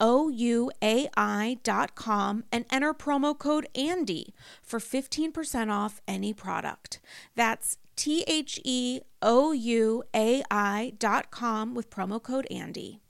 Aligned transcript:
ouai.com 0.00 0.74
and 2.52 2.64
enter 2.70 2.94
promo 2.94 3.36
code 3.38 3.66
ANDY 3.74 4.34
for 4.62 4.78
15% 4.78 5.70
off 5.70 6.00
any 6.06 6.32
product. 6.32 7.00
That's 7.34 7.78
T 7.96 8.24
H 8.26 8.60
E 8.64 9.00
O 9.22 9.52
U 9.52 10.04
A 10.14 10.42
I.com 10.50 11.74
with 11.74 11.90
promo 11.90 12.22
code 12.22 12.46
ANDY. 12.50 13.00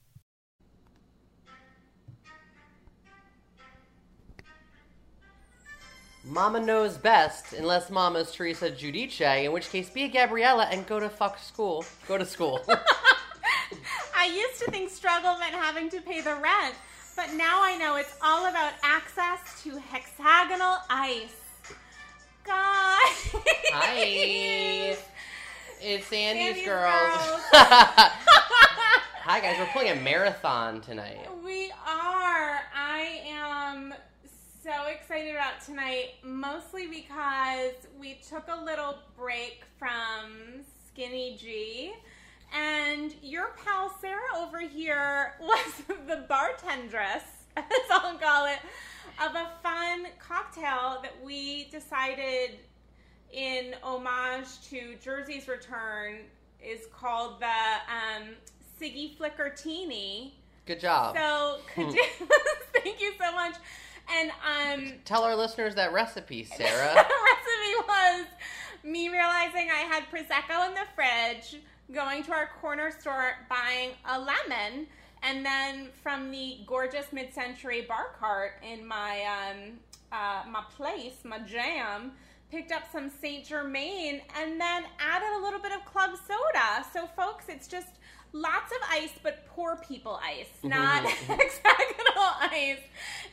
Mama 6.25 6.61
knows 6.61 6.99
best, 6.99 7.55
unless 7.55 7.89
Mama's 7.89 8.33
Teresa 8.33 8.71
Giudice, 8.71 9.45
in 9.45 9.53
which 9.53 9.71
case 9.71 9.89
be 9.89 10.05
a 10.05 10.09
Gabriella 10.09 10.65
and 10.71 10.87
go 10.87 11.01
to 11.01 11.09
fuck 11.09 11.39
school. 11.39 11.85
Go 12.07 12.19
to 12.19 12.27
school. 12.27 12.61
I 14.29 14.31
used 14.31 14.63
to 14.63 14.71
think 14.71 14.91
struggle 14.91 15.39
meant 15.39 15.55
having 15.55 15.89
to 15.89 16.03
pay 16.03 16.21
the 16.21 16.35
rent, 16.35 16.75
but 17.17 17.33
now 17.33 17.63
I 17.63 17.79
know 17.79 17.97
it's 17.97 18.15
all 18.23 18.45
about 18.45 18.75
access 18.83 19.63
to 19.63 19.79
hexagonal 19.79 20.77
ice. 20.91 21.35
Guys. 22.45 23.35
Hi. 23.73 23.95
It's 25.81 26.07
Sandy's, 26.09 26.45
Sandy's 26.45 26.67
girls. 26.67 26.93
Girls. 26.93 27.41
Hi 29.25 29.41
guys, 29.41 29.59
we're 29.59 29.73
playing 29.73 29.99
a 29.99 30.03
marathon 30.03 30.83
tonight. 30.83 31.27
We 31.43 31.73
are. 31.87 32.61
I 32.77 33.23
am 33.27 33.95
so 34.63 34.89
excited 34.91 35.35
about 35.35 35.63
tonight, 35.65 36.17
mostly 36.23 36.87
because 36.87 37.73
we 37.99 38.21
took 38.29 38.45
a 38.49 38.63
little 38.63 38.99
break 39.17 39.63
from 39.79 40.67
Skinny 40.87 41.39
G. 41.41 41.95
And 42.55 43.15
your 43.23 43.51
pal 43.65 43.95
Sarah 44.01 44.37
over 44.37 44.61
here 44.61 45.35
was 45.41 45.83
the 46.07 46.25
bartendress, 46.29 47.23
as 47.57 47.65
I'll 47.91 48.17
call 48.19 48.47
it, 48.47 48.59
of 49.23 49.35
a 49.35 49.51
fun 49.63 50.07
cocktail 50.19 51.01
that 51.03 51.15
we 51.23 51.65
decided 51.71 52.59
in 53.33 53.75
homage 53.83 54.61
to 54.71 54.97
Jersey's 55.03 55.49
return 55.49 56.21
is 56.65 56.87
called 56.93 57.41
the 57.41 57.47
um, 57.47 58.29
Siggy 58.81 59.17
Flickertini. 59.17 60.33
Good 60.67 60.81
job. 60.81 61.17
So, 61.17 61.59
could 61.75 61.93
you, 61.93 62.05
thank 62.75 63.01
you 63.01 63.13
so 63.21 63.33
much. 63.33 63.55
And 64.11 64.31
um, 64.31 64.93
Tell 65.05 65.25
our 65.25 65.37
listeners 65.37 65.75
that 65.75 65.93
recipe, 65.93 66.45
Sarah. 66.45 66.95
the 66.95 67.05
recipe 67.05 67.87
was 67.87 68.27
me 68.83 69.09
realizing 69.09 69.69
I 69.71 69.85
had 69.89 70.05
prosecco 70.05 70.67
in 70.69 70.75
the 70.75 70.87
fridge, 70.95 71.61
going 71.93 72.23
to 72.25 72.33
our 72.33 72.51
corner 72.61 72.91
store, 72.91 73.35
buying 73.49 73.91
a 74.09 74.19
lemon, 74.19 74.87
and 75.23 75.45
then 75.45 75.89
from 76.03 76.31
the 76.31 76.59
gorgeous 76.67 77.13
mid-century 77.13 77.83
bar 77.89 78.15
cart 78.19 78.53
in 78.63 78.87
my 78.87 79.23
um, 79.25 79.79
uh, 80.13 80.43
my 80.51 80.63
place, 80.77 81.17
my 81.25 81.39
jam, 81.41 82.13
picked 82.51 82.73
up 82.73 82.85
some 82.91 83.11
Saint 83.21 83.45
Germain, 83.45 84.23
and 84.39 84.61
then 84.61 84.85
added 84.99 85.29
a 85.39 85.43
little 85.43 85.61
bit 85.61 85.73
of 85.73 85.85
club 85.85 86.11
soda. 86.27 86.87
So, 86.93 87.07
folks, 87.07 87.47
it's 87.49 87.69
just 87.69 87.89
lots 88.33 88.73
of 88.73 88.79
ice, 88.91 89.13
but 89.23 89.47
poor 89.47 89.77
people 89.87 90.19
ice, 90.23 90.49
not 90.63 91.05
hexagonal 91.07 92.25
ice. 92.41 92.81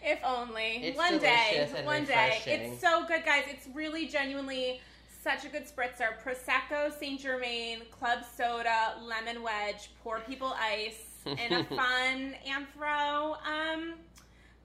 If 0.04 0.20
only 0.24 0.84
It's 0.84 0.98
one 0.98 1.18
day, 1.18 1.68
one 1.84 2.06
day. 2.06 2.42
It's 2.46 2.82
so 2.82 3.06
good, 3.08 3.26
guys. 3.26 3.44
It's 3.48 3.68
really 3.74 4.08
genuinely 4.08 4.82
such 5.25 5.44
a 5.44 5.50
good 5.50 5.63
spritzer. 5.66 6.09
Prosecco, 6.24 6.91
Saint 7.00 7.19
Germain, 7.19 7.80
club 7.90 8.19
soda, 8.38 8.94
lemon 9.02 9.41
wedge, 9.41 9.90
poor 10.03 10.19
people 10.19 10.53
ice, 10.62 11.02
in 11.25 11.52
a 11.52 11.63
fun 11.75 12.36
anthro 12.47 13.36
um, 13.44 13.96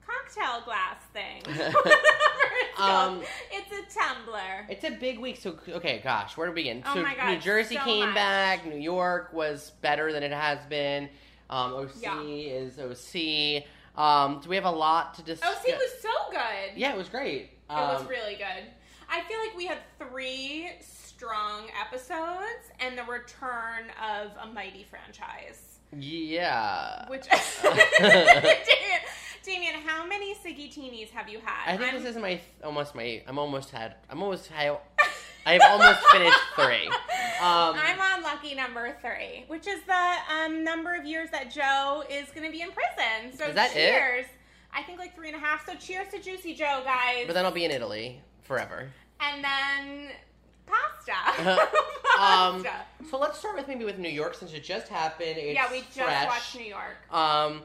cocktail 0.05 0.61
glass 0.63 1.01
thing. 1.13 1.41
It's. 2.73 2.79
Um, 2.79 3.21
it's 3.51 3.71
a 3.71 3.99
tumbler. 3.99 4.65
It's 4.69 4.83
a 4.83 4.91
big 4.91 5.19
week, 5.19 5.37
so 5.37 5.57
okay, 5.69 5.99
gosh, 6.03 6.35
where 6.37 6.47
to 6.47 6.53
begin? 6.53 6.81
Oh 6.85 6.93
so 6.95 7.01
my 7.03 7.15
God, 7.15 7.31
New 7.31 7.39
Jersey 7.39 7.75
so 7.75 7.83
came 7.83 8.05
much. 8.07 8.15
back. 8.15 8.65
New 8.65 8.77
York 8.79 9.33
was 9.33 9.71
better 9.81 10.11
than 10.13 10.23
it 10.23 10.31
has 10.31 10.59
been. 10.67 11.09
Um, 11.49 11.73
OC 11.73 11.91
Yeah. 12.01 12.21
is 12.23 12.79
OC. 12.79 13.63
Um, 13.95 14.39
do 14.41 14.49
we 14.49 14.55
have 14.55 14.65
a 14.65 14.71
lot 14.71 15.13
to 15.15 15.21
discuss? 15.21 15.49
OC 15.57 15.67
was 15.77 16.01
so 16.01 16.09
good. 16.31 16.77
yeah, 16.77 16.93
it 16.93 16.97
was 16.97 17.09
great. 17.09 17.41
It 17.41 17.51
was 17.69 18.01
Um, 18.01 18.07
really 18.07 18.35
good. 18.35 18.63
I 19.13 19.21
feel 19.23 19.39
like 19.39 19.55
we 19.57 19.65
had 19.67 19.79
three 19.99 20.71
strong 20.79 21.63
episodes 21.85 22.71
and 22.79 22.97
the 22.97 23.03
return 23.03 23.91
of 24.01 24.31
a 24.41 24.47
mighty 24.51 24.85
franchise. 24.89 25.79
Yeah. 25.95 27.07
Which 27.09 27.25
Damien, 29.43 29.73
how 29.85 30.05
many 30.05 30.33
Siggy 30.35 30.71
Teenies 30.73 31.09
have 31.09 31.27
you 31.27 31.39
had? 31.43 31.73
I 31.73 31.77
think 31.77 31.93
I'm- 31.93 32.01
this 32.03 32.15
is 32.15 32.21
my 32.21 32.39
almost 32.63 32.95
my. 32.95 33.21
I'm 33.27 33.37
almost 33.37 33.71
had. 33.71 33.95
I'm 34.09 34.21
almost 34.23 34.47
had. 34.47 34.77
I've 35.45 35.61
almost 35.63 35.99
finished 36.11 36.37
three. 36.55 36.87
Um, 36.87 37.73
I'm 37.75 37.99
on 37.99 38.21
lucky 38.21 38.53
number 38.53 38.95
three, 39.01 39.45
which 39.47 39.65
is 39.67 39.81
the 39.87 40.13
um, 40.31 40.63
number 40.63 40.93
of 40.93 41.03
years 41.03 41.31
that 41.31 41.49
Joe 41.51 42.03
is 42.07 42.29
going 42.29 42.45
to 42.45 42.51
be 42.51 42.61
in 42.61 42.69
prison. 42.71 43.35
So 43.35 43.45
Is 43.47 43.55
that 43.55 43.71
it? 43.75 43.91
cheers. 43.91 44.25
I 44.71 44.83
think 44.83 44.99
like 44.99 45.15
three 45.15 45.29
and 45.29 45.35
a 45.35 45.39
half. 45.39 45.65
So 45.65 45.73
cheers 45.73 46.09
to 46.13 46.19
Juicy 46.21 46.53
Joe, 46.53 46.81
guys. 46.85 47.23
but 47.25 47.33
then 47.33 47.43
I'll 47.43 47.51
be 47.51 47.65
in 47.65 47.71
Italy 47.71 48.21
forever. 48.51 48.89
and 49.19 49.43
then 49.43 50.09
pasta. 50.65 51.67
Um, 52.19 52.63
pasta. 52.63 52.71
so 53.09 53.17
let's 53.17 53.39
start 53.39 53.55
with 53.55 53.67
maybe 53.69 53.85
with 53.85 53.97
New 53.97 54.09
York 54.09 54.35
since 54.35 54.53
it 54.53 54.63
just 54.63 54.89
happened. 54.89 55.37
It's 55.37 55.55
yeah, 55.55 55.71
we 55.71 55.77
just 55.79 55.93
fresh. 55.93 56.27
watched 56.27 56.55
New 56.57 56.65
York. 56.65 56.97
Um, 57.09 57.61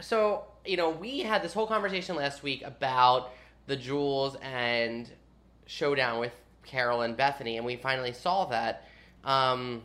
so 0.00 0.44
you 0.66 0.76
know, 0.76 0.90
we 0.90 1.20
had 1.20 1.42
this 1.42 1.52
whole 1.54 1.66
conversation 1.68 2.16
last 2.16 2.42
week 2.42 2.62
about 2.64 3.30
the 3.66 3.76
jewels 3.76 4.36
and 4.42 5.08
showdown 5.66 6.18
with 6.18 6.32
Carol 6.64 7.02
and 7.02 7.16
Bethany, 7.16 7.56
and 7.56 7.64
we 7.64 7.76
finally 7.76 8.12
saw 8.12 8.46
that. 8.46 8.88
Um, 9.22 9.82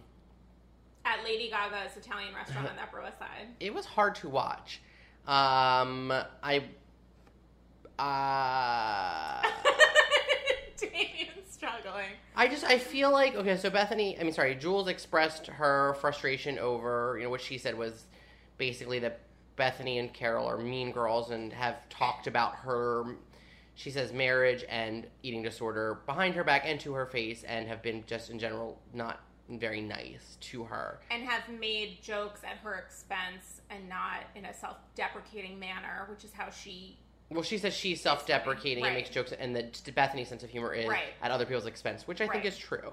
At 1.06 1.24
Lady 1.24 1.50
Gaga's 1.50 1.96
Italian 1.96 2.34
restaurant 2.34 2.68
on 2.68 2.76
the 2.76 2.82
Upper 2.82 3.02
West 3.02 3.20
Side. 3.20 3.48
it 3.60 3.74
was 3.74 3.86
hard 3.86 4.16
to 4.16 4.28
watch. 4.30 4.82
Um, 5.28 6.12
I. 6.44 6.64
Uh, 8.00 9.42
Damien's 10.80 11.50
struggling. 11.50 12.10
I 12.36 12.48
just 12.48 12.64
I 12.64 12.78
feel 12.78 13.12
like 13.12 13.36
okay, 13.36 13.58
so 13.58 13.70
Bethany, 13.70 14.20
I 14.20 14.24
mean 14.24 14.34
sorry, 14.34 14.56
Jules 14.56 14.88
expressed 14.88 15.48
her 15.48 15.96
frustration 15.96 16.60
over, 16.60 17.16
you 17.18 17.26
know, 17.26 17.30
what 17.30 17.42
she 17.42 17.58
said 17.58 17.78
was 17.78 18.06
basically 18.58 19.00
that 19.00 19.20
Bethany 19.56 20.00
and 20.00 20.14
Carol 20.14 20.48
are 20.48 20.58
mean 20.58 20.92
girls 20.92 21.32
and 21.32 21.52
have 21.54 21.88
talked 21.90 22.28
about 22.28 22.56
her 22.56 23.16
she 23.80 23.92
says 23.92 24.12
marriage 24.12 24.66
and 24.68 25.08
eating 25.24 25.42
disorder 25.42 26.02
behind 26.06 26.36
her 26.36 26.44
back 26.44 26.64
and 26.66 26.82
to 26.82 26.94
her 26.94 27.06
face 27.06 27.44
and 27.44 27.66
have 27.66 27.82
been 27.82 28.04
just 28.06 28.30
in 28.30 28.38
general 28.38 28.78
not 28.94 29.22
very 29.52 29.80
nice 29.80 30.38
to 30.42 30.66
her. 30.66 31.00
And 31.10 31.24
have 31.24 31.48
made 31.48 32.02
jokes 32.02 32.42
at 32.44 32.58
her 32.58 32.76
expense 32.76 33.62
and 33.70 33.88
not 33.88 34.26
in 34.36 34.46
a 34.46 34.54
self 34.54 34.78
deprecating 34.96 35.58
manner, 35.58 36.06
which 36.10 36.26
is 36.26 36.34
how 36.34 36.50
she 36.50 36.98
Well, 37.32 37.44
she 37.44 37.58
says 37.60 37.76
she's 37.76 38.02
self-deprecating 38.02 38.84
and 38.86 38.96
makes 38.96 39.10
jokes, 39.10 39.32
and 39.32 39.56
that 39.56 39.82
Bethany's 39.94 40.30
sense 40.30 40.44
of 40.44 40.50
humor 40.50 40.74
is 40.74 40.88
Right. 40.88 41.14
at 41.22 41.30
other 41.30 41.46
people's 41.46 41.68
expense, 41.68 42.08
which 42.08 42.22
I 42.22 42.28
think 42.28 42.44
is 42.46 42.58
true. 42.58 42.92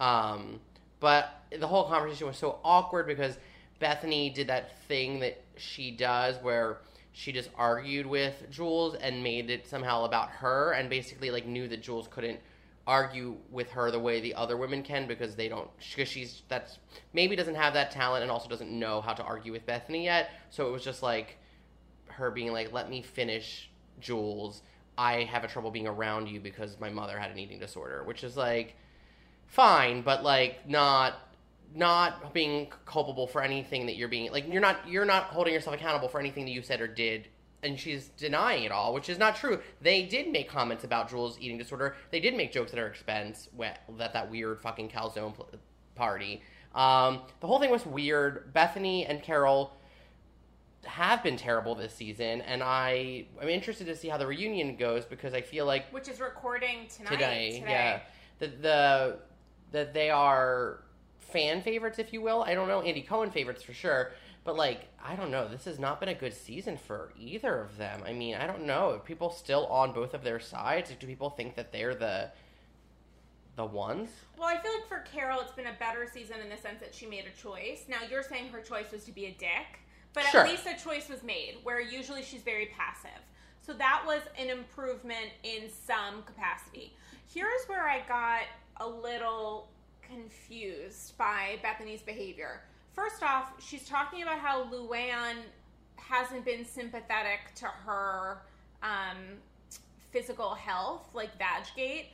Um, 0.00 0.60
but 1.00 1.42
the 1.56 1.66
whole 1.66 1.84
conversation 1.84 2.26
was 2.26 2.38
so 2.38 2.60
awkward 2.64 3.06
because 3.06 3.36
Bethany 3.78 4.30
did 4.30 4.46
that 4.46 4.78
thing 4.82 5.20
that 5.20 5.40
she 5.56 5.90
does 5.90 6.36
where 6.42 6.78
she 7.12 7.30
just 7.32 7.50
argued 7.56 8.06
with 8.06 8.48
Jules 8.50 8.94
and 8.94 9.22
made 9.22 9.50
it 9.50 9.66
somehow 9.66 10.04
about 10.04 10.30
her, 10.30 10.72
and 10.72 10.88
basically 10.88 11.30
like 11.30 11.46
knew 11.46 11.68
that 11.68 11.82
Jules 11.82 12.08
couldn't 12.08 12.40
argue 12.86 13.36
with 13.50 13.70
her 13.72 13.90
the 13.90 13.98
way 13.98 14.18
the 14.18 14.34
other 14.34 14.56
women 14.56 14.82
can 14.82 15.06
because 15.06 15.36
they 15.36 15.46
don't 15.46 15.68
because 15.94 16.08
she's 16.08 16.40
that's 16.48 16.78
maybe 17.12 17.36
doesn't 17.36 17.54
have 17.54 17.74
that 17.74 17.90
talent 17.90 18.22
and 18.22 18.30
also 18.30 18.48
doesn't 18.48 18.70
know 18.70 19.02
how 19.02 19.12
to 19.12 19.22
argue 19.22 19.52
with 19.52 19.66
Bethany 19.66 20.04
yet. 20.04 20.30
So 20.48 20.66
it 20.66 20.72
was 20.72 20.82
just 20.82 21.02
like 21.02 21.36
her 22.18 22.30
being 22.30 22.52
like, 22.52 22.72
"Let 22.72 22.90
me 22.90 23.02
finish, 23.02 23.70
Jules. 24.00 24.62
I 24.96 25.24
have 25.24 25.44
a 25.44 25.48
trouble 25.48 25.70
being 25.70 25.86
around 25.86 26.28
you 26.28 26.40
because 26.40 26.78
my 26.80 26.90
mother 26.90 27.18
had 27.18 27.30
an 27.30 27.38
eating 27.38 27.58
disorder," 27.58 28.04
which 28.04 28.22
is 28.22 28.36
like 28.36 28.76
fine, 29.46 30.02
but 30.02 30.22
like 30.22 30.68
not 30.68 31.14
not 31.74 32.32
being 32.32 32.70
culpable 32.86 33.26
for 33.26 33.42
anything 33.42 33.86
that 33.86 33.96
you're 33.96 34.08
being 34.08 34.30
like 34.32 34.50
you're 34.50 34.60
not 34.60 34.88
you're 34.88 35.04
not 35.04 35.24
holding 35.24 35.52
yourself 35.52 35.76
accountable 35.76 36.08
for 36.08 36.18
anything 36.18 36.44
that 36.44 36.50
you 36.50 36.62
said 36.62 36.80
or 36.80 36.86
did 36.86 37.28
and 37.62 37.78
she's 37.78 38.08
denying 38.16 38.62
it 38.62 38.72
all 38.72 38.94
which 38.94 39.08
is 39.08 39.18
not 39.18 39.36
true. 39.36 39.60
They 39.80 40.04
did 40.04 40.28
make 40.28 40.48
comments 40.48 40.84
about 40.84 41.10
jules 41.10 41.36
eating 41.40 41.58
disorder. 41.58 41.96
They 42.10 42.20
did 42.20 42.34
make 42.36 42.52
jokes 42.52 42.72
at 42.72 42.78
her 42.78 42.86
expense 42.86 43.48
at 43.62 43.80
that 43.98 44.12
that 44.12 44.30
weird 44.30 44.60
fucking 44.60 44.88
calzone 44.88 45.34
party. 45.94 46.42
Um, 46.74 47.22
the 47.40 47.46
whole 47.46 47.58
thing 47.58 47.70
was 47.70 47.84
weird. 47.84 48.52
Bethany 48.52 49.04
and 49.04 49.22
carol 49.22 49.72
have 50.84 51.22
been 51.22 51.36
terrible 51.36 51.74
this 51.74 51.92
season 51.92 52.40
and 52.42 52.62
i 52.62 53.24
i'm 53.42 53.48
interested 53.48 53.86
to 53.86 53.96
see 53.96 54.08
how 54.08 54.16
the 54.16 54.26
reunion 54.26 54.76
goes 54.76 55.04
because 55.04 55.34
i 55.34 55.40
feel 55.40 55.66
like 55.66 55.90
which 55.92 56.08
is 56.08 56.20
recording 56.20 56.86
tonight. 56.88 57.10
today, 57.10 57.60
today. 57.60 57.70
yeah. 57.70 58.00
That 58.38 58.62
the 58.62 59.18
that 59.72 59.92
they 59.92 60.10
are 60.10 60.84
fan 61.18 61.60
favorites 61.60 61.98
if 61.98 62.12
you 62.12 62.22
will. 62.22 62.42
I 62.42 62.54
don't 62.54 62.68
know 62.68 62.80
andy 62.80 63.02
cohen 63.02 63.30
favorites 63.30 63.62
for 63.62 63.72
sure 63.74 64.12
but 64.44 64.56
like 64.56 64.88
i 65.04 65.16
don't 65.16 65.30
know. 65.30 65.48
This 65.48 65.64
has 65.64 65.78
not 65.78 66.00
been 66.00 66.08
a 66.08 66.14
good 66.14 66.32
season 66.32 66.76
for 66.76 67.12
either 67.18 67.60
of 67.60 67.76
them. 67.76 68.02
I 68.06 68.12
mean 68.12 68.36
i 68.36 68.46
don't 68.46 68.64
know. 68.64 68.92
Are 68.94 68.98
people 68.98 69.30
still 69.30 69.66
on 69.66 69.92
both 69.92 70.14
of 70.14 70.22
their 70.22 70.40
sides? 70.40 70.92
Do 70.98 71.06
people 71.06 71.30
think 71.30 71.56
that 71.56 71.72
they're 71.72 71.94
the 71.94 72.30
the 73.58 73.66
ones? 73.66 74.08
Well, 74.38 74.48
I 74.48 74.56
feel 74.62 74.72
like 74.72 74.88
for 74.88 75.00
Carol, 75.12 75.40
it's 75.40 75.52
been 75.52 75.66
a 75.66 75.76
better 75.80 76.08
season 76.10 76.36
in 76.40 76.48
the 76.48 76.56
sense 76.56 76.80
that 76.80 76.94
she 76.94 77.06
made 77.06 77.24
a 77.26 77.42
choice. 77.42 77.86
Now, 77.88 77.98
you're 78.08 78.22
saying 78.22 78.50
her 78.50 78.60
choice 78.60 78.92
was 78.92 79.02
to 79.04 79.12
be 79.12 79.26
a 79.26 79.32
dick, 79.32 79.80
but 80.12 80.24
Sure. 80.24 80.42
at 80.42 80.48
least 80.48 80.66
a 80.66 80.74
choice 80.76 81.08
was 81.08 81.22
made, 81.22 81.58
where 81.62 81.80
usually 81.80 82.22
she's 82.22 82.42
very 82.42 82.66
passive. 82.66 83.10
So 83.60 83.72
that 83.74 84.02
was 84.06 84.22
an 84.38 84.48
improvement 84.48 85.30
in 85.42 85.68
some 85.70 86.22
capacity. 86.22 86.96
Here's 87.32 87.64
where 87.66 87.86
I 87.88 88.00
got 88.08 88.42
a 88.78 88.88
little 88.88 89.68
confused 90.02 91.16
by 91.18 91.58
Bethany's 91.62 92.02
behavior. 92.02 92.62
First 92.92 93.22
off, 93.22 93.52
she's 93.60 93.86
talking 93.86 94.22
about 94.22 94.38
how 94.38 94.64
Luann 94.64 95.36
hasn't 95.96 96.44
been 96.44 96.64
sympathetic 96.64 97.40
to 97.56 97.66
her 97.66 98.42
um, 98.82 99.16
physical 100.10 100.54
health, 100.54 101.10
like 101.14 101.30
Vaggate. 101.38 102.06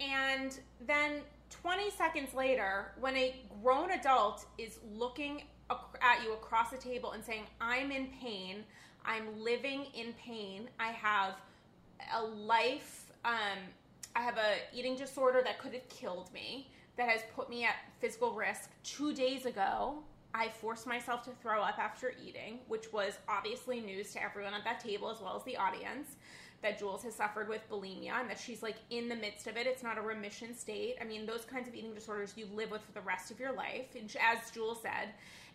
And 0.00 0.58
then 0.86 1.22
20 1.50 1.90
seconds 1.90 2.34
later, 2.34 2.92
when 3.00 3.16
a 3.16 3.34
grown 3.62 3.92
adult 3.92 4.44
is 4.58 4.78
looking 4.94 5.42
at 5.70 6.22
you 6.24 6.32
across 6.32 6.70
the 6.70 6.76
table 6.76 7.12
and 7.12 7.24
saying, 7.24 7.44
I'm 7.60 7.90
in 7.90 8.08
pain, 8.20 8.64
I'm 9.04 9.42
living 9.42 9.86
in 9.94 10.12
pain, 10.14 10.68
I 10.78 10.88
have 10.88 11.34
a 12.14 12.22
life, 12.22 13.12
um, 13.24 13.58
I 14.14 14.20
have 14.20 14.36
a 14.36 14.56
eating 14.74 14.96
disorder 14.96 15.42
that 15.44 15.58
could 15.58 15.72
have 15.74 15.88
killed 15.88 16.32
me, 16.32 16.70
that 16.96 17.08
has 17.08 17.22
put 17.34 17.48
me 17.48 17.64
at 17.64 17.74
physical 18.00 18.32
risk. 18.32 18.70
Two 18.82 19.14
days 19.14 19.46
ago, 19.46 19.98
I 20.34 20.48
forced 20.48 20.86
myself 20.86 21.24
to 21.24 21.30
throw 21.42 21.62
up 21.62 21.78
after 21.78 22.12
eating, 22.24 22.58
which 22.68 22.92
was 22.92 23.18
obviously 23.28 23.80
news 23.80 24.12
to 24.12 24.22
everyone 24.22 24.54
at 24.54 24.64
that 24.64 24.80
table 24.80 25.10
as 25.10 25.20
well 25.20 25.36
as 25.36 25.44
the 25.44 25.56
audience. 25.56 26.16
That 26.60 26.76
Jules 26.76 27.04
has 27.04 27.14
suffered 27.14 27.48
with 27.48 27.60
bulimia 27.70 28.14
and 28.18 28.28
that 28.28 28.40
she's 28.40 28.64
like 28.64 28.74
in 28.90 29.08
the 29.08 29.14
midst 29.14 29.46
of 29.46 29.56
it. 29.56 29.68
It's 29.68 29.84
not 29.84 29.96
a 29.96 30.00
remission 30.00 30.56
state. 30.56 30.96
I 31.00 31.04
mean, 31.04 31.24
those 31.24 31.44
kinds 31.44 31.68
of 31.68 31.74
eating 31.76 31.94
disorders 31.94 32.32
you 32.36 32.48
live 32.52 32.72
with 32.72 32.82
for 32.82 32.90
the 32.90 33.00
rest 33.00 33.30
of 33.30 33.38
your 33.38 33.52
life, 33.52 33.94
and 33.96 34.12
as 34.20 34.50
Jules 34.50 34.82
said. 34.82 35.10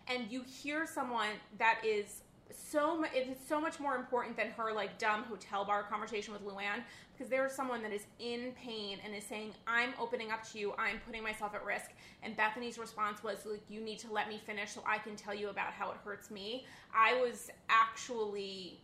And 0.08 0.30
you 0.30 0.42
hear 0.42 0.86
someone 0.86 1.30
that 1.58 1.78
is 1.84 2.22
so 2.50 2.96
mu- 2.98 3.06
it 3.14 3.28
is 3.28 3.38
so 3.48 3.60
much 3.60 3.80
more 3.80 3.96
important 3.96 4.36
than 4.36 4.50
her 4.50 4.72
like 4.72 4.98
dumb 4.98 5.24
hotel 5.24 5.64
bar 5.64 5.82
conversation 5.84 6.32
with 6.32 6.44
Luann 6.44 6.82
because 7.12 7.30
there's 7.30 7.52
someone 7.52 7.82
that 7.82 7.92
is 7.92 8.06
in 8.18 8.52
pain 8.52 8.98
and 9.04 9.14
is 9.14 9.24
saying 9.24 9.52
I'm 9.66 9.94
opening 10.00 10.30
up 10.30 10.48
to 10.52 10.58
you. 10.58 10.74
I'm 10.78 10.98
putting 11.06 11.22
myself 11.22 11.54
at 11.54 11.64
risk. 11.64 11.92
And 12.22 12.36
Bethany's 12.36 12.78
response 12.78 13.22
was 13.22 13.46
like 13.46 13.62
you 13.68 13.80
need 13.80 13.98
to 14.00 14.12
let 14.12 14.28
me 14.28 14.40
finish 14.44 14.72
so 14.72 14.82
I 14.86 14.98
can 14.98 15.16
tell 15.16 15.34
you 15.34 15.48
about 15.48 15.72
how 15.72 15.90
it 15.90 15.96
hurts 16.04 16.30
me. 16.30 16.66
I 16.94 17.20
was 17.20 17.50
actually 17.68 18.80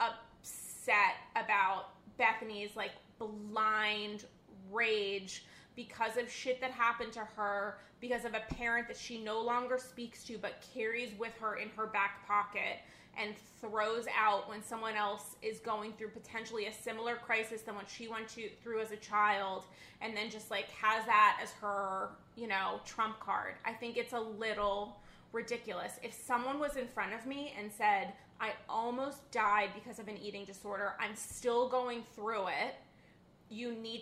upset 0.00 1.16
about 1.36 1.90
Bethany's 2.18 2.76
like 2.76 2.92
blind 3.18 4.24
rage 4.70 5.44
because 5.76 6.16
of 6.16 6.30
shit 6.30 6.60
that 6.60 6.70
happened 6.70 7.12
to 7.12 7.20
her, 7.20 7.78
because 8.00 8.24
of 8.24 8.34
a 8.34 8.54
parent 8.54 8.88
that 8.88 8.96
she 8.96 9.22
no 9.22 9.40
longer 9.40 9.78
speaks 9.78 10.24
to 10.24 10.38
but 10.38 10.64
carries 10.74 11.10
with 11.18 11.32
her 11.40 11.56
in 11.56 11.68
her 11.70 11.86
back 11.86 12.26
pocket 12.26 12.78
and 13.18 13.34
throws 13.60 14.06
out 14.18 14.48
when 14.48 14.62
someone 14.62 14.94
else 14.94 15.36
is 15.42 15.58
going 15.58 15.92
through 15.92 16.08
potentially 16.08 16.66
a 16.66 16.72
similar 16.72 17.16
crisis 17.16 17.62
than 17.62 17.74
what 17.74 17.88
she 17.88 18.08
went 18.08 18.26
to, 18.26 18.48
through 18.62 18.80
as 18.80 18.90
a 18.90 18.96
child 18.96 19.64
and 20.00 20.16
then 20.16 20.30
just 20.30 20.50
like 20.50 20.70
has 20.70 21.04
that 21.04 21.38
as 21.42 21.52
her, 21.52 22.08
you 22.36 22.48
know, 22.48 22.80
trump 22.84 23.20
card. 23.20 23.54
I 23.64 23.72
think 23.72 23.96
it's 23.96 24.14
a 24.14 24.20
little 24.20 24.96
ridiculous. 25.32 25.98
If 26.02 26.14
someone 26.14 26.58
was 26.58 26.76
in 26.76 26.88
front 26.88 27.12
of 27.12 27.26
me 27.26 27.54
and 27.58 27.70
said, 27.70 28.12
I 28.40 28.52
almost 28.68 29.30
died 29.30 29.70
because 29.74 29.98
of 29.98 30.08
an 30.08 30.16
eating 30.18 30.44
disorder, 30.44 30.94
I'm 30.98 31.14
still 31.14 31.68
going 31.68 32.02
through 32.14 32.48
it, 32.48 32.74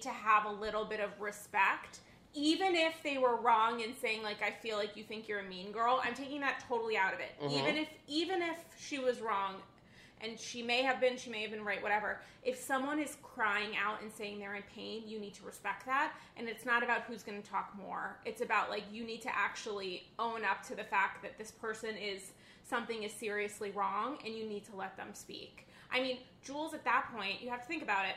need 0.00 0.11
to 0.11 0.16
have 0.16 0.47
a 0.47 0.52
little 0.52 0.85
bit 0.85 1.00
of 1.00 1.11
respect. 1.21 2.00
Even 2.33 2.75
if 2.75 2.95
they 3.02 3.19
were 3.19 3.37
wrong 3.37 3.80
in 3.80 3.92
saying 4.00 4.23
like 4.23 4.40
I 4.42 4.50
feel 4.50 4.76
like 4.76 4.97
you 4.97 5.02
think 5.02 5.28
you're 5.28 5.40
a 5.40 5.45
mean 5.49 5.73
girl, 5.73 6.00
I'm 6.02 6.14
taking 6.14 6.40
that 6.40 6.64
totally 6.69 6.97
out 6.97 7.12
of 7.12 7.21
it. 7.21 7.33
Mm-hmm. 7.42 7.59
Even 7.59 7.76
if 7.76 7.88
even 8.07 8.42
if 8.42 8.59
she 8.78 8.99
was 8.99 9.21
wrong 9.21 9.57
and 10.23 10.38
she 10.38 10.62
may 10.62 10.83
have 10.83 11.00
been, 11.00 11.16
she 11.16 11.30
may 11.30 11.42
have 11.42 11.50
been 11.50 11.64
right, 11.64 11.83
whatever. 11.83 12.21
If 12.42 12.59
someone 12.59 13.00
is 13.00 13.16
crying 13.23 13.71
out 13.76 14.02
and 14.02 14.12
saying 14.12 14.38
they're 14.38 14.54
in 14.54 14.62
pain, 14.75 15.02
you 15.07 15.19
need 15.19 15.35
to 15.35 15.45
respect 15.45 15.87
that. 15.87 16.12
And 16.37 16.47
it's 16.47 16.66
not 16.66 16.83
about 16.83 17.02
who's 17.02 17.23
going 17.23 17.40
to 17.40 17.50
talk 17.50 17.75
more. 17.76 18.19
It's 18.25 18.42
about 18.42 18.71
like 18.71 18.85
you 18.92 19.02
need 19.02 19.23
to 19.23 19.35
actually 19.35 20.04
own 20.19 20.45
up 20.45 20.62
to 20.69 20.76
the 20.76 20.85
fact 20.85 21.23
that 21.23 21.37
this 21.38 21.50
person 21.50 21.97
is 21.97 22.33
something 22.69 23.02
is 23.02 23.12
seriously 23.12 23.71
wrong 23.73 24.19
and 24.25 24.35
you 24.35 24.45
need 24.45 24.64
to 24.66 24.76
let 24.76 24.97
them 24.97 25.09
speak. 25.14 25.66
I 25.92 26.00
mean, 26.00 26.19
Jules 26.45 26.75
at 26.75 26.85
that 26.85 27.09
point, 27.14 27.42
you 27.42 27.50
have 27.50 27.62
to 27.62 27.66
think 27.66 27.83
about 27.83 28.04
it. 28.04 28.14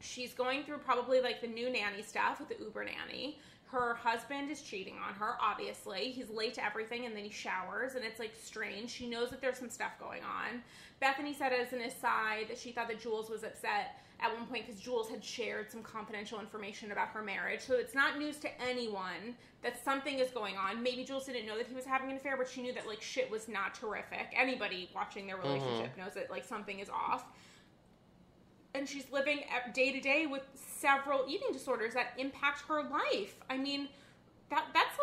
She's 0.00 0.32
going 0.32 0.64
through 0.64 0.78
probably 0.78 1.20
like 1.20 1.40
the 1.40 1.46
new 1.46 1.70
nanny 1.70 2.02
stuff 2.02 2.38
with 2.38 2.48
the 2.48 2.62
Uber 2.62 2.84
nanny. 2.84 3.38
Her 3.68 3.94
husband 3.94 4.50
is 4.50 4.62
cheating 4.62 4.94
on 5.06 5.14
her, 5.14 5.34
obviously. 5.40 6.12
He's 6.12 6.30
late 6.30 6.54
to 6.54 6.64
everything 6.64 7.04
and 7.04 7.16
then 7.16 7.24
he 7.24 7.30
showers, 7.30 7.94
and 7.96 8.04
it's 8.04 8.20
like 8.20 8.32
strange. 8.40 8.90
She 8.90 9.08
knows 9.08 9.30
that 9.30 9.40
there's 9.40 9.58
some 9.58 9.70
stuff 9.70 9.98
going 9.98 10.22
on. 10.22 10.62
Bethany 11.00 11.34
said 11.34 11.52
as 11.52 11.72
an 11.72 11.80
aside 11.80 12.46
that 12.48 12.58
she 12.58 12.70
thought 12.70 12.88
that 12.88 13.00
Jules 13.00 13.28
was 13.28 13.42
upset 13.42 14.00
at 14.20 14.32
one 14.32 14.46
point 14.46 14.66
because 14.66 14.80
Jules 14.80 15.08
had 15.10 15.22
shared 15.22 15.70
some 15.70 15.82
confidential 15.82 16.40
information 16.40 16.92
about 16.92 17.08
her 17.08 17.22
marriage. 17.22 17.60
So 17.60 17.74
it's 17.74 17.94
not 17.94 18.18
news 18.18 18.36
to 18.38 18.62
anyone 18.62 19.34
that 19.62 19.82
something 19.84 20.18
is 20.18 20.30
going 20.30 20.56
on. 20.56 20.82
Maybe 20.82 21.04
Jules 21.04 21.26
didn't 21.26 21.46
know 21.46 21.56
that 21.58 21.66
he 21.66 21.74
was 21.74 21.84
having 21.84 22.10
an 22.10 22.16
affair, 22.16 22.36
but 22.36 22.48
she 22.48 22.62
knew 22.62 22.72
that 22.72 22.86
like 22.86 23.02
shit 23.02 23.30
was 23.30 23.48
not 23.48 23.74
terrific. 23.74 24.28
Anybody 24.34 24.88
watching 24.94 25.26
their 25.26 25.36
mm-hmm. 25.36 25.48
relationship 25.48 25.96
knows 25.98 26.14
that 26.14 26.30
like 26.30 26.44
something 26.44 26.78
is 26.78 26.88
off 26.88 27.24
and 28.76 28.88
she's 28.88 29.10
living 29.10 29.40
day 29.72 29.90
to 29.92 30.00
day 30.00 30.26
with 30.26 30.42
several 30.54 31.24
eating 31.26 31.48
disorders 31.52 31.94
that 31.94 32.12
impact 32.18 32.62
her 32.68 32.82
life. 32.82 33.34
I 33.48 33.56
mean, 33.56 33.88
that 34.50 34.66
that's 34.74 34.96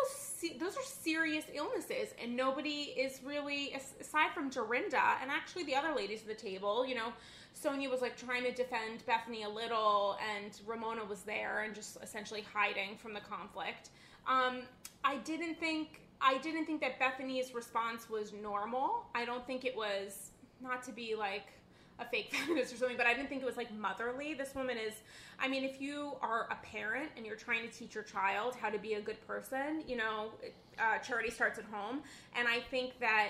those 0.58 0.76
are 0.76 0.84
serious 0.84 1.44
illnesses, 1.52 2.14
and 2.22 2.36
nobody 2.36 2.94
is 2.96 3.20
really 3.24 3.74
aside 4.00 4.30
from 4.32 4.48
Dorinda 4.48 5.16
and 5.20 5.30
actually 5.30 5.64
the 5.64 5.74
other 5.74 5.94
ladies 5.94 6.22
at 6.22 6.28
the 6.28 6.34
table. 6.34 6.86
You 6.86 6.94
know, 6.94 7.12
Sonja 7.60 7.90
was 7.90 8.00
like 8.00 8.16
trying 8.16 8.44
to 8.44 8.52
defend 8.52 9.04
Bethany 9.06 9.42
a 9.42 9.48
little, 9.48 10.16
and 10.34 10.52
Ramona 10.66 11.04
was 11.04 11.22
there 11.22 11.62
and 11.62 11.74
just 11.74 11.98
essentially 12.02 12.44
hiding 12.54 12.96
from 12.96 13.12
the 13.12 13.20
conflict. 13.20 13.90
Um, 14.26 14.62
I 15.02 15.16
didn't 15.18 15.58
think 15.58 16.00
I 16.20 16.38
didn't 16.38 16.64
think 16.64 16.80
that 16.80 16.98
Bethany's 16.98 17.52
response 17.54 18.08
was 18.08 18.32
normal. 18.32 19.06
I 19.14 19.24
don't 19.24 19.46
think 19.46 19.64
it 19.64 19.76
was 19.76 20.30
not 20.62 20.82
to 20.84 20.92
be 20.92 21.14
like 21.14 21.53
a 21.98 22.04
fake 22.04 22.34
feminist 22.46 22.72
or 22.72 22.76
something, 22.76 22.96
but 22.96 23.06
I 23.06 23.14
didn't 23.14 23.28
think 23.28 23.42
it 23.42 23.46
was 23.46 23.56
like 23.56 23.72
motherly. 23.76 24.34
This 24.34 24.54
woman 24.54 24.76
is, 24.76 24.94
I 25.38 25.48
mean, 25.48 25.64
if 25.64 25.80
you 25.80 26.12
are 26.20 26.48
a 26.50 26.56
parent 26.66 27.10
and 27.16 27.24
you're 27.24 27.36
trying 27.36 27.68
to 27.68 27.72
teach 27.72 27.94
your 27.94 28.04
child 28.04 28.54
how 28.60 28.70
to 28.70 28.78
be 28.78 28.94
a 28.94 29.00
good 29.00 29.24
person, 29.26 29.82
you 29.86 29.96
know, 29.96 30.30
uh, 30.78 30.98
charity 30.98 31.30
starts 31.30 31.58
at 31.58 31.64
home. 31.66 32.02
And 32.36 32.48
I 32.48 32.60
think 32.70 32.98
that, 33.00 33.28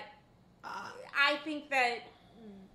uh, 0.63 0.89
I 1.15 1.37
think 1.43 1.69
that 1.69 1.99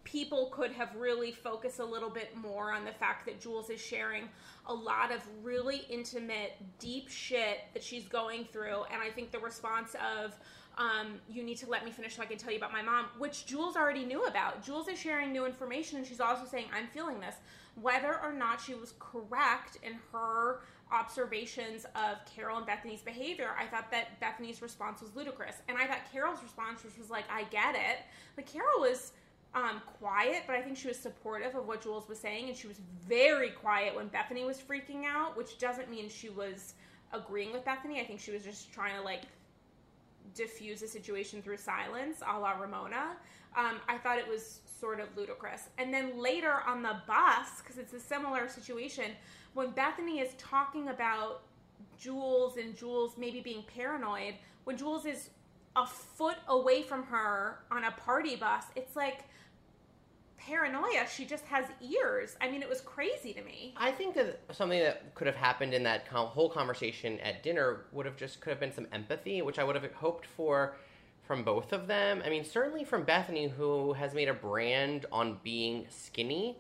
people 0.05 0.51
could 0.53 0.73
have 0.73 0.95
really 0.97 1.33
focused 1.33 1.79
a 1.79 1.85
little 1.85 2.11
bit 2.11 2.35
more 2.37 2.73
on 2.73 2.85
the 2.85 2.93
fact 2.93 3.27
that 3.27 3.41
Jules 3.41 3.71
is 3.71 3.81
sharing 3.81 4.29
a 4.67 4.75
lot 4.75 5.13
of 5.13 5.21
really 5.43 5.83
intimate, 5.89 6.53
deep 6.79 7.09
shit 7.09 7.59
that 7.75 7.83
she's 7.83 8.07
going 8.07 8.47
through. 8.53 8.85
And 8.93 9.03
I 9.03 9.11
think 9.11 9.31
the 9.31 9.39
response 9.39 9.95
of, 9.95 10.35
um, 10.81 11.21
you 11.29 11.43
need 11.43 11.59
to 11.59 11.69
let 11.69 11.85
me 11.85 11.91
finish 11.91 12.17
so 12.17 12.23
I 12.23 12.27
can 12.27 12.39
tell 12.39 12.51
you 12.51 12.57
about 12.57 12.73
my 12.73 12.81
mom, 12.81 13.05
which 13.19 13.45
Jules 13.45 13.77
already 13.77 14.05
knew 14.05 14.25
about. 14.25 14.65
Jules 14.65 14.89
is 14.89 14.99
sharing 14.99 15.31
new 15.31 15.45
information 15.45 15.99
and 15.99 16.07
she's 16.07 16.21
also 16.21 16.47
saying, 16.47 16.67
I'm 16.75 16.87
feeling 16.87 17.21
this. 17.21 17.35
Whether 17.81 18.19
or 18.23 18.33
not 18.33 18.63
she 18.63 18.75
was 18.75 18.95
correct 18.99 19.77
in 19.83 19.93
her 20.11 20.61
observations 20.91 21.85
of 21.95 22.19
Carol 22.35 22.57
and 22.57 22.67
Bethany's 22.67 23.03
behavior, 23.03 23.51
I 23.59 23.67
thought 23.67 23.91
that 23.91 24.19
Bethany's 24.21 24.63
response 24.63 25.03
was 25.03 25.15
ludicrous. 25.15 25.57
And 25.69 25.77
I 25.77 25.87
thought 25.87 26.11
Carol's 26.11 26.43
response, 26.43 26.83
which 26.83 26.97
was 26.97 27.11
like, 27.11 27.25
I 27.31 27.45
get 27.45 27.75
it. 27.75 27.99
But 28.35 28.47
Carol 28.47 28.81
was 28.81 29.13
um, 29.55 29.83
quiet, 29.99 30.45
but 30.47 30.57
I 30.57 30.63
think 30.63 30.79
she 30.79 30.89
was 30.89 30.99
supportive 30.99 31.55
of 31.55 31.67
what 31.67 31.83
Jules 31.83 32.09
was 32.09 32.19
saying, 32.19 32.49
and 32.49 32.57
she 32.57 32.69
was 32.69 32.81
very 33.07 33.51
quiet 33.51 33.95
when 33.95 34.09
Bethany 34.09 34.45
was 34.45 34.59
freaking 34.59 35.05
out, 35.05 35.37
which 35.37 35.59
doesn't 35.59 35.91
mean 35.91 36.09
she 36.09 36.31
was 36.31 36.75
agreeing 37.13 37.53
with 37.53 37.65
Bethany. 37.65 38.01
I 38.01 38.05
think 38.05 38.21
she 38.21 38.31
was 38.31 38.45
just 38.45 38.73
trying 38.73 38.97
to 38.97 39.03
like 39.03 39.23
diffuse 40.35 40.83
a 40.83 40.89
situation 40.89 41.43
through 41.43 41.57
silence, 41.57 42.19
a 42.27 42.39
la 42.39 42.53
Ramona. 42.53 43.17
Um, 43.57 43.81
I 43.89 43.99
thought 43.99 44.19
it 44.19 44.29
was 44.29 44.61
sort 44.79 45.01
of 45.01 45.09
ludicrous. 45.17 45.69
And 45.79 45.93
then 45.93 46.19
later 46.19 46.63
on 46.67 46.83
the 46.83 46.97
bus, 47.07 47.61
because 47.63 47.79
it's 47.79 47.93
a 47.93 48.01
similar 48.01 48.49
situation, 48.49 49.13
when 49.55 49.71
Bethany 49.71 50.21
is 50.21 50.35
talking 50.39 50.89
about 50.89 51.43
Jules 51.99 52.57
and 52.57 52.77
Jules 52.77 53.15
maybe 53.19 53.41
being 53.41 53.65
paranoid, 53.75 54.35
when 54.65 54.77
Jules 54.77 55.07
is 55.07 55.31
a 55.77 55.87
foot 55.87 56.37
away 56.49 56.83
from 56.83 57.05
her 57.05 57.61
on 57.71 57.85
a 57.85 57.91
party 57.93 58.37
bus, 58.37 58.65
it's 58.77 58.97
like 58.97 59.25
paranoia. 60.47 61.07
She 61.13 61.25
just 61.25 61.45
has 61.47 61.67
ears. 61.81 62.37
I 62.41 62.51
mean, 62.51 62.63
it 62.63 62.69
was 62.69 62.81
crazy 62.81 63.33
to 63.35 63.43
me. 63.43 63.75
I 63.77 63.91
think 63.91 64.15
that 64.15 64.41
something 64.53 64.81
that 64.81 65.15
could 65.15 65.27
have 65.27 65.37
happened 65.37 65.75
in 65.75 65.83
that 65.85 66.09
com- 66.09 66.29
whole 66.29 66.49
conversation 66.49 67.21
at 67.21 67.43
dinner 67.43 67.87
would 67.93 68.07
have 68.07 68.17
just 68.17 68.41
could 68.41 68.51
have 68.51 68.61
been 68.61 68.73
some 68.73 68.87
empathy, 68.93 69.43
which 69.43 69.59
I 69.59 69.65
would 69.65 69.77
have 69.77 69.93
hoped 69.93 70.27
for 70.27 70.77
from 71.27 71.45
both 71.45 71.73
of 71.73 71.87
them. 71.87 72.23
I 72.25 72.31
mean, 72.31 72.45
certainly 72.45 72.85
from 72.85 73.05
Bethany, 73.05 73.49
who 73.49 73.93
has 73.93 74.15
made 74.15 74.29
a 74.29 74.35
brand 74.35 75.07
on 75.13 75.39
being 75.45 75.87
skinny. 75.89 76.59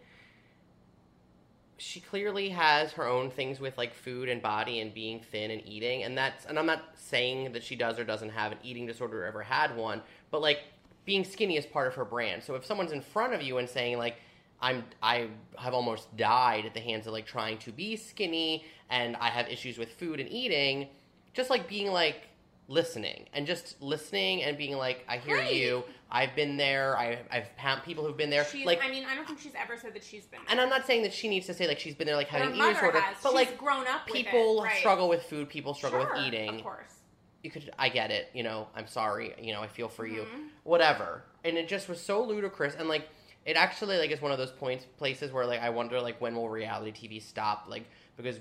She 1.76 2.00
clearly 2.00 2.50
has 2.50 2.92
her 2.92 3.06
own 3.06 3.30
things 3.30 3.58
with 3.58 3.78
like 3.78 3.94
food 3.94 4.28
and 4.28 4.42
body 4.42 4.80
and 4.80 4.92
being 4.92 5.20
thin 5.20 5.50
and 5.50 5.66
eating, 5.66 6.02
and 6.02 6.16
that's 6.16 6.44
and 6.44 6.58
I'm 6.58 6.66
not 6.66 6.82
saying 6.94 7.52
that 7.54 7.64
she 7.64 7.74
does 7.74 7.98
or 7.98 8.04
doesn't 8.04 8.28
have 8.28 8.52
an 8.52 8.58
eating 8.62 8.86
disorder 8.86 9.24
or 9.24 9.26
ever 9.26 9.42
had 9.42 9.74
one, 9.74 10.02
but 10.30 10.42
like 10.42 10.60
being 11.04 11.24
skinny 11.24 11.56
is 11.56 11.66
part 11.66 11.86
of 11.88 11.94
her 11.94 12.04
brand. 12.04 12.42
So 12.42 12.54
if 12.54 12.64
someone's 12.64 12.92
in 12.92 13.00
front 13.00 13.34
of 13.34 13.42
you 13.42 13.58
and 13.58 13.68
saying 13.68 13.98
like 13.98 14.16
I'm 14.62 14.84
I 15.02 15.28
have 15.58 15.72
almost 15.74 16.14
died 16.16 16.66
at 16.66 16.74
the 16.74 16.80
hands 16.80 17.06
of 17.06 17.12
like 17.12 17.26
trying 17.26 17.58
to 17.58 17.72
be 17.72 17.96
skinny 17.96 18.64
and 18.90 19.16
I 19.16 19.28
have 19.30 19.48
issues 19.48 19.78
with 19.78 19.92
food 19.94 20.20
and 20.20 20.28
eating, 20.30 20.88
just 21.32 21.48
like 21.50 21.68
being 21.68 21.90
like 21.92 22.26
listening 22.68 23.26
and 23.32 23.46
just 23.46 23.80
listening 23.82 24.42
and 24.44 24.56
being 24.56 24.76
like 24.76 25.04
I 25.08 25.16
hear 25.18 25.36
Right. 25.36 25.52
you. 25.54 25.82
I've 26.12 26.34
been 26.34 26.56
there. 26.56 26.96
I, 26.98 27.18
I've 27.30 27.46
had 27.54 27.80
people 27.84 28.04
who've 28.04 28.16
been 28.16 28.30
there. 28.30 28.44
She's, 28.44 28.66
like, 28.66 28.80
I 28.84 28.90
mean, 28.90 29.04
I 29.08 29.14
don't 29.14 29.26
think 29.28 29.38
she's 29.38 29.54
ever 29.54 29.76
said 29.76 29.94
that 29.94 30.02
she's 30.02 30.24
been. 30.26 30.40
There. 30.40 30.50
and 30.50 30.60
I'm 30.60 30.68
not 30.68 30.84
saying 30.84 31.02
that 31.04 31.12
she 31.12 31.28
needs 31.28 31.46
to 31.46 31.54
say 31.54 31.68
like 31.68 31.78
she's 31.78 31.94
been 31.94 32.06
there 32.08 32.16
like 32.16 32.26
having 32.26 32.48
an 32.48 32.54
eating 32.56 32.72
disorder, 32.74 33.00
has. 33.00 33.16
but 33.22 33.28
She's 33.28 33.34
like 33.36 33.56
grown 33.58 33.86
up 33.86 34.06
people 34.06 34.60
it, 34.60 34.64
right. 34.64 34.76
struggle 34.78 35.08
with 35.08 35.22
food. 35.22 35.48
People 35.48 35.72
struggle 35.72 36.02
Sure, 36.02 36.14
with 36.16 36.24
eating 36.26 36.56
Of 36.56 36.62
course. 36.64 36.94
You 37.42 37.50
could 37.50 37.70
i 37.78 37.88
get 37.88 38.10
it 38.10 38.28
you 38.34 38.42
know 38.42 38.68
i'm 38.74 38.86
sorry 38.86 39.34
you 39.40 39.52
know 39.52 39.62
i 39.62 39.66
feel 39.66 39.88
for 39.88 40.06
you 40.06 40.22
Mhm. 40.22 40.48
whatever 40.64 41.22
and 41.44 41.56
it 41.56 41.68
just 41.68 41.88
was 41.88 42.00
so 42.00 42.22
ludicrous 42.22 42.74
and 42.74 42.88
like 42.88 43.08
it 43.46 43.56
actually 43.56 43.96
like 43.98 44.10
is 44.10 44.20
one 44.20 44.32
of 44.32 44.38
those 44.38 44.50
points 44.52 44.84
places 44.98 45.32
where 45.32 45.46
like 45.46 45.60
i 45.60 45.70
wonder 45.70 46.00
like 46.00 46.20
when 46.20 46.34
will 46.34 46.48
reality 46.48 46.92
tv 46.92 47.22
stop 47.22 47.64
like 47.68 47.84
because 48.16 48.38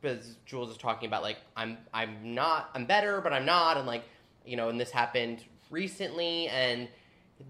because 0.00 0.36
jules 0.44 0.70
is 0.70 0.76
talking 0.76 1.06
about 1.06 1.22
like 1.22 1.38
i'm 1.56 1.78
i'm 1.94 2.34
not 2.34 2.68
i'm 2.74 2.84
better 2.84 3.20
but 3.20 3.32
i'm 3.32 3.46
not 3.46 3.76
and 3.78 3.86
like 3.86 4.04
you 4.44 4.56
know 4.56 4.68
and 4.68 4.78
this 4.80 4.90
happened 4.90 5.42
recently 5.70 6.48
and 6.48 6.88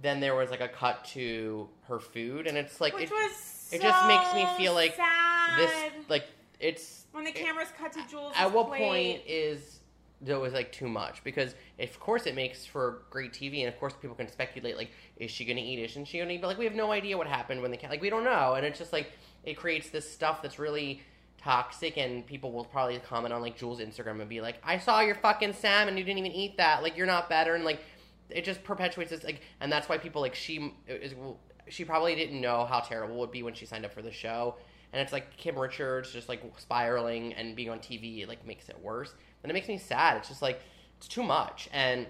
then 0.02 0.20
there 0.20 0.34
was 0.34 0.50
like 0.50 0.60
a 0.60 0.68
cut 0.68 1.04
to 1.04 1.68
her 1.88 1.98
food 1.98 2.46
and 2.46 2.56
it's 2.56 2.80
like 2.80 2.94
Which 2.94 3.04
it, 3.04 3.10
was 3.10 3.68
it 3.72 3.82
just 3.82 4.06
makes 4.06 4.32
me 4.34 4.46
feel 4.56 4.72
like 4.74 4.94
sad. 4.94 5.58
this 5.58 5.92
like 6.08 6.24
it's 6.60 7.06
when 7.12 7.24
the 7.24 7.30
it- 7.30 7.34
cameras 7.36 7.68
cut 7.76 7.92
to 7.94 8.06
Jules. 8.08 8.32
at 8.36 8.52
what 8.52 8.68
point 8.68 9.20
is 9.26 9.80
that 10.24 10.40
was 10.40 10.52
like 10.52 10.72
too 10.72 10.88
much. 10.88 11.22
Because 11.24 11.54
of 11.78 12.00
course 12.00 12.26
it 12.26 12.34
makes 12.34 12.64
for 12.64 13.02
great 13.10 13.32
TV 13.32 13.60
and 13.60 13.68
of 13.68 13.78
course 13.78 13.94
people 14.00 14.16
can 14.16 14.28
speculate 14.28 14.76
like 14.76 14.90
is 15.16 15.30
she 15.30 15.44
gonna 15.44 15.60
eat 15.60 15.78
isn't 15.78 16.06
she 16.06 16.18
gonna 16.18 16.32
eat? 16.32 16.40
But 16.40 16.48
like 16.48 16.58
we 16.58 16.64
have 16.64 16.74
no 16.74 16.92
idea 16.92 17.16
what 17.16 17.26
happened 17.26 17.62
when 17.62 17.70
the 17.70 17.76
cat 17.76 17.90
like 17.90 18.00
we 18.00 18.10
don't 18.10 18.24
know. 18.24 18.54
And 18.54 18.64
it's 18.64 18.78
just 18.78 18.92
like 18.92 19.12
it 19.44 19.54
creates 19.54 19.90
this 19.90 20.10
stuff 20.10 20.42
that's 20.42 20.58
really 20.58 21.02
toxic 21.38 21.96
and 21.96 22.24
people 22.24 22.52
will 22.52 22.64
probably 22.64 22.96
comment 22.98 23.34
on 23.34 23.42
like 23.42 23.56
Jules 23.56 23.80
Instagram 23.80 24.20
and 24.20 24.28
be 24.28 24.40
like 24.40 24.56
I 24.62 24.78
saw 24.78 25.00
your 25.00 25.16
fucking 25.16 25.54
salmon 25.54 25.96
you 25.96 26.04
didn't 26.04 26.18
even 26.18 26.32
eat 26.32 26.56
that. 26.58 26.82
Like 26.82 26.96
you're 26.96 27.06
not 27.06 27.28
better. 27.28 27.54
And 27.54 27.64
like 27.64 27.80
it 28.30 28.44
just 28.44 28.62
perpetuates 28.64 29.10
this 29.10 29.24
like 29.24 29.40
and 29.60 29.70
that's 29.70 29.88
why 29.88 29.98
people 29.98 30.22
like 30.22 30.34
she 30.34 30.74
is 30.86 31.14
she 31.68 31.84
probably 31.84 32.14
didn't 32.14 32.40
know 32.40 32.64
how 32.64 32.80
terrible 32.80 33.16
it 33.16 33.18
would 33.18 33.30
be 33.30 33.42
when 33.42 33.54
she 33.54 33.66
signed 33.66 33.84
up 33.84 33.92
for 33.92 34.02
the 34.02 34.12
show. 34.12 34.56
And 34.92 35.00
it's 35.00 35.12
like 35.12 35.36
Kim 35.38 35.58
Richards 35.58 36.12
just 36.12 36.28
like 36.28 36.42
spiraling 36.58 37.32
and 37.34 37.56
being 37.56 37.70
on 37.70 37.78
TV 37.78 38.22
it 38.22 38.28
like 38.28 38.46
makes 38.46 38.68
it 38.68 38.78
worse 38.80 39.14
and 39.42 39.50
it 39.50 39.54
makes 39.54 39.68
me 39.68 39.78
sad. 39.78 40.16
It's 40.18 40.28
just 40.28 40.42
like 40.42 40.60
it's 40.98 41.08
too 41.08 41.22
much. 41.22 41.68
And 41.72 42.06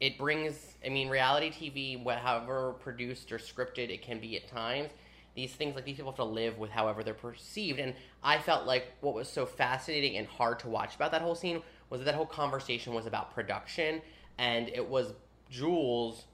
it 0.00 0.18
brings 0.18 0.74
I 0.84 0.88
mean 0.88 1.08
reality 1.08 1.50
TV 1.50 2.18
however 2.18 2.74
produced 2.80 3.32
or 3.32 3.38
scripted 3.38 3.90
it 3.90 4.02
can 4.02 4.20
be 4.20 4.36
at 4.36 4.48
times 4.48 4.90
these 5.34 5.52
things 5.52 5.74
like 5.74 5.84
these 5.84 5.96
people 5.96 6.12
have 6.12 6.16
to 6.16 6.24
live 6.24 6.58
with 6.58 6.70
however 6.70 7.02
they're 7.02 7.12
perceived. 7.12 7.78
And 7.78 7.94
I 8.22 8.38
felt 8.38 8.66
like 8.66 8.92
what 9.00 9.14
was 9.14 9.28
so 9.28 9.46
fascinating 9.46 10.16
and 10.16 10.26
hard 10.26 10.60
to 10.60 10.68
watch 10.68 10.94
about 10.94 11.10
that 11.10 11.22
whole 11.22 11.34
scene 11.34 11.60
was 11.90 12.00
that 12.00 12.04
that 12.04 12.14
whole 12.14 12.26
conversation 12.26 12.94
was 12.94 13.06
about 13.06 13.34
production 13.34 14.00
and 14.38 14.68
it 14.68 14.88
was 14.88 15.12
Jules 15.50 16.24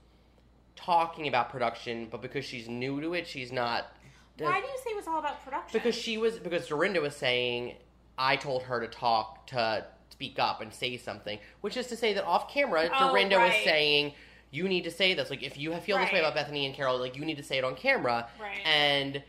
talking 0.76 1.28
about 1.28 1.50
production 1.50 2.08
but 2.10 2.22
because 2.22 2.44
she's 2.44 2.68
new 2.68 3.00
to 3.00 3.12
it 3.12 3.26
she's 3.26 3.52
not 3.52 3.92
Why 4.38 4.60
do 4.60 4.66
you 4.66 4.78
say 4.82 4.90
it 4.90 4.96
was 4.96 5.06
all 5.06 5.18
about 5.18 5.42
production? 5.44 5.78
because 5.78 5.94
she 5.94 6.16
was 6.16 6.38
because 6.38 6.66
Dorinda 6.66 7.00
was 7.00 7.14
saying 7.14 7.74
I 8.20 8.36
told 8.36 8.64
her 8.64 8.80
to 8.80 8.86
talk 8.86 9.46
to 9.48 9.86
speak 10.10 10.38
up 10.38 10.60
and 10.60 10.72
say 10.72 10.98
something, 10.98 11.38
which 11.62 11.76
is 11.78 11.86
to 11.86 11.96
say 11.96 12.12
that 12.12 12.24
off 12.24 12.52
camera, 12.52 12.90
Oh, 12.92 13.08
Dorinda 13.08 13.38
was 13.38 13.54
saying 13.64 14.12
you 14.50 14.68
need 14.68 14.84
to 14.84 14.90
say 14.90 15.14
this. 15.14 15.30
Like 15.30 15.42
if 15.42 15.56
you 15.56 15.74
feel 15.76 15.98
this 15.98 16.12
way 16.12 16.18
about 16.18 16.34
Bethany 16.34 16.66
and 16.66 16.74
Carol, 16.74 16.98
like 16.98 17.16
you 17.16 17.24
need 17.24 17.38
to 17.38 17.42
say 17.42 17.56
it 17.56 17.64
on 17.64 17.74
camera. 17.74 18.28
Right. 18.38 18.58
And 18.66 19.22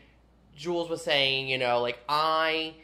Jules 0.54 0.90
was 0.90 1.02
saying, 1.02 1.48
you 1.48 1.56
know, 1.56 1.80
like 1.80 1.98
I, 2.08 2.74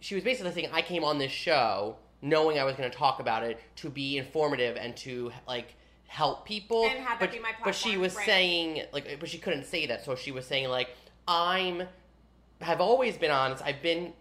she 0.00 0.16
was 0.16 0.24
basically 0.24 0.52
saying 0.52 0.70
I 0.72 0.82
came 0.82 1.04
on 1.04 1.18
this 1.18 1.30
show 1.30 1.96
knowing 2.20 2.58
I 2.58 2.64
was 2.64 2.74
going 2.74 2.90
to 2.90 2.96
talk 2.96 3.20
about 3.20 3.44
it 3.44 3.60
to 3.76 3.90
be 3.90 4.18
informative 4.18 4.76
and 4.76 4.96
to 4.98 5.30
like 5.46 5.76
help 6.08 6.44
people. 6.44 6.86
And 6.86 6.98
have 6.98 7.20
that 7.20 7.26
but, 7.26 7.32
be 7.32 7.38
my 7.38 7.52
but 7.62 7.74
she 7.76 7.96
was 7.96 8.16
right. 8.16 8.26
saying 8.26 8.82
like, 8.92 9.18
but 9.20 9.28
she 9.28 9.38
couldn't 9.38 9.64
say 9.64 9.86
that, 9.86 10.04
so 10.04 10.16
she 10.16 10.32
was 10.32 10.46
saying 10.46 10.68
like 10.68 10.88
I'm 11.28 11.84
have 12.60 12.80
always 12.80 13.16
been 13.16 13.30
honest. 13.30 13.62
I've 13.64 13.82
been 13.82 14.12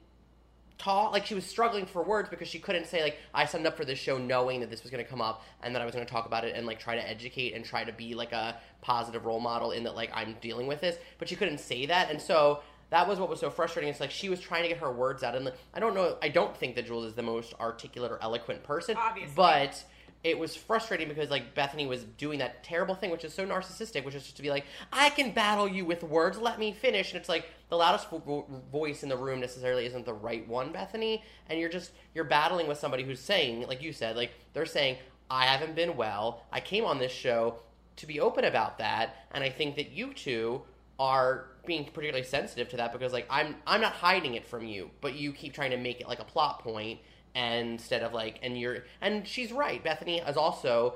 taught 0.78 1.12
like 1.12 1.26
she 1.26 1.34
was 1.34 1.46
struggling 1.46 1.86
for 1.86 2.04
words 2.04 2.30
because 2.30 2.48
she 2.48 2.60
couldn't 2.60 2.86
say 2.86 3.02
like 3.02 3.18
I 3.34 3.46
signed 3.46 3.66
up 3.66 3.76
for 3.76 3.84
this 3.86 3.98
show 3.98 4.18
knowing 4.18 4.60
that 4.60 4.70
this 4.70 4.84
was 4.84 4.92
going 4.92 5.04
to 5.04 5.10
come 5.10 5.22
up 5.22 5.44
and 5.64 5.74
that 5.74 5.82
I 5.82 5.86
was 5.86 5.96
going 5.96 6.06
to 6.06 6.12
talk 6.12 6.26
about 6.28 6.44
it 6.46 6.56
and 6.56 6.68
like 6.68 6.80
try 6.80 6.96
to 6.96 7.10
educate 7.10 7.54
and 7.54 7.66
try 7.66 7.84
to 7.84 7.92
be 7.92 8.14
like 8.14 8.32
a 8.32 8.58
positive 8.82 9.26
role 9.26 9.40
model 9.40 9.72
in 9.72 9.84
that 9.84 9.96
like 9.96 10.12
I'm 10.14 10.36
dealing 10.42 10.68
with 10.68 10.82
this, 10.82 10.98
but 11.18 11.28
she 11.30 11.36
couldn't 11.36 11.60
say 11.60 11.88
that, 11.88 12.12
and 12.12 12.22
so 12.22 12.62
that 12.90 13.08
was 13.08 13.20
what 13.20 13.30
was 13.30 13.40
so 13.40 13.50
frustrating. 13.50 13.90
It's 13.90 14.00
like 14.00 14.12
she 14.12 14.30
was 14.30 14.40
trying 14.40 14.62
to 14.64 14.70
get 14.70 14.78
her 14.78 14.92
words 14.92 15.24
out, 15.24 15.36
and 15.36 15.46
like, 15.46 15.56
I 15.74 15.80
don't 15.80 15.94
know. 15.94 16.18
I 16.22 16.30
don't 16.30 16.56
think 16.56 16.76
that 16.76 16.86
Jules 16.86 17.06
is 17.06 17.16
the 17.16 17.24
most 17.24 17.54
articulate 17.60 18.12
or 18.12 18.20
eloquent 18.22 18.64
person, 18.64 18.96
Obviously. 18.98 19.34
but 19.36 19.84
it 20.24 20.38
was 20.38 20.56
frustrating 20.56 21.08
because 21.08 21.30
like 21.30 21.54
Bethany 21.54 21.86
was 21.86 22.04
doing 22.04 22.40
that 22.40 22.64
terrible 22.64 22.96
thing, 22.96 23.12
which 23.12 23.24
is 23.24 23.34
so 23.34 23.46
narcissistic, 23.46 24.06
which 24.06 24.16
is 24.16 24.24
just 24.24 24.36
to 24.38 24.42
be 24.42 24.50
like, 24.50 24.66
I 24.92 25.10
can 25.10 25.32
battle 25.32 25.68
you 25.68 25.86
with 25.86 26.04
words, 26.04 26.38
let 26.38 26.60
me 26.60 26.72
finish. 26.72 27.12
And 27.12 27.20
it's 27.20 27.30
like 27.30 27.46
the 27.70 27.76
loudest 27.76 28.10
vo- 28.10 28.46
voice 28.72 29.04
in 29.04 29.10
the 29.10 29.18
room 29.18 29.40
necessarily 29.40 29.86
isn't 29.86 30.06
the 30.06 30.14
right 30.14 30.48
one, 30.48 30.72
Bethany. 30.72 31.24
And 31.50 31.60
you're 31.60 31.70
just 31.70 31.92
you're 32.14 32.24
battling 32.24 32.68
with 32.68 32.78
somebody 32.78 33.04
who's 33.04 33.20
saying, 33.20 33.68
like 33.68 33.82
you 33.82 33.94
said, 33.94 34.16
like 34.16 34.32
they're 34.54 34.66
saying, 34.66 34.98
I 35.30 35.46
haven't 35.46 35.76
been 35.76 35.98
well. 35.98 36.44
I 36.52 36.60
came 36.60 36.86
on 36.86 37.00
this 37.00 37.12
show 37.12 37.60
to 37.98 38.06
be 38.08 38.20
open 38.20 38.46
about 38.46 38.78
that, 38.78 39.28
and 39.32 39.44
I 39.44 39.50
think 39.50 39.76
that 39.76 39.92
you 39.92 40.14
two 40.14 40.62
are 41.00 41.48
being 41.66 41.84
particularly 41.84 42.24
sensitive 42.24 42.70
to 42.70 42.78
that 42.78 42.94
because 42.94 43.14
like 43.14 43.28
I'm 43.30 43.56
I'm 43.68 43.82
not 43.82 43.94
hiding 43.94 44.36
it 44.36 44.46
from 44.46 44.66
you, 44.66 44.90
but 45.02 45.16
you 45.16 45.34
keep 45.34 45.54
trying 45.54 45.72
to 45.72 45.78
make 45.78 46.00
it 46.00 46.08
like 46.08 46.20
a 46.20 46.26
plot 46.26 46.60
point 46.60 47.00
and 47.36 47.72
instead 47.72 48.02
of 48.02 48.14
like 48.14 48.40
and 48.42 48.60
you're 48.60 48.86
and 49.02 49.28
she's 49.28 49.52
right. 49.52 49.84
Bethany 49.84 50.20
is 50.20 50.38
also 50.38 50.96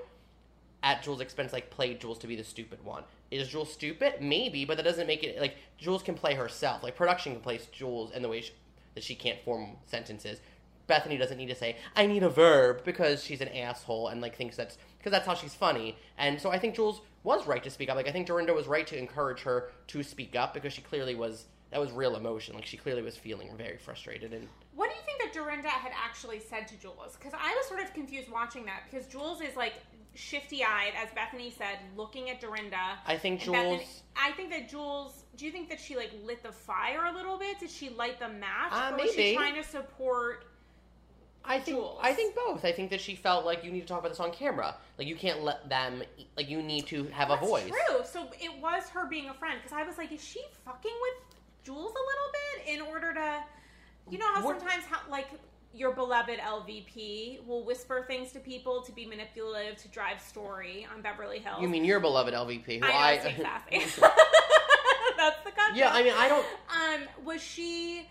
at 0.82 1.04
Jules' 1.04 1.22
expense 1.22 1.54
like 1.54 1.70
played 1.70 2.00
Jules 2.00 2.18
to 2.20 2.28
be 2.28 2.36
the 2.36 2.44
stupid 2.44 2.84
one. 2.84 3.04
Is 3.32 3.48
Jules 3.48 3.72
stupid? 3.72 4.16
Maybe, 4.20 4.66
but 4.66 4.78
that 4.78 4.84
doesn't 4.84 5.08
make 5.08 5.24
it 5.24 5.40
like 5.40 5.56
Jules 5.78 6.04
can 6.04 6.16
play 6.16 6.36
herself. 6.36 6.84
Like 6.84 6.96
production 6.96 7.34
can 7.34 7.42
play 7.42 7.60
Jules 7.72 8.12
in 8.12 8.22
the 8.22 8.28
way 8.28 8.42
she, 8.42 8.52
that 8.94 9.04
she 9.04 9.16
can't 9.16 9.40
form 9.44 9.78
sentences. 9.86 10.40
Bethany 10.88 11.18
doesn't 11.18 11.38
need 11.38 11.48
to 11.48 11.56
say 11.56 11.78
I 11.96 12.06
need 12.06 12.24
a 12.24 12.30
verb 12.30 12.84
because 12.84 13.24
she's 13.24 13.40
an 13.40 13.48
asshole 13.48 14.10
and 14.10 14.20
like 14.20 14.36
thinks 14.36 14.58
that's 14.58 14.78
because 14.98 15.12
that's 15.12 15.26
how 15.26 15.34
she's 15.34 15.56
funny. 15.56 15.98
And 16.18 16.40
so 16.40 16.52
I 16.52 16.60
think 16.60 16.76
Jules 16.76 17.02
was 17.24 17.48
right 17.48 17.64
to 17.64 17.70
speak 17.70 17.90
up. 17.90 17.96
Like 17.96 18.10
I 18.10 18.12
think 18.12 18.28
Dorinda 18.28 18.54
was 18.54 18.68
right 18.68 18.86
to 18.88 18.98
encourage 18.98 19.42
her 19.44 19.72
to 19.88 20.04
speak 20.04 20.36
up 20.36 20.54
because 20.54 20.74
she 20.74 20.82
clearly 20.82 21.16
was 21.16 21.46
that 21.72 21.80
was 21.80 21.92
real 21.92 22.18
emotion. 22.18 22.56
Like 22.56 22.66
she 22.66 22.76
clearly 22.76 23.02
was 23.02 23.16
feeling 23.16 23.50
very 23.58 23.78
frustrated 23.78 24.34
and 24.34 24.48
What 24.76 24.90
do 24.90 24.96
you 24.96 25.02
think 25.06 25.22
that 25.22 25.34
Dorinda 25.34 25.70
had 25.70 25.94
actually 25.96 26.40
said 26.40 26.68
to 26.68 26.76
Jules? 26.76 27.16
Because 27.18 27.34
I 27.34 27.56
was 27.56 27.66
sort 27.68 27.80
of 27.80 27.94
confused 27.94 28.30
watching 28.30 28.66
that 28.66 28.84
because 28.90 29.08
Jules 29.08 29.40
is 29.40 29.56
like 29.56 29.76
shifty 30.14 30.64
eyed, 30.64 30.94
as 31.02 31.10
Bethany 31.14 31.52
said, 31.52 31.80
looking 31.96 32.30
at 32.30 32.42
Dorinda. 32.42 32.98
I 33.06 33.18
think 33.18 33.44
And 33.44 33.52
Bethany- 33.54 33.78
Jules 33.78 34.04
I 34.16 34.32
think 34.34 34.50
that 34.52 34.70
Jules. 34.70 35.24
Do 35.38 35.46
you 35.46 35.52
think 35.52 35.70
that 35.70 35.80
she 35.80 35.96
like 35.96 36.12
lit 36.24 36.44
the 36.44 36.52
fire 36.52 37.06
a 37.06 37.14
little 37.14 37.38
bit? 37.38 37.60
Did 37.60 37.70
she 37.72 37.90
light 37.90 38.20
the 38.20 38.28
match, 38.30 38.72
Uh, 38.74 38.92
or 38.94 38.98
was 39.04 39.14
she 39.16 39.36
trying 39.36 39.56
to 39.56 39.64
support? 39.64 40.46
I 41.44 41.60
think 41.60 41.78
Jules. 41.78 42.00
I 42.04 42.14
think 42.14 42.36
both. 42.36 42.64
I 42.66 42.72
think 42.72 42.90
that 42.92 43.02
she 43.02 43.16
felt 43.16 43.46
like 43.46 43.64
you 43.64 43.72
need 43.72 43.82
to 43.82 43.88
talk 43.88 44.00
about 44.00 44.10
this 44.10 44.20
on 44.20 44.32
camera. 44.32 44.76
Like 44.98 45.08
you 45.08 45.16
can't 45.16 45.42
let 45.44 45.68
them 45.70 46.04
like 46.38 46.50
you 46.50 46.62
need 46.62 46.86
to 46.88 47.06
have 47.06 47.30
That's 47.30 47.42
a 47.44 47.46
voice. 47.48 47.70
true. 47.88 48.02
So 48.04 48.30
it 48.40 48.62
was 48.62 48.90
her 48.90 49.08
being 49.08 49.30
a 49.30 49.34
friend 49.34 49.60
because 49.64 49.76
I 49.76 49.84
was 49.84 49.98
like, 49.98 50.12
is 50.12 50.24
she 50.24 50.44
fucking 50.66 50.92
with 51.02 51.38
Jules 51.64 51.80
a 51.80 51.84
little 51.86 52.32
bit 52.34 52.76
in 52.76 52.82
order 52.82 53.14
to, 53.14 53.44
you 54.10 54.18
know 54.20 54.28
how 54.34 54.46
We're- 54.46 54.60
sometimes 54.60 54.84
how 54.86 55.00
like 55.10 55.30
your 55.74 55.94
beloved 55.94 56.40
LVP 56.40 57.46
will 57.46 57.64
whisper 57.64 58.04
things 58.08 58.32
to 58.34 58.40
people 58.40 58.82
to 58.82 58.92
be 58.92 59.06
manipulative 59.06 59.82
to 59.82 59.88
drive 59.88 60.20
story 60.22 60.86
on 60.94 61.02
Beverly 61.02 61.40
Hills. 61.40 61.62
You 61.62 61.70
mean 61.70 61.86
your 61.86 62.00
beloved 62.00 62.34
LVP? 62.34 62.80
Who 62.80 62.86
I 62.86 62.90
know 62.90 62.94
I. 62.94 63.18
That's 65.18 65.44
the 65.44 65.52
concept. 65.52 65.76
yeah, 65.76 65.92
I 65.92 66.04
mean 66.04 66.14
I 66.16 66.28
don't. 66.28 66.46
Um, 66.70 67.26
was 67.26 67.42
she? 67.42 68.08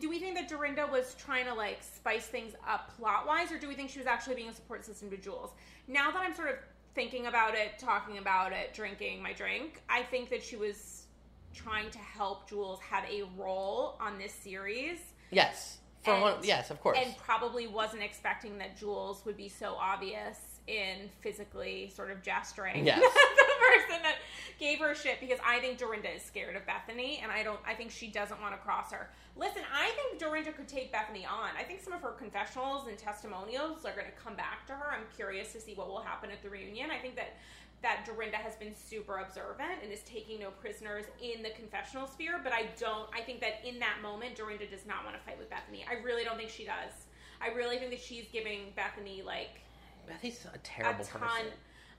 Do 0.00 0.08
we 0.08 0.18
think 0.18 0.36
that 0.36 0.48
Dorinda 0.48 0.88
was 0.90 1.14
trying 1.18 1.44
to 1.46 1.54
like 1.54 1.82
spice 1.82 2.26
things 2.26 2.54
up 2.66 2.96
plot 2.96 3.26
wise, 3.26 3.52
or 3.52 3.58
do 3.58 3.68
we 3.68 3.74
think 3.74 3.90
she 3.90 3.98
was 3.98 4.06
actually 4.06 4.36
being 4.36 4.48
a 4.48 4.54
support 4.54 4.84
system 4.84 5.10
to 5.10 5.16
Jules? 5.18 5.50
Now 5.86 6.10
that 6.10 6.22
I'm 6.22 6.34
sort 6.34 6.48
of 6.48 6.54
thinking 6.94 7.26
about 7.26 7.54
it, 7.54 7.78
talking 7.78 8.18
about 8.18 8.52
it, 8.52 8.72
drinking 8.72 9.22
my 9.22 9.32
drink, 9.32 9.82
I 9.88 10.02
think 10.02 10.30
that 10.30 10.42
she 10.42 10.56
was 10.56 11.06
trying 11.54 11.90
to 11.90 11.98
help 11.98 12.48
Jules 12.48 12.80
have 12.80 13.04
a 13.04 13.24
role 13.36 13.96
on 14.00 14.18
this 14.18 14.32
series. 14.32 14.98
Yes, 15.30 15.78
for 16.02 16.12
And- 16.14 16.22
one. 16.22 16.34
Yes, 16.42 16.70
of 16.70 16.80
course. 16.80 16.98
And 17.00 17.16
probably 17.18 17.66
wasn't 17.66 18.02
expecting 18.02 18.58
that 18.58 18.76
Jules 18.76 19.24
would 19.24 19.36
be 19.36 19.48
so 19.48 19.74
obvious 19.78 20.38
in 20.68 21.10
physically 21.20 21.90
sort 21.94 22.10
of 22.12 22.22
gesturing 22.22 22.86
Yes. 22.86 23.00
the 23.00 23.52
person 23.58 24.00
that 24.02 24.16
gave 24.60 24.78
her 24.78 24.94
shit 24.94 25.18
because 25.18 25.40
I 25.44 25.58
think 25.58 25.76
Dorinda 25.78 26.08
is 26.14 26.22
scared 26.22 26.54
of 26.54 26.64
Bethany 26.66 27.18
and 27.20 27.32
I 27.32 27.42
don't 27.42 27.58
I 27.66 27.74
think 27.74 27.90
she 27.90 28.06
doesn't 28.06 28.40
want 28.40 28.54
to 28.54 28.58
cross 28.60 28.92
her. 28.92 29.10
Listen, 29.36 29.62
I 29.74 29.90
think 29.90 30.20
Dorinda 30.20 30.52
could 30.52 30.68
take 30.68 30.92
Bethany 30.92 31.26
on. 31.26 31.50
I 31.58 31.64
think 31.64 31.82
some 31.82 31.92
of 31.92 32.00
her 32.02 32.12
confessionals 32.12 32.86
and 32.86 32.96
testimonials 32.96 33.84
are 33.84 33.92
going 33.92 34.06
to 34.06 34.12
come 34.22 34.36
back 34.36 34.64
to 34.68 34.72
her. 34.74 34.92
I'm 34.92 35.04
curious 35.16 35.52
to 35.54 35.60
see 35.60 35.74
what 35.74 35.88
will 35.88 36.00
happen 36.02 36.30
at 36.30 36.42
the 36.44 36.50
reunion. 36.50 36.90
I 36.92 36.98
think 36.98 37.16
that 37.16 37.34
that 37.82 38.04
Dorinda 38.06 38.36
has 38.36 38.54
been 38.56 38.74
super 38.74 39.18
observant 39.18 39.82
and 39.82 39.92
is 39.92 40.02
taking 40.02 40.40
no 40.40 40.50
prisoners 40.50 41.04
in 41.20 41.42
the 41.42 41.50
confessional 41.50 42.06
sphere, 42.06 42.40
but 42.42 42.52
I 42.52 42.68
don't 42.78 43.08
I 43.12 43.20
think 43.20 43.40
that 43.40 43.60
in 43.66 43.78
that 43.80 43.98
moment 44.02 44.36
Dorinda 44.36 44.66
does 44.66 44.86
not 44.86 45.04
want 45.04 45.16
to 45.16 45.22
fight 45.22 45.38
with 45.38 45.50
Bethany. 45.50 45.84
I 45.90 46.02
really 46.02 46.24
don't 46.24 46.36
think 46.36 46.50
she 46.50 46.64
does. 46.64 47.06
I 47.40 47.48
really 47.48 47.78
think 47.78 47.90
that 47.90 48.00
she's 48.00 48.26
giving 48.32 48.72
Bethany 48.76 49.22
like 49.22 49.60
Bethany's 50.06 50.44
a 50.44 50.54
a 50.54 50.58
terrible 50.58 51.04
ton. 51.04 51.20
person. 51.20 51.46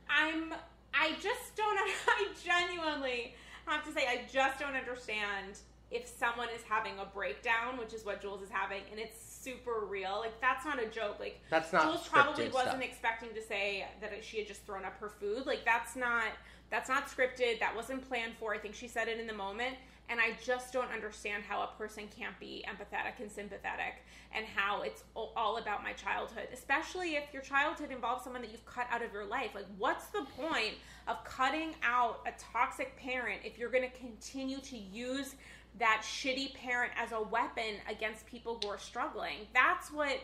I'm. 0.09 0.53
I 0.93 1.11
just 1.21 1.55
don't. 1.55 1.77
I 2.07 2.27
genuinely 2.43 3.35
have 3.65 3.85
to 3.85 3.91
say, 3.91 4.07
I 4.07 4.25
just 4.31 4.59
don't 4.59 4.75
understand 4.75 5.59
if 5.91 6.07
someone 6.07 6.47
is 6.55 6.61
having 6.67 6.93
a 6.99 7.05
breakdown, 7.05 7.77
which 7.77 7.93
is 7.93 8.05
what 8.05 8.21
Jules 8.21 8.41
is 8.41 8.49
having, 8.49 8.81
and 8.91 8.99
it's 8.99 9.22
super 9.43 9.85
real. 9.87 10.17
Like 10.19 10.39
that's 10.41 10.65
not 10.65 10.81
a 10.81 10.87
joke. 10.87 11.17
Like 11.19 11.41
That's 11.49 11.71
not 11.73 11.83
Jules 11.83 12.07
probably 12.07 12.49
wasn't 12.49 12.71
stuff. 12.71 12.83
expecting 12.83 13.29
to 13.33 13.41
say 13.41 13.85
that 14.01 14.11
she 14.23 14.37
had 14.37 14.47
just 14.47 14.65
thrown 14.65 14.85
up 14.85 14.97
her 14.99 15.09
food. 15.09 15.45
Like 15.45 15.65
that's 15.65 15.95
not. 15.95 16.25
That's 16.69 16.89
not 16.89 17.05
scripted. 17.07 17.59
That 17.59 17.75
wasn't 17.75 18.07
planned 18.07 18.33
for. 18.39 18.55
I 18.55 18.57
think 18.57 18.73
she 18.73 18.87
said 18.87 19.07
it 19.07 19.19
in 19.19 19.27
the 19.27 19.33
moment. 19.33 19.75
And 20.09 20.19
I 20.19 20.35
just 20.43 20.73
don't 20.73 20.91
understand 20.91 21.43
how 21.47 21.61
a 21.61 21.67
person 21.77 22.05
can't 22.17 22.37
be 22.39 22.65
empathetic 22.67 23.21
and 23.21 23.31
sympathetic 23.31 24.03
and 24.35 24.45
how 24.45 24.81
it's 24.81 25.03
all 25.15 25.57
about 25.57 25.81
my 25.83 25.93
childhood, 25.93 26.47
especially 26.51 27.15
if 27.15 27.23
your 27.31 27.41
childhood 27.41 27.91
involves 27.91 28.23
someone 28.23 28.41
that 28.41 28.51
you've 28.51 28.65
cut 28.65 28.87
out 28.91 29.01
of 29.01 29.13
your 29.13 29.25
life. 29.25 29.51
Like, 29.55 29.67
what's 29.77 30.07
the 30.07 30.25
point 30.35 30.73
of 31.07 31.23
cutting 31.23 31.75
out 31.83 32.19
a 32.25 32.31
toxic 32.37 32.97
parent 32.97 33.41
if 33.45 33.57
you're 33.57 33.69
going 33.69 33.89
to 33.89 33.97
continue 33.97 34.59
to 34.59 34.77
use 34.77 35.35
that 35.79 36.03
shitty 36.03 36.53
parent 36.53 36.91
as 36.97 37.11
a 37.11 37.21
weapon 37.21 37.75
against 37.89 38.25
people 38.25 38.59
who 38.61 38.69
are 38.69 38.77
struggling? 38.77 39.47
That's 39.53 39.91
what 39.91 40.19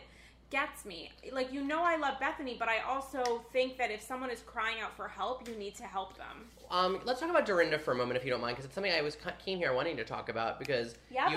gets 0.50 0.84
me. 0.84 1.10
Like, 1.32 1.52
you 1.52 1.62
know, 1.62 1.82
I 1.82 1.96
love 1.96 2.18
Bethany, 2.18 2.56
but 2.58 2.68
I 2.68 2.80
also 2.80 3.42
think 3.52 3.78
that 3.78 3.90
if 3.90 4.02
someone 4.02 4.30
is 4.30 4.40
crying 4.40 4.80
out 4.82 4.96
for 4.96 5.06
help, 5.08 5.48
you 5.48 5.54
need 5.54 5.76
to 5.76 5.84
help 5.84 6.16
them. 6.16 6.48
Um, 6.70 7.00
let's 7.04 7.20
talk 7.20 7.30
about 7.30 7.46
Dorinda 7.46 7.78
for 7.78 7.92
a 7.92 7.94
moment, 7.94 8.16
if 8.16 8.24
you 8.24 8.30
don't 8.30 8.40
mind, 8.40 8.56
because 8.56 8.64
it's 8.64 8.74
something 8.74 8.92
I 8.92 9.00
was 9.00 9.16
ca- 9.16 9.32
came 9.44 9.58
here 9.58 9.72
wanting 9.72 9.96
to 9.96 10.04
talk 10.04 10.28
about. 10.28 10.58
Because 10.58 10.96
Yeah, 11.10 11.30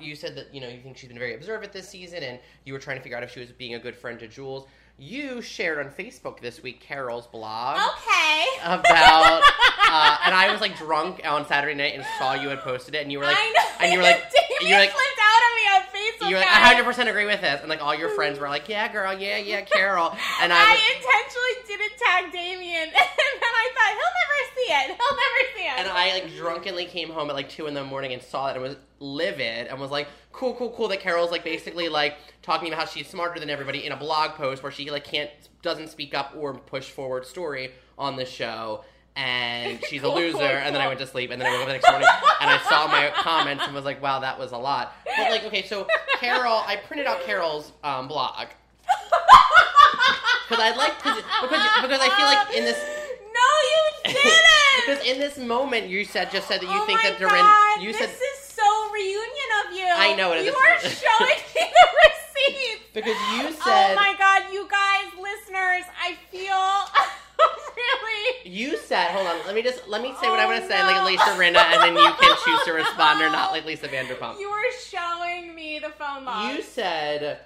you, 0.00 0.08
you 0.08 0.14
said 0.14 0.36
that 0.36 0.54
you 0.54 0.60
know 0.60 0.68
you 0.68 0.80
think 0.80 0.96
she's 0.96 1.08
been 1.08 1.18
very 1.18 1.34
observant 1.34 1.72
this 1.72 1.88
season, 1.88 2.22
and 2.22 2.38
you 2.64 2.72
were 2.72 2.78
trying 2.78 2.96
to 2.98 3.02
figure 3.02 3.16
out 3.16 3.22
if 3.22 3.32
she 3.32 3.40
was 3.40 3.50
being 3.52 3.74
a 3.74 3.78
good 3.78 3.96
friend 3.96 4.18
to 4.20 4.28
Jules. 4.28 4.66
You 5.00 5.40
shared 5.42 5.78
on 5.78 5.92
Facebook 5.92 6.40
this 6.40 6.60
week 6.60 6.80
Carol's 6.80 7.28
blog 7.28 7.78
Okay. 7.78 8.44
about, 8.64 9.42
uh, 9.86 10.16
and 10.26 10.34
I 10.34 10.48
was 10.50 10.60
like 10.60 10.76
drunk 10.76 11.20
on 11.24 11.46
Saturday 11.46 11.74
night 11.74 11.94
and 11.94 12.04
saw 12.18 12.34
you 12.34 12.48
had 12.48 12.58
posted 12.66 12.96
it, 12.96 13.02
and 13.02 13.12
you 13.12 13.20
were 13.20 13.24
like, 13.24 13.38
and 13.78 13.92
you 13.92 13.98
were 13.98 14.02
like, 14.02 14.18
you 14.60 14.74
were 14.74 14.80
like, 14.80 14.90
flipped 14.90 15.20
out 15.22 15.42
on 15.46 15.52
me 15.54 15.64
on 15.70 15.82
Facebook. 15.94 16.28
you 16.30 16.34
were 16.34 16.40
like. 16.42 16.50
I 16.50 16.66
hundred 16.66 16.82
percent 16.84 17.08
agree 17.08 17.26
with 17.26 17.40
this, 17.40 17.60
and 17.60 17.68
like 17.70 17.80
all 17.80 17.94
your 17.94 18.08
friends 18.10 18.40
were 18.40 18.48
like, 18.48 18.68
yeah, 18.68 18.90
girl, 18.90 19.14
yeah, 19.14 19.36
yeah, 19.38 19.60
Carol, 19.62 20.10
and 20.42 20.52
I, 20.52 20.58
I 20.58 20.74
intentionally 20.74 21.54
didn't 21.70 21.94
tag 21.96 22.32
Damien, 22.32 22.88
and 22.90 22.90
then 22.90 23.52
I 23.54 23.66
thought 23.78 23.92
he'll 23.94 24.14
never 24.18 24.38
see 24.68 24.74
it. 24.74 24.86
He'll 24.86 25.16
never 25.16 25.56
see 25.56 25.64
it. 25.64 25.78
And 25.78 25.88
I 25.88 26.12
like 26.12 26.34
drunkenly 26.36 26.84
came 26.86 27.10
home 27.10 27.30
at 27.30 27.36
like 27.36 27.48
two 27.48 27.66
in 27.66 27.74
the 27.74 27.84
morning 27.84 28.12
and 28.12 28.22
saw 28.22 28.48
it 28.48 28.54
and 28.54 28.62
was 28.62 28.76
livid 29.00 29.66
and 29.68 29.80
was 29.80 29.90
like, 29.90 30.08
cool, 30.32 30.54
cool, 30.54 30.70
cool. 30.70 30.88
That 30.88 31.00
Carol's 31.00 31.30
like 31.30 31.44
basically 31.44 31.88
like 31.88 32.16
talking 32.42 32.68
about 32.68 32.80
how 32.80 32.86
she's 32.86 33.08
smarter 33.08 33.40
than 33.40 33.50
everybody 33.50 33.84
in 33.86 33.92
a 33.92 33.96
blog 33.96 34.32
post 34.32 34.62
where 34.62 34.72
she 34.72 34.90
like 34.90 35.04
can't 35.04 35.30
doesn't 35.62 35.88
speak 35.88 36.14
up 36.14 36.34
or 36.36 36.54
push 36.54 36.90
forward 36.90 37.26
story 37.26 37.72
on 37.98 38.16
the 38.16 38.24
show. 38.24 38.84
And 39.16 39.80
she's 39.88 40.02
a 40.02 40.08
loser. 40.08 40.38
cool, 40.38 40.42
And 40.42 40.74
then 40.74 40.82
I 40.82 40.86
went 40.86 41.00
to 41.00 41.06
sleep. 41.06 41.30
And 41.30 41.40
then 41.40 41.48
I 41.48 41.52
woke 41.52 41.62
up 41.62 41.66
the 41.66 41.72
next 41.72 41.90
morning 41.90 42.08
and 42.40 42.50
I 42.50 42.58
saw 42.68 42.86
my 42.86 43.10
comments 43.16 43.64
and 43.64 43.74
was 43.74 43.84
like, 43.84 44.00
wow, 44.02 44.20
that 44.20 44.38
was 44.38 44.52
a 44.52 44.58
lot. 44.58 44.94
But 45.04 45.30
like, 45.30 45.44
okay, 45.44 45.64
so 45.66 45.86
Carol, 46.20 46.62
I 46.66 46.76
printed 46.76 47.06
out 47.06 47.22
Carol's 47.24 47.72
um, 47.82 48.06
blog 48.06 48.48
because 50.48 50.64
I 50.64 50.74
like 50.76 50.96
because 50.96 51.16
because 51.42 52.00
I 52.00 52.08
feel 52.16 52.24
like 52.26 52.56
in 52.56 52.64
this 52.64 52.78
No, 53.20 53.48
you 53.68 54.14
didn't. 54.14 54.47
Because 54.88 55.06
in 55.06 55.18
this 55.18 55.38
moment 55.38 55.88
you 55.88 56.04
said 56.04 56.30
just 56.30 56.48
said 56.48 56.60
that 56.60 56.66
you 56.66 56.80
oh 56.80 56.86
think 56.86 57.00
that 57.02 57.18
Dorinda 57.18 57.42
God, 57.42 57.82
you 57.82 57.92
this 57.92 58.00
said 58.00 58.08
is 58.10 58.38
so 58.40 58.90
reunion 58.92 59.50
of 59.66 59.78
you. 59.78 59.86
I 59.86 60.14
know 60.16 60.32
it 60.32 60.38
is. 60.40 60.46
You 60.46 60.54
are 60.54 60.78
showing 60.80 61.40
me 61.54 61.62
the 61.70 61.88
receipts. 62.04 62.84
because 62.94 63.16
you 63.36 63.52
said 63.52 63.92
oh 63.92 63.94
my 63.96 64.14
god, 64.18 64.52
you 64.52 64.66
guys, 64.68 65.06
listeners, 65.20 65.84
I 66.00 66.16
feel 66.30 66.48
really. 67.76 68.50
you 68.50 68.76
said 68.78 69.08
hold 69.10 69.26
on 69.26 69.36
let 69.46 69.54
me 69.54 69.62
just 69.62 69.86
let 69.88 70.02
me 70.02 70.08
say 70.20 70.28
what 70.28 70.40
I 70.40 70.44
Oh, 70.44 70.48
want 70.48 70.62
to 70.62 70.68
say 70.68 70.82
like. 70.82 71.04
Lisa 71.04 71.22
Rinna 71.36 71.58
and 71.72 71.82
then 71.82 71.96
you 71.96 72.12
can 72.20 72.36
choose 72.44 72.64
to 72.64 72.72
respond 72.72 73.20
or 73.22 73.30
not 73.30 73.52
like 73.52 73.64
Lisa 73.64 73.88
Vanderpump. 73.88 74.38
You 74.40 74.50
were 74.50 74.56
showing 74.84 75.54
me 75.54 75.78
the 75.78 75.90
phone 75.90 76.24
log. 76.24 76.56
You 76.56 76.62
said 76.62 77.40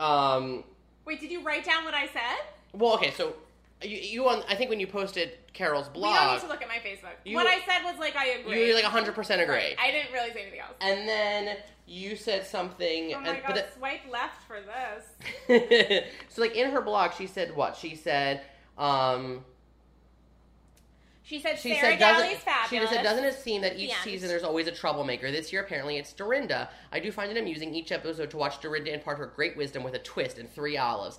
um 0.00 0.64
Wait, 1.04 1.20
did 1.20 1.30
you 1.30 1.42
write 1.42 1.64
down 1.64 1.84
what 1.84 1.94
I 1.94 2.06
said? 2.08 2.38
well 2.72 2.94
okay 2.94 3.12
so 3.16 3.34
you, 3.82 3.96
you 3.98 4.28
on 4.28 4.42
I 4.48 4.54
think 4.54 4.70
when 4.70 4.80
you 4.80 4.86
posted 4.86 5.32
Carol's 5.52 5.88
blog, 5.88 6.12
we 6.12 6.18
don't 6.18 6.32
need 6.34 6.40
to 6.42 6.46
look 6.48 6.62
at 6.62 6.68
my 6.68 6.76
Facebook. 6.76 7.12
You- 7.24 7.34
what 7.36 7.46
I 7.46 7.60
said 7.66 7.84
was 7.84 7.98
like 7.98 8.16
I 8.16 8.26
agree. 8.28 8.68
you 8.68 8.74
like 8.74 8.84
100% 8.84 9.16
agree 9.42 9.54
Right, 9.54 9.76
I 9.78 9.90
didn't 9.90 10.12
really 10.12 10.32
say 10.32 10.42
anything 10.42 10.60
else. 10.60 10.74
and 10.80 11.08
then 11.08 11.56
you 11.86 12.16
said 12.16 12.44
something 12.46 13.12
Oh 13.14 13.20
my 13.20 13.28
and, 13.28 13.36
god, 13.38 13.42
but 13.46 13.54
that- 13.56 13.74
swipe 13.74 14.00
left 14.10 14.42
for 14.46 14.58
this. 14.60 16.04
so 16.28 16.40
like 16.40 16.54
in 16.56 16.70
her 16.70 16.80
blog 16.80 17.12
she 17.14 17.26
said 17.26 17.54
what 17.54 17.76
she 17.76 17.94
said 17.94 18.42
Um, 18.78 19.44
She 21.22 21.40
said 21.40 21.58
she 21.58 21.74
Sarah 21.74 21.92
said, 21.92 21.98
Galley's 21.98 22.38
fabulous. 22.38 22.88
she 22.88 22.94
said, 22.94 23.02
doesn't 23.02 23.24
it 23.24 23.34
seem 23.34 23.62
that 23.62 23.74
The 23.76 23.82
each 23.84 23.90
end. 23.90 23.98
season 24.04 24.28
there's 24.28 24.44
always 24.44 24.68
a 24.68 24.72
troublemaker? 24.72 25.30
This 25.32 25.52
year, 25.52 25.60
apparently, 25.62 25.96
it's 25.96 26.12
Dorinda. 26.12 26.70
I 26.92 27.00
do 27.00 27.10
find 27.10 27.30
it 27.32 27.36
amusing 27.36 27.74
each 27.74 27.90
episode 27.90 28.30
to 28.30 28.36
watch 28.36 28.60
Dorinda 28.60 28.92
impart 28.94 29.18
her 29.18 29.26
great 29.26 29.56
wisdom 29.56 29.82
with 29.82 29.94
a 29.94 29.98
twist 29.98 30.38
and 30.38 30.48
three 30.48 30.76
olives. 30.78 31.18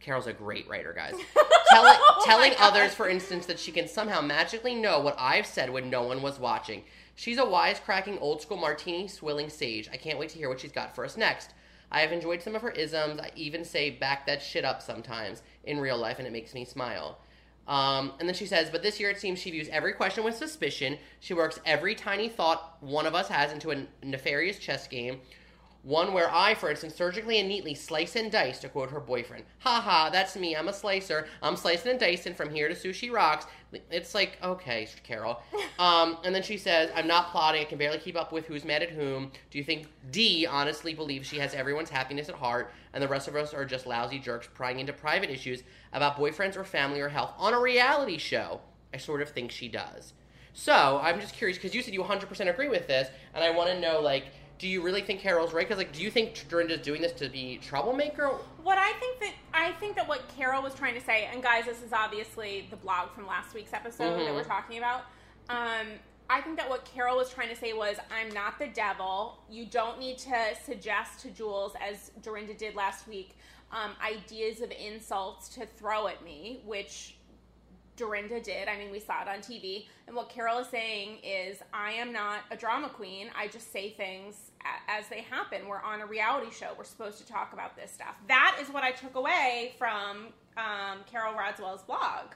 Carol's 0.00 0.26
a 0.26 0.32
great 0.32 0.68
writer, 0.68 0.92
guys. 0.92 1.12
Tell 1.70 1.84
Oh 1.84 2.22
telling 2.26 2.52
others, 2.58 2.94
for 2.94 3.08
instance, 3.08 3.46
that 3.46 3.58
she 3.58 3.70
can 3.70 3.86
somehow 3.86 4.20
magically 4.20 4.74
know 4.74 4.98
what 5.00 5.14
I've 5.18 5.46
said 5.46 5.70
when 5.70 5.88
no 5.88 6.02
one 6.02 6.22
was 6.22 6.38
watching. 6.38 6.82
She's 7.14 7.38
a 7.38 7.42
wisecracking, 7.42 8.18
old 8.20 8.42
school 8.42 8.56
martini 8.56 9.06
swilling 9.06 9.50
sage. 9.50 9.88
I 9.92 9.96
can't 9.96 10.18
wait 10.18 10.30
to 10.30 10.38
hear 10.38 10.48
what 10.48 10.60
she's 10.60 10.72
got 10.72 10.94
for 10.94 11.04
us 11.04 11.16
next. 11.16 11.52
I 11.92 12.00
have 12.00 12.12
enjoyed 12.12 12.42
some 12.42 12.56
of 12.56 12.62
her 12.62 12.70
isms. 12.70 13.20
I 13.20 13.30
even 13.36 13.64
say 13.64 13.90
back 13.90 14.26
that 14.26 14.42
shit 14.42 14.64
up 14.64 14.80
sometimes 14.80 15.42
in 15.64 15.78
real 15.78 15.98
life, 15.98 16.18
and 16.18 16.26
it 16.26 16.32
makes 16.32 16.54
me 16.54 16.64
smile. 16.64 17.18
Um, 17.68 18.12
and 18.18 18.28
then 18.28 18.34
she 18.34 18.46
says, 18.46 18.68
but 18.70 18.82
this 18.82 18.98
year 18.98 19.10
it 19.10 19.20
seems 19.20 19.38
she 19.38 19.50
views 19.50 19.68
every 19.68 19.92
question 19.92 20.24
with 20.24 20.36
suspicion. 20.36 20.98
She 21.20 21.34
works 21.34 21.60
every 21.64 21.94
tiny 21.94 22.28
thought 22.28 22.78
one 22.80 23.06
of 23.06 23.14
us 23.14 23.28
has 23.28 23.52
into 23.52 23.70
a 23.70 23.86
nefarious 24.02 24.58
chess 24.58 24.88
game. 24.88 25.20
One 25.82 26.12
where 26.12 26.30
I, 26.30 26.54
for 26.54 26.70
instance, 26.70 26.94
surgically 26.94 27.38
and 27.38 27.48
neatly 27.48 27.74
slice 27.74 28.14
and 28.14 28.30
dice, 28.30 28.58
to 28.60 28.68
quote 28.68 28.90
her 28.90 29.00
boyfriend. 29.00 29.44
Ha 29.60 29.80
ha, 29.80 30.10
that's 30.10 30.36
me. 30.36 30.54
I'm 30.54 30.68
a 30.68 30.74
slicer. 30.74 31.26
I'm 31.42 31.56
slicing 31.56 31.90
and 31.90 31.98
dicing 31.98 32.34
from 32.34 32.50
here 32.50 32.68
to 32.68 32.74
sushi 32.74 33.10
rocks. 33.10 33.46
It's 33.90 34.14
like, 34.14 34.36
okay, 34.42 34.88
Carol. 35.02 35.42
Um, 35.78 36.18
and 36.24 36.34
then 36.34 36.42
she 36.42 36.58
says, 36.58 36.90
I'm 36.94 37.06
not 37.06 37.30
plotting. 37.30 37.62
I 37.62 37.64
can 37.64 37.78
barely 37.78 37.96
keep 37.96 38.14
up 38.14 38.32
with 38.32 38.44
who's 38.44 38.66
mad 38.66 38.82
at 38.82 38.90
whom. 38.90 39.32
Do 39.50 39.56
you 39.56 39.64
think 39.64 39.86
D 40.10 40.44
honestly 40.44 40.92
believes 40.92 41.26
she 41.26 41.38
has 41.38 41.54
everyone's 41.54 41.88
happiness 41.88 42.28
at 42.28 42.34
heart 42.34 42.74
and 42.92 43.02
the 43.02 43.08
rest 43.08 43.28
of 43.28 43.34
us 43.34 43.54
are 43.54 43.64
just 43.64 43.86
lousy 43.86 44.18
jerks 44.18 44.46
prying 44.52 44.78
into 44.78 44.92
private 44.92 45.30
issues 45.30 45.62
about 45.94 46.18
boyfriends 46.18 46.58
or 46.58 46.64
family 46.64 47.00
or 47.00 47.08
health 47.08 47.32
on 47.38 47.54
a 47.54 47.58
reality 47.58 48.18
show? 48.18 48.60
I 48.92 48.98
sort 48.98 49.22
of 49.22 49.30
think 49.30 49.50
she 49.50 49.68
does. 49.68 50.12
So 50.52 51.00
I'm 51.02 51.18
just 51.20 51.34
curious 51.34 51.56
because 51.56 51.74
you 51.74 51.80
said 51.80 51.94
you 51.94 52.02
100% 52.02 52.50
agree 52.50 52.68
with 52.68 52.86
this, 52.86 53.08
and 53.34 53.42
I 53.42 53.50
want 53.50 53.70
to 53.70 53.80
know, 53.80 54.00
like, 54.00 54.26
do 54.60 54.68
you 54.68 54.82
really 54.82 55.00
think 55.00 55.20
Carol's 55.20 55.54
right? 55.54 55.66
Because, 55.66 55.78
like, 55.78 55.90
do 55.92 56.02
you 56.02 56.10
think 56.10 56.46
Dorinda's 56.48 56.82
doing 56.82 57.00
this 57.00 57.12
to 57.12 57.30
be 57.30 57.58
troublemaker? 57.62 58.28
What 58.62 58.76
I 58.76 58.92
think 59.00 59.18
that 59.20 59.32
I 59.54 59.72
think 59.72 59.96
that 59.96 60.06
what 60.06 60.28
Carol 60.36 60.62
was 60.62 60.74
trying 60.74 60.94
to 60.94 61.00
say, 61.00 61.28
and 61.32 61.42
guys, 61.42 61.64
this 61.64 61.82
is 61.82 61.94
obviously 61.94 62.66
the 62.70 62.76
blog 62.76 63.10
from 63.14 63.26
last 63.26 63.54
week's 63.54 63.72
episode 63.72 64.18
that 64.18 64.28
Mhm. 64.28 64.34
we're 64.34 64.44
talking 64.44 64.76
about. 64.76 65.04
Um, 65.48 65.98
I 66.28 66.42
think 66.42 66.58
that 66.58 66.68
what 66.68 66.84
Carol 66.84 67.16
was 67.16 67.32
trying 67.32 67.48
to 67.48 67.56
say 67.56 67.72
was, 67.72 67.96
I'm 68.10 68.28
not 68.34 68.58
the 68.58 68.68
devil. 68.68 69.42
You 69.48 69.64
don't 69.64 69.98
need 69.98 70.18
to 70.18 70.54
suggest 70.64 71.20
to 71.20 71.30
Jules, 71.30 71.72
as 71.80 72.10
Dorinda 72.22 72.52
did 72.54 72.74
last 72.76 73.08
week, 73.08 73.36
um, 73.72 73.92
ideas 74.04 74.60
of 74.60 74.70
insults 74.72 75.48
to 75.50 75.64
throw 75.64 76.06
at 76.06 76.22
me, 76.22 76.60
which 76.66 77.16
Dorinda 78.00 78.40
did. 78.40 78.66
I 78.68 78.76
mean, 78.78 78.90
we 78.90 78.98
saw 78.98 79.22
it 79.22 79.28
on 79.28 79.38
TV. 79.38 79.86
And 80.06 80.16
what 80.16 80.28
Carol 80.28 80.58
is 80.58 80.68
saying 80.68 81.18
is, 81.22 81.58
I 81.72 81.92
am 81.92 82.12
not 82.12 82.40
a 82.50 82.56
drama 82.56 82.88
queen. 82.88 83.28
I 83.38 83.46
just 83.46 83.72
say 83.72 83.90
things 83.90 84.50
a- 84.62 84.90
as 84.90 85.06
they 85.08 85.20
happen. 85.20 85.68
We're 85.68 85.82
on 85.82 86.00
a 86.00 86.06
reality 86.06 86.50
show. 86.50 86.68
We're 86.76 86.84
supposed 86.84 87.18
to 87.18 87.26
talk 87.26 87.52
about 87.52 87.76
this 87.76 87.92
stuff. 87.92 88.16
That 88.26 88.58
is 88.60 88.68
what 88.68 88.82
I 88.82 88.90
took 88.92 89.14
away 89.14 89.74
from 89.78 90.28
um, 90.56 91.00
Carol 91.10 91.34
Radziwill's 91.34 91.82
blog. 91.82 92.32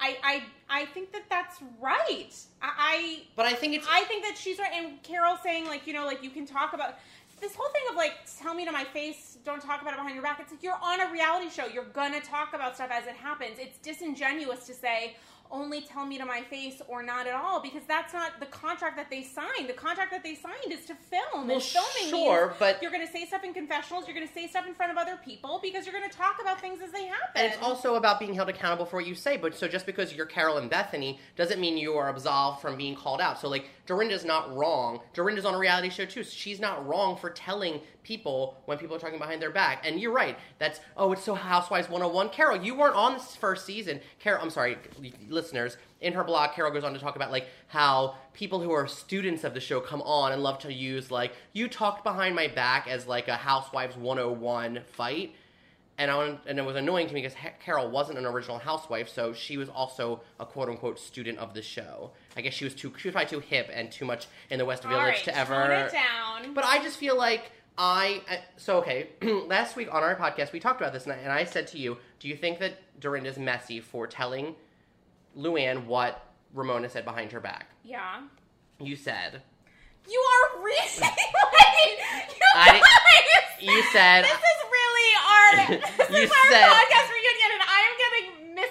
I, 0.00 0.16
I 0.24 0.42
I 0.82 0.84
think 0.86 1.12
that 1.12 1.22
that's 1.30 1.60
right. 1.80 2.34
I, 2.60 3.22
But 3.36 3.46
I 3.46 3.54
think 3.54 3.74
it's. 3.74 3.86
I 3.88 4.00
I 4.00 4.04
think 4.04 4.24
that 4.24 4.36
she's 4.36 4.58
right. 4.58 4.72
And 4.74 5.00
Carol 5.04 5.36
saying 5.42 5.66
like 5.66 5.86
you 5.86 5.92
know 5.92 6.04
like 6.04 6.22
you 6.22 6.30
can 6.30 6.46
talk 6.46 6.72
about 6.72 6.96
this 7.40 7.54
whole 7.54 7.70
thing 7.72 7.82
of 7.90 7.96
like 7.96 8.14
tell 8.40 8.54
me 8.54 8.64
to 8.64 8.72
my 8.72 8.84
face, 8.84 9.38
don't 9.44 9.60
talk 9.62 9.82
about 9.82 9.94
it 9.94 9.96
behind 9.96 10.14
your 10.14 10.22
back. 10.22 10.38
It's 10.40 10.50
like 10.50 10.62
you're 10.62 10.78
on 10.82 11.00
a 11.00 11.12
reality 11.12 11.50
show. 11.50 11.66
You're 11.66 11.84
gonna 11.84 12.20
talk 12.20 12.54
about 12.54 12.74
stuff 12.74 12.90
as 12.92 13.06
it 13.06 13.14
happens. 13.14 13.58
It's 13.58 13.78
disingenuous 13.78 14.66
to 14.66 14.74
say 14.74 15.16
only 15.50 15.80
tell 15.82 16.04
me 16.04 16.18
to 16.18 16.24
my 16.24 16.42
face 16.42 16.82
or 16.88 17.02
not 17.02 17.26
at 17.26 17.34
all 17.34 17.60
because 17.60 17.82
that's 17.86 18.12
not 18.12 18.40
the 18.40 18.46
contract 18.46 18.96
that 18.96 19.10
they 19.10 19.22
signed. 19.22 19.68
The 19.68 19.72
contract 19.74 20.10
that 20.10 20.22
they 20.22 20.34
signed 20.34 20.70
is 20.70 20.84
to 20.86 20.94
film. 20.94 21.46
Well, 21.46 21.56
and 21.56 21.62
filming 21.62 22.10
sure, 22.10 22.46
means 22.48 22.56
but- 22.58 22.82
you're 22.82 22.90
going 22.90 23.06
to 23.06 23.12
say 23.12 23.24
stuff 23.26 23.44
in 23.44 23.54
confessionals. 23.54 24.06
You're 24.06 24.14
going 24.16 24.26
to 24.26 24.34
say 24.34 24.46
stuff 24.46 24.66
in 24.66 24.74
front 24.74 24.90
of 24.92 24.98
other 24.98 25.18
people 25.24 25.60
because 25.62 25.86
you're 25.86 25.94
going 25.98 26.08
to 26.08 26.16
talk 26.16 26.36
about 26.40 26.60
things 26.60 26.80
as 26.82 26.90
they 26.90 27.06
happen. 27.06 27.28
and 27.36 27.52
it's 27.52 27.62
also 27.62 27.94
about 27.94 28.18
being 28.18 28.34
held 28.34 28.48
accountable 28.48 28.86
for 28.86 28.96
what 28.96 29.06
you 29.06 29.14
say. 29.14 29.36
But 29.36 29.54
so 29.54 29.68
just 29.68 29.86
because 29.86 30.12
you're 30.14 30.26
Carol 30.26 30.58
and 30.58 30.68
Bethany 30.68 31.20
doesn't 31.36 31.60
mean 31.60 31.76
you 31.76 31.92
are 31.94 32.08
absolved 32.08 32.60
from 32.60 32.76
being 32.76 32.94
called 32.96 33.20
out. 33.20 33.40
So 33.40 33.48
like 33.48 33.66
Dorinda's 33.86 34.24
not 34.24 34.54
wrong. 34.56 35.00
Dorinda's 35.12 35.44
on 35.44 35.54
a 35.54 35.58
reality 35.58 35.90
show 35.90 36.04
too. 36.04 36.24
So 36.24 36.30
she's 36.30 36.58
not 36.60 36.86
wrong 36.86 37.16
for 37.16 37.30
telling 37.30 37.80
people 38.02 38.60
when 38.66 38.76
people 38.78 38.94
are 38.96 38.98
talking 38.98 39.18
behind 39.18 39.40
their 39.40 39.50
back. 39.50 39.86
And 39.86 39.98
you're 40.00 40.12
right. 40.12 40.38
That's 40.58 40.80
oh, 40.96 41.12
it's 41.12 41.22
so 41.24 41.34
Housewives 41.34 41.88
101. 41.88 42.30
Carol, 42.30 42.62
you 42.62 42.74
weren't 42.74 42.94
on 42.96 43.14
this 43.14 43.36
first 43.36 43.64
season. 43.66 44.00
Carol, 44.18 44.42
I'm 44.42 44.50
sorry, 44.50 44.76
listeners. 45.34 45.76
In 46.00 46.12
her 46.14 46.24
blog, 46.24 46.52
Carol 46.52 46.70
goes 46.72 46.84
on 46.84 46.94
to 46.94 47.00
talk 47.00 47.16
about 47.16 47.30
like 47.30 47.46
how 47.68 48.14
people 48.32 48.60
who 48.60 48.70
are 48.72 48.86
students 48.86 49.44
of 49.44 49.52
the 49.54 49.60
show 49.60 49.80
come 49.80 50.00
on 50.02 50.32
and 50.32 50.42
love 50.42 50.58
to 50.60 50.72
use 50.72 51.10
like 51.10 51.32
you 51.52 51.68
talked 51.68 52.04
behind 52.04 52.34
my 52.34 52.48
back 52.48 52.86
as 52.88 53.06
like 53.06 53.28
a 53.28 53.36
Housewives 53.36 53.96
101 53.96 54.80
fight 54.92 55.34
and 55.98 56.10
I 56.10 56.36
and 56.46 56.58
it 56.58 56.64
was 56.64 56.76
annoying 56.76 57.06
to 57.06 57.14
me 57.14 57.22
because 57.22 57.36
Carol 57.64 57.88
wasn't 57.90 58.18
an 58.18 58.26
original 58.26 58.58
housewife, 58.58 59.08
so 59.08 59.32
she 59.32 59.56
was 59.56 59.68
also 59.68 60.22
a 60.40 60.46
quote 60.46 60.68
unquote 60.68 60.98
student 60.98 61.38
of 61.38 61.54
the 61.54 61.62
show. 61.62 62.10
I 62.36 62.40
guess 62.40 62.54
she 62.54 62.64
was 62.64 62.74
too 62.74 62.92
she 62.98 63.08
was 63.08 63.12
probably 63.12 63.30
too 63.30 63.40
hip 63.40 63.70
and 63.72 63.90
too 63.92 64.04
much 64.04 64.26
in 64.50 64.58
the 64.58 64.64
West 64.64 64.84
All 64.84 64.90
Village 64.90 65.04
right, 65.04 65.24
to 65.24 65.36
ever. 65.38 65.62
it 65.70 65.92
down. 65.92 66.52
But 66.54 66.64
I 66.64 66.82
just 66.82 66.98
feel 66.98 67.16
like 67.16 67.52
I 67.78 68.22
I- 68.28 68.42
so 68.56 68.78
okay. 68.78 69.10
last 69.46 69.76
week 69.76 69.88
on 69.92 70.02
our 70.02 70.16
podcast 70.16 70.52
we 70.52 70.58
talked 70.58 70.80
about 70.80 70.92
this, 70.92 71.04
and 71.04 71.12
I, 71.12 71.16
and 71.16 71.32
I 71.32 71.44
said 71.44 71.68
to 71.68 71.78
you, 71.78 71.98
do 72.18 72.28
you 72.28 72.36
think 72.36 72.58
that 72.58 72.74
Dorinda's 72.98 73.38
messy 73.38 73.80
for 73.80 74.06
telling 74.08 74.56
Luann 75.36 75.86
what 75.86 76.22
Ramona 76.52 76.88
said 76.88 77.04
behind 77.04 77.32
her 77.32 77.40
back? 77.40 77.66
yeah. 77.84 78.22
You 78.80 78.96
said 78.96 79.40
You 80.10 80.18
are 80.20 80.62
really 80.62 80.76
like 81.00 81.16
you 82.28 82.42
I 82.56 82.80
guys. 82.80 83.62
you 83.62 83.82
said- 83.92 84.24
this 84.24 84.32
is 84.32 84.60
really 84.66 85.10
our 85.24 85.50
this 85.98 86.10
You 86.10 86.22
is 86.24 86.30
our 86.30 86.50
said- 86.50 86.68
podcast 86.70 87.08
reunion, 87.10 87.50
and 87.54 87.62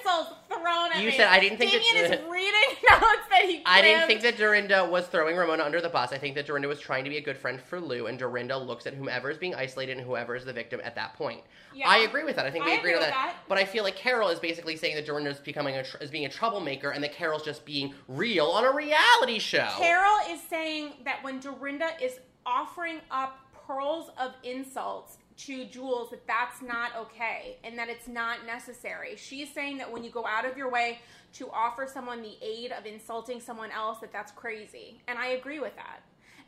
I 0.05 0.09
am 0.09 0.15
getting 0.15 0.27
missiles 0.27 0.37
thrown 0.49 0.91
at 0.91 0.99
You 1.01 1.09
me. 1.09 1.17
said 1.17 1.27
I 1.29 1.39
didn't 1.39 1.57
think 1.57 1.71
Damien 1.71 2.09
that- 2.11 2.19
is 2.21 2.29
reading 2.31 2.53
notes 2.91 3.27
that 3.29 3.43
he. 3.45 3.61
I 3.65 3.81
didn't 3.81 4.07
think 4.07 4.21
that 4.21 4.37
Dorinda 4.37 4.85
was 4.85 5.07
throwing 5.07 5.35
Ramona 5.35 5.63
under 5.63 5.81
the 5.81 5.89
bus. 5.89 6.11
I 6.11 6.17
think 6.17 6.35
that 6.35 6.45
Dorinda 6.45 6.67
was 6.67 6.79
trying 6.79 7.03
to 7.03 7.09
be 7.09 7.17
a 7.17 7.21
good 7.21 7.37
friend 7.37 7.59
for 7.61 7.79
Lou, 7.79 8.07
and 8.07 8.17
Dorinda 8.19 8.57
looks 8.57 8.85
at 8.85 8.93
whomever 8.93 9.29
is 9.29 9.37
being 9.37 9.55
isolated 9.55 9.97
and 9.97 10.05
whoever 10.05 10.35
is 10.35 10.45
the 10.45 10.53
victim 10.53 10.81
at 10.83 10.95
that 10.95 11.13
point. 11.15 11.41
Yeah. 11.73 11.89
I 11.89 11.99
agree 11.99 12.23
with 12.23 12.35
that. 12.35 12.45
I 12.45 12.51
think 12.51 12.65
we 12.65 12.71
I 12.71 12.75
agree, 12.75 12.91
agree 12.91 12.93
on 13.03 13.07
with 13.07 13.09
that. 13.09 13.33
that. 13.33 13.35
But 13.49 13.57
I 13.57 13.65
feel 13.65 13.83
like 13.83 13.95
Carol 13.95 14.29
is 14.29 14.39
basically 14.39 14.75
saying 14.77 14.95
that 14.95 15.05
Dorinda 15.05 15.29
is 15.31 15.39
becoming 15.39 15.75
a 15.75 15.83
tr- 15.83 15.97
is 15.97 16.11
being 16.11 16.25
a 16.25 16.29
troublemaker, 16.29 16.91
and 16.91 17.03
that 17.03 17.13
Carol's 17.13 17.43
just 17.43 17.65
being 17.65 17.93
real 18.07 18.47
on 18.47 18.65
a 18.65 18.71
reality 18.71 19.39
show. 19.39 19.67
Carol 19.77 20.17
is 20.29 20.39
saying 20.41 20.93
that 21.05 21.23
when 21.23 21.39
Dorinda 21.39 21.89
is 22.01 22.19
offering 22.45 22.99
up 23.09 23.39
pearls 23.65 24.11
of 24.19 24.33
insults 24.43 25.17
to 25.37 25.65
Jules, 25.65 26.11
that 26.11 26.25
that's 26.27 26.61
not 26.61 26.91
okay 26.95 27.57
and 27.63 27.77
that 27.77 27.89
it's 27.89 28.07
not 28.07 28.45
necessary. 28.45 29.15
She's 29.15 29.51
saying 29.53 29.77
that 29.77 29.91
when 29.91 30.03
you 30.03 30.09
go 30.09 30.25
out 30.25 30.45
of 30.45 30.57
your 30.57 30.69
way 30.69 30.99
to 31.33 31.49
offer 31.51 31.87
someone 31.91 32.21
the 32.21 32.37
aid 32.41 32.71
of 32.71 32.85
insulting 32.85 33.39
someone 33.39 33.71
else, 33.71 33.99
that 33.99 34.11
that's 34.13 34.31
crazy. 34.31 35.01
And 35.07 35.17
I 35.17 35.27
agree 35.27 35.59
with 35.59 35.75
that. 35.75 36.01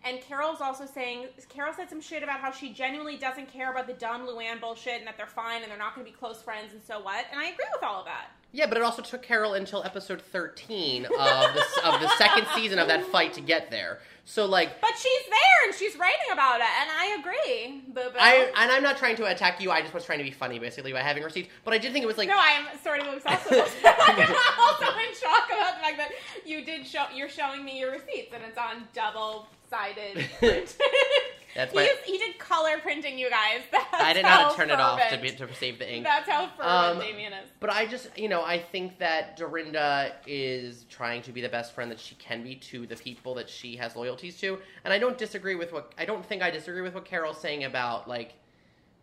And 0.03 0.21
Carol's 0.21 0.61
also 0.61 0.85
saying, 0.85 1.29
Carol 1.49 1.73
said 1.73 1.89
some 1.89 1.99
shit 1.99 2.21
about 2.21 2.39
how 2.39 2.51
she 2.51 2.71
genuinely 2.71 3.17
doesn't 3.17 3.51
care 3.51 3.71
about 3.71 3.87
the 3.87 3.93
dumb 3.93 4.27
Luann 4.27 4.61
bullshit 4.61 4.99
and 4.99 5.07
that 5.07 5.17
they're 5.17 5.25
fine 5.25 5.63
and 5.63 5.71
they're 5.71 5.79
not 5.79 5.95
going 5.95 6.05
to 6.05 6.11
be 6.11 6.15
close 6.15 6.43
friends 6.43 6.73
and 6.73 6.83
so 6.83 7.01
what. 7.01 7.25
And 7.31 7.39
I 7.39 7.45
agree 7.45 7.65
with 7.73 7.81
all 7.81 8.01
of 8.01 8.05
that. 8.05 8.27
Yeah, 8.51 8.67
but 8.67 8.77
it 8.77 8.83
also 8.83 9.01
took 9.01 9.23
Carol 9.23 9.55
until 9.55 9.83
episode 9.83 10.21
thirteen 10.21 11.05
of 11.05 11.11
the 11.11 11.63
of 11.83 11.99
the 11.99 12.09
second 12.17 12.47
season 12.55 12.79
of 12.79 12.87
that 12.87 13.03
fight 13.07 13.33
to 13.33 13.41
get 13.41 13.69
there. 13.69 13.99
So 14.27 14.45
like. 14.45 14.81
But 14.81 14.91
she's 14.97 15.25
there 15.29 15.65
and 15.65 15.75
she's 15.75 15.95
writing 15.97 16.31
about 16.33 16.59
it, 16.59 16.67
and 16.81 16.89
I 16.91 17.17
agree. 17.19 17.81
Boo 17.87 18.09
boo. 18.09 18.17
I, 18.19 18.51
and 18.57 18.71
I'm 18.71 18.81
not 18.83 18.97
trying 18.97 19.15
to 19.17 19.25
attack 19.25 19.61
you. 19.61 19.69
I 19.71 19.81
just 19.81 19.93
was 19.93 20.03
trying 20.03 20.17
to 20.17 20.23
be 20.23 20.31
funny, 20.31 20.57
basically, 20.57 20.91
by 20.91 21.01
having 21.01 21.23
receipts. 21.23 21.49
But 21.63 21.73
I 21.75 21.77
did 21.77 21.93
think 21.93 22.03
it 22.03 22.07
was 22.07 22.17
like 22.17 22.27
No, 22.27 22.37
I'm 22.37 22.65
sort 22.83 22.99
of 23.01 23.13
obsessed 23.13 23.49
with 23.49 23.59
this. 23.65 23.73
I'm 23.85 24.59
also 24.59 24.85
in 24.85 25.15
shock 25.15 25.47
about 25.47 25.75
the 25.75 25.81
fact 25.81 25.97
that 25.97 26.09
you 26.45 26.65
did 26.65 26.85
show. 26.87 27.05
You're 27.13 27.29
showing 27.29 27.63
me 27.63 27.79
your 27.79 27.91
receipts, 27.91 28.33
and 28.33 28.43
it's 28.43 28.57
on 28.57 28.87
double-sided 28.93 30.25
print. 30.39 30.75
That's 31.55 31.71
he, 31.71 31.77
my- 31.77 31.83
is- 31.83 31.99
he 32.05 32.17
did 32.17 32.37
color 32.37 32.79
printing, 32.79 33.17
you 33.17 33.29
guys. 33.29 33.61
That's 33.71 33.85
I 33.93 34.13
didn't 34.13 34.25
know 34.25 34.29
how 34.31 34.49
to 34.51 34.55
turn 34.55 34.69
it 34.69 34.79
off 34.79 34.99
to, 35.09 35.17
be, 35.17 35.31
to 35.31 35.53
save 35.55 35.79
the 35.79 35.91
ink. 35.91 36.03
That's 36.03 36.29
how 36.29 36.47
fervent 36.49 36.65
Um, 36.67 36.99
Damien 36.99 37.33
is. 37.33 37.49
But 37.59 37.69
I 37.69 37.85
just, 37.85 38.15
you 38.17 38.27
know, 38.27 38.43
I 38.43 38.59
think 38.59 38.99
that 38.99 39.37
Dorinda 39.37 40.13
is 40.27 40.85
trying 40.89 41.21
to 41.23 41.31
be 41.31 41.39
the 41.41 41.49
best 41.49 41.73
friend 41.73 41.89
that 41.91 41.99
she 41.99 42.15
can 42.15 42.43
be 42.43 42.55
to 42.55 42.85
the 42.85 42.95
people 42.95 43.33
that 43.35 43.49
she 43.49 43.75
has 43.77 43.95
loyalties 43.95 44.37
to, 44.41 44.59
and 44.83 44.93
I 44.93 44.99
don't 44.99 45.17
disagree 45.17 45.55
with 45.55 45.71
what 45.71 45.93
I 45.97 46.05
don't 46.05 46.25
think 46.25 46.41
I 46.43 46.51
disagree 46.51 46.81
with 46.81 46.93
what 46.93 47.05
Carol's 47.05 47.39
saying 47.39 47.63
about 47.63 48.07
like 48.07 48.33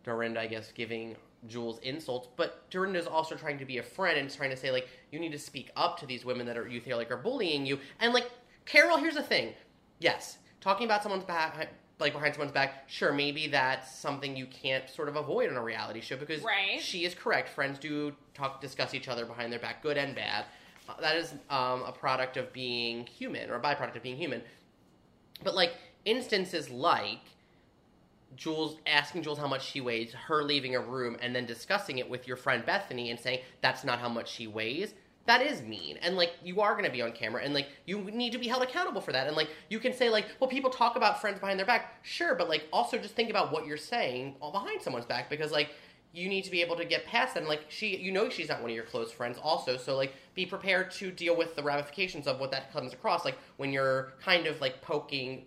Dorinda, 0.03 0.39
I 0.41 0.47
guess, 0.47 0.71
giving 0.71 1.15
Jules 1.47 1.79
insults, 1.79 2.27
but 2.35 2.69
Dorinda 2.69 2.99
is 2.99 3.07
also 3.07 3.35
trying 3.35 3.57
to 3.59 3.65
be 3.65 3.77
a 3.79 3.83
friend 3.83 4.17
and 4.17 4.33
trying 4.33 4.51
to 4.51 4.57
say 4.57 4.71
like 4.71 4.87
you 5.11 5.19
need 5.19 5.31
to 5.31 5.39
speak 5.39 5.71
up 5.75 5.99
to 5.99 6.05
these 6.05 6.23
women 6.23 6.45
that 6.45 6.57
are 6.57 6.67
you 6.67 6.79
feel 6.79 6.97
like 6.97 7.09
are 7.11 7.17
bullying 7.17 7.65
you, 7.65 7.79
and 7.99 8.13
like 8.13 8.29
Carol, 8.65 8.97
here's 8.97 9.15
the 9.15 9.23
thing, 9.23 9.53
yes, 9.99 10.37
talking 10.61 10.85
about 10.85 11.01
someone's 11.03 11.23
behind 11.25 11.67
like 12.03 12.13
behind 12.13 12.35
someone's 12.35 12.51
back, 12.51 12.83
sure, 12.87 13.11
maybe 13.13 13.47
that's 13.47 13.95
something 13.97 14.35
you 14.35 14.45
can't 14.45 14.87
sort 14.89 15.07
of 15.09 15.15
avoid 15.15 15.49
on 15.49 15.55
a 15.55 15.63
reality 15.63 16.01
show 16.01 16.17
because 16.17 16.43
Right. 16.43 16.79
she 16.79 17.05
is 17.05 17.15
correct. 17.15 17.49
Friends 17.49 17.79
do 17.79 18.13
talk, 18.35 18.61
discuss 18.61 18.93
each 18.93 19.07
other 19.07 19.25
behind 19.25 19.51
their 19.51 19.59
back, 19.59 19.81
good 19.81 19.97
and 19.97 20.13
bad. 20.13 20.45
Uh, 20.87 20.99
that 20.99 21.15
is 21.15 21.33
um, 21.49 21.81
a 21.83 21.93
product 21.97 22.35
of 22.37 22.51
being 22.53 23.05
human 23.07 23.49
or 23.49 23.55
a 23.55 23.61
byproduct 23.61 23.95
of 23.95 24.03
being 24.03 24.17
human. 24.17 24.41
But 25.43 25.55
like 25.55 25.73
instances 26.05 26.69
like 26.69 27.21
Jules 28.35 28.77
asking 28.85 29.23
Jules 29.23 29.37
how 29.39 29.47
much 29.47 29.65
she 29.65 29.79
weighs, 29.79 30.11
her 30.11 30.43
leaving 30.43 30.75
a 30.75 30.79
room 30.81 31.15
and 31.21 31.33
then 31.35 31.45
discussing 31.45 31.99
it 31.99 32.09
with 32.09 32.27
your 32.27 32.35
friend 32.35 32.65
Bethany 32.65 33.09
and 33.11 33.19
saying 33.19 33.39
that's 33.61 33.83
not 33.83 33.99
how 33.99 34.09
much 34.09 34.29
she 34.29 34.45
weighs. 34.47 34.93
That 35.25 35.41
is 35.41 35.61
mean. 35.61 35.97
And 36.01 36.17
like 36.17 36.33
you 36.43 36.61
are 36.61 36.73
going 36.73 36.85
to 36.85 36.91
be 36.91 37.01
on 37.01 37.13
camera 37.13 37.43
and 37.43 37.53
like 37.53 37.67
you 37.85 37.99
need 38.01 38.31
to 38.33 38.37
be 38.37 38.47
held 38.47 38.63
accountable 38.63 39.01
for 39.01 39.13
that. 39.13 39.27
And 39.27 39.35
like 39.37 39.49
you 39.69 39.79
can 39.79 39.93
say 39.93 40.09
like, 40.09 40.25
well 40.39 40.49
people 40.49 40.69
talk 40.69 40.95
about 40.95 41.21
friends 41.21 41.39
behind 41.39 41.57
their 41.57 41.65
back. 41.65 42.03
Sure, 42.03 42.35
but 42.35 42.49
like 42.49 42.65
also 42.73 42.97
just 42.97 43.15
think 43.15 43.29
about 43.29 43.51
what 43.51 43.65
you're 43.65 43.77
saying 43.77 44.35
all 44.41 44.51
behind 44.51 44.81
someone's 44.81 45.05
back 45.05 45.29
because 45.29 45.51
like 45.51 45.69
you 46.11 46.29
need 46.29 46.43
to 46.43 46.51
be 46.51 46.61
able 46.61 46.75
to 46.75 46.85
get 46.85 47.05
past 47.05 47.33
them 47.33 47.47
like 47.47 47.61
she 47.69 47.97
you 47.97 48.11
know 48.11 48.29
she's 48.29 48.47
not 48.47 48.61
one 48.61 48.69
of 48.69 48.75
your 48.75 48.85
close 48.85 49.11
friends 49.11 49.37
also, 49.41 49.77
so 49.77 49.95
like 49.95 50.13
be 50.35 50.45
prepared 50.45 50.91
to 50.91 51.11
deal 51.11 51.35
with 51.35 51.55
the 51.55 51.63
ramifications 51.63 52.27
of 52.27 52.39
what 52.39 52.51
that 52.51 52.71
comes 52.71 52.93
across 52.93 53.25
like 53.25 53.37
when 53.57 53.71
you're 53.71 54.13
kind 54.21 54.45
of 54.45 54.59
like 54.61 54.81
poking 54.81 55.45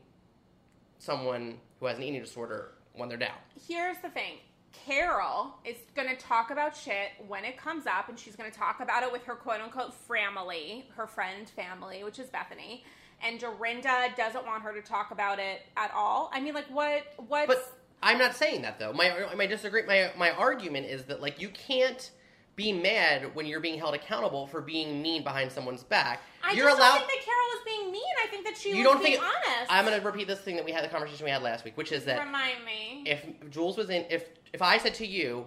someone 0.98 1.58
who 1.78 1.86
has 1.86 1.98
an 1.98 2.02
eating 2.02 2.20
disorder 2.20 2.72
when 2.94 3.08
they're 3.08 3.18
down. 3.18 3.36
Here's 3.68 3.98
the 3.98 4.08
thing. 4.08 4.38
Carol 4.84 5.54
is 5.64 5.76
going 5.94 6.08
to 6.08 6.16
talk 6.16 6.50
about 6.50 6.76
shit 6.76 7.10
when 7.26 7.44
it 7.44 7.56
comes 7.56 7.86
up, 7.86 8.08
and 8.08 8.18
she's 8.18 8.36
going 8.36 8.50
to 8.50 8.56
talk 8.56 8.80
about 8.80 9.02
it 9.02 9.10
with 9.10 9.24
her 9.24 9.34
quote 9.34 9.60
unquote 9.60 9.94
family, 9.94 10.86
her 10.96 11.06
friend 11.06 11.48
family, 11.48 12.04
which 12.04 12.18
is 12.18 12.28
Bethany. 12.28 12.84
And 13.22 13.40
Dorinda 13.40 14.08
doesn't 14.16 14.44
want 14.44 14.62
her 14.62 14.74
to 14.74 14.82
talk 14.82 15.10
about 15.10 15.38
it 15.38 15.62
at 15.76 15.90
all. 15.94 16.30
I 16.32 16.40
mean, 16.40 16.54
like, 16.54 16.66
what? 16.66 17.02
What? 17.16 17.48
But 17.48 17.72
I'm 18.02 18.18
not 18.18 18.34
saying 18.34 18.62
that 18.62 18.78
though. 18.78 18.92
My 18.92 19.26
my 19.36 19.46
disagree. 19.46 19.82
My 19.86 20.10
my 20.16 20.30
argument 20.30 20.86
is 20.86 21.04
that 21.04 21.22
like 21.22 21.40
you 21.40 21.48
can't 21.48 22.10
be 22.56 22.72
mad 22.72 23.34
when 23.34 23.44
you're 23.46 23.60
being 23.60 23.78
held 23.78 23.94
accountable 23.94 24.46
for 24.46 24.62
being 24.62 25.02
mean 25.02 25.22
behind 25.22 25.52
someone's 25.52 25.84
back. 25.84 26.22
I 26.42 26.52
you're 26.52 26.66
just 26.68 26.78
allowed. 26.78 26.98
don't 26.98 27.06
think 27.08 27.20
that 27.20 27.26
Carol 27.26 27.46
was 27.52 27.62
being 27.66 27.92
mean. 27.92 28.02
I 28.24 28.26
think 28.28 28.44
that 28.46 28.56
she 28.56 28.70
you 28.70 28.76
was 28.78 28.84
don't 28.84 29.02
being 29.04 29.20
think 29.20 29.24
honest. 29.24 29.70
I'm 29.70 29.84
going 29.84 29.98
to 30.00 30.04
repeat 30.06 30.26
this 30.26 30.40
thing 30.40 30.56
that 30.56 30.64
we 30.64 30.72
had 30.72 30.82
the 30.82 30.88
conversation 30.88 31.24
we 31.24 31.30
had 31.30 31.42
last 31.42 31.64
week, 31.64 31.76
which 31.76 31.92
is 31.92 32.04
that 32.06 32.18
Remind 32.24 32.64
me. 32.64 33.02
if 33.06 33.24
Jules 33.50 33.76
was 33.76 33.90
in, 33.90 34.06
if 34.08 34.24
if 34.54 34.62
I 34.62 34.78
said 34.78 34.94
to 34.94 35.06
you, 35.06 35.46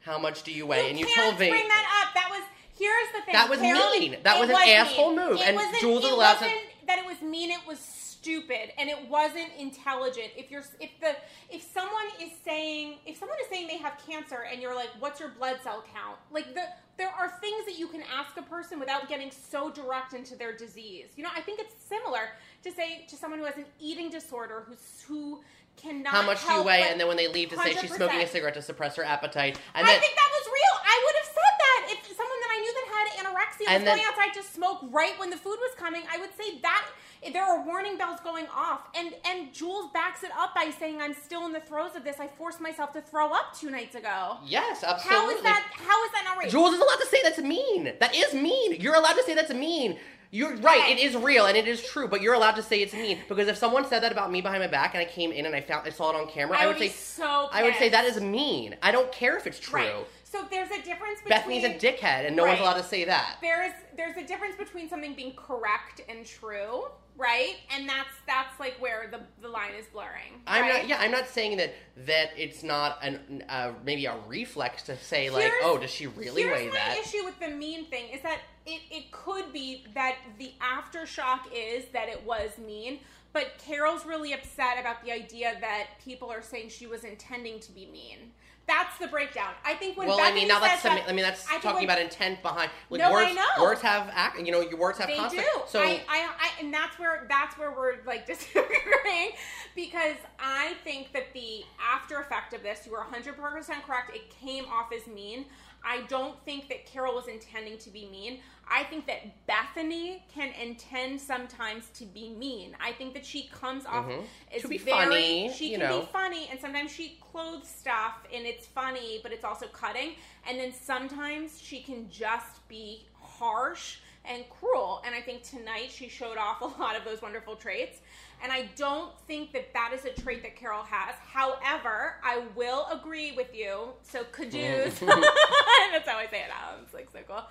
how 0.00 0.18
much 0.18 0.42
do 0.44 0.50
you 0.52 0.66
weigh, 0.66 0.88
and 0.88 0.98
you 0.98 1.06
told 1.14 1.38
me 1.38 1.50
bring 1.50 1.68
that 1.68 2.02
up. 2.06 2.14
That 2.14 2.28
was 2.30 2.42
here's 2.78 3.08
the 3.12 3.20
thing. 3.26 3.32
That 3.34 3.50
was 3.50 3.58
Carol- 3.60 3.90
mean. 3.90 4.16
That 4.22 4.40
was 4.40 4.48
an 4.48 4.56
mean. 4.56 4.76
asshole 4.76 5.14
move, 5.14 5.38
It 5.40 5.48
and 5.48 5.60
Jules 5.80 6.04
is 6.04 6.10
allowed 6.10 6.38
to- 6.38 6.50
that 6.86 6.98
it 6.98 7.04
was 7.06 7.20
mean. 7.20 7.50
It 7.50 7.66
was 7.66 7.78
stupid, 8.24 8.72
and 8.78 8.88
it 8.88 9.08
wasn't 9.08 9.50
intelligent. 9.58 10.28
If 10.36 10.50
you're 10.50 10.64
if 10.80 10.90
the 11.00 11.14
if 11.50 11.62
someone 11.62 12.06
is 12.20 12.30
saying 12.44 12.96
if 13.06 13.18
someone 13.18 13.38
is 13.40 13.46
saying 13.48 13.68
they 13.68 13.76
have 13.76 14.00
cancer, 14.06 14.46
and 14.50 14.62
you're 14.62 14.74
like, 14.74 14.88
"What's 14.98 15.20
your 15.20 15.28
blood 15.28 15.58
cell 15.62 15.84
count?" 15.92 16.16
Like 16.30 16.54
the 16.54 16.62
there 16.96 17.10
are 17.10 17.28
things 17.40 17.66
that 17.66 17.78
you 17.78 17.86
can 17.88 18.02
ask 18.02 18.36
a 18.36 18.42
person 18.42 18.80
without 18.80 19.08
getting 19.08 19.30
so 19.30 19.70
direct 19.70 20.14
into 20.14 20.36
their 20.36 20.56
disease. 20.56 21.08
You 21.16 21.24
know, 21.24 21.30
I 21.36 21.42
think 21.42 21.60
it's 21.60 21.74
similar 21.84 22.30
to 22.62 22.72
say 22.72 23.04
to 23.08 23.16
someone 23.16 23.38
who 23.38 23.44
has 23.44 23.56
an 23.56 23.66
eating 23.78 24.10
disorder 24.10 24.64
who's 24.66 25.04
who 25.06 25.42
cannot 25.76 26.14
how 26.14 26.22
much 26.22 26.46
do 26.46 26.52
you 26.52 26.62
weigh, 26.62 26.88
and 26.88 26.98
then 26.98 27.08
when 27.08 27.16
they 27.18 27.28
leave 27.28 27.50
to 27.50 27.58
say 27.58 27.74
she's 27.74 27.94
smoking 27.94 28.20
a 28.20 28.26
cigarette 28.26 28.54
to 28.54 28.62
suppress 28.62 28.96
her 28.96 29.04
appetite, 29.04 29.60
and 29.74 29.84
I 29.84 29.90
then 29.90 30.00
think 30.00 30.14
that 30.14 30.30
was 30.32 30.46
real. 30.48 30.74
I 30.80 30.96
would 31.04 31.16
have 31.20 31.28
said 31.28 31.54
that 31.60 31.80
if 31.92 31.98
someone 32.16 32.40
that 32.40 32.52
I 32.56 32.58
knew 32.60 32.72
that 32.72 32.88
had 32.88 33.04
anorexia 33.44 33.68
And 33.68 33.82
was 33.82 33.84
then- 33.84 33.96
going 33.98 34.08
outside 34.08 34.34
to 34.34 34.42
smoke 34.42 34.78
right 34.90 35.18
when 35.18 35.30
the 35.30 35.36
food 35.36 35.58
was 35.60 35.74
coming. 35.76 36.02
I 36.12 36.18
would 36.18 36.30
say 36.36 36.58
that 36.60 36.86
there 37.32 37.44
are 37.44 37.64
warning 37.64 37.96
bells 37.96 38.20
going 38.20 38.46
off, 38.54 38.80
and 38.94 39.14
and 39.24 39.52
Jules 39.52 39.90
backs 39.92 40.22
it 40.22 40.30
up 40.36 40.54
by 40.54 40.70
saying, 40.78 41.00
"I'm 41.00 41.14
still 41.14 41.46
in 41.46 41.52
the 41.52 41.60
throes 41.60 41.94
of 41.96 42.04
this. 42.04 42.20
I 42.20 42.28
forced 42.28 42.60
myself 42.60 42.92
to 42.92 43.00
throw 43.00 43.32
up 43.32 43.58
two 43.58 43.70
nights 43.70 43.94
ago." 43.94 44.38
yes, 44.44 44.84
absolutely. 44.84 45.16
How 45.16 45.30
is 45.30 45.42
that? 45.42 45.62
How 45.72 46.04
is 46.04 46.12
that 46.12 46.24
not 46.24 46.36
right? 46.36 46.50
Jules 46.50 46.74
is 46.74 46.80
allowed 46.80 46.96
to 47.00 47.06
say 47.06 47.18
that's 47.22 47.38
mean. 47.38 47.92
That 47.98 48.14
is 48.14 48.34
mean. 48.34 48.80
You're 48.80 48.94
allowed 48.96 49.14
to 49.14 49.22
say 49.24 49.34
that's 49.34 49.52
mean. 49.54 49.98
You're 50.30 50.56
right. 50.56 50.90
It 50.90 50.98
is 50.98 51.14
real 51.14 51.46
and 51.46 51.56
it 51.56 51.68
is 51.68 51.80
true, 51.80 52.08
but 52.08 52.20
you're 52.20 52.34
allowed 52.34 52.56
to 52.56 52.62
say 52.62 52.80
it's 52.82 52.92
mean 52.92 53.20
because 53.28 53.46
if 53.46 53.56
someone 53.56 53.86
said 53.86 54.02
that 54.02 54.10
about 54.10 54.32
me 54.32 54.40
behind 54.40 54.62
my 54.62 54.66
back 54.66 54.94
and 54.94 55.00
I 55.00 55.04
came 55.04 55.30
in 55.30 55.46
and 55.46 55.54
I 55.54 55.60
found 55.60 55.86
I 55.86 55.90
saw 55.90 56.10
it 56.10 56.16
on 56.16 56.26
camera, 56.28 56.58
I, 56.58 56.64
I 56.64 56.66
would 56.66 56.76
would 56.76 56.90
say 56.90 56.94
so 56.96 57.48
I 57.52 57.62
would 57.62 57.76
say 57.76 57.88
that 57.90 58.04
is 58.04 58.20
mean. 58.20 58.76
I 58.82 58.90
don't 58.90 59.12
care 59.12 59.36
if 59.36 59.46
it's 59.46 59.60
true. 59.60 59.80
Right. 59.80 60.06
So 60.34 60.44
there's 60.50 60.70
a 60.70 60.82
difference 60.82 61.20
between 61.20 61.28
Bethany's 61.60 61.64
a 61.64 61.74
dickhead, 61.74 62.26
and 62.26 62.34
no 62.34 62.42
one's 62.44 62.54
Right. 62.58 62.62
allowed 62.62 62.82
to 62.82 62.82
say 62.82 63.04
that. 63.04 63.36
there 63.40 63.62
is 63.64 63.72
there's 63.96 64.16
a 64.16 64.24
difference 64.26 64.56
between 64.56 64.88
something 64.88 65.14
being 65.14 65.36
correct 65.36 66.00
and 66.08 66.26
true, 66.26 66.86
right? 67.16 67.54
And 67.72 67.88
that's 67.88 68.08
that's 68.26 68.58
like 68.58 68.74
where 68.80 69.06
the 69.12 69.20
the 69.40 69.48
line 69.48 69.74
is 69.74 69.86
blurring. 69.86 70.42
I'm 70.48 70.62
right? 70.62 70.72
not. 70.80 70.88
Yeah, 70.88 70.98
I'm 71.00 71.12
not 71.12 71.28
saying 71.28 71.58
that 71.58 71.74
that 71.98 72.30
it's 72.36 72.64
not 72.64 72.98
an 73.02 73.44
uh, 73.48 73.74
maybe 73.84 74.06
a 74.06 74.16
reflex 74.26 74.82
to 74.84 74.96
say 74.96 75.30
like, 75.30 75.44
Here's- 75.44 75.62
oh, 75.62 75.78
does 75.78 75.90
she 75.90 76.08
really 76.08 76.42
Here's 76.42 76.58
weigh 76.62 76.66
my 76.68 76.74
that? 76.74 76.98
issue 76.98 77.24
with 77.24 77.38
the 77.38 77.48
mean 77.50 77.86
thing 77.86 78.08
is 78.08 78.20
that 78.22 78.40
it, 78.66 78.80
it 78.90 79.12
could 79.12 79.52
be 79.52 79.84
that 79.94 80.16
the 80.40 80.52
aftershock 80.60 81.42
is 81.54 81.84
that 81.92 82.08
it 82.08 82.24
was 82.26 82.50
mean, 82.58 82.98
but 83.32 83.56
Carol's 83.64 84.04
really 84.04 84.32
upset 84.32 84.80
about 84.80 85.04
the 85.04 85.12
idea 85.12 85.56
that 85.60 85.90
people 86.04 86.28
are 86.32 86.42
saying 86.42 86.70
she 86.70 86.88
was 86.88 87.04
intending 87.04 87.60
to 87.60 87.70
be 87.70 87.86
mean. 87.86 88.32
That's 88.66 88.96
the 88.98 89.08
breakdown. 89.08 89.52
I 89.64 89.74
think 89.74 89.98
when 89.98 90.08
Well, 90.08 90.18
I 90.20 90.32
mean, 90.32 90.48
now 90.48 90.58
that's 90.58 90.80
some, 90.80 90.94
that- 90.94 91.06
I 91.08 91.12
mean 91.12 91.22
that's 91.22 91.46
I 91.50 91.58
talking 91.58 91.74
when- 91.74 91.84
about 91.84 92.00
intent 92.00 92.40
behind. 92.42 92.70
Like, 92.88 92.98
No, 92.98 93.08
I 93.08 93.12
words, 93.24 93.34
know. 93.34 93.62
Words 93.62 93.82
have 93.82 94.10
act. 94.12 94.38
You 94.40 94.52
know, 94.52 94.60
your 94.62 94.78
words 94.78 94.98
have 94.98 95.08
they 95.08 95.16
consequence. 95.16 95.48
do. 95.54 95.60
So 95.68 95.80
I, 95.80 96.00
I, 96.08 96.28
I, 96.40 96.50
and 96.60 96.72
that's 96.72 96.98
where 96.98 97.26
that's 97.28 97.58
where 97.58 97.72
we're 97.72 97.96
like 98.06 98.26
disagreeing 98.64 99.32
because 99.74 100.16
I 100.38 100.74
think 100.82 101.12
that 101.12 101.32
the 101.34 101.64
after 101.92 102.20
effect 102.20 102.54
of 102.54 102.62
this, 102.62 102.86
you 102.86 102.92
were 102.92 102.98
100 102.98 103.36
percent 103.36 103.84
correct. 103.84 104.14
It 104.16 104.30
came 104.30 104.64
off 104.66 104.90
as 104.92 105.06
mean. 105.06 105.44
I 105.86 106.00
don't 106.08 106.42
think 106.46 106.68
that 106.70 106.86
Carol 106.86 107.14
was 107.14 107.28
intending 107.28 107.76
to 107.78 107.90
be 107.90 108.06
mean. 108.06 108.40
I 108.70 108.84
think 108.84 109.06
that 109.06 109.46
Bethany 109.46 110.24
can 110.34 110.50
intend 110.60 111.20
sometimes 111.20 111.88
to 111.94 112.04
be 112.06 112.30
mean. 112.30 112.76
I 112.82 112.92
think 112.92 113.14
that 113.14 113.24
she 113.24 113.48
comes 113.48 113.84
off 113.86 114.06
Mhm. 114.06 114.24
as 114.54 114.62
To 114.62 114.68
be 114.68 114.78
very, 114.78 115.04
funny, 115.04 115.52
She 115.52 115.70
can 115.70 115.80
know. 115.80 116.00
be 116.00 116.06
funny, 116.06 116.48
and 116.50 116.60
sometimes 116.60 116.90
she 116.92 117.18
clothes 117.20 117.68
stuff 117.68 118.18
and 118.32 118.46
it's 118.46 118.66
funny, 118.66 119.20
but 119.22 119.32
it's 119.32 119.44
also 119.44 119.66
cutting. 119.68 120.16
And 120.46 120.58
then 120.58 120.72
sometimes 120.72 121.60
she 121.60 121.82
can 121.82 122.08
just 122.10 122.66
be 122.68 123.06
harsh 123.20 123.98
and 124.26 124.48
cruel. 124.48 125.02
And 125.04 125.14
I 125.14 125.20
think 125.20 125.42
tonight 125.42 125.90
she 125.90 126.08
showed 126.08 126.38
off 126.38 126.60
a 126.62 126.80
lot 126.80 126.96
of 126.96 127.04
those 127.04 127.20
wonderful 127.20 127.56
traits. 127.56 127.98
And 128.42 128.50
I 128.50 128.68
don't 128.76 129.12
think 129.26 129.52
that 129.52 129.72
that 129.74 129.92
is 129.94 130.04
a 130.04 130.10
trait 130.10 130.42
that 130.42 130.56
Carol 130.56 130.82
has. 130.82 131.14
However, 131.16 132.16
I 132.22 132.38
will 132.54 132.86
agree 132.90 133.32
with 133.32 133.54
you. 133.54 133.92
So 134.02 134.24
caduce. 134.32 134.98
That's 134.98 136.08
how 136.08 136.18
I 136.18 136.26
say 136.30 136.40
it 136.42 136.48
now. 136.48 136.76
It's 136.82 136.92
like 136.94 137.10
so 137.12 137.20
cool. 137.26 137.44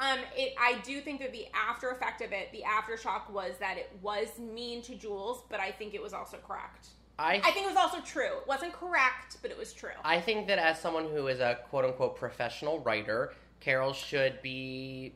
Um, 0.00 0.18
it, 0.36 0.54
I 0.58 0.78
do 0.84 1.00
think 1.00 1.20
that 1.20 1.32
the 1.32 1.46
after 1.54 1.90
effect 1.90 2.20
of 2.20 2.32
it, 2.32 2.50
the 2.52 2.62
aftershock 2.62 3.30
was 3.30 3.52
that 3.60 3.78
it 3.78 3.90
was 4.02 4.38
mean 4.38 4.82
to 4.82 4.94
Jules, 4.94 5.44
but 5.48 5.60
I 5.60 5.70
think 5.70 5.94
it 5.94 6.02
was 6.02 6.12
also 6.12 6.38
correct. 6.38 6.88
I 7.18 7.36
I 7.44 7.50
think 7.52 7.66
it 7.66 7.68
was 7.68 7.76
also 7.76 8.00
true. 8.00 8.38
It 8.40 8.48
wasn't 8.48 8.72
correct, 8.72 9.38
but 9.40 9.50
it 9.50 9.58
was 9.58 9.72
true. 9.72 9.90
I 10.04 10.20
think 10.20 10.48
that 10.48 10.58
as 10.58 10.80
someone 10.80 11.08
who 11.08 11.28
is 11.28 11.40
a 11.40 11.60
quote 11.70 11.84
unquote 11.84 12.16
professional 12.16 12.80
writer, 12.80 13.34
Carol 13.60 13.92
should 13.92 14.42
be 14.42 15.14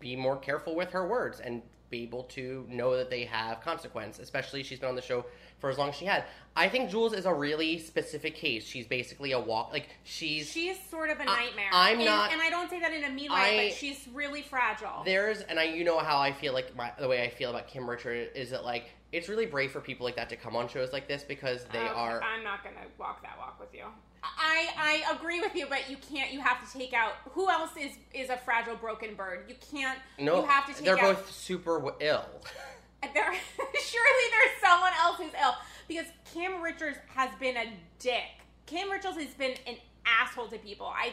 be 0.00 0.16
more 0.16 0.36
careful 0.36 0.74
with 0.74 0.90
her 0.90 1.06
words 1.06 1.40
and 1.40 1.62
be 1.90 2.02
able 2.02 2.24
to 2.24 2.66
know 2.68 2.96
that 2.96 3.10
they 3.10 3.24
have 3.24 3.60
consequence, 3.60 4.18
especially 4.18 4.62
she's 4.62 4.78
been 4.78 4.88
on 4.88 4.96
the 4.96 5.02
show 5.02 5.24
for 5.64 5.70
as 5.70 5.78
long 5.78 5.88
as 5.88 5.94
she 5.94 6.04
had. 6.04 6.24
I 6.54 6.68
think 6.68 6.90
Jules 6.90 7.14
is 7.14 7.24
a 7.24 7.32
really 7.32 7.78
specific 7.78 8.34
case. 8.36 8.66
She's 8.66 8.86
basically 8.86 9.32
a 9.32 9.40
walk 9.40 9.72
like 9.72 9.88
she's 10.04 10.46
She's 10.50 10.76
sort 10.90 11.08
of 11.08 11.18
a 11.18 11.24
nightmare. 11.24 11.70
I'm 11.72 11.96
and, 11.96 12.04
not- 12.04 12.32
and 12.32 12.42
I 12.42 12.50
don't 12.50 12.68
say 12.68 12.80
that 12.80 12.92
in 12.92 13.02
a 13.04 13.08
mean 13.08 13.32
way, 13.32 13.38
I- 13.38 13.68
but 13.70 13.76
she's 13.78 14.06
really 14.12 14.42
fragile. 14.42 15.02
there's 15.06 15.40
and 15.40 15.58
I 15.58 15.62
you 15.64 15.82
know 15.82 15.98
how 16.00 16.18
I 16.18 16.32
feel 16.32 16.52
like 16.52 16.76
my, 16.76 16.92
the 17.00 17.08
way 17.08 17.22
I 17.24 17.30
feel 17.30 17.48
about 17.48 17.66
Kim 17.66 17.88
Richard 17.88 18.28
is 18.34 18.50
that 18.50 18.62
like 18.62 18.90
it's 19.10 19.30
really 19.30 19.46
brave 19.46 19.70
for 19.72 19.80
people 19.80 20.04
like 20.04 20.16
that 20.16 20.28
to 20.28 20.36
come 20.36 20.54
on 20.54 20.68
shows 20.68 20.92
like 20.92 21.08
this 21.08 21.24
because 21.24 21.64
they 21.72 21.78
Okay, 21.78 21.88
are 21.88 22.22
I'm 22.22 22.44
not 22.44 22.62
gonna 22.62 22.76
walk 22.98 23.22
that 23.22 23.38
walk 23.38 23.58
with 23.58 23.72
you. 23.72 23.84
I 24.22 24.68
I 25.08 25.14
agree 25.16 25.40
with 25.40 25.54
you, 25.54 25.66
but 25.66 25.88
you 25.90 25.96
can't. 25.96 26.30
You 26.30 26.40
have 26.40 26.60
to 26.70 26.78
take 26.78 26.92
out 26.92 27.14
who 27.30 27.48
else 27.50 27.70
is 27.80 27.92
is 28.12 28.28
a 28.28 28.36
fragile, 28.36 28.76
broken 28.76 29.14
bird. 29.14 29.46
You 29.48 29.54
can't. 29.70 29.98
no 30.18 30.42
you 30.42 30.46
have 30.46 30.66
to 30.66 30.74
take 30.74 30.84
they're 30.84 30.98
out. 30.98 31.16
both 31.16 31.30
super 31.32 31.94
ill. 32.00 32.26
There, 33.12 33.24
surely 33.32 34.24
there's 34.30 34.60
someone 34.62 34.92
else 35.02 35.18
who's 35.18 35.32
ill 35.42 35.54
because 35.88 36.06
Kim 36.32 36.62
Richards 36.62 36.98
has 37.14 37.30
been 37.38 37.56
a 37.56 37.72
dick. 37.98 38.44
Kim 38.66 38.90
Richards 38.90 39.16
has 39.16 39.34
been 39.34 39.54
an 39.66 39.76
asshole 40.06 40.48
to 40.48 40.58
people. 40.58 40.86
I 40.86 41.12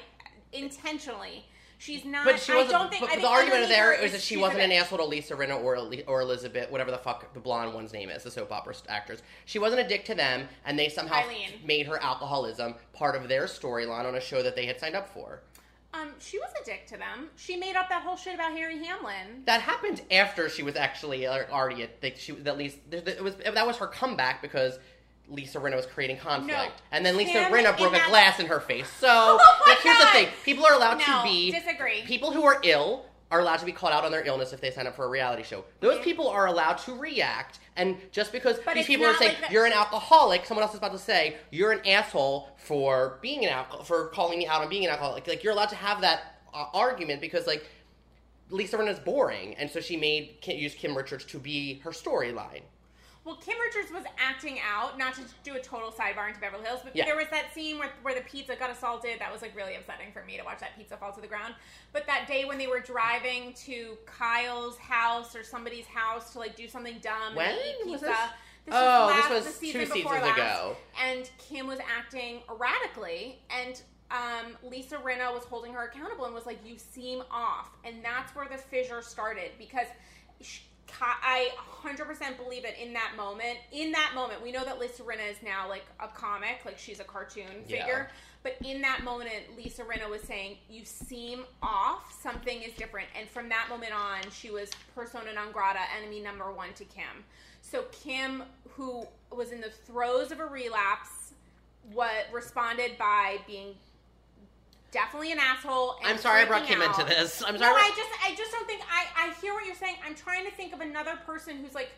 intentionally. 0.53 1.45
She's 1.81 2.05
not. 2.05 2.25
But 2.25 2.39
she 2.39 2.53
I 2.53 2.67
don't 2.67 2.91
think. 2.91 3.01
but 3.01 3.11
I 3.11 3.15
the 3.19 3.27
argument 3.27 3.67
there 3.67 3.87
her 3.87 4.03
is 4.03 4.11
that 4.11 4.21
she 4.21 4.37
wasn't 4.37 4.61
an 4.61 4.71
asshole 4.71 4.99
to 4.99 5.05
Lisa 5.05 5.35
Rinna 5.35 5.59
or 5.63 5.77
or 6.05 6.21
Elizabeth, 6.21 6.69
whatever 6.69 6.91
the 6.91 6.99
fuck 6.99 7.33
the 7.33 7.39
blonde 7.39 7.73
one's 7.73 7.91
name 7.91 8.09
is, 8.11 8.21
the 8.21 8.29
soap 8.29 8.51
opera 8.51 8.75
actors. 8.87 9.23
She 9.45 9.57
wasn't 9.57 9.81
a 9.81 9.87
dick 9.87 10.05
to 10.05 10.13
them, 10.13 10.47
and 10.63 10.77
they 10.77 10.89
somehow 10.89 11.23
Eileen. 11.23 11.49
made 11.65 11.87
her 11.87 11.97
alcoholism 11.97 12.75
part 12.93 13.15
of 13.15 13.27
their 13.27 13.45
storyline 13.45 14.05
on 14.05 14.13
a 14.13 14.21
show 14.21 14.43
that 14.43 14.55
they 14.55 14.67
had 14.67 14.79
signed 14.79 14.95
up 14.95 15.09
for. 15.09 15.41
Um, 15.93 16.13
she 16.19 16.39
was 16.39 16.49
a 16.61 16.65
dick 16.65 16.87
to 16.87 16.97
them. 16.97 17.29
She 17.35 17.57
made 17.57 17.75
up 17.75 17.89
that 17.89 18.03
whole 18.03 18.15
shit 18.15 18.33
about 18.35 18.53
Harry 18.53 18.83
Hamlin. 18.85 19.43
That 19.45 19.61
happened 19.61 20.01
after 20.09 20.47
she 20.49 20.63
was 20.63 20.75
actually 20.75 21.27
already 21.27 21.83
at 21.83 21.97
like 22.01 22.17
she 22.17 22.33
at 22.45 22.57
least 22.57 22.77
it 22.91 23.21
was 23.23 23.35
that 23.35 23.67
was 23.67 23.77
her 23.77 23.87
comeback 23.87 24.41
because 24.41 24.79
Lisa 25.27 25.59
Rinna 25.59 25.75
was 25.75 25.85
creating 25.85 26.17
conflict, 26.17 26.49
No. 26.53 26.71
and 26.91 27.05
then 27.05 27.15
Lisa 27.17 27.39
Rinna 27.45 27.71
in 27.71 27.77
broke 27.77 27.93
a 27.95 28.09
glass 28.09 28.39
in 28.39 28.45
her 28.47 28.59
face. 28.59 28.89
So 28.99 29.07
Oh 29.41 29.63
like, 29.67 29.79
here's 29.79 29.97
the 29.99 30.05
thing: 30.07 30.27
people 30.45 30.65
are 30.65 30.73
allowed 30.73 30.97
No, 30.99 31.05
to 31.05 31.23
be 31.23 31.51
disagree. 31.51 32.01
People 32.03 32.31
who 32.31 32.43
are 32.43 32.59
ill 32.63 33.05
are 33.31 33.39
allowed 33.39 33.57
to 33.57 33.65
be 33.65 33.71
called 33.71 33.93
out 33.93 34.03
on 34.03 34.11
their 34.11 34.23
illness 34.27 34.51
if 34.53 34.59
they 34.59 34.69
sign 34.69 34.85
up 34.85 34.95
for 34.95 35.05
a 35.05 35.09
reality 35.09 35.41
show. 35.41 35.63
Those 35.79 35.99
Mhm. 35.99 36.03
people 36.03 36.27
are 36.27 36.47
allowed 36.47 36.77
to 36.79 36.93
react, 36.93 37.59
and 37.77 37.97
just 38.11 38.31
because 38.33 38.59
But 38.59 38.75
these 38.75 38.85
people 38.85 39.05
are 39.05 39.15
saying 39.15 39.37
like 39.41 39.51
you're 39.51 39.65
an 39.65 39.71
alcoholic, 39.73 40.45
someone 40.45 40.63
else 40.63 40.73
is 40.73 40.77
about 40.79 40.91
to 40.91 40.99
say 40.99 41.37
you're 41.49 41.71
an 41.71 41.87
asshole 41.87 42.49
for 42.57 43.17
being 43.21 43.45
an 43.45 43.51
alcohol 43.51 43.83
for 43.85 44.07
calling 44.09 44.37
me 44.37 44.47
out 44.47 44.61
on 44.61 44.69
being 44.69 44.83
an 44.85 44.91
alcoholic. 44.91 45.25
Like 45.27 45.43
you're 45.43 45.53
allowed 45.53 45.69
to 45.69 45.75
have 45.75 46.01
that 46.01 46.41
uh, 46.53 46.65
argument 46.73 47.21
because 47.21 47.47
like 47.47 47.65
Lisa 48.49 48.77
Rinna's 48.77 48.99
boring, 48.99 49.55
and 49.55 49.71
so 49.71 49.79
she 49.79 49.95
made 49.95 50.45
use 50.45 50.75
Kim 50.75 50.95
Richards 50.95 51.23
to 51.25 51.39
be 51.39 51.79
her 51.79 51.91
storyline. 51.91 52.63
Well, 53.23 53.35
Kim 53.35 53.55
Richards 53.59 53.93
was 53.93 54.03
acting 54.17 54.59
out, 54.67 54.97
not 54.97 55.13
to 55.13 55.21
do 55.43 55.53
a 55.55 55.59
total 55.59 55.91
sidebar 55.91 56.27
into 56.29 56.39
Beverly 56.39 56.63
Hills, 56.65 56.79
but 56.83 56.95
Yeah. 56.95 57.05
there 57.05 57.15
was 57.15 57.27
that 57.29 57.53
scene 57.53 57.77
where, 57.77 57.91
where 58.01 58.15
the 58.15 58.21
pizza 58.21 58.55
got 58.55 58.71
assaulted. 58.71 59.19
That 59.19 59.31
was 59.31 59.43
like 59.43 59.55
really 59.55 59.75
upsetting 59.75 60.11
for 60.11 60.23
me 60.25 60.37
to 60.37 60.43
watch 60.43 60.59
that 60.59 60.75
pizza 60.75 60.97
fall 60.97 61.11
to 61.13 61.21
the 61.21 61.27
ground. 61.27 61.53
But 61.93 62.07
that 62.07 62.27
day 62.27 62.45
when 62.45 62.57
they 62.57 62.65
were 62.65 62.79
driving 62.79 63.53
to 63.65 63.95
Kyle's 64.07 64.77
house 64.79 65.35
or 65.35 65.43
somebody's 65.43 65.85
house 65.85 66.33
to 66.33 66.39
like 66.39 66.55
do 66.55 66.67
something 66.67 66.97
dumb 67.03 67.35
When 67.35 67.49
and 67.51 67.59
eat 67.59 67.85
was 67.85 68.01
pizza. 68.01 68.05
this? 68.07 68.17
This 68.65 68.75
Oh, 68.77 69.05
was 69.07 69.15
this 69.15 69.23
last, 69.25 69.31
was 69.31 69.45
the 69.45 69.51
two 69.51 69.57
season 69.57 69.81
before 69.81 70.13
seasons 70.15 70.21
last. 70.23 70.37
ago. 70.37 70.77
And 71.03 71.31
Kim 71.37 71.67
was 71.67 71.79
acting 71.79 72.41
erratically, 72.49 73.39
and 73.49 73.79
um, 74.11 74.57
Lisa 74.63 74.97
Rinna 74.97 75.31
was 75.33 75.43
holding 75.43 75.73
her 75.73 75.83
accountable 75.85 76.25
and 76.25 76.33
was 76.35 76.45
like, 76.45 76.59
"You 76.65 76.77
seem 76.77 77.23
off," 77.31 77.69
and 77.85 78.03
that's 78.03 78.35
where 78.35 78.47
the 78.47 78.57
fissure 78.57 79.01
started 79.03 79.51
because. 79.59 79.85
sh- 80.41 80.59
Ki- 80.61 80.70
I 81.01 81.51
100% 81.83 82.37
believe 82.37 82.65
it 82.65 82.75
in 82.79 82.93
that 82.93 83.13
moment, 83.17 83.57
in 83.71 83.91
that 83.91 84.11
moment, 84.13 84.41
we 84.43 84.51
know 84.51 84.63
that 84.63 84.79
Lisa 84.79 85.03
Rinna 85.03 85.29
is 85.29 85.37
now 85.43 85.67
like 85.67 85.85
a 85.99 86.07
comic, 86.07 86.61
like 86.65 86.77
she's 86.77 86.99
a 86.99 87.03
cartoon 87.03 87.65
Yeah. 87.67 87.79
figure. 87.79 88.11
But 88.43 88.57
in 88.63 88.81
that 88.81 89.03
moment, 89.03 89.55
Lisa 89.55 89.83
Rinna 89.83 90.09
was 90.09 90.21
saying, 90.23 90.57
"You 90.67 90.83
seem 90.83 91.45
off. 91.61 92.11
Something 92.21 92.63
is 92.63 92.73
different." 92.73 93.07
And 93.15 93.29
from 93.29 93.49
that 93.49 93.69
moment 93.69 93.93
on, 93.93 94.29
she 94.31 94.49
was 94.49 94.71
persona 94.95 95.31
non 95.33 95.51
grata, 95.51 95.79
enemy 95.97 96.21
number 96.21 96.51
one 96.51 96.73
to 96.73 96.85
Kim. 96.85 97.23
So 97.61 97.83
Kim, 97.91 98.43
who 98.71 99.07
was 99.29 99.51
in 99.51 99.61
the 99.61 99.69
throes 99.69 100.31
of 100.31 100.39
a 100.39 100.45
relapse, 100.45 101.33
what 101.91 102.27
responded 102.31 102.97
by 102.97 103.41
being 103.45 103.77
definitely 104.91 105.31
an 105.31 105.39
asshole. 105.39 105.95
And 106.01 106.13
I'm 106.13 106.17
sorry 106.17 106.41
I 106.41 106.45
brought 106.45 106.65
him 106.65 106.81
out. 106.81 106.99
into 106.99 107.09
this. 107.09 107.41
I'm 107.45 107.57
sorry. 107.57 107.71
No. 107.71 107.77
I 107.77 107.91
just, 107.95 108.09
I 108.23 108.35
just 108.35 108.51
don't 108.51 108.67
think. 108.67 108.81
I, 108.91 109.27
I 109.27 109.33
hear 109.41 109.53
what 109.53 109.65
you're 109.65 109.75
saying. 109.75 109.95
I'm 110.05 110.15
trying 110.15 110.45
to 110.45 110.51
think 110.51 110.73
of 110.73 110.81
another 110.81 111.15
person 111.25 111.57
who's 111.57 111.73
like, 111.73 111.91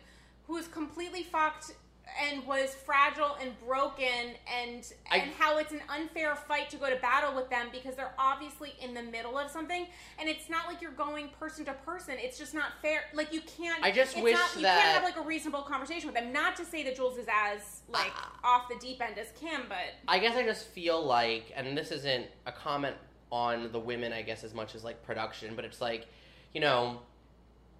who 0.46 0.56
is 0.56 0.68
completely 0.68 1.22
fucked 1.22 1.72
and 2.20 2.46
was 2.46 2.74
fragile 2.74 3.36
and 3.40 3.58
broken, 3.60 4.34
and 4.62 4.92
I- 5.10 5.16
and 5.18 5.32
how 5.34 5.58
it's 5.58 5.72
an 5.72 5.80
unfair 5.88 6.36
fight 6.36 6.70
to 6.70 6.76
go 6.76 6.88
to 6.88 6.96
battle 6.96 7.34
with 7.34 7.50
them 7.50 7.68
because 7.72 7.96
they're 7.96 8.14
obviously 8.18 8.74
in 8.80 8.94
the 8.94 9.02
middle 9.02 9.36
of 9.36 9.50
something, 9.50 9.86
and 10.18 10.28
it's 10.28 10.48
not 10.48 10.68
like 10.68 10.80
you're 10.80 10.90
going 10.92 11.28
person 11.40 11.64
to 11.64 11.72
person. 11.72 12.16
It's 12.18 12.38
just 12.38 12.54
not 12.54 12.72
fair. 12.82 13.04
Like 13.14 13.32
you 13.32 13.40
can't. 13.40 13.82
I 13.82 13.90
just 13.90 14.14
it's 14.14 14.22
wish 14.22 14.34
not, 14.34 14.54
you 14.56 14.62
that- 14.62 14.80
can't 14.82 14.94
have 14.94 15.02
like 15.04 15.16
a 15.16 15.22
reasonable 15.26 15.62
conversation 15.62 16.06
with 16.06 16.14
them. 16.14 16.32
Not 16.32 16.56
to 16.56 16.64
say 16.64 16.84
that 16.84 16.94
Jules 16.96 17.18
is 17.18 17.26
as 17.32 17.82
like 17.88 18.12
Ah. 18.14 18.38
off 18.44 18.68
the 18.68 18.76
deep 18.78 19.00
end 19.02 19.18
as 19.18 19.32
Kim, 19.40 19.62
but 19.68 19.78
I 20.06 20.18
guess 20.18 20.36
I 20.36 20.42
just 20.44 20.66
feel 20.68 21.02
like, 21.02 21.52
and 21.56 21.76
this 21.76 21.90
isn't 21.90 22.26
a 22.46 22.52
comment 22.52 22.96
on 23.32 23.72
the 23.72 23.80
women, 23.80 24.12
I 24.12 24.22
guess, 24.22 24.44
as 24.44 24.54
much 24.54 24.74
as 24.76 24.84
like 24.84 25.02
production, 25.02 25.56
but 25.56 25.64
it's 25.64 25.80
like, 25.80 26.06
you 26.52 26.60
know, 26.60 27.00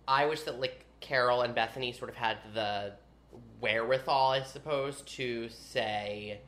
I 0.08 0.26
wish 0.26 0.42
that 0.42 0.58
like 0.58 0.84
Carol 1.00 1.42
and 1.42 1.54
Bethenny 1.54 1.96
sort 1.96 2.10
of 2.10 2.16
had 2.16 2.38
the 2.54 2.94
wherewithal, 3.60 4.32
I 4.32 4.42
suppose, 4.42 5.02
to 5.02 5.48
say, 5.48 6.40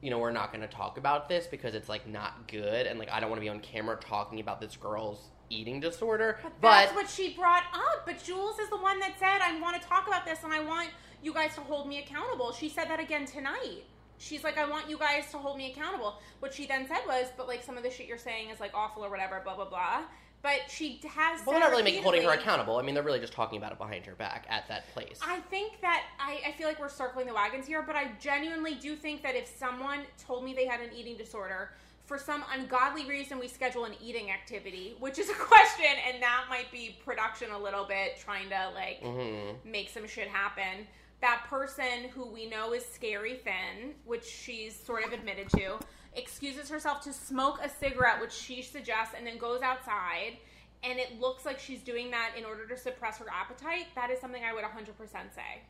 you 0.00 0.10
know, 0.10 0.18
we're 0.18 0.30
not 0.30 0.52
going 0.52 0.66
to 0.66 0.74
talk 0.74 0.98
about 0.98 1.28
this 1.28 1.46
because 1.46 1.74
it's 1.74 1.88
like 1.88 2.06
not 2.08 2.48
good, 2.48 2.86
and 2.86 2.98
like 2.98 3.10
I 3.10 3.20
don't 3.20 3.30
want 3.30 3.40
to 3.40 3.44
be 3.44 3.48
on 3.48 3.60
camera 3.60 3.96
talking 3.96 4.40
about 4.40 4.60
this 4.60 4.76
girl's 4.76 5.30
eating 5.50 5.80
disorder. 5.80 6.38
But 6.42 6.60
But, 6.60 6.70
that's 6.70 6.94
what 6.94 7.10
she 7.10 7.34
brought 7.34 7.64
up. 7.74 8.06
But 8.06 8.22
Jules 8.22 8.58
is 8.58 8.70
the 8.70 8.78
one 8.78 8.98
that 9.00 9.18
said, 9.18 9.40
I 9.42 9.60
want 9.60 9.80
to 9.80 9.86
talk 9.86 10.06
about 10.06 10.24
this 10.24 10.44
and 10.44 10.52
I 10.52 10.60
want 10.60 10.90
you 11.22 11.34
guys 11.34 11.54
to 11.56 11.60
hold 11.60 11.88
me 11.88 11.98
accountable. 11.98 12.52
She 12.52 12.68
said 12.68 12.86
that 12.86 13.00
again 13.00 13.26
tonight. 13.26 13.84
She's 14.18 14.44
like, 14.44 14.58
I 14.58 14.68
want 14.68 14.88
you 14.88 14.98
guys 14.98 15.30
to 15.32 15.38
hold 15.38 15.56
me 15.56 15.72
accountable. 15.72 16.20
What 16.40 16.54
she 16.54 16.66
then 16.66 16.86
said 16.86 17.00
was, 17.06 17.26
but 17.36 17.48
like 17.48 17.62
some 17.62 17.76
of 17.76 17.82
the 17.82 17.90
shit 17.90 18.06
you're 18.06 18.18
saying 18.18 18.50
is 18.50 18.60
like 18.60 18.72
awful 18.74 19.04
or 19.04 19.10
whatever, 19.10 19.40
blah, 19.42 19.56
blah, 19.56 19.68
blah. 19.68 20.02
But 20.42 20.70
she 20.70 21.00
has. 21.06 21.44
well, 21.44 21.52
they're 21.52 21.60
not 21.60 21.70
really 21.70 21.82
making, 21.82 22.02
holding 22.02 22.22
her 22.22 22.30
accountable. 22.30 22.78
I 22.78 22.82
mean, 22.82 22.94
they're 22.94 23.04
really 23.04 23.20
just 23.20 23.34
talking 23.34 23.58
about 23.58 23.72
it 23.72 23.78
behind 23.78 24.06
her 24.06 24.14
back 24.14 24.46
at 24.48 24.66
that 24.68 24.88
place. 24.94 25.18
I 25.22 25.40
think 25.40 25.80
that 25.82 26.04
I, 26.18 26.40
I 26.48 26.52
feel 26.52 26.66
like 26.66 26.80
we're 26.80 26.88
circling 26.88 27.26
the 27.26 27.34
wagons 27.34 27.66
here, 27.66 27.82
but 27.82 27.94
I 27.94 28.12
genuinely 28.18 28.74
do 28.74 28.96
think 28.96 29.22
that 29.22 29.36
if 29.36 29.52
someone 29.58 30.00
told 30.24 30.44
me 30.44 30.54
they 30.54 30.66
had 30.66 30.80
an 30.80 30.90
eating 30.96 31.16
disorder, 31.18 31.72
for 32.06 32.18
some 32.18 32.42
ungodly 32.52 33.06
reason 33.06 33.38
we 33.38 33.46
schedule 33.46 33.84
an 33.84 33.92
eating 34.02 34.30
activity, 34.30 34.96
which 34.98 35.18
is 35.18 35.28
a 35.30 35.34
question, 35.38 35.86
and 36.08 36.22
that 36.22 36.46
might 36.48 36.70
be 36.72 36.98
production 37.04 37.50
a 37.50 37.58
little 37.58 37.84
bit, 37.84 38.18
trying 38.18 38.48
to 38.48 38.70
like 38.74 39.00
hmm 39.02 39.50
make 39.64 39.90
some 39.90 40.08
shit 40.08 40.26
happen. 40.28 40.86
That 41.20 41.44
person 41.48 42.08
who 42.14 42.26
we 42.26 42.46
know 42.46 42.72
is 42.72 42.84
scary 42.84 43.34
thin, 43.44 43.92
which 44.06 44.24
she's 44.24 44.74
sort 44.74 45.04
of 45.04 45.12
admitted 45.12 45.50
to, 45.50 45.78
excuses 46.14 46.68
herself 46.68 47.00
to 47.02 47.12
smoke 47.12 47.58
a 47.62 47.68
cigarette, 47.68 48.20
which 48.20 48.32
she 48.32 48.62
suggests, 48.62 49.14
and 49.16 49.26
then 49.26 49.38
goes 49.38 49.62
outside. 49.62 50.38
And 50.82 50.98
it 50.98 51.20
looks 51.20 51.44
like 51.44 51.58
she's 51.58 51.82
doing 51.82 52.10
that 52.10 52.32
in 52.38 52.44
order 52.44 52.66
to 52.66 52.76
suppress 52.76 53.18
her 53.18 53.26
appetite. 53.30 53.86
That 53.94 54.10
is 54.10 54.18
something 54.20 54.42
I 54.44 54.52
would 54.54 54.64
100% 54.64 55.34
say. 55.34 55.62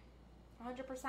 100%. 0.65 1.05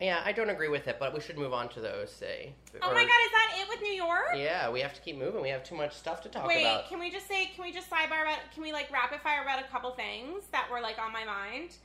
Yeah, 0.00 0.22
I 0.24 0.32
don't 0.32 0.48
agree 0.48 0.68
with 0.68 0.88
it, 0.88 0.96
but 0.98 1.12
we 1.12 1.20
should 1.20 1.36
move 1.36 1.52
on 1.52 1.68
to 1.70 1.80
the 1.80 1.90
OC. 2.02 2.54
Oh 2.82 2.88
Or- 2.90 2.94
my 2.94 3.02
god, 3.02 3.20
is 3.26 3.30
that 3.32 3.56
it 3.60 3.68
with 3.68 3.82
New 3.82 3.92
York? 3.92 4.30
Yeah, 4.34 4.70
we 4.70 4.80
have 4.80 4.94
to 4.94 5.00
keep 5.02 5.18
moving. 5.18 5.42
We 5.42 5.50
have 5.50 5.62
too 5.62 5.74
much 5.74 5.94
stuff 5.94 6.22
to 6.22 6.28
talk 6.30 6.46
Wait, 6.48 6.62
about. 6.62 6.88
can 6.88 6.98
we 6.98 7.10
just 7.10 7.28
say, 7.28 7.50
can 7.54 7.62
we 7.64 7.70
just 7.70 7.90
sidebar 7.90 8.22
about, 8.22 8.38
can 8.54 8.62
we 8.62 8.72
like 8.72 8.90
rapid 8.90 9.20
fire 9.20 9.42
about 9.42 9.60
a 9.62 9.68
couple 9.68 9.90
things 9.92 10.44
that 10.52 10.68
were 10.72 10.80
like 10.80 10.98
on 10.98 11.12
my 11.12 11.24
mind? 11.24 11.76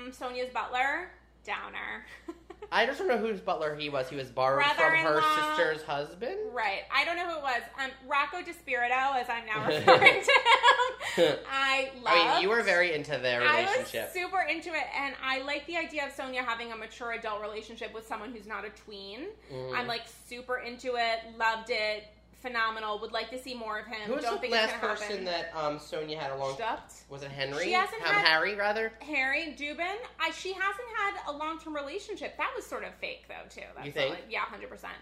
Um, 0.00 0.10
Sonja's 0.12 0.52
butler, 0.52 1.10
downer. 1.44 2.06
I 2.72 2.86
just 2.86 2.98
don't 2.98 3.08
know 3.08 3.18
whose 3.18 3.40
butler 3.40 3.74
he 3.74 3.88
was. 3.88 4.08
He 4.08 4.16
was 4.16 4.28
borrowed 4.28 4.64
from 4.64 4.92
her 4.92 5.20
sister's 5.56 5.82
husband. 5.82 6.36
right, 6.52 6.82
I 6.94 7.04
don't 7.04 7.16
know 7.16 7.28
who 7.28 7.38
it 7.38 7.42
was. 7.42 7.62
Um, 7.82 7.90
Rocco 8.08 8.38
DiSpirito, 8.38 9.16
as 9.16 9.26
I'm 9.28 9.44
now 9.44 9.66
referring 9.66 10.22
to 10.22 11.22
him. 11.22 11.36
I 11.50 11.90
love. 11.96 12.04
I 12.06 12.32
mean, 12.34 12.42
you 12.42 12.48
were 12.48 12.62
very 12.62 12.94
into 12.94 13.18
their 13.18 13.42
I 13.42 13.62
was 13.62 13.70
relationship. 13.72 14.12
super 14.12 14.40
into 14.42 14.70
it, 14.70 14.84
and 14.96 15.14
I 15.22 15.42
like 15.42 15.66
the 15.66 15.76
idea 15.76 16.06
of 16.06 16.12
Sonja 16.14 16.44
having 16.44 16.72
a 16.72 16.76
mature 16.76 17.12
adult 17.12 17.42
relationship 17.42 17.92
with 17.92 18.06
someone 18.06 18.32
who's 18.32 18.46
not 18.46 18.64
a 18.64 18.70
tween. 18.70 19.26
Mm. 19.52 19.76
I'm 19.76 19.86
like 19.88 20.02
super 20.28 20.58
into 20.58 20.94
it, 20.94 21.36
loved 21.38 21.70
it, 21.70 22.04
phenomenal. 22.40 22.98
Would 23.00 23.12
like 23.12 23.30
to 23.30 23.38
see 23.38 23.54
more 23.54 23.78
of 23.78 23.86
him. 23.86 24.00
Who 24.06 24.14
was 24.14 24.24
Don't 24.24 24.34
the 24.34 24.40
think 24.40 24.52
last 24.52 24.72
it's 24.72 24.80
gonna 24.80 24.94
person 24.94 25.08
happen. 25.08 25.24
that 25.26 25.50
um, 25.56 25.78
Sonja 25.78 26.18
had 26.18 26.32
a 26.32 26.36
long? 26.36 26.54
Stuffed. 26.54 27.02
Was 27.08 27.22
it 27.22 27.30
Henry? 27.30 27.64
She 27.64 27.72
hasn't 27.72 28.02
um, 28.02 28.08
had- 28.14 28.26
Harry 28.26 28.54
rather. 28.56 28.92
Harry 29.00 29.54
Dubin, 29.58 29.96
I, 30.18 30.30
she 30.32 30.52
hasn't 30.52 30.88
had 30.96 31.14
a 31.28 31.32
long 31.36 31.58
term 31.60 31.74
relationship. 31.74 32.36
That 32.36 32.50
was 32.56 32.66
sort 32.66 32.84
of 32.84 32.94
fake 32.94 33.24
though 33.28 33.48
too. 33.48 33.66
That's 33.74 33.86
You 33.86 33.92
think? 33.92 34.10
like, 34.10 34.24
yeah, 34.30 34.40
hundred 34.40 34.70
percent. 34.70 34.94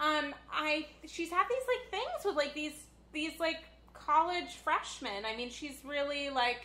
Um, 0.00 0.34
I 0.52 0.86
she's 1.06 1.30
had 1.30 1.44
these 1.48 1.64
like 1.68 1.90
things 1.90 2.24
with 2.24 2.36
like 2.36 2.54
these 2.54 2.84
these 3.12 3.38
like 3.40 3.58
college 3.92 4.56
freshmen. 4.64 5.24
I 5.24 5.36
mean, 5.36 5.50
she's 5.50 5.78
really 5.84 6.30
like 6.30 6.62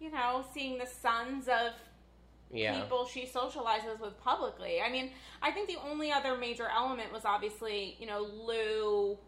you 0.00 0.10
know 0.10 0.44
seeing 0.54 0.78
the 0.78 0.86
sons 0.86 1.48
of 1.48 1.72
Yeah. 2.52 2.80
people 2.80 3.04
she 3.06 3.26
socializes 3.26 4.00
with 4.00 4.18
publicly. 4.22 4.80
I 4.80 4.90
mean, 4.90 5.10
I 5.42 5.50
think 5.50 5.68
the 5.68 5.78
only 5.90 6.12
other 6.12 6.36
major 6.36 6.68
element 6.68 7.12
was 7.12 7.24
obviously, 7.24 7.96
you 7.98 8.06
know, 8.06 8.22
Lou, 8.22 9.18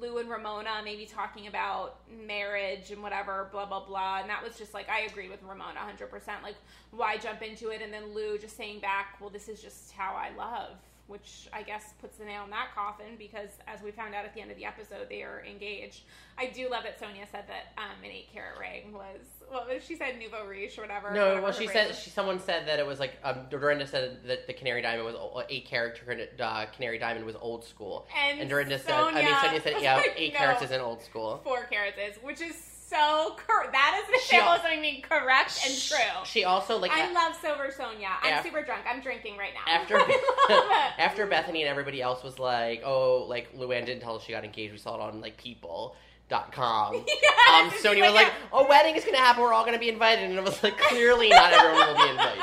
Lou 0.00 0.18
and 0.18 0.28
Ramona 0.30 0.82
maybe 0.84 1.06
talking 1.06 1.46
about 1.46 1.98
marriage 2.26 2.90
and 2.90 3.02
whatever, 3.02 3.48
blah 3.52 3.66
blah 3.66 3.84
blah. 3.84 4.20
And 4.20 4.30
that 4.30 4.42
was 4.42 4.56
just 4.56 4.74
like 4.74 4.88
I 4.88 5.00
agree 5.00 5.28
with 5.28 5.42
Ramona 5.42 5.80
100%. 5.80 6.42
Like, 6.42 6.56
why 6.90 7.16
jump 7.16 7.42
into 7.42 7.70
it? 7.70 7.82
And 7.82 7.92
then 7.92 8.14
Lou 8.14 8.38
just 8.38 8.56
saying 8.56 8.80
back, 8.80 9.16
well, 9.20 9.30
this 9.30 9.48
is 9.48 9.60
just 9.60 9.92
how 9.92 10.14
I 10.14 10.30
love. 10.36 10.76
Which 11.06 11.48
I 11.52 11.62
guess 11.62 11.92
puts 12.00 12.16
the 12.16 12.24
nail 12.24 12.44
in 12.44 12.50
that 12.50 12.68
coffin 12.74 13.16
because, 13.18 13.50
as 13.66 13.82
we 13.82 13.90
found 13.90 14.14
out 14.14 14.24
at 14.24 14.34
the 14.34 14.40
end 14.40 14.50
of 14.50 14.56
the 14.56 14.64
episode, 14.64 15.08
they 15.10 15.22
are 15.22 15.44
engaged. 15.44 16.00
I 16.38 16.46
do 16.46 16.68
love 16.70 16.84
that 16.84 16.98
Sonja 16.98 17.30
said 17.30 17.44
that 17.46 17.74
um, 17.76 18.02
an 18.02 18.10
eight 18.10 18.28
carat 18.32 18.58
ring 18.58 18.92
was 18.92 19.20
what 19.50 19.68
was 19.68 19.84
she 19.84 19.96
said 19.96 20.18
nouveau 20.18 20.46
riche 20.46 20.78
or 20.78 20.82
whatever. 20.82 21.12
No, 21.12 21.26
whatever 21.26 21.42
well, 21.42 21.52
she 21.52 21.66
said 21.68 21.94
she, 21.94 22.08
someone 22.08 22.40
said 22.40 22.66
that 22.68 22.78
it 22.78 22.86
was 22.86 23.00
like 23.00 23.18
um, 23.22 23.40
Dorinda 23.50 23.86
said 23.86 24.20
that 24.26 24.46
the 24.46 24.54
Canary 24.54 24.80
Diamond 24.80 25.04
was 25.04 25.44
eight 25.50 25.66
character 25.66 26.26
uh, 26.40 26.66
Canary 26.74 26.98
Diamond 26.98 27.26
was 27.26 27.36
old 27.36 27.64
school, 27.64 28.06
And 28.18 28.40
and 28.40 28.48
Dorinda 28.48 28.78
said 28.78 28.94
I 28.94 29.12
mean 29.12 29.26
Sonja 29.26 29.58
Sonja 29.58 29.62
said 29.62 29.74
yeah 29.82 29.96
like, 29.96 30.14
eight 30.16 30.32
no. 30.32 30.38
carats 30.38 30.62
isn't 30.62 30.80
old 30.80 31.02
school. 31.02 31.40
four 31.44 31.64
carats 31.64 31.98
is, 31.98 32.16
which 32.22 32.40
is 32.40 32.54
so 32.88 33.36
cor- 33.46 33.70
that 33.72 34.00
is 34.02 34.08
an 34.08 34.14
She 34.20 34.36
example 34.36 34.48
al- 34.50 34.56
of 34.56 34.62
something 34.62 35.02
correct 35.02 35.60
and 35.66 35.74
true. 35.76 36.24
She 36.24 36.44
also 36.44 36.78
like 36.78 36.90
I 36.92 37.10
love 37.12 37.34
sober 37.40 37.68
Sonja. 37.76 38.08
I'm 38.22 38.34
Af- 38.38 38.44
super 38.44 38.62
drunk. 38.62 38.82
I'm 38.88 39.00
drinking 39.00 39.36
right 39.36 39.52
now. 39.54 39.72
after 39.72 39.96
I 39.98 40.92
after 40.98 41.26
Bethenny 41.26 41.60
and 41.60 41.68
everybody 41.68 42.00
else 42.02 42.22
was 42.22 42.38
like, 42.38 42.82
oh, 42.84 43.24
like 43.28 43.56
Luann 43.56 43.86
didn't 43.86 44.00
tell 44.02 44.16
us 44.16 44.22
she 44.24 44.32
got 44.32 44.44
engaged. 44.44 44.72
We 44.72 44.78
saw 44.78 44.94
it 44.96 45.00
on 45.00 45.20
like 45.20 45.36
People.com. 45.36 46.94
Yeah, 47.06 47.60
Um, 47.60 47.70
she's 47.70 47.82
Sonja 47.84 48.00
like, 48.00 48.02
was 48.02 48.14
like, 48.14 48.26
yeah. 48.52 48.60
"A 48.60 48.66
wedding 48.68 48.96
is 48.96 49.04
gonna 49.04 49.18
happen. 49.18 49.42
We're 49.42 49.52
all 49.52 49.64
gonna 49.64 49.78
be 49.78 49.88
invited," 49.88 50.24
and 50.30 50.38
it 50.38 50.42
was 50.44 50.62
like, 50.62 50.76
clearly 50.78 51.28
not 51.28 51.52
everyone 51.52 51.88
will 51.88 52.04
be 52.04 52.10
invited. 52.10 52.42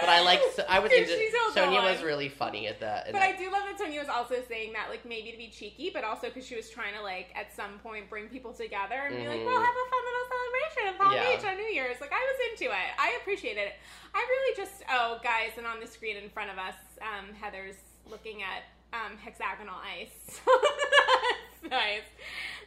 But 0.00 0.08
I 0.08 0.20
like, 0.22 0.40
I 0.68 0.78
was 0.78 0.92
into. 0.92 1.08
so 1.08 1.60
Sonja 1.60 1.82
was 1.82 2.02
really 2.02 2.28
funny 2.28 2.66
at 2.68 2.80
that. 2.80 3.06
But 3.06 3.14
that- 3.14 3.22
I 3.22 3.36
do 3.36 3.50
love 3.50 3.62
that 3.64 3.78
Sonja 3.78 3.98
was 3.98 4.08
also 4.08 4.36
saying 4.48 4.72
that, 4.74 4.88
like, 4.90 5.04
maybe 5.04 5.32
to 5.32 5.36
be 5.38 5.48
cheeky, 5.48 5.90
but 5.92 6.04
also 6.04 6.28
because 6.28 6.46
she 6.46 6.56
was 6.56 6.70
trying 6.70 6.94
to, 6.94 7.02
like, 7.02 7.28
at 7.34 7.54
some 7.54 7.78
point 7.82 8.08
bring 8.08 8.28
people 8.28 8.52
together 8.52 8.94
and 9.06 9.16
be 9.16 9.26
like, 9.28 9.44
we'll 9.44 9.60
have 9.60 9.74
a 9.74 9.86
fun 9.90 10.02
little 10.04 10.26
celebration 10.28 10.82
in 10.88 10.94
Palm 10.98 11.12
Yeah. 11.12 11.36
Beach 11.36 11.44
on 11.50 11.56
New 11.56 11.72
Year's. 11.74 12.00
Like, 12.00 12.12
I 12.12 12.20
was 12.20 12.38
into 12.52 12.72
it. 12.72 12.88
I 12.98 13.16
appreciated 13.20 13.60
it. 13.60 13.74
I 14.14 14.18
really 14.18 14.56
just, 14.56 14.82
oh, 14.90 15.18
guys, 15.22 15.50
and 15.56 15.66
on 15.66 15.80
the 15.80 15.86
screen 15.86 16.16
in 16.16 16.28
front 16.30 16.50
of 16.50 16.58
us, 16.58 16.74
um, 17.02 17.34
Heather's 17.34 17.76
looking 18.06 18.42
at 18.42 18.64
um, 18.92 19.16
hexagonal 19.18 19.74
ice. 19.84 20.40
That's 21.62 21.70
nice. 21.70 22.02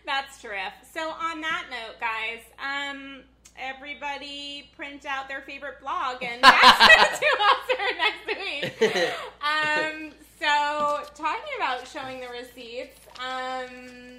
That's 0.06 0.42
terrific. 0.42 0.74
So, 0.94 1.10
on 1.10 1.42
that 1.42 1.66
note, 1.70 2.00
guys, 2.00 2.42
um, 2.60 3.24
everybody 3.58 4.70
print 4.76 5.06
out 5.06 5.28
their 5.28 5.42
favorite 5.42 5.80
blog 5.82 6.24
and 6.24 6.42
it 6.44 7.20
to 7.20 7.28
us 7.50 7.68
next 7.98 8.28
week. 8.28 9.14
Um, 9.42 10.12
so 10.40 11.02
talking 11.16 11.54
about 11.58 11.88
showing 11.88 12.20
the 12.20 12.28
receipts, 12.28 13.00
um, 13.20 14.18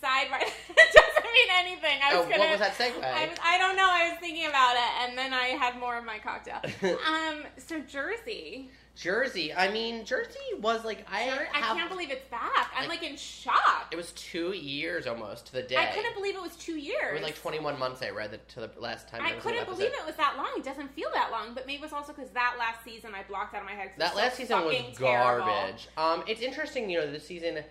side 0.00 0.28
by 0.30 0.38
doesn't 0.38 1.32
mean 1.32 1.48
anything. 1.58 1.98
I 2.02 2.14
oh, 2.14 2.20
was 2.20 2.28
gonna. 2.28 2.38
what 2.38 2.50
was 2.50 2.60
that 2.60 2.74
segue? 2.78 3.02
I, 3.02 3.26
was, 3.26 3.38
I 3.44 3.58
don't 3.58 3.76
know. 3.76 3.88
I 3.88 4.10
was 4.10 4.18
thinking 4.20 4.46
about 4.46 4.74
it, 4.76 5.02
and 5.02 5.18
then 5.18 5.32
I 5.34 5.48
had 5.48 5.78
more 5.78 5.98
of 5.98 6.04
my 6.04 6.18
cocktail. 6.18 6.60
um, 7.06 7.44
so 7.56 7.80
Jersey, 7.80 8.70
Jersey. 8.98 9.54
I 9.54 9.70
mean, 9.70 10.04
Jersey 10.04 10.38
was 10.60 10.84
like 10.84 11.06
I. 11.10 11.28
Jer- 11.30 11.48
I 11.54 11.60
can't 11.60 11.88
believe 11.88 12.10
it's 12.10 12.26
back. 12.28 12.72
I'm 12.74 12.88
Like- 12.88 13.00
like 13.00 13.08
in 13.10 13.16
shock. 13.16 13.86
It 13.92 13.96
was 13.96 14.10
two 14.12 14.52
years 14.52 15.06
almost 15.06 15.46
to 15.46 15.52
the 15.52 15.62
day. 15.62 15.76
I 15.76 15.86
couldn't 15.86 16.14
believe 16.14 16.34
it 16.34 16.42
was 16.42 16.56
two 16.56 16.76
years. 16.76 17.10
It 17.10 17.14
was 17.14 17.22
like 17.22 17.40
21 17.40 17.78
months. 17.78 18.02
I 18.02 18.10
read 18.10 18.34
it 18.34 18.48
to 18.50 18.60
the 18.60 18.70
last 18.80 19.08
time. 19.08 19.22
I 19.22 19.28
there 19.28 19.36
was 19.36 19.44
a 19.44 19.48
new 19.50 19.54
couldn't 19.60 19.72
believe 19.76 19.92
it 19.92 20.04
was 20.04 20.16
that 20.16 20.36
long. 20.36 20.50
It 20.56 20.64
doesn't 20.64 20.92
feel 20.94 21.10
that 21.14 21.30
long, 21.30 21.54
but 21.54 21.64
maybe 21.64 21.78
it 21.78 21.82
was 21.82 21.92
also 21.92 22.12
because 22.12 22.30
that 22.30 22.56
last 22.58 22.82
season 22.84 23.14
I 23.14 23.22
blocked 23.22 23.54
out 23.54 23.60
of 23.60 23.66
my 23.68 23.74
head. 23.74 23.92
That 23.98 24.16
last 24.16 24.32
so 24.32 24.38
season 24.42 24.64
was 24.64 24.74
fucking 24.76 24.94
terrible. 24.96 25.46
garbage. 25.46 25.88
Um, 25.96 26.24
it's 26.26 26.40
interesting, 26.40 26.90
you 26.90 26.98
know, 26.98 27.10
this 27.10 27.24
season 27.24 27.62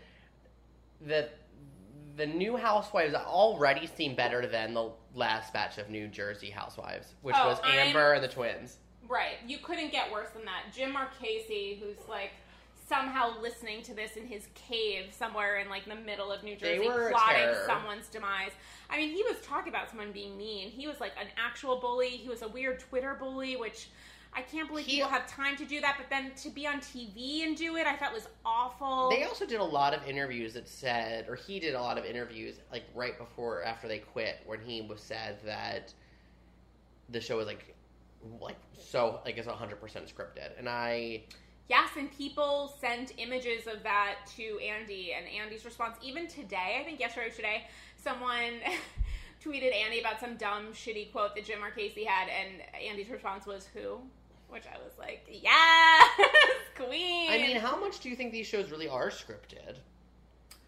that 1.01 1.39
the 2.15 2.25
new 2.25 2.55
Housewives 2.55 3.13
already 3.13 3.85
seem 3.85 4.15
better 4.15 4.47
than 4.47 4.73
the 4.73 4.91
last 5.13 5.51
batch 5.53 5.77
of 5.77 5.89
New 5.89 6.07
Jersey 6.07 6.49
Housewives, 6.51 7.13
which 7.21 7.35
Oh, 7.37 7.47
was 7.49 7.59
I'm- 7.63 7.89
Amber 7.89 8.13
and 8.13 8.23
the 8.23 8.27
twins. 8.29 8.77
Right. 9.09 9.35
You 9.45 9.57
couldn't 9.59 9.91
get 9.91 10.11
worse 10.11 10.29
than 10.31 10.45
that. 10.45 10.73
Jim 10.73 10.91
Marchese, 10.93 11.79
who's 11.81 12.07
like 12.09 12.31
somehow 12.87 13.39
listening 13.41 13.81
to 13.83 13.93
this 13.93 14.15
in 14.15 14.25
his 14.25 14.47
cave 14.55 15.07
somewhere 15.11 15.57
in 15.57 15.69
like 15.69 15.85
the 15.85 15.95
middle 15.95 16.31
of 16.31 16.43
New 16.43 16.55
Jersey, 16.55 16.87
plotting 17.11 17.55
someone's 17.65 18.07
demise. 18.07 18.51
I 18.89 18.97
mean, 18.97 19.09
he 19.09 19.23
was 19.23 19.35
talking 19.43 19.69
about 19.69 19.89
someone 19.89 20.11
being 20.11 20.37
mean. 20.37 20.69
He 20.69 20.87
was 20.87 20.99
like 20.99 21.11
an 21.19 21.27
actual 21.37 21.77
bully. 21.79 22.09
He 22.09 22.29
was 22.29 22.41
a 22.41 22.47
weird 22.47 22.79
Twitter 22.79 23.15
bully, 23.19 23.57
which 23.57 23.89
I 24.33 24.41
can't 24.41 24.69
believe 24.69 24.85
He- 24.85 24.97
people 24.97 25.09
have 25.09 25.27
time 25.27 25.57
to 25.57 25.65
do 25.65 25.81
that. 25.81 25.95
But 25.97 26.09
then 26.09 26.31
to 26.43 26.49
be 26.49 26.65
on 26.67 26.79
TV 26.79 27.43
and 27.43 27.57
do 27.57 27.75
it, 27.75 27.87
I 27.87 27.95
thought 27.95 28.13
was 28.13 28.27
awful. 28.45 29.09
They 29.09 29.23
also 29.23 29.45
did 29.45 29.59
a 29.59 29.63
lot 29.63 29.93
of 29.93 30.07
interviews 30.07 30.53
that 30.53 30.67
said, 30.69 31.27
or 31.27 31.35
he 31.35 31.59
did 31.59 31.75
a 31.75 31.81
lot 31.81 31.97
of 31.97 32.05
interviews 32.05 32.55
like 32.71 32.83
right 32.95 33.17
before, 33.17 33.63
after 33.63 33.87
they 33.87 33.99
quit, 33.99 34.39
when 34.45 34.61
he 34.61 34.81
was 34.81 35.01
said 35.01 35.39
that 35.45 35.93
the 37.09 37.19
show 37.19 37.37
was 37.37 37.47
like, 37.47 37.73
like 38.41 38.57
so, 38.79 39.19
like 39.25 39.37
it's 39.37 39.47
hundred 39.47 39.81
percent 39.81 40.05
scripted, 40.13 40.57
and 40.57 40.67
I, 40.67 41.23
Yes, 41.69 41.89
and 41.97 42.09
people 42.11 42.73
sent 42.79 43.11
images 43.17 43.67
of 43.67 43.83
that 43.83 44.19
to 44.37 44.57
Andy, 44.59 45.13
and 45.13 45.25
Andy's 45.27 45.65
response, 45.65 45.97
even 46.01 46.27
today, 46.27 46.77
I 46.79 46.83
think 46.85 46.99
yesterday 46.99 47.27
or 47.27 47.31
today, 47.31 47.63
someone 47.97 48.61
tweeted 49.43 49.75
Andy 49.75 49.99
about 49.99 50.21
some 50.21 50.37
dumb, 50.37 50.67
shitty 50.73 51.11
quote 51.11 51.35
that 51.35 51.45
Jim 51.45 51.59
Marchese 51.59 52.05
had, 52.05 52.29
and 52.29 52.61
Andy's 52.89 53.09
response 53.09 53.45
was, 53.45 53.67
Who? 53.73 53.99
Which 54.47 54.63
I 54.65 54.77
was 54.77 54.93
like, 54.97 55.27
Yes, 55.29 56.09
Queen. 56.75 57.31
I 57.31 57.37
mean, 57.37 57.57
how 57.57 57.77
much 57.77 57.99
do 57.99 58.09
you 58.09 58.15
think 58.15 58.31
these 58.31 58.47
shows 58.47 58.71
really 58.71 58.87
are 58.87 59.09
scripted? 59.09 59.75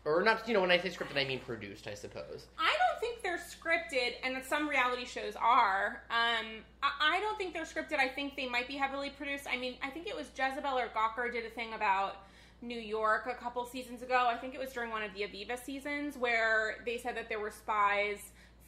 Or 0.05 0.23
not? 0.23 0.47
You 0.47 0.53
know, 0.53 0.61
when 0.61 0.71
I 0.71 0.79
say 0.79 0.89
scripted, 0.89 1.17
I 1.17 1.25
mean 1.25 1.39
produced, 1.39 1.87
I 1.87 1.93
suppose. 1.93 2.47
I 2.57 2.73
don't 2.79 2.99
think 2.99 3.21
they're 3.21 3.37
scripted, 3.37 4.13
and 4.23 4.41
some 4.43 4.67
reality 4.69 5.05
shows 5.05 5.35
are. 5.35 6.03
Um, 6.09 6.45
I, 6.81 7.17
I 7.17 7.19
don't 7.19 7.37
think 7.37 7.53
they're 7.53 7.63
scripted. 7.63 7.99
I 7.99 8.07
think 8.07 8.35
they 8.35 8.47
might 8.47 8.67
be 8.67 8.75
heavily 8.75 9.09
produced. 9.09 9.45
I 9.51 9.57
mean, 9.57 9.75
I 9.83 9.89
think 9.89 10.07
it 10.07 10.15
was 10.15 10.27
Jezebel 10.37 10.77
or 10.77 10.87
Gawker 10.87 11.31
did 11.31 11.45
a 11.45 11.49
thing 11.49 11.73
about 11.73 12.15
New 12.61 12.79
York 12.79 13.27
a 13.29 13.35
couple 13.35 13.65
seasons 13.65 14.01
ago. 14.01 14.27
I 14.29 14.35
think 14.35 14.53
it 14.53 14.59
was 14.59 14.71
during 14.71 14.89
one 14.89 15.03
of 15.03 15.13
the 15.13 15.21
Aviva 15.21 15.61
seasons 15.61 16.17
where 16.17 16.77
they 16.85 16.97
said 16.97 17.15
that 17.17 17.29
there 17.29 17.39
were 17.39 17.51
spies 17.51 18.19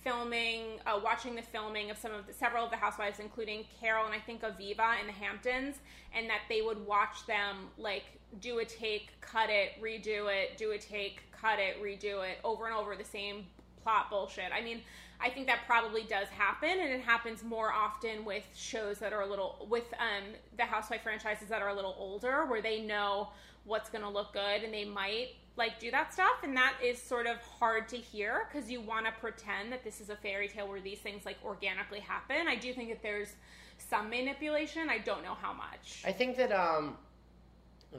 filming, 0.03 0.79
uh, 0.85 0.99
watching 1.03 1.35
the 1.35 1.41
filming 1.41 1.91
of 1.91 1.97
some 1.97 2.13
of 2.13 2.25
the, 2.25 2.33
several 2.33 2.65
of 2.65 2.71
the 2.71 2.77
housewives, 2.77 3.19
including 3.19 3.65
Carol 3.79 4.05
and 4.05 4.13
I 4.13 4.19
think 4.19 4.41
Aviva 4.41 4.99
in 4.99 5.07
the 5.07 5.13
Hamptons, 5.13 5.77
and 6.13 6.29
that 6.29 6.41
they 6.49 6.61
would 6.61 6.85
watch 6.85 7.25
them 7.27 7.67
like 7.77 8.03
do 8.39 8.59
a 8.59 8.65
take, 8.65 9.19
cut 9.21 9.49
it, 9.49 9.81
redo 9.81 10.31
it, 10.31 10.57
do 10.57 10.71
a 10.71 10.77
take, 10.77 11.23
cut 11.31 11.59
it, 11.59 11.81
redo 11.83 12.27
it, 12.27 12.37
over 12.43 12.65
and 12.65 12.75
over 12.75 12.95
the 12.95 13.03
same 13.03 13.45
plot 13.83 14.09
bullshit. 14.09 14.51
I 14.53 14.61
mean, 14.61 14.81
I 15.19 15.29
think 15.29 15.47
that 15.47 15.59
probably 15.67 16.03
does 16.03 16.27
happen, 16.29 16.69
and 16.69 16.91
it 16.91 17.01
happens 17.01 17.43
more 17.43 17.71
often 17.71 18.25
with 18.25 18.43
shows 18.55 18.97
that 18.99 19.13
are 19.13 19.21
a 19.21 19.27
little 19.27 19.67
with 19.69 19.85
um, 19.99 20.23
the 20.57 20.63
housewife 20.63 21.03
franchises 21.03 21.47
that 21.49 21.61
are 21.61 21.69
a 21.69 21.75
little 21.75 21.95
older, 21.97 22.45
where 22.45 22.61
they 22.61 22.81
know 22.81 23.29
what's 23.65 23.89
going 23.89 24.03
to 24.03 24.09
look 24.09 24.33
good, 24.33 24.63
and 24.63 24.73
they 24.73 24.85
might 24.85 25.29
like 25.57 25.79
do 25.79 25.91
that 25.91 26.13
stuff, 26.13 26.43
and 26.43 26.55
that 26.57 26.73
is 26.83 26.99
sort 26.99 27.27
of 27.27 27.37
hard 27.37 27.87
to 27.89 27.97
hear 27.97 28.47
because 28.51 28.71
you 28.71 28.81
want 28.81 29.05
to 29.05 29.11
pretend 29.19 29.71
that 29.71 29.83
this 29.83 30.01
is 30.01 30.09
a 30.09 30.15
fairy 30.15 30.47
tale 30.47 30.67
where 30.67 30.81
these 30.81 30.99
things 30.99 31.25
like 31.25 31.37
organically 31.45 31.99
happen. 31.99 32.47
I 32.47 32.55
do 32.55 32.73
think 32.73 32.89
that 32.89 33.03
there's 33.03 33.35
some 33.77 34.09
manipulation. 34.09 34.89
I 34.89 34.99
don't 34.99 35.23
know 35.23 35.35
how 35.39 35.53
much. 35.53 36.01
I 36.05 36.11
think 36.11 36.37
that 36.37 36.51
um, 36.51 36.97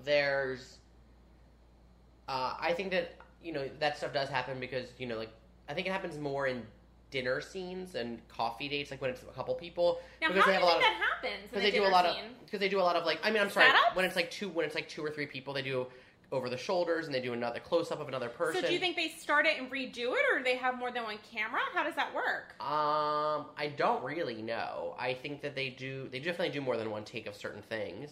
there's. 0.05 0.78
Uh, 2.28 2.55
I 2.61 2.72
think 2.72 2.90
that 2.93 3.16
you 3.43 3.53
know 3.53 3.68
that 3.80 3.97
stuff 3.97 4.12
does 4.12 4.28
happen 4.28 4.61
because 4.61 4.88
you 4.99 5.07
know 5.07 5.18
like 5.18 5.30
I 5.68 5.74
think 5.74 5.86
it 5.86 5.90
happens 5.90 6.18
more 6.18 6.47
in 6.47 6.62
dinner 7.11 7.40
scenes 7.40 7.95
and 7.95 8.26
coffee 8.28 8.68
dates, 8.68 8.90
like 8.90 9.01
when 9.01 9.11
it's 9.11 9.22
a 9.22 9.26
couple 9.34 9.55
people. 9.55 10.01
now, 10.20 10.28
because 10.28 10.45
how 10.45 10.51
they 10.51 10.59
do 10.59 10.62
have 10.62 10.62
you 10.62 10.66
a 10.66 10.70
lot 10.70 10.80
think 10.80 10.93
of 10.93 10.99
that 10.99 11.09
happens? 11.14 11.51
because 11.51 11.62
they 11.62 11.70
do 11.70 11.84
a 11.84 11.88
lot 11.88 12.07
of 12.07 12.16
because 12.45 12.61
they 12.61 12.68
do 12.68 12.80
a 12.80 12.82
lot 12.82 12.97
of 12.97 13.05
like 13.05 13.18
I 13.22 13.30
mean 13.30 13.43
I'm 13.43 13.51
sorry 13.51 13.66
Setups? 13.66 13.95
when 13.95 14.05
it's 14.05 14.16
like 14.16 14.30
two 14.30 14.49
when 14.49 14.64
it's 14.64 14.74
like 14.74 14.88
two 14.88 15.05
or 15.05 15.11
three 15.11 15.26
people 15.26 15.53
they 15.53 15.62
do 15.62 15.86
over 16.32 16.49
the 16.49 16.57
shoulders 16.57 17.05
and 17.05 17.14
they 17.14 17.20
do 17.20 17.34
another 17.34 17.61
close 17.61 17.93
up 17.93 18.01
of 18.01 18.09
another 18.09 18.30
person. 18.30 18.62
So 18.62 18.66
do 18.66 18.72
you 18.72 18.80
think 18.80 18.97
they 18.97 19.09
start 19.09 19.47
it 19.47 19.59
and 19.59 19.70
redo 19.70 20.14
it, 20.14 20.24
or 20.32 20.43
they 20.43 20.57
have 20.57 20.78
more 20.78 20.90
than 20.90 21.03
one 21.03 21.18
camera? 21.30 21.61
How 21.74 21.84
does 21.84 21.95
that 21.95 22.14
work? 22.14 22.55
Um, 22.59 23.47
I 23.57 23.70
don't 23.76 24.03
really 24.03 24.40
know. 24.40 24.97
I 24.99 25.12
think 25.12 25.43
that 25.43 25.55
they 25.55 25.68
do. 25.68 26.09
They 26.11 26.18
definitely 26.18 26.49
do 26.49 26.62
more 26.62 26.78
than 26.78 26.90
one 26.90 27.05
take 27.05 27.26
of 27.26 27.36
certain 27.36 27.62
things. 27.62 28.11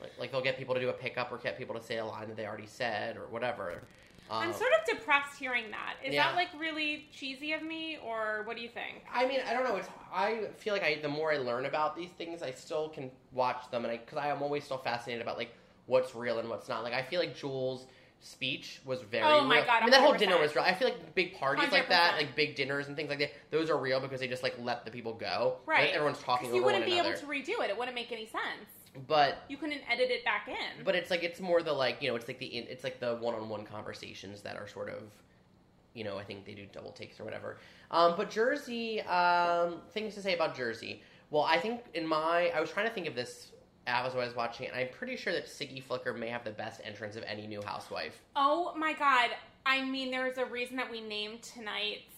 Like, 0.00 0.12
like 0.18 0.32
they'll 0.32 0.42
get 0.42 0.58
people 0.58 0.74
to 0.74 0.80
do 0.80 0.88
a 0.88 0.92
pickup 0.92 1.32
or 1.32 1.38
get 1.38 1.56
people 1.58 1.74
to 1.74 1.82
say 1.82 1.98
a 1.98 2.04
line 2.04 2.28
that 2.28 2.36
they 2.36 2.46
already 2.46 2.66
said 2.66 3.16
or 3.16 3.26
whatever. 3.30 3.82
Um, 4.28 4.42
I'm 4.42 4.52
sort 4.52 4.72
of 4.72 4.84
depressed 4.98 5.38
hearing 5.38 5.70
that. 5.70 5.94
Is 6.04 6.12
Yeah. 6.14 6.28
that 6.28 6.34
like 6.36 6.48
really 6.58 7.08
cheesy 7.12 7.52
of 7.52 7.62
me, 7.62 7.98
or 8.04 8.42
what 8.44 8.56
do 8.56 8.62
you 8.62 8.68
think? 8.68 9.04
I 9.12 9.24
mean, 9.26 9.40
I 9.48 9.52
don't 9.52 9.64
know. 9.64 9.76
It's 9.76 9.88
I 10.12 10.48
feel 10.56 10.72
like 10.74 10.82
I 10.82 10.96
the 11.00 11.08
more 11.08 11.32
I 11.32 11.36
learn 11.38 11.64
about 11.66 11.96
these 11.96 12.10
things, 12.10 12.42
I 12.42 12.50
still 12.50 12.88
can 12.88 13.10
watch 13.32 13.70
them, 13.70 13.84
and 13.84 13.92
I 13.92 13.98
because 13.98 14.18
I 14.18 14.28
am 14.28 14.42
always 14.42 14.64
still 14.64 14.78
fascinated 14.78 15.22
about 15.22 15.38
like 15.38 15.50
what's 15.86 16.14
real 16.14 16.40
and 16.40 16.48
what's 16.48 16.68
not. 16.68 16.82
Like 16.82 16.92
I 16.92 17.02
feel 17.02 17.20
like 17.20 17.36
Jules' 17.36 17.86
speech 18.20 18.80
was 18.84 19.02
very. 19.02 19.22
Oh 19.24 19.44
my 19.44 19.58
real. 19.58 19.64
God, 19.64 19.76
I 19.76 19.80
mean, 19.82 19.90
that 19.92 20.00
whole 20.00 20.14
100%. 20.14 20.18
dinner 20.18 20.38
was 20.40 20.56
real. 20.56 20.64
I 20.64 20.74
feel 20.74 20.88
like 20.88 21.14
big 21.14 21.38
parties 21.38 21.70
like 21.70 21.88
that, 21.90 22.14
100%. 22.14 22.16
like 22.16 22.34
big 22.34 22.56
dinners 22.56 22.88
and 22.88 22.96
things 22.96 23.08
like 23.08 23.20
that, 23.20 23.30
those 23.52 23.70
are 23.70 23.76
real 23.78 24.00
because 24.00 24.18
they 24.18 24.26
just 24.26 24.42
like 24.42 24.56
let 24.60 24.84
the 24.84 24.90
people 24.90 25.12
go. 25.12 25.58
Right. 25.66 25.90
Everyone's 25.92 26.18
talking 26.18 26.52
you 26.52 26.64
wouldn't 26.64 26.84
be 26.84 26.94
another. 26.98 27.10
able 27.10 27.20
to 27.20 27.26
redo 27.26 27.62
it. 27.62 27.70
It 27.70 27.78
wouldn't 27.78 27.94
make 27.94 28.10
any 28.10 28.26
sense. 28.26 28.85
But 29.06 29.42
You 29.48 29.56
couldn't 29.56 29.82
edit 29.90 30.10
it 30.10 30.24
back 30.24 30.48
in. 30.48 30.84
but 30.84 30.94
it's 30.94 31.10
like 31.10 31.22
it's 31.22 31.40
more 31.40 31.62
the 31.62 31.72
like 31.72 32.00
you 32.02 32.08
know 32.08 32.16
it's 32.16 32.28
like 32.28 32.38
the 32.38 32.46
it's 32.46 32.84
like 32.84 33.00
the 33.00 33.16
one 33.16 33.34
on 33.34 33.48
one 33.48 33.64
conversations 33.64 34.42
that 34.42 34.56
are 34.56 34.66
sort 34.66 34.88
of 34.88 35.02
you 35.94 36.04
know 36.04 36.18
I 36.18 36.24
think 36.24 36.44
they 36.46 36.54
do 36.54 36.66
double 36.72 36.92
takes 36.92 37.18
or 37.20 37.24
whatever. 37.24 37.58
Um, 37.90 38.14
but 38.16 38.30
Jersey, 38.30 39.00
um, 39.02 39.80
things 39.92 40.14
to 40.14 40.22
say 40.22 40.34
about 40.34 40.56
Jersey. 40.56 41.02
Well, 41.30 41.42
I 41.42 41.58
think 41.58 41.80
in 41.94 42.06
my 42.06 42.50
I 42.54 42.60
was 42.60 42.70
trying 42.70 42.86
to 42.88 42.92
think 42.92 43.06
of 43.06 43.14
this 43.14 43.52
as 43.88 44.14
I 44.14 44.18
was 44.18 44.34
watching 44.34 44.66
it, 44.66 44.72
and 44.72 44.80
I'm 44.80 44.88
pretty 44.88 45.16
sure 45.16 45.32
that 45.32 45.46
Siggy 45.46 45.80
Flicker 45.82 46.12
may 46.12 46.28
have 46.28 46.42
the 46.42 46.50
best 46.50 46.80
entrance 46.84 47.14
of 47.16 47.22
any 47.24 47.46
new 47.46 47.62
housewife. 47.62 48.20
oh 48.34 48.74
my 48.76 48.92
god! 48.92 49.30
I 49.64 49.84
mean, 49.84 50.10
there's 50.10 50.38
a 50.38 50.44
reason 50.44 50.76
that 50.76 50.90
we 50.90 51.00
named 51.00 51.42
tonight's 51.42 52.12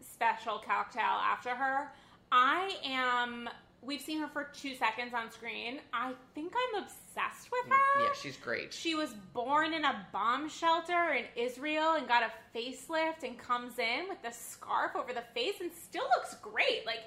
special 0.00 0.58
cocktail 0.58 1.02
after 1.04 1.50
her. 1.54 1.92
I 2.32 2.76
am 2.84 3.48
we've 3.86 4.00
seen 4.00 4.20
her 4.20 4.28
for 4.28 4.50
two 4.52 4.74
seconds 4.74 5.14
on 5.14 5.30
screen. 5.30 5.78
I 5.92 6.12
think 6.34 6.52
I'm 6.54 6.82
obsessed 6.82 7.50
with 7.50 7.66
mm, 7.66 7.76
her. 7.76 8.02
Yeah, 8.02 8.08
she's 8.20 8.36
great. 8.36 8.74
She 8.74 8.94
was 8.94 9.14
born 9.32 9.72
in 9.72 9.84
a 9.84 10.06
bomb 10.12 10.48
shelter 10.48 11.12
in 11.12 11.24
Israel 11.36 11.94
and 11.94 12.08
got 12.08 12.22
a 12.22 12.58
facelift 12.58 13.22
and 13.22 13.38
comes 13.38 13.78
in 13.78 14.08
with 14.08 14.20
the 14.22 14.32
scarf 14.32 14.96
over 14.96 15.12
the 15.12 15.24
face 15.34 15.60
and 15.60 15.70
still 15.72 16.04
looks 16.16 16.34
great. 16.42 16.84
Like, 16.84 17.04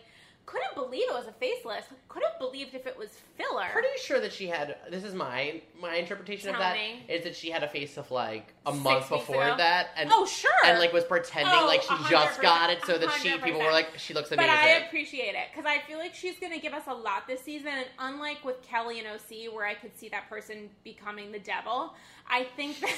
couldn't 0.50 0.74
believe 0.74 1.04
it 1.08 1.14
was 1.14 1.28
a 1.28 1.32
facelift. 1.43 1.84
Could 2.08 2.24
have 2.24 2.39
believed 2.39 2.74
if 2.74 2.88
it 2.88 2.97
was 2.97 3.10
filler. 3.38 3.68
Pretty 3.72 3.88
sure 4.04 4.20
that 4.20 4.34
she 4.34 4.47
had. 4.47 4.78
This 4.89 5.04
is 5.04 5.14
my 5.14 5.62
my 5.80 5.95
interpretation 5.95 6.47
Tell 6.52 6.56
of 6.56 6.60
that 6.60 6.76
me. 6.76 7.04
is 7.08 7.24
that 7.24 7.36
she 7.36 7.52
had 7.52 7.62
a 7.64 7.68
face 7.68 7.97
of 7.97 8.10
like 8.10 8.54
a 8.66 8.72
Six 8.72 8.84
month 8.84 9.12
weeks 9.12 9.26
before 9.26 9.43
ago? 9.43 9.58
that, 9.58 9.89
and 9.95 10.10
Oh, 10.12 10.26
sure. 10.26 10.50
and 10.66 10.80
like 10.80 10.91
was 10.91 11.04
pretending 11.04 11.54
Oh, 11.56 11.68
like 11.68 11.84
she 11.84 11.95
just 12.10 12.39
oh, 12.39 12.41
got 12.41 12.72
it, 12.72 12.84
so 12.86 12.97
that 12.97 13.12
she 13.22 13.38
people 13.38 13.60
were 13.60 13.72
like 13.72 13.89
she 13.97 14.14
looks 14.16 14.30
But 14.30 14.39
amazing. 14.39 14.56
I 14.56 14.86
appreciate 14.88 15.36
it 15.36 15.47
because 15.54 15.66
I 15.68 15.80
feel 15.88 16.00
like 16.00 16.16
she's 16.16 16.39
going 16.39 16.54
to 16.54 16.60
give 16.60 16.74
us 16.74 16.84
a 16.88 16.93
lot 16.93 17.28
this 17.28 17.41
season. 17.41 17.68
And 17.70 17.86
unlike 18.00 18.43
with 18.43 18.62
Kelly 18.64 19.00
and 19.00 19.08
OC, 19.08 19.54
where 19.54 19.68
I 19.68 19.76
could 19.76 19.95
see 19.97 20.10
that 20.10 20.28
person 20.30 20.70
becoming 20.84 21.32
the 21.32 21.39
devil, 21.39 21.93
I 22.30 22.45
think 22.56 22.80
that. 22.80 22.95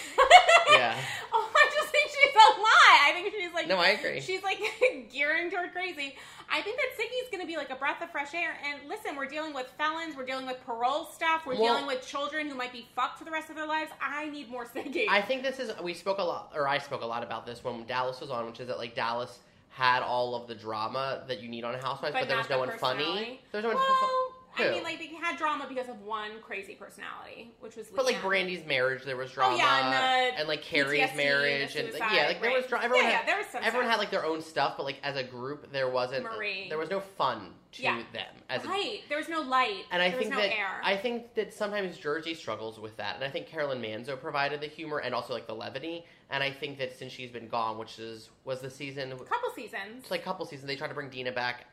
Yeah. 0.72 0.97
oh, 1.34 1.52
I 1.54 1.70
just 1.74 1.89
think 1.91 2.10
she's 2.10 2.34
a 2.36 2.62
lie. 2.62 2.99
I 3.08 3.12
think 3.14 3.34
she's 3.38 3.54
like. 3.54 3.61
No, 3.72 3.78
I 3.78 3.89
agree. 3.89 4.19
She's 4.19 4.43
like 4.43 4.59
gearing 5.13 5.49
toward 5.49 5.72
crazy. 5.72 6.15
I 6.53 6.61
think 6.61 6.76
that 6.78 6.88
Siggy's 6.99 7.30
going 7.32 7.39
to 7.41 7.47
be 7.47 7.55
like 7.55 7.69
a 7.69 7.76
breath 7.76 8.01
of 8.01 8.11
fresh 8.11 8.34
air. 8.34 8.57
And 8.69 8.89
listen, 8.89 9.15
we're 9.15 9.28
dealing 9.28 9.53
with 9.53 9.67
felons, 9.78 10.17
we're 10.17 10.26
dealing 10.26 10.45
with 10.45 10.57
parole 10.65 11.05
stuff, 11.05 11.45
we're 11.45 11.53
Well- 11.55 11.76
dealing 11.76 11.88
with 11.88 12.05
children 12.05 12.47
who 12.49 12.55
might 12.55 12.74
be 12.74 12.86
fucked 12.95 13.17
for 13.17 13.24
the 13.24 13.32
rest 13.32 13.49
of 13.49 13.55
their 13.55 13.65
lives. 13.65 13.89
I 14.01 14.30
need 14.30 14.49
more 14.51 14.65
Siggy. 14.65 15.05
I 15.09 15.22
think 15.22 15.41
this 15.43 15.59
is 15.59 15.72
we 15.82 15.93
spoke 15.93 16.17
a 16.17 16.24
lot, 16.24 16.51
or 16.53 16.67
I 16.67 16.78
spoke 16.80 17.01
a 17.01 17.05
lot 17.05 17.24
about 17.24 17.45
this 17.45 17.63
when 17.63 17.86
Dallas 17.86 18.19
was 18.19 18.30
on, 18.30 18.45
which 18.45 18.59
is 18.59 18.67
that 18.67 18.78
like 18.78 18.93
Dallas 18.93 19.39
had 19.69 20.03
all 20.03 20.36
of 20.36 20.49
the 20.49 20.55
drama 20.55 21.24
that 21.30 21.41
you 21.41 21.47
need 21.47 21.63
on 21.63 21.74
Housewives, 21.76 22.13
but, 22.13 22.28
there 22.28 22.36
was 22.38 22.49
no 22.49 22.55
the 22.55 22.59
one 22.67 22.78
funny. 22.78 22.97
personality. 23.05 23.41
There 23.53 23.61
was 23.61 23.72
no 23.72 23.78
one. 23.78 24.30
Fu- 24.56 24.64
I 24.64 24.72
mean, 24.72 24.84
like 24.84 24.99
they 24.99 25.08
had 25.08 25.38
drama 25.38 25.66
because 25.70 25.88
of 25.88 26.02
one 26.02 26.32
crazy 26.41 26.76
personality, 26.76 27.54
which 27.60 27.76
was. 27.76 27.88
But 27.88 28.06
like 28.06 28.22
Brandi's 28.22 28.66
marriage, 28.66 29.04
there 29.04 29.16
was 29.18 29.32
drama, 29.32 29.56
Oh, 29.56 29.58
yeah, 29.58 30.32
and 30.38 30.43
the 30.43 30.47
like 30.47 30.62
Carrie's 30.62 31.10
PTSD, 31.10 31.16
marriage, 31.16 31.76
and 31.76 31.89
suicide, 31.89 32.10
yeah, 32.14 32.28
like 32.28 32.41
there 32.41 32.52
right. 32.52 32.58
was 32.62 32.68
drama. 32.68 32.86
Everyone 32.86 33.06
Yeah, 33.06 33.12
had, 33.12 33.20
yeah, 33.22 33.26
there 33.26 33.38
was 33.38 33.45
everyone 33.56 33.72
stuff. 33.72 33.91
had 33.91 33.97
like 33.99 34.12
their 34.12 34.26
own 34.26 34.41
stuff, 34.41 34.74
but 34.78 34.84
like 34.84 34.97
as 35.04 35.16
a 35.16 35.24
group, 35.24 35.72
there 35.72 35.89
wasn't. 35.89 36.24
Marie. 36.24 36.68
There 36.70 36.78
was 36.78 36.89
no 36.89 36.99
fun 36.99 37.54
to 37.74 37.82
Yeah. 37.84 38.04
them 38.12 38.36
as 38.49 38.66
a 38.66 39.02
There 39.08 39.18
was 39.18 39.30
no 39.30 39.39
light. 39.41 39.86
And 39.91 40.02
I 40.02 40.10
there 40.10 40.20
think 40.20 40.32
was 40.32 40.39
no 40.41 40.47
that 40.49 40.58
air. 40.58 40.82
I 40.84 40.97
think 40.97 41.34
that 41.36 41.54
sometimes 41.54 41.97
Jersey 41.97 42.34
struggles 42.34 42.78
with 42.80 42.97
that, 42.97 43.16
and 43.16 43.24
I 43.24 43.30
think 43.30 43.47
Caroline 43.47 43.82
Manzo 43.82 44.20
provided 44.20 44.60
the 44.60 44.68
humor 44.68 44.97
and 44.99 45.16
also 45.16 45.34
like 45.34 45.47
the 45.47 45.56
levity. 45.56 46.06
And 46.30 46.43
I 46.43 46.52
think 46.52 46.78
that 46.80 46.97
since 46.97 47.14
she's 47.14 47.32
been 47.32 47.47
gone, 47.47 47.78
which 47.78 47.99
is 47.99 48.30
was 48.43 48.60
the 48.60 48.70
season, 48.70 49.12
couple 49.12 49.52
seasons. 49.56 49.99
It's 49.99 50.12
like 50.12 50.22
a 50.22 50.24
couple 50.26 50.45
seasons, 50.45 50.68
they 50.68 50.76
tried 50.76 50.89
to 50.89 50.93
bring 50.93 51.10
Dina 51.10 51.32
back, 51.32 51.66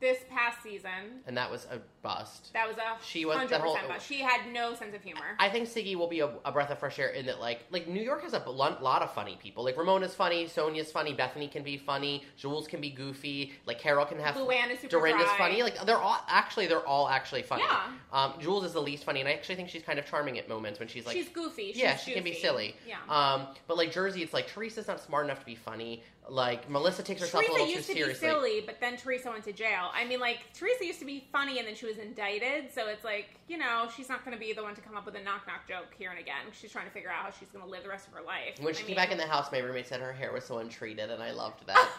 This 0.00 0.18
past 0.28 0.62
season, 0.62 1.22
and 1.26 1.36
that 1.36 1.50
was 1.50 1.66
a 1.70 1.80
bust. 2.06 2.52
that 2.52 2.68
was 2.68 2.76
a 2.76 2.96
She 3.04 3.24
was- 3.24 3.36
hundred 3.36 3.60
percent. 3.60 3.88
bust. 3.88 4.06
She 4.06 4.20
had 4.20 4.52
no 4.52 4.74
sense 4.74 4.94
of 4.94 5.02
humor. 5.02 5.36
I 5.38 5.48
think 5.48 5.68
Siggy 5.68 5.96
will 5.96 6.06
be 6.08 6.20
a, 6.20 6.30
a 6.44 6.52
breath 6.52 6.70
of 6.70 6.78
fresh 6.78 6.98
air 6.98 7.08
in 7.08 7.26
that, 7.26 7.40
like, 7.40 7.64
like 7.70 7.88
New 7.88 8.02
York 8.02 8.22
has 8.22 8.32
a 8.32 8.38
lot 8.48 9.02
of 9.02 9.12
funny 9.12 9.36
people. 9.42 9.64
Like 9.64 9.76
Ramona's 9.76 10.14
funny, 10.14 10.46
Sonja's 10.46 10.92
funny, 10.92 11.14
Bethenny 11.14 11.50
can 11.50 11.62
be 11.62 11.76
funny, 11.76 12.24
Jules 12.36 12.66
can 12.68 12.80
be 12.80 12.90
goofy, 12.90 13.52
like 13.66 13.78
Carol 13.80 14.06
can 14.06 14.18
have. 14.18 14.34
Luann 14.36 14.70
is 14.70 14.78
super 14.80 14.90
Dorinda's 14.98 15.26
dry. 15.26 15.38
funny. 15.38 15.62
Like 15.62 15.84
they're 15.86 15.98
all 15.98 16.18
actually 16.28 16.66
they're 16.66 16.86
all 16.86 17.08
actually 17.08 17.42
funny. 17.42 17.64
Yeah. 17.68 17.86
Um, 18.12 18.34
Jules 18.40 18.64
is 18.64 18.72
the 18.72 18.82
least 18.82 19.04
funny, 19.04 19.20
and 19.20 19.28
I 19.28 19.32
actually 19.32 19.56
think 19.56 19.68
she's 19.68 19.82
kind 19.82 19.98
of 19.98 20.06
charming 20.06 20.38
at 20.38 20.48
moments 20.48 20.78
when 20.78 20.88
she's 20.88 21.04
like 21.06 21.16
she's 21.16 21.28
goofy. 21.28 21.72
She's 21.72 21.78
yeah, 21.82 21.96
she 21.96 22.12
can 22.12 22.22
be 22.24 22.34
silly. 22.34 22.76
Yeah. 22.86 22.96
Um, 23.08 23.48
but 23.66 23.76
like 23.76 23.90
Jersey, 23.92 24.22
it's 24.22 24.32
like 24.32 24.46
Teresa's 24.46 24.86
not 24.88 25.00
smart 25.00 25.24
enough 25.24 25.40
to 25.40 25.46
be 25.46 25.54
funny. 25.56 26.02
Like 26.28 26.68
Melissa 26.68 27.04
takes 27.04 27.20
herself 27.20 27.44
Teresa 27.44 27.52
a 27.52 27.54
little 27.54 27.66
too 27.68 27.72
used 27.78 27.86
to 27.88 27.94
seriously. 27.94 28.26
be 28.26 28.32
silly, 28.32 28.62
but 28.66 28.80
then 28.80 28.96
Teresa 28.96 29.30
went 29.30 29.44
to 29.44 29.52
jail. 29.52 29.90
I 29.94 30.04
mean, 30.04 30.18
like 30.18 30.38
Teresa 30.54 30.84
used 30.84 30.98
to 30.98 31.04
be 31.04 31.24
funny, 31.30 31.58
and 31.60 31.68
then 31.68 31.76
she 31.76 31.86
was 31.86 31.95
indicted. 31.98 32.72
So 32.72 32.88
it's 32.88 33.04
like, 33.04 33.38
you 33.48 33.58
know, 33.58 33.88
she's 33.96 34.08
not 34.08 34.24
going 34.24 34.36
to 34.36 34.40
be 34.40 34.52
the 34.52 34.62
one 34.62 34.74
to 34.74 34.80
come 34.80 34.96
up 34.96 35.06
with 35.06 35.14
a 35.16 35.22
knock 35.22 35.46
knock 35.46 35.66
joke 35.68 35.94
here 35.98 36.10
and 36.10 36.18
again. 36.18 36.46
She's 36.52 36.70
trying 36.72 36.86
to 36.86 36.92
figure 36.92 37.10
out 37.10 37.24
how 37.24 37.30
she's 37.38 37.48
going 37.48 37.64
to 37.64 37.70
live 37.70 37.82
the 37.82 37.88
rest 37.88 38.06
of 38.08 38.14
her 38.14 38.22
life. 38.22 38.60
When 38.60 38.74
she 38.74 38.80
I 38.80 38.82
came 38.82 38.86
mean- 38.88 38.96
back 38.96 39.12
in 39.12 39.18
the 39.18 39.26
house, 39.26 39.50
my 39.52 39.58
roommate 39.58 39.86
said 39.86 40.00
her 40.00 40.12
hair 40.12 40.32
was 40.32 40.44
so 40.44 40.58
untreated, 40.58 41.10
and 41.10 41.22
I 41.22 41.30
loved 41.32 41.66
that. 41.66 41.76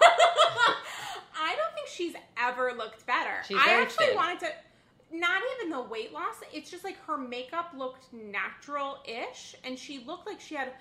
I 1.40 1.56
don't 1.56 1.74
think 1.76 1.88
she's 1.88 2.14
ever 2.42 2.74
looked 2.76 3.06
better. 3.06 3.44
She's 3.48 3.58
I 3.58 3.82
actually 3.82 4.08
thin. 4.08 4.16
wanted 4.16 4.40
to. 4.42 4.48
Not 5.12 5.42
even 5.58 5.70
the 5.72 5.82
weight 5.82 6.12
loss. 6.12 6.36
It's 6.52 6.70
just 6.70 6.84
like 6.84 6.98
her 7.06 7.18
makeup 7.18 7.72
looked 7.78 8.12
natural-ish, 8.12 9.56
and 9.64 9.80
she 9.80 10.04
looked 10.06 10.28
like 10.28 10.42
she 10.42 10.56
had 10.56 10.74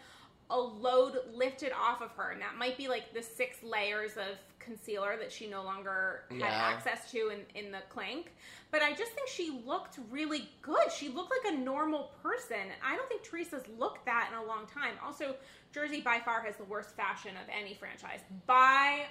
a 0.51 0.59
load 0.59 1.17
lifted 1.33 1.73
off 1.73 2.01
of 2.03 2.11
her, 2.13 2.31
and 2.31 2.41
that 2.41 2.57
might 2.59 2.77
be 2.77 2.89
like 2.89 3.13
the 3.15 3.23
six 3.23 3.63
layers 3.63 4.13
of 4.17 4.37
concealer 4.67 5.17
that 5.19 5.33
she 5.33 5.49
no 5.49 5.63
longer 5.63 6.25
had 6.31 6.43
access 6.43 7.11
to 7.13 7.31
in, 7.31 7.65
in 7.65 7.71
the 7.71 7.79
clink. 7.89 8.33
But 8.71 8.83
I 8.83 8.91
just 8.91 9.13
think 9.13 9.29
she 9.29 9.63
looked 9.65 9.99
really 10.11 10.51
good. 10.61 10.91
She 10.95 11.09
looked 11.09 11.31
like 11.31 11.55
a 11.55 11.57
normal 11.57 12.11
person. 12.23 12.57
I 12.85 12.97
don't 12.97 13.09
think 13.09 13.23
Teresa's 13.23 13.63
looked 13.79 14.05
that 14.05 14.31
in 14.33 14.39
a 14.39 14.47
long 14.47 14.67
time. 14.67 14.95
Also, 15.05 15.37
Jersey 15.73 16.01
by 16.01 16.19
far 16.19 16.43
has 16.43 16.57
the 16.57 16.65
worst 16.65 16.97
fashion 16.97 17.31
of 17.43 17.49
any 17.49 17.75
franchise. 17.75 18.21
By 18.47 19.07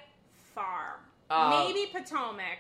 far. 0.54 1.00
Uh, 1.30 1.50
Maybe 1.50 1.90
Potomac, 1.92 2.60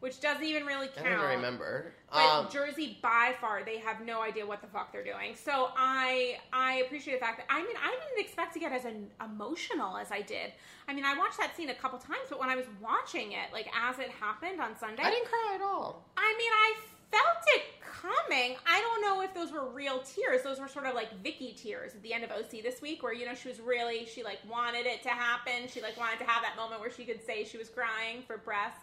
which 0.00 0.20
doesn't 0.20 0.44
even 0.44 0.64
really 0.64 0.88
count. 0.88 1.06
I 1.06 1.10
don't 1.10 1.30
remember. 1.36 1.92
But 2.12 2.18
Um, 2.18 2.48
Jersey, 2.50 2.98
by 3.02 3.34
far, 3.40 3.62
they 3.64 3.78
have 3.78 4.00
no 4.04 4.22
idea 4.22 4.46
what 4.46 4.60
the 4.60 4.68
fuck 4.68 4.92
they're 4.92 5.04
doing. 5.04 5.34
So 5.34 5.70
I, 5.76 6.38
I 6.52 6.76
appreciate 6.86 7.14
the 7.14 7.24
fact 7.26 7.38
that 7.38 7.46
I 7.50 7.58
mean, 7.62 7.76
I 7.76 7.90
didn't 7.90 8.24
expect 8.24 8.54
to 8.54 8.60
get 8.60 8.72
as 8.72 8.84
an 8.84 9.10
emotional 9.24 9.96
as 9.96 10.10
I 10.12 10.22
did. 10.22 10.52
I 10.88 10.94
mean, 10.94 11.04
I 11.04 11.16
watched 11.16 11.38
that 11.38 11.56
scene 11.56 11.70
a 11.70 11.74
couple 11.74 11.98
times, 11.98 12.28
but 12.30 12.38
when 12.38 12.48
I 12.48 12.56
was 12.56 12.66
watching 12.80 13.32
it, 13.32 13.52
like 13.52 13.68
as 13.76 13.98
it 13.98 14.10
happened 14.10 14.60
on 14.60 14.76
Sunday, 14.78 15.02
I 15.02 15.10
didn't 15.10 15.26
cry 15.28 15.52
at 15.56 15.62
all. 15.62 16.04
I 16.16 16.34
mean, 16.38 16.52
I 16.52 16.74
felt 17.10 17.44
it 17.48 17.62
coming. 17.80 18.56
I 18.66 18.80
don't 18.80 19.02
know 19.02 19.22
if 19.22 19.34
those 19.34 19.50
were 19.52 19.68
real 19.68 20.00
tears. 20.00 20.42
Those 20.42 20.60
were 20.60 20.68
sort 20.68 20.86
of 20.86 20.94
like 20.94 21.22
Vicki 21.22 21.52
tears 21.54 21.94
at 21.94 22.02
the 22.02 22.12
end 22.12 22.22
of 22.24 22.30
OC 22.30 22.62
this 22.62 22.80
week, 22.80 23.02
where 23.02 23.12
you 23.12 23.26
know 23.26 23.34
she 23.34 23.48
was 23.48 23.60
really 23.60 24.06
she 24.06 24.22
like 24.22 24.38
wanted 24.48 24.86
it 24.86 25.02
to 25.02 25.08
happen. 25.10 25.68
She 25.68 25.82
like 25.82 25.96
wanted 25.98 26.18
to 26.20 26.24
have 26.24 26.42
that 26.42 26.54
moment 26.56 26.80
where 26.80 26.90
she 26.90 27.04
could 27.04 27.24
say 27.24 27.44
she 27.44 27.58
was 27.58 27.68
crying 27.68 28.22
for 28.26 28.38
breasts. 28.38 28.80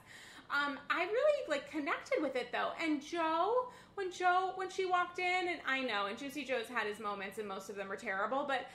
Um, 0.49 0.79
I 0.89 1.03
really 1.03 1.49
like 1.49 1.69
connected 1.69 2.21
with 2.21 2.35
it 2.35 2.51
though. 2.51 2.71
And 2.81 3.01
Joe, 3.01 3.69
when 3.95 4.11
Joe 4.11 4.51
when 4.55 4.69
she 4.69 4.85
walked 4.85 5.19
in, 5.19 5.47
and 5.47 5.59
I 5.67 5.81
know, 5.81 6.05
and 6.07 6.17
Juicy 6.17 6.43
Joe's 6.43 6.67
had 6.67 6.87
his 6.87 6.99
moments, 6.99 7.37
and 7.37 7.47
most 7.47 7.69
of 7.69 7.75
them 7.75 7.91
are 7.91 7.95
terrible, 7.95 8.45
but 8.47 8.67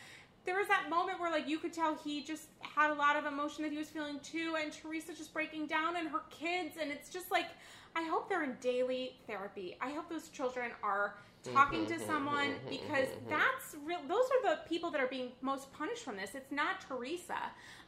there 0.45 0.57
was 0.57 0.69
that 0.69 0.89
moment 0.89 1.21
where 1.21 1.31
like 1.31 1.49
you 1.49 1.59
could 1.59 1.73
tell 1.73 1.95
he 1.95 2.23
just 2.23 2.45
had 2.61 2.91
a 2.91 2.95
lot 2.95 3.17
of 3.17 3.27
emotion 3.27 3.63
that 3.63 3.73
he 3.73 3.79
was 3.79 3.89
feeling 3.89 4.19
too 4.21 4.57
and 4.61 4.73
Teresa 4.73 5.13
just 5.13 5.35
breaking 5.35 5.67
down 5.67 5.97
and 5.97 6.09
her 6.09 6.23
kids 6.31 6.77
and 6.81 6.91
it's 6.91 7.11
just 7.11 7.31
like 7.31 7.47
I 7.95 8.05
hope 8.05 8.29
they're 8.29 8.45
in 8.45 8.57
daily 8.61 9.17
therapy. 9.27 9.77
I 9.81 9.91
hope 9.91 10.09
those 10.09 10.29
children 10.29 10.71
are 10.83 11.17
talking 11.43 11.87
to 11.87 11.95
mm-hmm, 11.95 12.03
mm-hmm, 12.03 12.11
someone 12.11 12.49
mm-hmm, 12.49 12.69
because 12.69 13.09
that's 13.29 13.77
real 13.85 13.99
those 14.09 14.25
are 14.25 14.55
the 14.55 14.59
people 14.69 14.91
that 14.91 15.01
are 15.01 15.07
being 15.07 15.33
most 15.41 15.73
punished 15.73 16.05
from 16.05 16.17
this. 16.17 16.35
It's 16.35 16.53
not 16.53 16.85
Teresa. 16.87 17.39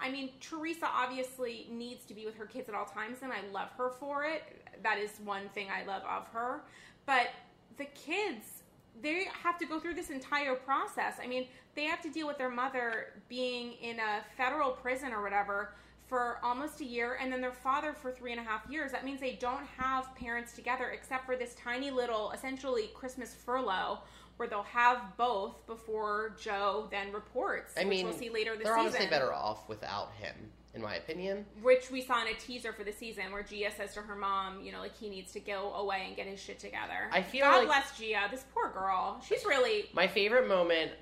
I 0.01 0.11
mean, 0.11 0.31
Teresa 0.41 0.87
obviously 0.87 1.67
needs 1.71 2.05
to 2.07 2.15
be 2.15 2.25
with 2.25 2.37
her 2.37 2.47
kids 2.47 2.69
at 2.69 2.75
all 2.75 2.87
times 2.87 3.19
and 3.23 3.33
I 3.33 3.41
love 3.53 3.71
her 3.77 3.91
for 3.91 4.25
it. 4.25 4.43
That 4.83 4.99
is 4.99 5.11
one 5.25 5.49
thing 5.51 5.69
I 5.71 5.85
love 5.85 6.03
of 6.03 6.29
her. 6.29 6.63
But 7.07 7.29
the 7.77 7.87
kids 7.87 8.63
they 9.01 9.27
have 9.43 9.59
to 9.59 9.67
go 9.67 9.81
through 9.81 9.95
this 9.95 10.11
entire 10.11 10.55
process. 10.55 11.15
I 11.23 11.27
mean, 11.27 11.47
they 11.75 11.85
have 11.85 12.03
to 12.03 12.11
deal 12.11 12.27
with 12.27 12.37
their 12.37 12.51
mother 12.51 13.23
being 13.29 13.73
in 13.81 13.99
a 13.99 14.23
federal 14.37 14.73
prison 14.73 15.13
or 15.13 15.23
whatever 15.23 15.75
for 16.13 16.37
almost 16.43 16.83
a 16.83 16.85
year, 16.85 17.17
and 17.19 17.33
then 17.33 17.41
their 17.41 17.55
father 17.55 17.95
for 17.95 18.13
three 18.13 18.33
and 18.33 18.39
a 18.41 18.45
half 18.45 18.69
years. 18.69 18.93
That 18.93 19.03
means 19.03 19.19
they 19.19 19.33
don't 19.41 19.65
have 19.79 20.15
parents 20.15 20.53
together 20.53 20.91
except 20.91 21.25
for 21.25 21.37
this 21.37 21.55
tiny 21.55 21.91
little, 21.91 22.33
essentially, 22.33 22.91
Christmas 22.93 23.33
furlough 23.33 23.99
where 24.37 24.47
they'll 24.47 24.63
have 24.65 25.17
both 25.17 25.67
before 25.67 26.37
Joe 26.39 26.87
then 26.91 27.13
reports. 27.13 27.73
I 27.79 27.81
which 27.85 27.89
mean, 27.89 28.05
we'll 28.05 28.15
see 28.15 28.29
later 28.29 28.57
this 28.57 28.65
they're 28.65 28.75
season. 28.75 28.89
honestly 28.89 29.07
better 29.07 29.33
off 29.33 29.67
without 29.71 30.13
him, 30.19 30.35
in 30.75 30.83
my 30.83 30.97
opinion. 30.97 31.47
Which 31.63 31.91
we 31.91 32.03
saw 32.03 32.21
in 32.21 32.29
a 32.29 32.35
teaser 32.35 32.75
for 32.75 32.85
the 32.85 32.93
season 32.93 33.33
where 33.33 33.43
Gia 33.43 33.71
says 33.75 33.95
to 33.95 34.03
her 34.03 34.15
mom, 34.15 34.61
you 34.63 34.71
know, 34.71 34.81
like 34.81 34.95
he 34.95 35.09
needs 35.09 35.33
to 35.33 35.41
go 35.41 35.73
away 35.73 36.05
and 36.09 36.15
get 36.15 36.27
his 36.27 36.39
shit 36.39 36.59
together. 36.59 37.09
I 37.11 37.23
feel 37.23 37.47
God 37.47 37.57
like- 37.61 37.67
bless 37.69 37.97
Gia. 37.99 38.29
This 38.31 38.45
poor 38.53 38.69
girl. 38.71 39.19
She's 39.27 39.47
really 39.47 39.89
My 39.95 40.09
favorite 40.09 40.47
moment, 40.47 40.93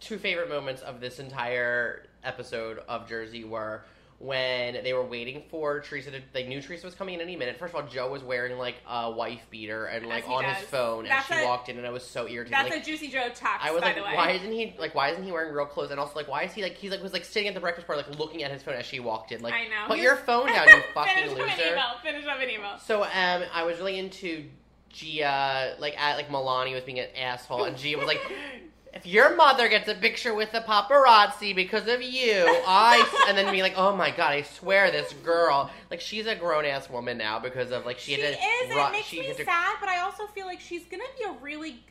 two 0.00 0.18
favorite 0.18 0.48
moments 0.48 0.82
of 0.82 1.00
this 1.00 1.20
entire 1.20 2.06
episode 2.24 2.80
of 2.88 3.08
Jersey 3.08 3.44
were 3.44 3.84
when 4.18 4.82
they 4.82 4.94
were 4.94 5.04
waiting 5.04 5.42
for 5.50 5.80
Teresa 5.80 6.10
to, 6.10 6.20
they 6.32 6.46
knew 6.46 6.62
Teresa 6.62 6.86
was 6.86 6.94
coming 6.94 7.14
in 7.16 7.20
any 7.20 7.36
minute. 7.36 7.58
First 7.58 7.74
of 7.74 7.82
all, 7.82 7.86
Joe 7.86 8.10
was 8.10 8.22
wearing 8.22 8.56
like 8.56 8.76
a 8.88 9.10
wife 9.10 9.46
beater 9.50 9.86
and 9.86 10.06
like 10.06 10.26
on 10.28 10.42
does. 10.44 10.56
his 10.56 10.68
phone 10.68 11.04
That's 11.04 11.30
as 11.30 11.36
she 11.36 11.42
a- 11.42 11.46
walked 11.46 11.68
in, 11.68 11.76
and 11.76 11.86
I 11.86 11.90
was 11.90 12.02
so 12.02 12.26
irritated. 12.26 12.52
That's 12.54 12.70
like, 12.70 12.82
a 12.82 12.84
Juicy 12.84 13.08
Joe 13.08 13.28
tux, 13.28 13.58
I 13.60 13.72
was 13.72 13.82
by 13.82 13.88
like, 13.88 13.96
the 13.96 14.02
way. 14.02 14.14
why 14.14 14.30
isn't 14.30 14.50
he 14.52 14.74
like? 14.78 14.94
Why 14.94 15.10
isn't 15.10 15.22
he 15.22 15.32
wearing 15.32 15.52
real 15.52 15.66
clothes? 15.66 15.90
And 15.90 16.00
also, 16.00 16.14
like, 16.14 16.28
why 16.28 16.44
is 16.44 16.52
he 16.54 16.62
like? 16.62 16.76
He's 16.76 16.90
like 16.90 17.02
was 17.02 17.12
like 17.12 17.24
sitting 17.26 17.48
at 17.48 17.54
the 17.54 17.60
breakfast 17.60 17.86
bar, 17.86 17.96
like 17.96 18.18
looking 18.18 18.42
at 18.42 18.50
his 18.50 18.62
phone 18.62 18.74
as 18.74 18.86
she 18.86 19.00
walked 19.00 19.32
in. 19.32 19.42
Like, 19.42 19.52
I 19.54 19.64
know. 19.64 19.86
put 19.86 19.98
your 19.98 20.16
phone 20.16 20.46
down, 20.46 20.66
you 20.68 20.82
fucking 20.94 21.14
Finish 21.14 21.32
up 21.32 21.38
an 21.38 21.60
email. 21.60 21.84
Finish 22.02 22.26
up 22.26 22.40
an 22.40 22.50
email. 22.50 22.78
So 22.78 23.02
um, 23.02 23.42
I 23.52 23.64
was 23.64 23.78
really 23.78 23.98
into 23.98 24.46
Gia, 24.90 25.74
like 25.78 25.98
at 26.00 26.16
like 26.16 26.28
Milani 26.28 26.72
was 26.72 26.84
being 26.84 27.00
an 27.00 27.08
asshole, 27.16 27.64
and 27.64 27.76
Gia 27.76 27.98
was 27.98 28.06
like, 28.06 28.20
if 28.96 29.06
your 29.06 29.36
mother 29.36 29.68
gets 29.68 29.88
a 29.88 29.94
picture 29.94 30.34
with 30.34 30.50
the 30.52 30.60
paparazzi 30.60 31.54
because 31.54 31.86
of 31.88 32.02
you, 32.02 32.44
I 32.66 33.06
and 33.28 33.36
then 33.36 33.52
be 33.52 33.62
like, 33.62 33.74
oh 33.76 33.94
my 33.94 34.10
god, 34.10 34.32
I 34.32 34.42
swear 34.42 34.90
this 34.90 35.12
girl, 35.24 35.70
like 35.90 36.00
she's 36.00 36.26
a 36.26 36.34
grown 36.34 36.64
ass 36.64 36.88
woman 36.90 37.18
now 37.18 37.38
because 37.38 37.70
of 37.72 37.84
like 37.86 37.98
she, 37.98 38.14
She 38.14 38.20
had 38.20 38.30
is, 38.32 38.36
to. 38.36 38.42
and 38.42 38.70
ru- 38.74 38.86
it 38.86 38.92
makes 38.92 39.12
me 39.12 39.32
to- 39.32 39.44
sad, 39.44 39.76
but 39.80 39.88
I 39.88 40.00
also 40.00 40.26
feel 40.28 40.46
like 40.46 40.60
she's 40.60 40.84
gonna 40.86 41.04
be 41.18 41.24
a 41.24 41.32
really. 41.42 41.84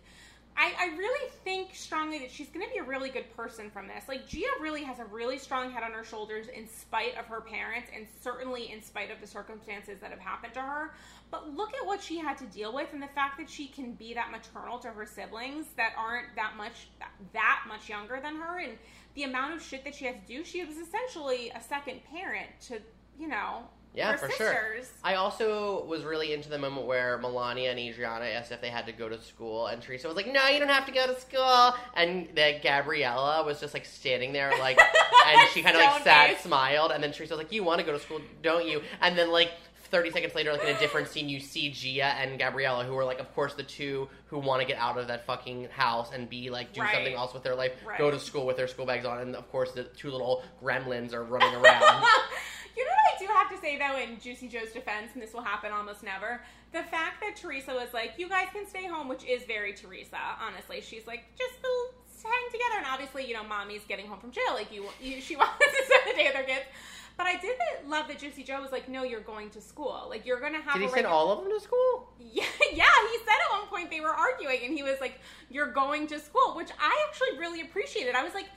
I, 0.58 0.74
I 0.80 0.98
really 0.98 1.30
think 1.44 1.76
strongly 1.76 2.20
that 2.20 2.32
she's 2.32 2.48
gonna 2.48 2.70
be 2.74 2.80
a 2.80 2.84
really 2.84 3.10
good 3.10 3.36
person 3.36 3.70
from 3.70 3.88
this. 3.88 4.06
Like 4.08 4.28
Gia 4.28 4.48
really 4.62 4.84
has 4.84 5.00
a 5.00 5.06
really 5.06 5.38
strong 5.38 5.70
head 5.72 5.84
on 5.84 5.92
her 5.92 6.04
shoulders 6.04 6.48
in 6.48 6.68
spite 6.68 7.18
of 7.18 7.26
her 7.26 7.42
parents 7.42 7.90
and 7.94 8.08
certainly 8.22 8.72
in 8.72 8.82
spite 8.82 9.12
of 9.12 9.20
the 9.20 9.28
circumstances 9.28 10.00
that 10.00 10.12
have 10.12 10.20
happened 10.20 10.54
to 10.54 10.62
her. 10.62 10.94
But 11.30 11.54
look 11.54 11.74
at 11.74 11.86
what 11.86 12.02
she 12.02 12.18
had 12.18 12.38
to 12.38 12.46
deal 12.46 12.74
with 12.74 12.94
and 12.94 13.04
the 13.04 13.08
fact 13.08 13.38
that 13.40 13.50
she 13.50 13.68
can 13.68 13.94
be 13.94 14.14
that 14.14 14.32
maternal 14.32 14.80
to 14.80 14.90
her 14.90 15.06
siblings 15.06 15.66
that 15.76 15.94
aren't 15.98 16.36
that 16.38 16.56
much 16.56 16.88
that 17.34 17.64
much 17.68 17.90
younger 17.90 18.20
than 18.22 18.36
her 18.38 18.60
and 18.60 18.78
the 19.16 19.24
amount 19.24 19.54
of 19.54 19.62
shit 19.62 19.84
that 19.84 19.96
she 19.96 20.06
has 20.06 20.16
to 20.16 20.28
do. 20.28 20.46
She 20.46 20.64
was 20.64 20.78
essentially 20.78 21.50
a 21.50 21.62
second 21.62 22.02
parent 22.06 22.50
to, 22.68 22.80
you 23.20 23.28
know, 23.28 23.64
Yeah, 23.96 24.16
for 24.18 24.28
sisters. 24.28 24.38
sure. 24.38 24.82
I 25.04 25.16
also 25.16 25.86
was 25.86 26.04
really 26.04 26.34
into 26.34 26.50
the 26.50 26.58
moment 26.58 26.86
where 26.86 27.18
Milania 27.20 27.72
and 27.72 27.80
Audriana 27.80 28.34
asked 28.36 28.52
if 28.52 28.60
they 28.62 28.70
had 28.70 28.86
to 28.88 28.92
go 28.92 29.08
to 29.08 29.22
school, 29.22 29.68
and 29.68 29.82
Teresa 29.82 30.08
was 30.08 30.16
like, 30.16 30.28
"No, 30.28 30.48
you 30.48 30.60
don't 30.60 30.68
have 30.70 30.86
to 30.88 30.92
go 30.92 31.08
to 31.08 31.20
school." 31.20 31.74
And 31.96 32.28
that 32.36 32.62
Gabriella 32.62 33.44
was 33.46 33.60
just 33.60 33.74
like 33.74 33.86
standing 33.86 34.34
there, 34.34 34.52
like, 34.60 34.80
and 35.28 35.50
she 35.54 35.62
kind 35.62 35.76
of 35.76 35.82
like 35.82 35.92
Stone 35.94 36.04
sat, 36.04 36.30
face. 36.32 36.42
smiled, 36.42 36.92
and 36.92 37.04
then 37.04 37.12
Teresa 37.12 37.34
was 37.36 37.44
like, 37.44 37.52
"You 37.52 37.64
want 37.64 37.80
to 37.80 37.86
go 37.86 37.92
to 37.94 38.00
school, 38.00 38.22
don't 38.42 38.68
you?" 38.68 38.82
And 39.02 39.18
then 39.18 39.32
like. 39.32 39.52
30 39.92 40.10
seconds 40.12 40.34
later, 40.34 40.52
like 40.52 40.64
in 40.64 40.76
a 40.76 40.80
different 40.80 41.08
scene, 41.08 41.30
you 41.30 41.40
see 41.40 41.70
Gia 41.70 42.06
and 42.06 42.40
Gabriella, 42.40 42.84
who 42.84 42.98
are 42.98 43.06
like, 43.06 43.20
of 43.20 43.34
course, 43.36 43.54
the 43.54 43.62
two 43.64 44.10
who 44.26 44.40
want 44.40 44.60
to 44.60 44.68
get 44.68 44.78
out 44.80 44.98
of 44.98 45.08
that 45.08 45.28
fucking 45.28 45.70
house 45.70 46.10
and 46.12 46.28
be 46.28 46.50
like, 46.50 46.74
do 46.74 46.82
Right. 46.82 46.92
something 46.94 47.14
else 47.14 47.36
with 47.36 47.44
their 47.44 47.54
life, 47.54 47.72
Right. 47.86 47.98
go 48.00 48.10
to 48.10 48.20
school 48.20 48.48
with 48.48 48.58
their 48.58 48.68
school 48.68 48.88
bags 48.88 49.06
on, 49.06 49.20
and 49.20 49.36
of 49.36 49.50
course, 49.52 49.74
the 49.74 49.84
two 49.84 50.10
little 50.10 50.44
gremlins 50.62 51.14
are 51.14 51.24
running 51.24 51.54
around. 51.54 51.82
you 52.76 52.84
know 52.84 52.92
what 52.92 53.14
I 53.14 53.15
do 53.26 53.34
have 53.34 53.50
to 53.50 53.58
say 53.58 53.78
though, 53.78 53.98
in 53.98 54.20
Juicy 54.20 54.48
Joe's 54.48 54.72
defense, 54.72 55.12
and 55.14 55.22
this 55.22 55.34
will 55.34 55.44
happen 55.44 55.72
almost 55.72 56.04
never. 56.04 56.42
The 56.72 56.84
fact 56.84 57.22
that 57.22 57.36
Teresa 57.36 57.74
was 57.74 57.94
like, 57.94 58.14
"You 58.18 58.30
guys 58.30 58.48
can 58.54 58.68
stay 58.68 58.86
home," 58.86 59.08
which 59.08 59.24
is 59.26 59.44
very 59.46 59.74
Teresa. 59.74 60.18
Honestly, 60.42 60.82
she's 60.82 61.08
like, 61.08 61.26
"Just 61.38 61.56
hang 62.26 62.52
together." 62.52 62.78
And 62.78 62.86
obviously, 62.88 63.26
you 63.28 63.34
know, 63.34 63.44
mommy's 63.44 63.84
getting 63.88 64.08
home 64.08 64.20
from 64.20 64.32
jail. 64.32 64.54
Like 64.54 64.72
you, 64.72 64.86
you 65.02 65.22
she 65.22 65.36
wants 65.42 65.58
to 65.60 65.84
spend 65.86 66.02
the 66.08 66.18
day 66.18 66.28
with 66.28 66.36
her 66.36 66.44
kids. 66.44 66.66
But 67.18 67.28
I 67.28 67.38
did 67.38 67.56
love 67.88 68.10
that 68.10 68.20
Juicy 68.20 68.44
Joe 68.44 68.62
was 68.62 68.74
like, 68.74 68.90
"No, 68.90 69.04
you're 69.04 69.22
going 69.22 69.50
to 69.52 69.62
school. 69.62 70.08
Like 70.10 70.26
you're 70.26 70.40
going 70.40 70.54
to 70.54 70.60
have." 70.60 70.74
Did 70.74 70.82
he 70.82 70.88
a 70.88 70.90
send 70.90 71.08
all 71.08 71.32
of 71.32 71.44
them 71.44 71.52
to 71.52 71.60
school? 71.64 72.10
yeah, 72.20 72.44
yeah, 72.74 72.92
he 73.12 73.18
said 73.20 73.38
at 73.46 73.60
one 73.60 73.68
point 73.68 73.90
they 73.90 74.02
were 74.02 74.10
arguing, 74.10 74.60
and 74.66 74.74
he 74.74 74.84
was 74.84 74.98
like, 75.00 75.20
"You're 75.50 75.72
going 75.72 76.08
to 76.08 76.20
school," 76.20 76.56
which 76.56 76.72
I 76.80 77.06
actually 77.08 77.40
really 77.40 77.62
appreciated. 77.62 78.16
I 78.16 78.24
was 78.24 78.34
like, 78.34 78.48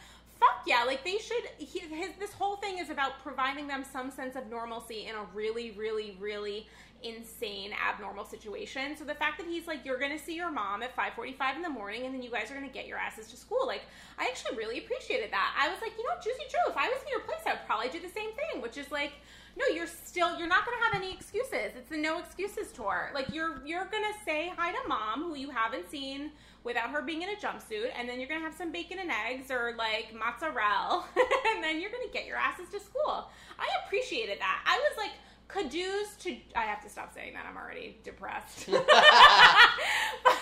"Fuck 0.41 0.63
yeah!" 0.67 0.85
Like 0.85 1.05
they 1.05 1.19
should. 1.19 1.45
He, 1.59 1.81
his 1.81 2.11
this 2.19 2.33
whole 2.33 2.57
thing 2.57 2.79
is 2.79 2.91
about 2.91 3.23
providing 3.23 3.67
them 3.67 3.85
some 3.85 4.11
sense 4.11 4.37
of 4.37 4.49
normalcy 4.49 5.07
in 5.07 5.15
a 5.15 5.25
really, 5.35 5.73
really, 5.73 6.17
really 6.21 6.67
insane, 7.03 7.73
abnormal 7.73 8.25
situation. 8.25 8.97
So 8.97 9.05
the 9.05 9.15
fact 9.15 9.39
that 9.39 9.47
he's 9.47 9.67
like, 9.67 9.85
"You're 9.85 9.99
to 9.99 10.19
see 10.19 10.35
your 10.35 10.51
mom 10.51 10.83
at 10.83 10.95
5:45 10.97 11.57
in 11.57 11.63
the 11.63 11.69
morning, 11.69 12.07
and 12.07 12.15
then 12.15 12.23
you 12.23 12.31
guys 12.31 12.51
are 12.51 12.61
to 12.61 12.69
get 12.69 12.87
your 12.87 12.99
asses 12.99 13.29
to 13.31 13.37
school," 13.37 13.67
like 13.67 13.83
I 14.19 14.27
actually 14.27 14.57
really 14.57 14.79
appreciated 14.79 15.31
that. 15.33 15.55
I 15.59 15.69
was 15.69 15.81
like, 15.81 15.93
you 15.97 16.05
know, 16.05 16.15
Juicy 16.23 16.45
Joe, 16.51 16.71
if 16.71 16.77
I 16.77 16.89
was 16.89 17.01
in 17.03 17.09
your 17.09 17.21
place, 17.21 17.41
I 17.47 17.53
would 17.53 17.67
probably 17.67 17.89
do 17.89 18.01
the 18.01 18.09
same 18.09 18.31
thing, 18.33 18.63
which 18.63 18.77
is 18.77 18.91
like 18.91 19.13
no 19.59 19.67
you're 19.75 19.87
still 19.87 20.39
you're 20.39 20.49
not 20.49 20.65
to 20.79 20.85
have 20.85 21.03
any 21.03 21.13
excuses 21.13 21.73
it's 21.77 21.91
the 21.91 21.97
no 21.97 22.19
excuses 22.19 22.71
tour 22.73 23.11
like 23.15 23.27
you're 23.33 23.61
you're 23.67 23.85
to 24.03 24.25
say 24.25 24.53
hi 24.57 24.71
to 24.71 24.89
mom 24.89 25.25
who 25.25 25.35
you 25.35 25.51
haven't 25.51 25.89
seen 25.91 26.31
without 26.69 26.91
her 26.91 27.01
being 27.01 27.23
in 27.23 27.31
a 27.31 27.37
jumpsuit 27.37 27.91
and 27.99 28.07
then 28.07 28.21
you're 28.21 28.29
going 28.29 28.39
to 28.39 28.45
have 28.45 28.55
some 28.55 28.71
bacon 28.71 28.99
and 28.99 29.11
eggs 29.11 29.51
or 29.51 29.75
like 29.79 30.15
mozzarella 30.15 31.03
and 31.49 31.65
then 31.65 31.81
you're 31.81 31.91
going 31.91 32.07
to 32.07 32.13
get 32.13 32.27
your 32.27 32.37
asses 32.37 32.69
to 32.69 32.79
school. 32.79 33.31
I 33.59 33.67
appreciated 33.87 34.39
that. 34.39 34.63
I 34.67 34.77
was 34.77 34.99
like 34.99 35.13
kudos 35.49 36.15
to 36.21 36.37
i 36.55 36.61
have 36.61 36.83
to 36.83 36.91
stop 36.91 37.15
saying 37.15 37.33
that. 37.33 37.47
I'm 37.49 37.57
already 37.57 37.99
depressed. 38.05 38.69
But 40.25 40.37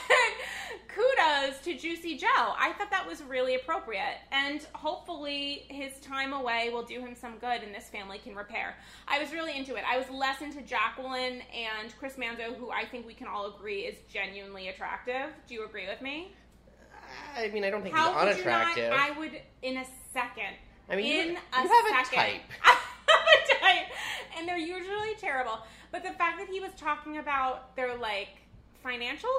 kudos 0.89 1.59
to 1.65 1.77
Juicy 1.77 2.17
Joe. 2.17 2.27
I 2.59 2.73
thought 2.77 2.91
that 2.91 3.07
was 3.07 3.23
really 3.23 3.55
appropriate. 3.55 4.19
And 4.33 4.67
hopefully 4.75 5.65
his 5.69 5.99
time 6.01 6.33
away 6.33 6.71
will 6.73 6.83
do 6.83 7.01
him 7.01 7.15
some 7.15 7.39
good 7.39 7.63
and 7.63 7.75
this 7.75 7.89
family 7.89 8.19
can 8.19 8.35
repair. 8.35 8.77
I 9.09 9.19
was 9.21 9.33
really 9.33 9.57
into 9.57 9.77
it. 9.77 9.85
I 9.89 9.99
was 9.99 10.09
less 10.11 10.43
into 10.43 10.63
Jacqueline 10.63 11.43
and 11.55 11.95
Chris 11.99 12.15
Manzo, 12.15 12.57
who 12.57 12.71
I 12.71 12.85
think 12.85 13.07
we 13.07 13.15
can 13.15 13.27
all 13.27 13.55
agree 13.55 13.81
is 13.81 13.97
genuinely 14.13 14.69
attractive. 14.69 15.31
Do 15.47 15.55
you 15.55 15.65
agree 15.65 15.87
with 15.87 16.01
me? 16.01 16.33
I 17.37 17.49
mean, 17.49 17.65
I 17.65 17.71
don't 17.71 17.83
think 17.83 17.95
How 17.95 18.27
he's 18.27 18.39
you 18.39 18.45
not? 18.45 18.63
unattractive. 18.67 18.93
I 18.93 19.19
would, 19.19 19.41
in 19.63 19.77
a 19.77 19.85
second. 20.13 20.57
I 20.89 20.97
mean, 20.97 21.07
in 21.07 21.29
you 21.33 21.39
a 21.53 21.57
have 21.57 21.69
a 21.69 22.15
type. 22.15 22.41
I 22.65 22.77
have 23.09 23.27
a 23.51 23.61
type. 23.61 23.87
And 24.39 24.49
they're 24.49 24.59
usually 24.59 25.15
terrible. 25.19 25.59
But 25.93 26.03
the 26.03 26.11
fact 26.11 26.39
that 26.39 26.49
he 26.49 26.61
was 26.61 26.73
talking 26.77 27.19
about 27.19 27.75
their, 27.77 27.97
like, 27.97 28.29
financial 28.87 29.31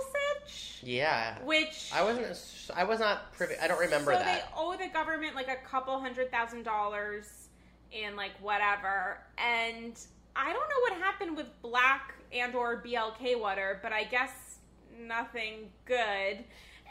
sitch, 0.46 0.80
yeah, 0.84 1.42
which. 1.44 1.92
I 1.94 2.04
wasn't. 2.04 2.72
I 2.76 2.84
was 2.84 3.00
not 3.00 3.32
privy. 3.34 3.56
I 3.62 3.68
don't 3.68 3.80
remember 3.80 4.14
so 4.14 4.20
that. 4.20 4.26
they 4.26 4.42
owe 4.58 4.76
the 4.76 4.88
government 4.90 5.36
like 5.36 5.48
a 5.48 5.68
couple 5.68 6.00
hundred 6.00 6.32
thousand 6.32 6.64
dollars 6.64 7.48
and 7.96 8.16
like 8.16 8.32
whatever, 8.42 9.20
and 9.38 9.98
I 10.36 10.54
don't 10.54 10.70
know 10.70 10.82
what 10.82 10.94
happened 10.94 11.38
with 11.38 11.48
Black 11.62 12.16
and 12.32 12.54
or 12.56 12.84
BLK 12.84 13.40
water, 13.40 13.80
but 13.82 13.94
I 13.94 14.04
guess 14.04 14.60
nothing 15.00 15.70
good. 15.86 16.44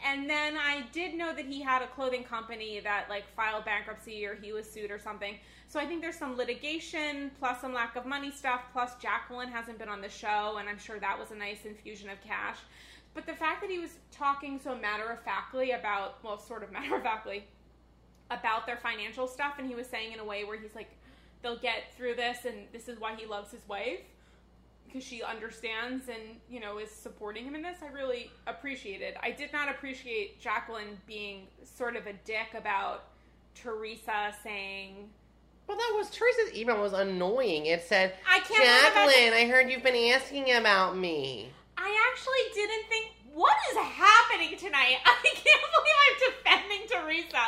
And 0.05 0.29
then 0.29 0.57
I 0.57 0.83
did 0.91 1.15
know 1.15 1.33
that 1.33 1.45
he 1.45 1.61
had 1.61 1.81
a 1.81 1.87
clothing 1.87 2.23
company 2.23 2.79
that 2.81 3.09
like 3.09 3.23
filed 3.35 3.65
bankruptcy 3.65 4.25
or 4.25 4.35
he 4.35 4.51
was 4.51 4.69
sued 4.69 4.91
or 4.91 4.99
something. 4.99 5.35
So 5.69 5.79
I 5.79 5.85
think 5.85 6.01
there's 6.01 6.17
some 6.17 6.37
litigation 6.37 7.31
plus 7.39 7.59
some 7.59 7.73
lack 7.73 7.95
of 7.95 8.05
money 8.05 8.31
stuff 8.31 8.61
plus 8.71 8.95
Jacqueline 9.01 9.49
hasn't 9.49 9.77
been 9.77 9.89
on 9.89 10.01
the 10.01 10.09
show 10.09 10.57
and 10.59 10.69
I'm 10.69 10.79
sure 10.79 10.99
that 10.99 11.19
was 11.19 11.31
a 11.31 11.35
nice 11.35 11.65
infusion 11.65 12.09
of 12.09 12.21
cash. 12.21 12.57
But 13.13 13.25
the 13.25 13.33
fact 13.33 13.61
that 13.61 13.69
he 13.69 13.79
was 13.79 13.91
talking 14.11 14.59
so 14.63 14.75
matter 14.75 15.09
of 15.09 15.19
factly 15.23 15.71
about, 15.71 16.23
well, 16.23 16.37
sort 16.37 16.63
of 16.63 16.71
matter 16.73 16.95
of 16.95 17.03
factly, 17.03 17.45
about 18.29 18.65
their 18.65 18.77
financial 18.77 19.27
stuff, 19.27 19.55
and 19.57 19.67
he 19.67 19.73
was 19.75 19.87
saying 19.87 20.11
in 20.11 20.19
a 20.19 20.23
way 20.23 20.43
where 20.43 20.59
he's 20.59 20.75
like, 20.75 20.89
they'll 21.41 21.57
get 21.57 21.93
through 21.95 22.15
this, 22.15 22.45
and 22.45 22.67
this 22.73 22.87
is 22.87 22.99
why 22.99 23.15
he 23.15 23.25
loves 23.25 23.51
his 23.51 23.67
wife 23.67 24.01
because 24.87 25.03
she 25.03 25.21
understands 25.21 26.07
and 26.07 26.39
you 26.49 26.59
know 26.59 26.77
is 26.77 26.89
supporting 26.89 27.43
him 27.43 27.55
in 27.55 27.61
this. 27.61 27.77
I 27.81 27.91
really 27.91 28.31
appreciated. 28.47 29.15
I 29.21 29.31
did 29.31 29.51
not 29.51 29.69
appreciate 29.69 30.39
Jacqueline 30.39 30.97
being 31.05 31.47
sort 31.63 31.95
of 31.95 32.07
a 32.07 32.13
dick 32.13 32.53
about 32.55 33.05
Teresa 33.53 34.33
saying, 34.43 35.09
well, 35.67 35.77
that 35.77 35.93
was 35.97 36.09
Teresa's 36.09 36.55
email 36.57 36.81
was 36.81 36.93
annoying. 36.93 37.65
It 37.65 37.83
said, 37.83 38.13
"I 38.29 38.39
can't." 38.39 38.63
Jacqueline, 38.63 39.33
I 39.33 39.45
heard 39.45 39.69
you've 39.69 39.83
been 39.83 40.13
asking 40.13 40.51
about 40.53 40.95
me. 40.97 41.51
I 41.77 42.11
actually 42.11 42.53
didn't 42.53 42.87
think. 42.89 43.11
What 43.37 43.55
is 43.71 43.77
happening 43.77 44.57
tonight? 44.57 44.97
I 45.05 45.13
can't 45.21 45.65
believe 45.77 45.97
I'm 46.07 46.17
defending 46.33 46.87
Teresa. 46.89 47.43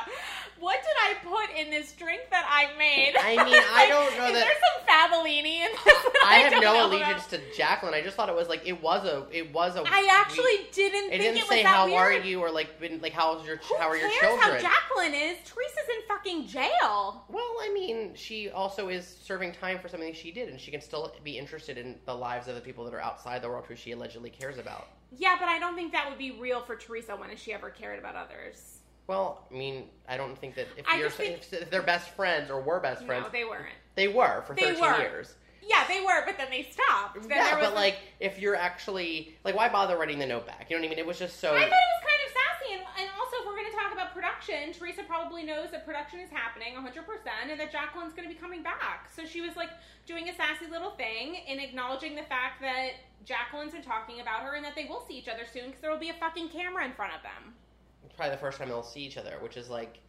What 0.60 0.78
did 0.84 0.98
I 1.02 1.16
put 1.26 1.58
in 1.58 1.72
this 1.72 1.94
drink 1.94 2.22
that 2.30 2.46
I 2.48 2.78
made? 2.78 3.16
I 3.18 3.44
mean, 3.44 3.56
I 3.74 3.88
don't 3.88 4.16
know 4.18 4.28
is 4.28 4.34
that- 4.34 4.46
There's 4.46 4.62
some 4.62 4.86
Fabellini 4.86 5.62
in 5.66 5.72
this. 5.72 5.84
that 6.04 6.26
I 6.28 6.36
have 6.36 6.62
no 6.62 6.86
allegiance 6.86 7.26
about? 7.28 7.42
to 7.42 7.58
Jacqueline. 7.58 7.94
I 7.96 8.02
just 8.02 8.16
thought 8.16 8.30
it 8.30 8.36
was 8.36 8.48
like 8.50 8.68
it 8.68 8.84
was 8.84 9.04
a 9.06 9.26
it 9.32 9.52
was 9.52 9.78
a. 9.78 9.82
I 9.88 10.08
actually 10.12 10.68
didn't 10.74 11.06
It 11.12 11.22
think 11.22 11.22
didn't 11.24 11.38
it 11.38 11.42
was 11.44 11.50
say 11.50 11.64
how 11.64 11.88
weird. 11.88 11.98
are 12.24 12.28
you 12.28 12.40
or 12.42 12.52
like 12.52 12.80
been 12.80 13.00
like 13.02 13.14
how's 13.14 13.44
your 13.44 13.58
Who 13.58 13.76
how 13.78 13.88
are 13.90 13.98
your 13.98 14.12
children. 14.20 14.42
how 14.42 14.60
Jacqueline 14.60 15.16
is? 15.16 15.38
Teresa's 15.44 15.90
in 15.90 16.08
fucking 16.08 16.46
jail. 16.48 17.24
Well, 17.30 17.56
I 17.64 17.72
mean, 17.74 18.12
she 18.14 18.50
also 18.52 18.90
is 18.90 19.18
serving 19.24 19.54
time 19.54 19.80
for 19.80 19.88
something 19.88 20.14
she 20.14 20.30
did, 20.32 20.50
and 20.50 20.60
she 20.60 20.70
can 20.70 20.82
still 20.82 21.16
be 21.24 21.38
interested 21.40 21.80
in 21.80 21.96
the 22.06 22.14
lives 22.14 22.48
of 22.48 22.54
the 22.54 22.62
people 22.62 22.84
that 22.86 22.94
are 22.94 23.02
outside 23.02 23.42
the 23.42 23.50
world 23.50 23.66
who 23.68 23.76
she 23.76 23.92
allegedly 23.92 24.30
cares 24.30 24.60
about. 24.60 24.88
Yeah, 25.18 25.36
but 25.40 25.48
I 25.48 25.60
don't 25.60 25.76
think 25.76 25.92
that 25.94 26.10
would 26.10 26.18
be 26.18 26.32
real 26.32 26.62
for 26.62 26.76
Teresa. 26.76 27.16
When 27.16 27.30
has 27.30 27.40
she 27.40 27.54
ever 27.54 27.70
cared 27.70 28.00
about 28.00 28.16
others? 28.16 28.80
Well, 29.08 29.48
I 29.50 29.54
mean, 29.56 29.86
I 30.08 30.18
don't 30.18 30.38
think 30.38 30.54
that 30.56 30.68
if 30.78 30.86
you're 30.96 31.10
think- 31.10 31.42
if, 31.52 31.72
they're 31.72 31.82
best 31.82 32.10
friends 32.12 32.52
or 32.52 32.62
were 32.62 32.80
best 32.80 33.04
friends, 33.06 33.24
No, 33.26 33.30
they 33.32 33.44
weren't. 33.44 33.66
they 33.96 34.08
were 34.08 34.44
for 34.46 34.54
They 34.54 34.74
13 34.76 34.82
were. 34.82 34.98
years. 35.00 35.36
Yeah, 35.64 35.86
they 35.88 36.02
were, 36.02 36.26
but 36.26 36.38
then 36.38 36.48
they 36.52 36.64
stopped. 36.64 37.20
Then 37.28 37.38
yeah, 37.38 37.60
but 37.60 37.74
like 37.76 37.98
if 38.20 38.40
you're 38.40 38.56
actually 38.56 39.36
like, 39.44 39.56
why 39.56 39.68
bother 39.70 39.98
writing 39.98 40.20
the 40.20 40.26
note 40.26 40.46
back? 40.48 40.68
You 40.70 40.76
know 40.76 40.82
what 40.82 40.88
I 40.88 40.90
mean? 40.90 41.00
It 41.00 41.06
was 41.06 41.18
just 41.20 41.40
so. 41.40 41.50
I 41.56 41.60
thought 41.60 41.68
it 41.68 41.72
was 41.72 42.04
kind 42.06 42.22
of 42.26 42.32
sassy, 42.34 42.74
and, 42.74 42.84
and 43.00 43.10
also 43.20 43.29
talk 43.80 43.94
about 43.94 44.14
production, 44.14 44.74
Teresa 44.74 45.04
probably 45.04 45.44
knows 45.44 45.72
that 45.72 45.86
production 45.86 46.20
is 46.20 46.30
happening 46.30 46.74
100%, 46.76 46.84
and 47.50 47.60
that 47.60 47.72
Jacqueline's 47.72 48.14
going 48.14 48.28
to 48.28 48.34
be 48.34 48.40
coming 48.40 48.62
back. 48.62 49.10
So 49.16 49.26
she 49.26 49.42
was 49.42 49.56
like 49.56 49.70
doing 50.06 50.30
a 50.30 50.36
sassy 50.36 50.70
little 50.70 50.92
thing 50.92 51.36
in 51.48 51.60
acknowledging 51.60 52.16
the 52.16 52.24
fact 52.24 52.62
that 52.62 52.92
Jacqueline's 53.26 53.74
been 53.74 53.82
talking 53.82 54.22
about 54.22 54.42
her 54.42 54.56
and 54.56 54.66
that 54.66 54.76
they 54.76 54.86
will 54.86 55.06
see 55.08 55.16
each 55.16 55.28
other 55.28 55.44
soon 55.52 55.68
because 55.68 55.82
there 55.82 55.92
will 55.92 56.00
be 56.00 56.10
a 56.10 56.20
fucking 56.20 56.50
camera 56.50 56.86
in 56.86 56.94
front 56.94 57.14
of 57.14 57.22
them. 57.22 57.54
Probably 58.16 58.36
the 58.36 58.42
first 58.42 58.58
time 58.58 58.68
they'll 58.68 58.84
see 58.84 59.02
each 59.02 59.18
other, 59.18 59.38
which 59.42 59.56
is 59.56 59.70
like, 59.70 60.00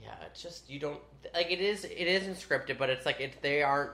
yeah, 0.00 0.14
it's 0.24 0.42
just 0.42 0.70
you 0.70 0.78
don't 0.78 1.00
like 1.34 1.50
it 1.50 1.60
is 1.60 1.84
it 1.84 2.06
isn't 2.06 2.36
scripted, 2.36 2.78
but 2.78 2.88
it's 2.88 3.04
like 3.04 3.20
it 3.20 3.42
they 3.42 3.62
aren't 3.62 3.90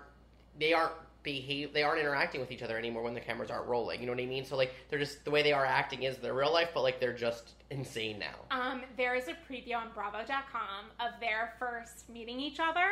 they 0.59 0.73
aren't 0.73 0.93
behave 1.23 1.73
they 1.73 1.83
aren't 1.83 2.01
interacting 2.01 2.41
with 2.41 2.51
each 2.51 2.63
other 2.63 2.77
anymore 2.77 3.03
when 3.03 3.15
the 3.15 3.21
cameras 3.21 3.51
aren't 3.51 3.67
rolling 3.67 4.01
you 4.01 4.07
know 4.07 4.13
what 4.13 4.21
i 4.21 4.27
mean 4.27 4.45
so 4.45 4.57
like 4.57 4.75
they're 4.89 4.99
just 4.99 5.25
the 5.25 5.31
way 5.31 5.43
they 5.43 5.53
are 5.53 5.65
acting 5.65 6.03
is 6.03 6.17
their 6.19 6.35
real 6.35 6.53
life 6.53 6.71
but 6.75 6.83
like 6.83 6.99
they're 6.99 7.13
just 7.13 7.53
insane 7.71 8.19
now 8.19 8.35
Um, 8.51 8.83
there 8.97 9.15
is 9.15 9.29
a 9.29 9.33
preview 9.51 9.77
on 9.77 9.91
Bravo.com 9.95 10.87
of 11.01 11.19
their 11.21 11.55
first 11.59 12.09
meeting 12.11 12.39
each 12.41 12.61
other, 12.61 12.89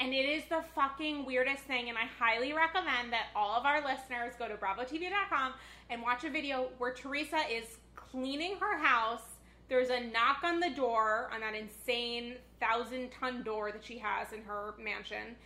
and 0.00 0.12
it 0.12 0.26
is 0.28 0.42
the 0.48 0.64
fucking 0.74 1.24
weirdest 1.24 1.62
thing. 1.64 1.88
And 1.88 1.96
I 1.96 2.06
highly 2.18 2.52
recommend 2.52 3.12
that 3.12 3.26
all 3.36 3.54
of 3.56 3.64
our 3.64 3.80
listeners 3.84 4.34
go 4.38 4.48
to 4.48 4.54
BravoTV.com 4.54 5.52
and 5.90 6.02
watch 6.02 6.24
a 6.24 6.30
video 6.30 6.68
where 6.78 6.92
Teresa 6.92 7.40
is 7.50 7.76
cleaning 7.94 8.56
her 8.58 8.76
house. 8.78 9.22
There's 9.68 9.90
a 9.90 10.00
knock 10.00 10.38
on 10.42 10.58
the 10.60 10.70
door 10.70 11.30
on 11.32 11.40
that 11.40 11.54
insane 11.54 12.34
thousand 12.60 13.10
ton 13.12 13.42
door 13.44 13.70
that 13.70 13.84
she 13.84 13.98
has 13.98 14.32
in 14.32 14.42
her 14.42 14.74
mansion. 14.82 15.36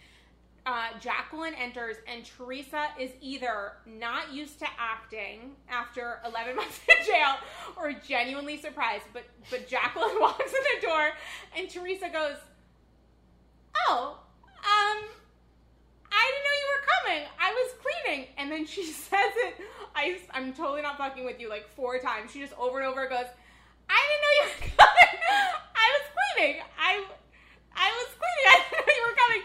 Uh, 0.68 0.88
Jacqueline 1.00 1.54
enters, 1.54 1.96
and 2.06 2.26
Teresa 2.26 2.88
is 3.00 3.10
either 3.22 3.72
not 3.86 4.34
used 4.34 4.58
to 4.58 4.66
acting 4.78 5.52
after 5.66 6.20
11 6.26 6.56
months 6.60 6.78
in 6.86 7.06
jail 7.06 7.36
or 7.74 7.94
genuinely 8.06 8.58
surprised. 8.58 9.04
But 9.14 9.22
but 9.50 9.66
Jacqueline 9.66 10.16
walks 10.20 10.44
in 10.44 10.80
the 10.80 10.86
door, 10.86 11.12
and 11.56 11.70
Teresa 11.70 12.10
goes, 12.10 12.36
"Oh, 13.88 14.18
um, 14.18 15.04
I 16.12 16.32
didn't 16.32 16.44
know 16.44 16.56
you 16.60 16.68
were 16.74 16.86
coming. 17.00 17.28
I 17.40 17.50
was 17.50 17.72
cleaning." 17.80 18.26
And 18.36 18.52
then 18.52 18.66
she 18.66 18.84
says 19.08 19.32
it. 19.36 19.54
I 19.96 20.18
I'm 20.34 20.52
totally 20.52 20.82
not 20.82 20.98
fucking 20.98 21.24
with 21.24 21.40
you. 21.40 21.48
Like 21.48 21.66
four 21.76 21.98
times. 21.98 22.32
She 22.32 22.40
just 22.40 22.52
over 22.58 22.78
and 22.78 22.86
over 22.86 23.08
goes, 23.08 23.24
"I 23.88 24.00
didn't 24.06 24.22
know 24.22 24.34
you 24.36 24.42
were 24.50 24.84
coming. 24.84 25.20
I 25.74 25.98
was 25.98 26.04
cleaning. 26.36 26.62
I." 26.78 27.06
I 27.78 27.88
was 27.94 28.08
cleaning. 28.18 28.46
I 28.48 28.56
didn't 28.58 28.86
know 28.86 28.92
you 28.94 29.04
were 29.06 29.16
coming. 29.16 29.42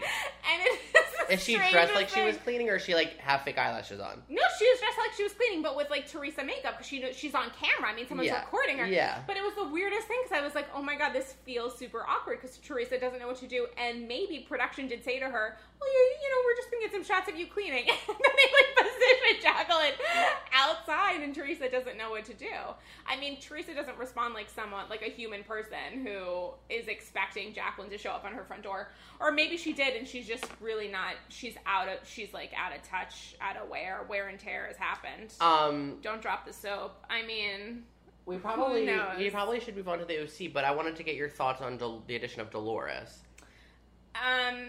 And 0.52 0.58
it 0.62 0.72
is 1.32 1.38
is 1.40 1.42
she 1.44 1.54
dressed 1.56 1.94
like 1.94 2.08
she 2.10 2.22
was 2.22 2.36
cleaning 2.36 2.68
or 2.68 2.76
is 2.76 2.82
she 2.84 2.94
like 2.94 3.16
have 3.18 3.42
fake 3.42 3.56
eyelashes 3.56 3.98
on 3.98 4.22
No, 4.28 4.42
she 4.58 4.68
was 4.68 4.78
dressed 4.80 4.98
like 4.98 5.12
she 5.16 5.22
was 5.22 5.32
cleaning, 5.32 5.62
but 5.62 5.74
with 5.76 5.88
like 5.90 6.06
Teresa 6.06 6.44
makeup 6.44 6.74
because 6.76 6.86
she 6.86 7.02
she's 7.12 7.34
on 7.34 7.50
camera. 7.58 7.90
I 7.90 7.94
mean, 7.94 8.06
someone's 8.06 8.28
Yeah. 8.28 8.40
recording 8.40 8.78
her. 8.78 8.86
Yeah. 8.86 9.22
But 9.26 9.36
it 9.36 9.42
was 9.42 9.54
the 9.54 9.64
weirdest 9.68 10.06
thing 10.06 10.18
because 10.22 10.38
I 10.38 10.44
was 10.44 10.54
like, 10.54 10.66
oh 10.74 10.82
my 10.82 10.96
god, 10.96 11.12
this 11.12 11.34
feels 11.44 11.78
super 11.78 12.04
awkward 12.06 12.40
because 12.42 12.58
Teresa 12.58 12.98
doesn't 12.98 13.18
know 13.20 13.26
what 13.28 13.36
to 13.38 13.46
do, 13.46 13.66
and 13.78 14.06
maybe 14.06 14.44
production 14.46 14.86
did 14.88 15.02
say 15.04 15.18
to 15.18 15.26
her, 15.26 15.56
well, 15.84 15.92
you, 15.92 16.16
you 16.22 16.28
know, 16.30 16.40
we're 16.46 16.56
just 16.56 16.70
gonna 16.70 16.82
get 16.82 16.92
some 16.92 17.04
shots 17.04 17.28
of 17.28 17.36
you 17.36 17.46
cleaning, 17.46 17.84
and 17.88 17.98
then 18.08 18.32
they 18.36 18.48
like 18.52 18.88
position 18.88 19.42
Jacqueline 19.42 19.92
outside, 20.52 21.20
and 21.22 21.34
Teresa 21.34 21.68
doesn't 21.68 21.96
know 21.98 22.10
what 22.10 22.24
to 22.26 22.34
do. 22.34 22.46
I 23.06 23.16
mean, 23.18 23.38
Teresa 23.40 23.74
doesn't 23.74 23.98
respond 23.98 24.34
like 24.34 24.48
someone, 24.48 24.88
like 24.88 25.02
a 25.02 25.10
human 25.10 25.44
person 25.44 26.04
who 26.04 26.50
is 26.70 26.88
expecting 26.88 27.52
Jacqueline 27.52 27.90
to 27.90 27.98
show 27.98 28.10
up 28.10 28.24
on 28.24 28.32
her 28.32 28.44
front 28.44 28.62
door, 28.62 28.88
or 29.20 29.30
maybe 29.30 29.56
she 29.56 29.72
did, 29.72 29.94
and 29.96 30.06
she's 30.08 30.26
just 30.26 30.46
really 30.60 30.88
not. 30.88 31.14
She's 31.28 31.56
out 31.66 31.88
of. 31.88 31.98
She's 32.04 32.32
like 32.32 32.52
out 32.56 32.74
of 32.74 32.82
touch, 32.82 33.34
out 33.40 33.56
of 33.56 33.68
wear. 33.68 34.06
Wear 34.08 34.28
and 34.28 34.38
tear 34.38 34.66
has 34.66 34.76
happened. 34.76 35.32
um 35.40 35.98
Don't 36.02 36.22
drop 36.22 36.46
the 36.46 36.52
soap. 36.52 37.04
I 37.10 37.22
mean, 37.26 37.84
we 38.26 38.36
probably 38.38 38.86
knows? 38.86 39.18
we 39.18 39.28
probably 39.30 39.60
should 39.60 39.76
move 39.76 39.86
on 39.88 39.98
to 39.98 40.04
the 40.06 40.22
oc 40.22 40.52
but 40.54 40.64
i 40.64 40.70
wanted 40.70 40.96
to 40.96 41.02
get 41.02 41.14
your 41.14 41.28
thoughts 41.28 41.60
on 41.60 41.76
Del- 41.76 42.02
the 42.06 42.16
addition 42.16 42.40
of 42.40 42.50
dolores 42.50 43.18
um, 44.14 44.68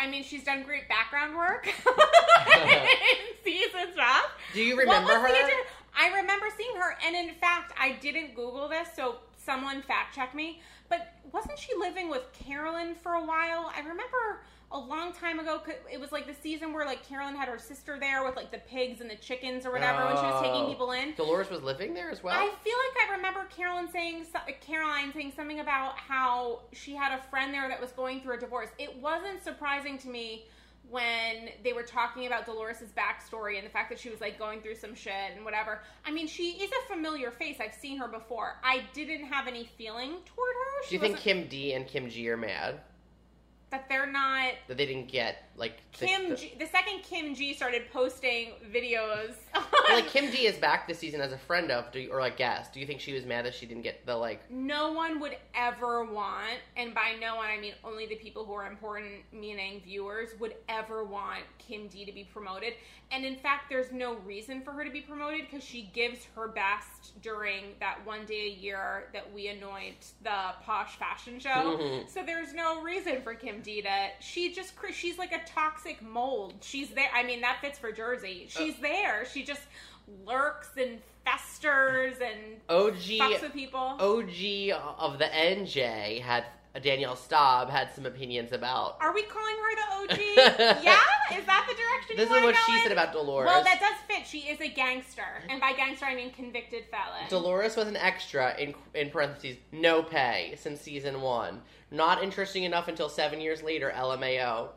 I 0.00 0.08
mean, 0.08 0.24
she's 0.24 0.44
done 0.44 0.62
great 0.62 0.88
background 0.88 1.36
work 1.36 1.66
in 3.44 4.30
do 4.54 4.62
you 4.62 4.76
remember 4.76 5.12
her 5.12 5.28
I 5.96 6.08
remember 6.20 6.46
seeing 6.56 6.76
her, 6.76 6.96
and 7.04 7.14
in 7.14 7.34
fact, 7.34 7.72
I 7.78 7.92
didn't 8.00 8.34
Google 8.34 8.68
this, 8.68 8.88
so 8.94 9.16
someone 9.36 9.82
fact 9.82 10.14
check 10.14 10.34
me. 10.34 10.60
But 10.88 11.14
wasn't 11.32 11.58
she 11.58 11.74
living 11.78 12.08
with 12.08 12.22
Caroline 12.32 12.94
for 12.94 13.12
a 13.14 13.24
while? 13.24 13.70
I 13.74 13.80
remember 13.80 14.40
a 14.72 14.78
long 14.78 15.12
time 15.12 15.40
ago. 15.40 15.60
It 15.92 15.98
was 16.00 16.12
like 16.12 16.26
the 16.26 16.34
season 16.42 16.72
where 16.72 16.86
like 16.86 17.06
Caroline 17.08 17.34
had 17.34 17.48
her 17.48 17.58
sister 17.58 17.98
there 17.98 18.24
with 18.24 18.36
like 18.36 18.50
the 18.52 18.58
pigs 18.58 19.00
and 19.00 19.10
the 19.10 19.16
chickens 19.16 19.66
or 19.66 19.72
whatever 19.72 20.04
when 20.06 20.16
she 20.16 20.22
was 20.22 20.40
taking 20.40 20.62
Oh. 20.62 20.68
people 20.68 20.92
in. 20.92 21.14
dolores 21.14 21.50
was 21.50 21.62
living 21.62 21.92
there 21.92 22.10
as 22.10 22.22
well 22.22 22.36
I 22.36 22.46
feel 22.62 22.76
like 22.76 23.08
I 23.08 23.16
remember 23.16 23.46
Caroline 23.54 23.90
saying 23.90 24.26
Caroline 24.60 25.12
saying 25.12 25.32
something 25.34 25.58
about 25.60 25.98
how 25.98 26.60
she 26.72 26.94
had 26.94 27.18
a 27.18 27.22
friend 27.30 27.52
there 27.52 27.68
that 27.68 27.80
was 27.80 27.90
going 27.92 28.20
through 28.20 28.34
a 28.36 28.40
divorce. 28.40 28.68
It 28.78 28.96
wasn't 29.00 29.42
surprising 29.42 29.98
to 29.98 30.08
me 30.08 30.44
when 30.88 31.50
they 31.62 31.72
were 31.72 31.82
talking 31.84 32.26
about 32.26 32.46
Dolores's 32.46 32.90
backstory 32.92 33.58
and 33.58 33.66
the 33.66 33.70
fact 33.70 33.90
that 33.90 33.98
she 33.98 34.08
was 34.10 34.20
like 34.20 34.38
going 34.38 34.60
through 34.60 34.74
some 34.74 34.94
shit 34.94 35.12
and 35.36 35.44
whatever. 35.44 35.80
I 36.04 36.10
mean, 36.10 36.26
she 36.26 36.50
is 36.62 36.70
a 36.84 36.92
familiar 36.92 37.30
face. 37.30 37.58
I've 37.60 37.74
seen 37.74 37.96
her 37.98 38.08
before. 38.08 38.56
I 38.64 38.82
didn't 38.92 39.24
have 39.26 39.46
any 39.46 39.68
feeling 39.78 40.10
toward 40.24 40.52
her. 40.54 40.88
do 40.88 40.94
you 40.94 41.00
think 41.00 41.18
kim 41.18 41.46
d 41.48 41.74
and 41.74 41.86
kim 41.86 42.08
g 42.08 42.28
are 42.28 42.36
mad 42.36 42.80
that 43.70 43.88
they're 43.88 44.10
not 44.10 44.52
that 44.68 44.76
they 44.76 44.86
didn't 44.86 45.08
get 45.10 45.49
like 45.56 45.80
Kim 45.92 46.30
the- 46.30 46.36
G, 46.36 46.54
the 46.58 46.66
second 46.66 47.02
Kim 47.02 47.34
G 47.34 47.52
started 47.54 47.90
posting 47.92 48.52
videos. 48.72 49.34
Well, 49.88 49.98
like 50.02 50.08
Kim 50.10 50.30
D 50.30 50.46
is 50.46 50.56
back 50.56 50.86
this 50.86 50.98
season 51.00 51.20
as 51.20 51.32
a 51.32 51.38
friend 51.38 51.70
of, 51.72 51.92
you, 51.96 52.12
or 52.12 52.20
a 52.20 52.30
guest. 52.30 52.72
Do 52.72 52.78
you 52.80 52.86
think 52.86 53.00
she 53.00 53.12
was 53.12 53.24
mad 53.26 53.44
that 53.44 53.54
she 53.54 53.66
didn't 53.66 53.82
get 53.82 54.06
the 54.06 54.14
like? 54.14 54.48
no 54.50 54.92
one 54.92 55.18
would 55.20 55.36
ever 55.54 56.04
want, 56.04 56.58
and 56.76 56.94
by 56.94 57.14
no 57.20 57.34
one 57.36 57.46
I 57.48 57.58
mean 57.58 57.72
only 57.82 58.06
the 58.06 58.14
people 58.14 58.44
who 58.44 58.52
are 58.52 58.66
important, 58.66 59.22
meaning 59.32 59.80
viewers, 59.84 60.28
would 60.38 60.54
ever 60.68 61.02
want 61.02 61.42
Kim 61.58 61.88
D 61.88 62.04
to 62.04 62.12
be 62.12 62.22
promoted. 62.24 62.74
And 63.10 63.24
in 63.24 63.34
fact, 63.36 63.64
there's 63.68 63.90
no 63.90 64.14
reason 64.18 64.62
for 64.62 64.70
her 64.72 64.84
to 64.84 64.90
be 64.90 65.00
promoted 65.00 65.40
because 65.50 65.64
she 65.64 65.90
gives 65.92 66.24
her 66.36 66.46
best 66.46 67.20
during 67.20 67.74
that 67.80 67.98
one 68.04 68.24
day 68.26 68.46
a 68.46 68.60
year 68.60 69.08
that 69.12 69.32
we 69.32 69.48
anoint 69.48 70.12
the 70.22 70.52
posh 70.64 70.94
fashion 70.96 71.40
show. 71.40 71.48
Mhm. 71.50 72.08
So 72.08 72.22
there's 72.22 72.54
no 72.54 72.80
reason 72.82 73.22
for 73.22 73.34
Kim 73.34 73.60
D 73.62 73.82
to. 73.82 74.08
She 74.20 74.52
just 74.52 74.74
she's 74.92 75.18
like 75.18 75.32
a 75.32 75.44
toxic 75.54 76.02
mold. 76.02 76.54
She's 76.60 76.90
there. 76.90 77.10
I 77.14 77.22
mean, 77.22 77.40
that 77.40 77.58
fits 77.60 77.78
for 77.78 77.92
Jersey. 77.92 78.46
Uh, 78.46 78.58
She's 78.58 78.76
there. 78.80 79.24
She 79.26 79.42
just 79.44 79.62
lurks 80.26 80.70
and 80.76 80.98
festers 81.24 82.16
and 82.20 82.66
fucks 82.68 83.42
with 83.42 83.44
OG 83.44 83.52
people. 83.52 83.80
OG 83.80 84.96
of 84.98 85.18
the 85.18 85.26
NJ 85.26 86.20
had 86.20 86.44
Danielle 86.82 87.16
Staub 87.16 87.68
had 87.68 87.92
some 87.92 88.06
opinions 88.06 88.52
about. 88.52 88.96
Are 89.00 89.12
we 89.12 89.22
calling 89.24 89.56
her 89.56 90.06
the 90.08 90.14
OG? 90.14 90.20
yeah, 90.84 90.98
is 91.36 91.44
that 91.46 91.66
the 91.68 91.74
direction? 91.74 92.16
This 92.16 92.30
is 92.30 92.42
what 92.44 92.54
she 92.66 92.76
in? 92.76 92.82
said 92.84 92.92
about 92.92 93.12
Dolores. 93.12 93.46
Well, 93.46 93.64
that 93.64 93.80
does 93.80 93.96
fit. 94.06 94.24
She 94.26 94.48
is 94.48 94.60
a 94.60 94.68
gangster, 94.68 95.42
and 95.48 95.60
by 95.60 95.72
gangster 95.72 96.06
I 96.06 96.14
mean 96.14 96.30
convicted 96.30 96.84
felon. 96.90 97.28
Dolores 97.28 97.76
was 97.76 97.88
an 97.88 97.96
extra 97.96 98.56
in 98.56 98.74
in 98.94 99.10
parentheses, 99.10 99.56
no 99.72 100.02
pay 100.02 100.54
since 100.56 100.80
season 100.80 101.20
one. 101.20 101.60
Not 101.90 102.22
interesting 102.22 102.62
enough 102.62 102.86
until 102.86 103.08
seven 103.08 103.40
years 103.40 103.62
later. 103.62 103.92
LMAO. 103.96 104.68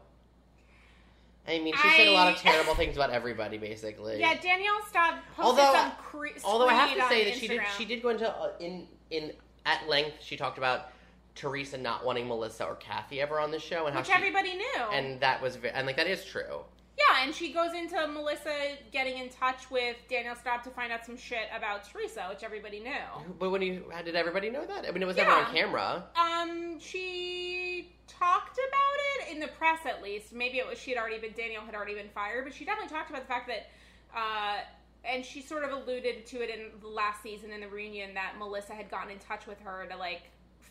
I 1.47 1.59
mean, 1.59 1.73
she 1.75 1.89
said 1.89 2.07
a 2.07 2.13
lot 2.13 2.33
of 2.33 2.39
terrible 2.41 2.73
things 2.75 2.95
about 2.95 3.09
everybody, 3.09 3.57
basically. 3.57 4.19
yeah, 4.19 4.35
Danielle 4.39 4.81
Staub 4.89 5.15
posted 5.35 5.45
Although- 5.59 5.73
some 5.73 5.91
cre- 5.97 6.27
Although 6.43 6.67
I 6.67 6.73
have 6.73 6.97
to 6.97 7.07
say 7.09 7.25
that 7.25 7.35
she 7.37 7.47
did 7.47 7.61
she 7.77 7.85
did 7.85 8.01
go 8.01 8.09
into 8.09 8.29
uh, 8.29 8.51
in 8.59 8.87
in 9.09 9.33
at 9.65 9.87
length. 9.89 10.17
She 10.21 10.37
talked 10.37 10.57
about 10.57 10.89
Teresa 11.35 11.77
not 11.77 12.05
wanting 12.05 12.27
Melissa 12.27 12.65
or 12.65 12.75
Kathy 12.75 13.19
ever 13.21 13.39
on 13.39 13.51
the 13.51 13.59
show, 13.59 13.85
and 13.87 13.93
how 13.93 13.99
which 14.01 14.07
she 14.07 14.13
everybody 14.13 14.53
knew. 14.55 14.81
and 14.91 15.19
that 15.21 15.41
was 15.41 15.57
and 15.73 15.85
like 15.87 15.97
that 15.97 16.07
is 16.07 16.23
true. 16.25 16.61
Yeah, 16.97 17.23
and 17.23 17.33
she 17.33 17.51
goes 17.51 17.73
into 17.73 18.07
Melissa 18.07 18.53
getting 18.91 19.17
in 19.17 19.29
touch 19.29 19.71
with 19.71 19.95
Danielle 20.09 20.35
Staub 20.35 20.61
to 20.63 20.69
find 20.69 20.91
out 20.91 21.05
some 21.05 21.17
shit 21.17 21.47
about 21.55 21.89
Teresa, 21.89 22.27
which 22.29 22.43
everybody 22.43 22.79
knew. 22.79 22.91
But 23.39 23.49
when 23.49 23.61
you 23.63 23.85
how 23.91 24.03
did 24.03 24.15
everybody 24.15 24.49
know 24.51 24.65
that? 24.65 24.85
I 24.87 24.91
mean, 24.91 25.01
it 25.01 25.05
was 25.07 25.17
never 25.17 25.31
Yeah. 25.31 25.37
on 25.45 25.53
camera. 25.53 26.05
Um, 26.15 26.79
she 26.79 27.91
talked 28.07 28.57
about 28.59 29.27
it 29.27 29.33
in 29.33 29.39
the 29.39 29.47
press, 29.47 29.79
at 29.85 30.03
least. 30.03 30.33
Maybe 30.33 30.59
it 30.59 30.67
was 30.67 30.77
she 30.77 30.91
had 30.91 30.99
already 30.99 31.17
been 31.19 31.33
Danielle 31.33 31.65
had 31.65 31.73
already 31.75 31.95
been 31.95 32.09
fired, 32.09 32.43
but 32.45 32.53
she 32.53 32.63
definitely 32.63 32.95
talked 32.95 33.09
about 33.09 33.23
the 33.23 33.27
fact 33.27 33.47
that, 33.47 33.69
uh, 34.15 34.59
and 35.03 35.25
she 35.25 35.41
sort 35.41 35.63
of 35.63 35.71
alluded 35.71 36.25
to 36.27 36.41
it 36.43 36.49
in 36.51 36.79
the 36.79 36.87
last 36.87 37.23
season 37.23 37.51
in 37.51 37.61
the 37.61 37.67
reunion 37.67 38.13
that 38.13 38.35
Melissa 38.37 38.73
had 38.73 38.89
gotten 38.91 39.09
in 39.11 39.19
touch 39.19 39.47
with 39.47 39.59
her 39.61 39.87
to 39.89 39.97
like 39.97 40.21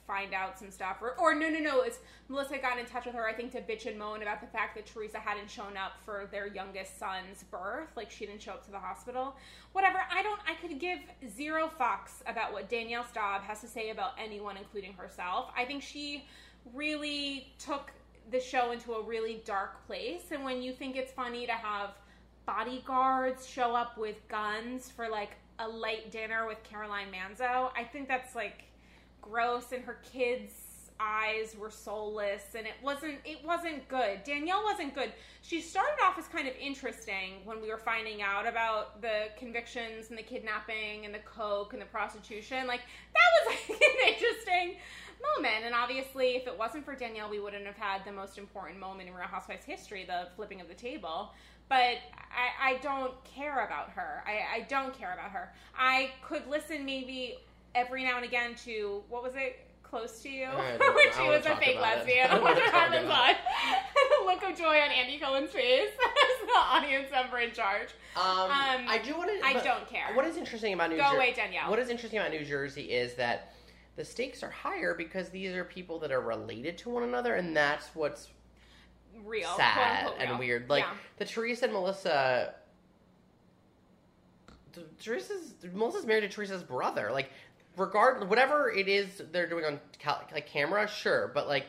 find 0.07 0.34
out 0.34 0.59
some 0.59 0.70
stuff, 0.70 0.98
or, 1.00 1.18
or 1.18 1.34
no, 1.34 1.48
no, 1.48 1.61
no, 1.61 1.80
it's 1.82 1.98
Melissa 2.28 2.59
got 2.59 2.78
in 2.78 2.86
touch 2.86 3.07
with 3.07 3.14
her, 3.14 3.26
I 3.26 3.32
think, 3.32 3.53
to 3.53 3.61
bitch 3.61 3.86
and 3.86 3.98
moan 3.98 4.22
about 4.22 4.40
the 4.40 4.46
fact 4.46 4.74
that 4.74 4.86
Teresa 4.86 5.18
hadn't 5.18 5.50
shown 5.50 5.76
up 5.76 5.92
for 6.05 6.28
their 6.30 6.46
youngest 6.46 6.98
son's 6.98 7.44
birth, 7.44 7.88
like 7.96 8.11
she 8.11 8.26
didn't 8.26 8.42
show 8.42 8.53
up 8.53 8.64
to 8.64 8.70
the 8.70 8.78
hospital. 8.78 9.36
Whatever. 9.72 9.98
I 10.11 10.22
don't. 10.22 10.40
I 10.46 10.55
could 10.55 10.78
give 10.78 10.98
zero 11.34 11.70
fucks 11.80 12.20
about 12.26 12.53
what 12.53 12.68
Danielle 12.68 13.05
Staub 13.05 13.42
has 13.42 13.61
to 13.61 13.68
say 13.68 13.90
about 13.90 14.12
anyone, 14.18 14.57
including 14.57 14.92
herself. 14.92 15.50
I 15.57 15.64
think 15.64 15.82
she 15.82 16.26
really 16.74 17.53
took 17.59 17.90
the 18.30 18.40
show 18.40 18.72
into 18.72 18.92
a 18.94 19.03
really 19.03 19.42
dark 19.44 19.86
place. 19.86 20.30
And 20.30 20.44
when 20.44 20.62
you 20.62 20.72
think 20.72 20.96
it's 20.96 21.12
funny 21.12 21.46
to 21.46 21.53
have 21.53 21.90
bodyguards 22.46 23.46
show 23.46 23.74
up 23.74 23.96
with 23.98 24.16
guns 24.28 24.90
for 24.90 25.09
like 25.09 25.36
a 25.59 25.68
late 25.68 26.11
dinner 26.11 26.46
with 26.46 26.62
Caroline 26.64 27.09
Manzo, 27.12 27.70
I 27.76 27.84
think 27.84 28.09
that's 28.09 28.34
like 28.34 28.64
gross. 29.23 29.73
And 29.73 29.83
her 29.85 29.99
kids' 30.12 30.91
eyes 31.01 31.57
were 31.59 31.70
soulless, 31.70 32.55
and 32.55 32.66
it 32.66 32.75
wasn't. 32.83 33.18
It 33.25 33.45
wasn't 33.45 33.89
good. 33.89 34.23
Danielle 34.25 34.62
wasn't 34.62 34.95
good. 34.95 35.12
She 35.41 35.61
started 35.61 35.99
off 36.05 36.18
as 36.18 36.27
kind 36.29 36.47
of 36.47 36.55
interesting 36.61 37.41
when 37.45 37.61
we 37.61 37.70
were 37.70 37.79
finding 37.79 38.23
out 38.23 38.47
about 38.47 39.01
the 39.01 39.29
convictions 39.37 40.11
and 40.11 40.18
the 40.18 40.23
kidnapping 40.23 41.05
and 41.05 41.14
the 41.14 41.20
coke 41.20 41.73
and 41.73 41.83
the 41.83 41.87
prostitution. 41.87 42.66
Like 42.66 42.83
that 43.14 43.51
was 43.51 43.59
like, 43.70 43.81
an 43.81 44.14
interesting 44.14 44.77
moment. 45.37 45.64
And 45.64 45.75
obviously, 45.75 46.37
if 46.37 46.47
it 46.47 46.57
wasn't 46.57 46.85
for 46.85 46.95
Danielle, 46.95 47.31
we 47.31 47.41
wouldn't 47.41 47.66
have 47.66 47.77
had 47.77 48.05
the 48.05 48.12
most 48.12 48.39
important 48.39 48.79
moment 48.79 49.09
in 49.09 49.14
Real 49.14 49.27
Housewives 49.27 49.64
history, 49.64 50.05
the 50.05 50.29
flipping 50.37 50.61
of 50.61 50.68
the 50.68 50.75
table. 50.75 51.33
but 51.68 51.99
I, 52.31 52.75
I 52.75 52.79
don't 52.83 53.12
care 53.25 53.64
about 53.64 53.91
her. 53.91 54.23
I, 54.27 54.59
I 54.59 54.61
don't 54.68 54.93
care 54.97 55.12
about 55.12 55.31
her. 55.31 55.53
I 55.77 56.11
could 56.23 56.47
listen 56.49 56.85
maybe 56.85 57.39
every 57.75 58.05
now 58.05 58.16
and 58.16 58.25
again 58.25 58.55
to 58.64 59.03
what 59.09 59.23
was 59.23 59.33
it? 59.37 59.59
Close 59.83 60.20
to 60.23 60.31
you, 60.31 60.47
when 60.95 61.12
she 61.12 61.29
was 61.29 61.45
a 61.45 61.55
fake 61.57 61.79
lesbian. 61.79 62.25
I 62.31 62.35
don't 62.35 62.43
What 62.43 62.55
wanna 62.55 62.64
talk 62.64 62.73
happens 62.73 63.11
on 63.11 63.35
the 64.09 64.25
look 64.25 64.43
of 64.51 64.57
joy 64.59 64.79
on 64.81 64.91
Andy 64.91 65.18
Cohen's 65.18 65.51
face 65.51 65.91
as 65.91 66.47
the 66.47 66.59
audience 66.59 67.09
member 67.11 67.39
in 67.41 67.53
charge. 67.53 67.89
Um, 68.16 68.25
Um, 68.25 68.51
I 68.89 68.99
do 69.05 69.14
want 69.14 69.29
to. 69.39 69.47
I 69.47 69.53
don't 69.62 69.87
care. 69.87 70.14
What 70.14 70.25
is 70.27 70.39
interesting 70.39 70.73
about 70.73 70.89
New 70.89 70.97
Jersey? 70.97 71.05
Go 71.11 71.16
Jersey? 71.18 71.31
away, 71.31 71.33
Danielle. 71.37 71.68
What 71.68 71.79
is 71.79 71.91
interesting 71.91 72.20
about 72.20 72.31
New 72.31 72.43
Jersey 72.43 72.85
is 72.91 73.12
that 73.16 73.53
the 73.97 74.05
stakes 74.05 74.43
are 74.43 74.49
higher 74.51 74.95
because 74.95 75.29
these 75.29 75.55
are 75.55 75.64
people 75.64 75.99
that 75.99 76.11
are 76.11 76.23
related 76.23 76.79
to 76.79 76.89
one 76.89 77.03
another, 77.03 77.35
and 77.35 77.55
that's 77.55 77.89
what's 77.95 78.29
Real, 79.27 79.55
sad 79.59 80.11
and 80.18 80.39
weird. 80.39 80.70
Like 80.70 80.85
Yeah. 80.85 80.95
the 81.18 81.27
Teresa 81.27 81.64
and 81.66 81.75
Melissa. 81.75 82.55
Teresa's 84.99 85.55
Melissa's 85.75 86.07
married 86.07 86.23
to 86.23 86.29
Teresa's 86.31 86.62
brother. 86.62 87.11
Like, 87.12 87.31
regard 87.77 88.29
whatever 88.29 88.70
it 88.70 88.89
is 88.89 89.23
they're 89.33 89.49
doing 89.49 89.64
on 89.64 89.81
cal- 89.99 90.23
like 90.33 90.47
camera, 90.47 90.89
sure, 90.89 91.31
but 91.35 91.49
like 91.49 91.66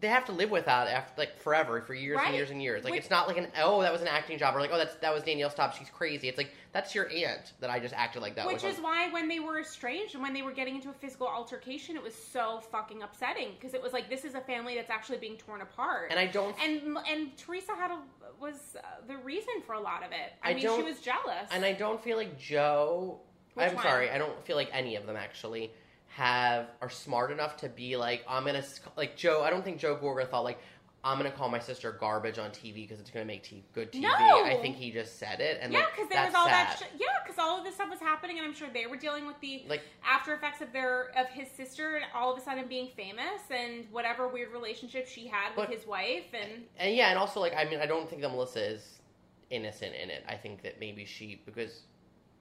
they 0.00 0.08
have 0.08 0.24
to 0.24 0.32
live 0.32 0.50
with 0.50 0.64
that 0.64 0.88
after 0.88 1.12
like 1.18 1.38
forever 1.40 1.82
for 1.82 1.92
years 1.92 2.16
Right. 2.16 2.28
and 2.28 2.34
years 2.34 2.50
and 2.50 2.62
years. 2.62 2.84
Like 2.84 2.92
Which- 2.92 3.00
it's 3.02 3.10
not 3.10 3.28
like 3.28 3.36
an 3.36 3.48
oh 3.58 3.82
that 3.82 3.92
was 3.92 4.00
an 4.00 4.08
acting 4.08 4.38
job 4.38 4.56
or 4.56 4.60
like 4.60 4.70
oh 4.72 4.78
that's 4.78 4.94
that 4.96 5.12
was 5.12 5.22
Danielle 5.22 5.50
Staub 5.50 5.74
she's 5.74 5.90
crazy. 5.90 6.26
It's 6.28 6.38
like 6.38 6.52
that's 6.72 6.94
your 6.94 7.10
aunt 7.10 7.52
that 7.60 7.68
I 7.68 7.80
just 7.80 7.94
acted 7.94 8.22
like 8.22 8.34
that. 8.36 8.46
Which 8.46 8.64
is 8.64 8.78
why 8.78 9.10
when 9.12 9.28
they 9.28 9.40
were 9.40 9.60
estranged 9.60 10.14
and 10.14 10.22
when 10.22 10.32
they 10.32 10.40
were 10.42 10.52
getting 10.52 10.76
into 10.76 10.88
a 10.88 10.94
physical 10.94 11.26
altercation, 11.26 11.96
it 11.96 12.02
was 12.02 12.14
so 12.14 12.60
fucking 12.72 13.02
upsetting 13.02 13.48
because 13.58 13.74
it 13.74 13.82
was 13.82 13.92
like 13.92 14.08
this 14.08 14.24
is 14.24 14.34
a 14.34 14.40
family 14.40 14.74
that's 14.74 14.90
actually 14.90 15.18
being 15.18 15.36
torn 15.36 15.60
apart. 15.60 16.08
and 16.10 16.18
I 16.18 16.26
don't 16.26 16.56
and 16.62 16.96
and 17.06 17.36
Teresa 17.36 17.74
had 17.74 17.90
a 17.90 17.98
was 18.40 18.74
uh, 18.78 19.06
the 19.06 19.18
reason 19.18 19.52
for 19.66 19.74
a 19.74 19.80
lot 19.80 20.02
of 20.02 20.12
it. 20.12 20.32
I, 20.42 20.52
I 20.52 20.54
mean, 20.54 20.62
she 20.62 20.82
was 20.82 21.00
jealous. 21.00 21.46
And 21.50 21.62
I 21.62 21.72
don't 21.72 22.02
feel 22.02 22.16
like 22.16 22.38
Joe. 22.38 23.20
Which 23.60 23.68
I'm 23.70 23.74
one? 23.76 23.84
sorry. 23.84 24.10
I 24.10 24.18
don't 24.18 24.44
feel 24.44 24.56
like 24.56 24.70
any 24.72 24.96
of 24.96 25.06
them 25.06 25.16
actually 25.16 25.72
have 26.08 26.66
are 26.82 26.90
smart 26.90 27.30
enough 27.30 27.56
to 27.58 27.68
be 27.68 27.96
like 27.96 28.24
I'm 28.28 28.44
gonna 28.44 28.64
like 28.96 29.16
Joe. 29.16 29.42
I 29.42 29.50
don't 29.50 29.64
think 29.64 29.78
Joe 29.78 29.96
Gorga 29.96 30.28
thought 30.28 30.44
like 30.44 30.58
I'm 31.02 31.16
gonna 31.16 31.30
call 31.30 31.48
my 31.48 31.58
sister 31.60 31.92
garbage 31.92 32.38
on 32.38 32.50
TV 32.50 32.74
because 32.74 33.00
it's 33.00 33.10
gonna 33.10 33.24
make 33.24 33.42
t- 33.42 33.64
good 33.74 33.90
TV. 33.90 34.02
No! 34.02 34.08
I 34.44 34.58
think 34.60 34.76
he 34.76 34.90
just 34.90 35.18
said 35.18 35.40
it, 35.40 35.58
and 35.62 35.72
yeah, 35.72 35.78
like, 35.78 35.92
because 35.96 36.10
there 36.10 36.24
was 36.26 36.34
all 36.34 36.44
that. 36.44 36.78
sad. 36.78 36.88
Sh- 36.88 36.92
yeah, 37.00 37.06
because 37.24 37.38
all 37.38 37.56
of 37.58 37.64
this 37.64 37.74
stuff 37.76 37.88
was 37.88 38.00
happening, 38.00 38.36
and 38.38 38.46
I'm 38.46 38.52
sure 38.52 38.68
they 38.74 38.86
were 38.86 38.98
dealing 38.98 39.24
with 39.26 39.40
the 39.40 39.62
like 39.66 39.80
after 40.04 40.34
effects 40.34 40.60
of 40.60 40.72
their 40.74 41.10
of 41.18 41.28
his 41.28 41.48
sister 41.50 41.96
and 41.96 42.04
all 42.14 42.30
of 42.32 42.38
a 42.38 42.42
sudden 42.42 42.66
being 42.68 42.88
famous 42.96 43.40
and 43.50 43.86
whatever 43.90 44.28
weird 44.28 44.52
relationship 44.52 45.06
she 45.08 45.26
had 45.26 45.56
with 45.56 45.68
But- 45.68 45.74
his 45.74 45.86
wife 45.86 46.26
and 46.34 46.64
and 46.78 46.94
yeah, 46.94 47.08
and 47.08 47.18
also 47.18 47.40
like 47.40 47.54
I 47.56 47.64
mean 47.64 47.80
I 47.80 47.86
don't 47.86 48.06
think 48.10 48.20
that 48.20 48.30
Melissa 48.30 48.62
is 48.72 49.00
innocent 49.48 49.94
in 49.94 50.10
it. 50.10 50.22
I 50.28 50.34
think 50.34 50.60
that 50.62 50.80
maybe 50.80 51.06
she 51.06 51.40
because 51.46 51.84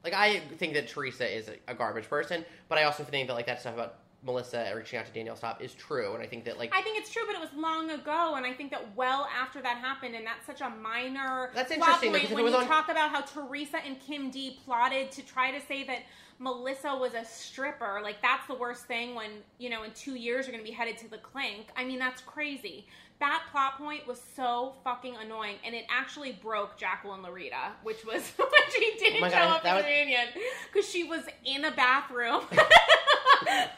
like 0.04 0.14
I 0.14 0.40
think 0.58 0.74
that 0.74 0.88
Teresa 0.88 1.28
is 1.28 1.50
a, 1.68 1.74
garbage 1.74 2.10
person, 2.10 2.46
but 2.68 2.78
I 2.78 2.84
also 2.84 3.04
think 3.04 3.28
that 3.28 3.34
like 3.34 3.46
that 3.48 3.60
stuff 3.60 3.74
about 3.74 3.96
Melissa 4.24 4.72
reaching 4.76 5.00
out 5.00 5.06
to 5.06 5.12
Danielle 5.12 5.36
Staub 5.36 5.62
is 5.62 5.74
true, 5.74 6.14
and 6.14 6.24
I 6.24 6.28
think 6.28 6.46
that 6.46 6.58
like 6.58 6.74
I 6.74 6.82
think 6.82 6.98
it's 6.98 7.12
true, 7.12 7.24
but 7.26 7.36
it 7.36 7.42
was 7.42 7.50
long 7.56 7.90
ago, 7.92 8.36
and 8.36 8.46
I 8.46 8.54
think 8.54 8.72
that 8.72 8.96
well 8.96 9.28
after 9.38 9.62
that 9.62 9.78
happened, 9.78 10.16
and 10.16 10.26
that's 10.26 10.46
such 10.46 10.62
a 10.62 10.70
minor. 10.70 11.52
That's 11.54 11.72
interesting, 11.72 12.12
point 12.12 12.32
when 12.32 12.46
you 12.46 12.56
on- 12.56 12.68
talk 12.68 12.90
about 12.90 13.12
how 13.12 13.22
Teresa 13.22 13.78
and 13.86 14.00
Kim 14.00 14.30
D 14.30 14.60
plotted 14.66 15.12
to 15.14 15.22
try 15.22 15.52
to 15.52 15.66
say 15.66 15.84
that 15.86 16.00
Melissa 16.38 16.96
was 16.96 17.14
a 17.14 17.26
stripper, 17.26 18.00
like 18.02 18.22
that's 18.22 18.48
the 18.48 18.56
worst 18.56 18.86
thing. 18.86 19.16
When 19.16 19.32
you 19.58 19.70
know, 19.70 19.84
in 19.84 19.92
two 19.92 20.16
years 20.16 20.48
you're 20.48 20.54
going 20.54 20.66
to 20.66 20.70
be 20.70 20.76
headed 20.76 20.98
to 21.00 21.10
the 21.10 21.18
clink. 21.18 21.68
I 21.76 21.84
mean, 21.84 22.00
that's 22.00 22.22
crazy. 22.22 22.88
That 23.20 23.44
plot 23.52 23.78
point 23.78 24.08
was 24.08 24.22
so 24.36 24.76
fucking 24.86 25.16
annoying, 25.18 25.56
and 25.66 25.76
it 25.76 25.86
actually 25.90 26.32
broke 26.32 26.78
Jacqueline 26.78 27.22
Laurita, 27.22 27.72
which 27.84 28.06
was 28.06 28.22
when 28.38 28.48
she 28.74 28.96
didn't 28.98 29.24
Oh 29.24 29.28
show 29.30 29.36
God, 29.36 29.58
up 29.58 29.66
at 29.66 29.76
was- 29.76 29.84
the 29.86 29.90
reunion 29.92 30.28
because 30.72 30.90
she 30.90 31.04
was 31.04 31.24
in 31.46 31.66
a 31.66 31.72
bathroom. 31.72 32.44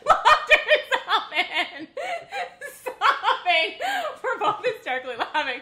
Locked 0.06 0.52
herself 0.52 1.24
in, 1.34 1.88
sobbing. 2.84 3.80
We're 4.24 4.40
both 4.40 4.64
hysterically 4.66 5.16
laughing. 5.18 5.62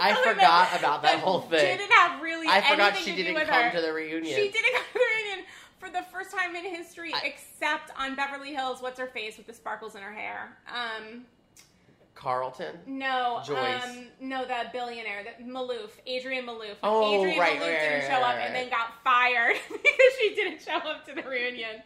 I 0.00 0.14
forgot 0.24 0.36
that- 0.70 0.76
about 0.78 1.02
that 1.02 1.18
whole 1.20 1.40
thing. 1.42 1.60
She 1.60 1.66
didn't 1.76 1.92
have 1.92 2.22
really. 2.22 2.46
I 2.48 2.60
forgot 2.60 2.94
anything 2.94 3.16
she 3.16 3.22
didn't 3.22 3.44
come 3.46 3.62
her. 3.64 3.70
to 3.72 3.80
the 3.80 3.92
reunion. 3.92 4.34
She 4.34 4.50
didn't 4.50 4.72
come 4.74 4.82
to 4.84 4.92
the 4.94 5.00
reunion 5.00 5.46
for 5.78 5.90
the 5.90 6.02
first 6.12 6.30
time 6.30 6.54
in 6.54 6.64
history, 6.64 7.12
I- 7.12 7.22
except 7.26 7.90
on 7.98 8.14
Beverly 8.14 8.54
Hills. 8.54 8.80
What's 8.82 8.98
her 9.00 9.06
face 9.08 9.36
with 9.36 9.46
the 9.46 9.54
sparkles 9.54 9.94
in 9.96 10.02
her 10.02 10.12
hair? 10.12 10.56
Um, 10.68 11.24
Carlton. 12.14 12.78
no, 12.86 13.42
Joyce. 13.46 13.82
um, 13.84 14.06
no, 14.20 14.44
the 14.44 14.54
billionaire, 14.72 15.24
the 15.38 15.44
Maloof, 15.44 15.90
Adrienne 16.08 16.46
Maloof. 16.46 16.76
Oh, 16.82 17.18
Adrienne 17.20 17.38
right, 17.38 17.56
Maloof 17.58 17.60
right, 17.60 17.80
didn't 17.80 18.00
right, 18.00 18.08
show 18.10 18.22
up 18.22 18.34
and 18.36 18.54
then 18.54 18.70
got 18.70 18.88
fired 19.02 19.56
because 19.68 20.12
she 20.20 20.34
didn't 20.34 20.62
show 20.62 20.76
up 20.76 21.04
to 21.06 21.14
the 21.14 21.22
reunion. 21.28 21.82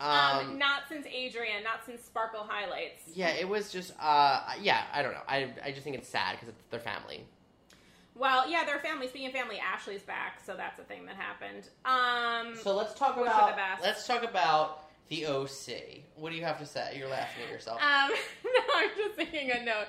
Um, 0.00 0.10
Um, 0.10 0.58
not 0.58 0.82
since 0.88 1.06
Adrienne, 1.06 1.62
not 1.62 1.84
since 1.86 2.02
Sparkle 2.04 2.44
Highlights. 2.48 3.02
yeah, 3.14 3.30
it 3.30 3.48
was 3.48 3.70
just. 3.70 3.92
uh 4.00 4.40
Yeah, 4.60 4.82
I 4.92 5.02
don't 5.02 5.12
know. 5.12 5.22
I 5.28 5.52
I 5.64 5.70
just 5.70 5.82
think 5.84 5.96
it's 5.96 6.08
sad 6.08 6.32
because 6.32 6.48
it's 6.48 6.62
their 6.70 6.80
family. 6.80 7.24
Well, 8.16 8.48
yeah, 8.48 8.64
their 8.64 8.78
family. 8.78 9.08
Speaking 9.08 9.26
of 9.28 9.32
family, 9.32 9.58
Ashley's 9.58 10.02
back, 10.02 10.40
so 10.44 10.54
that's 10.56 10.78
a 10.78 10.84
thing 10.84 11.04
that 11.06 11.16
happened. 11.16 11.68
Um, 11.84 12.56
So 12.56 12.74
let's 12.76 12.94
talk 12.94 13.16
about. 13.16 13.54
Let's 13.82 14.06
talk 14.06 14.22
about 14.22 14.84
the 15.14 15.26
OC. 15.26 16.02
What 16.16 16.30
do 16.30 16.36
you 16.36 16.44
have 16.44 16.58
to 16.58 16.66
say? 16.66 16.96
You're 16.98 17.08
laughing 17.08 17.44
at 17.44 17.52
yourself. 17.52 17.80
Um, 17.80 18.10
no, 18.44 18.60
I'm 18.76 18.90
just 18.96 19.16
making 19.16 19.50
a 19.50 19.64
note. 19.64 19.86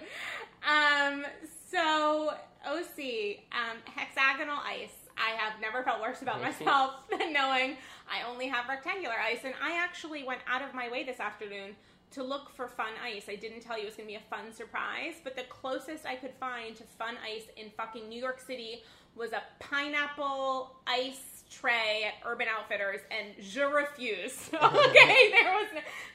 Um, 0.68 1.26
so 1.72 2.34
OC, 2.66 3.40
um, 3.52 3.78
hexagonal 3.86 4.58
ice. 4.66 4.94
I 5.18 5.30
have 5.38 5.62
never 5.62 5.82
felt 5.84 6.02
worse 6.02 6.22
about 6.22 6.42
myself 6.42 6.96
than 7.10 7.32
knowing 7.34 7.78
I 8.10 8.30
only 8.30 8.48
have 8.48 8.68
rectangular 8.68 9.16
ice, 9.16 9.40
and 9.44 9.54
I 9.64 9.78
actually 9.78 10.24
went 10.24 10.42
out 10.48 10.62
of 10.62 10.74
my 10.74 10.90
way 10.92 11.04
this 11.04 11.20
afternoon 11.20 11.76
to 12.12 12.24
look 12.24 12.50
for 12.56 12.68
fun 12.68 12.94
ice. 13.04 13.26
I 13.28 13.36
didn't 13.36 13.62
tell 13.62 13.78
you 13.78 13.84
it 13.84 13.88
was 13.88 13.96
going 13.96 14.08
to 14.08 14.14
be 14.14 14.18
a 14.18 14.30
fun 14.30 14.54
surprise, 14.54 15.16
but 15.24 15.36
the 15.36 15.44
closest 15.44 16.06
I 16.06 16.16
could 16.16 16.34
find 16.40 16.76
to 16.76 16.84
fun 16.84 17.16
ice 17.26 17.48
in 17.58 17.72
fucking 17.72 18.08
New 18.08 18.22
York 18.22 18.40
City 18.40 18.84
was 19.16 19.32
a 19.32 19.42
pineapple 19.60 20.76
ice 20.86 21.35
tray 21.60 22.04
at 22.06 22.14
Urban 22.30 22.48
Outfitters, 22.48 23.02
and 23.12 23.28
je 23.44 23.62
refuse. 23.64 24.50
okay, 24.54 25.32
there 25.32 25.54
was 25.54 25.68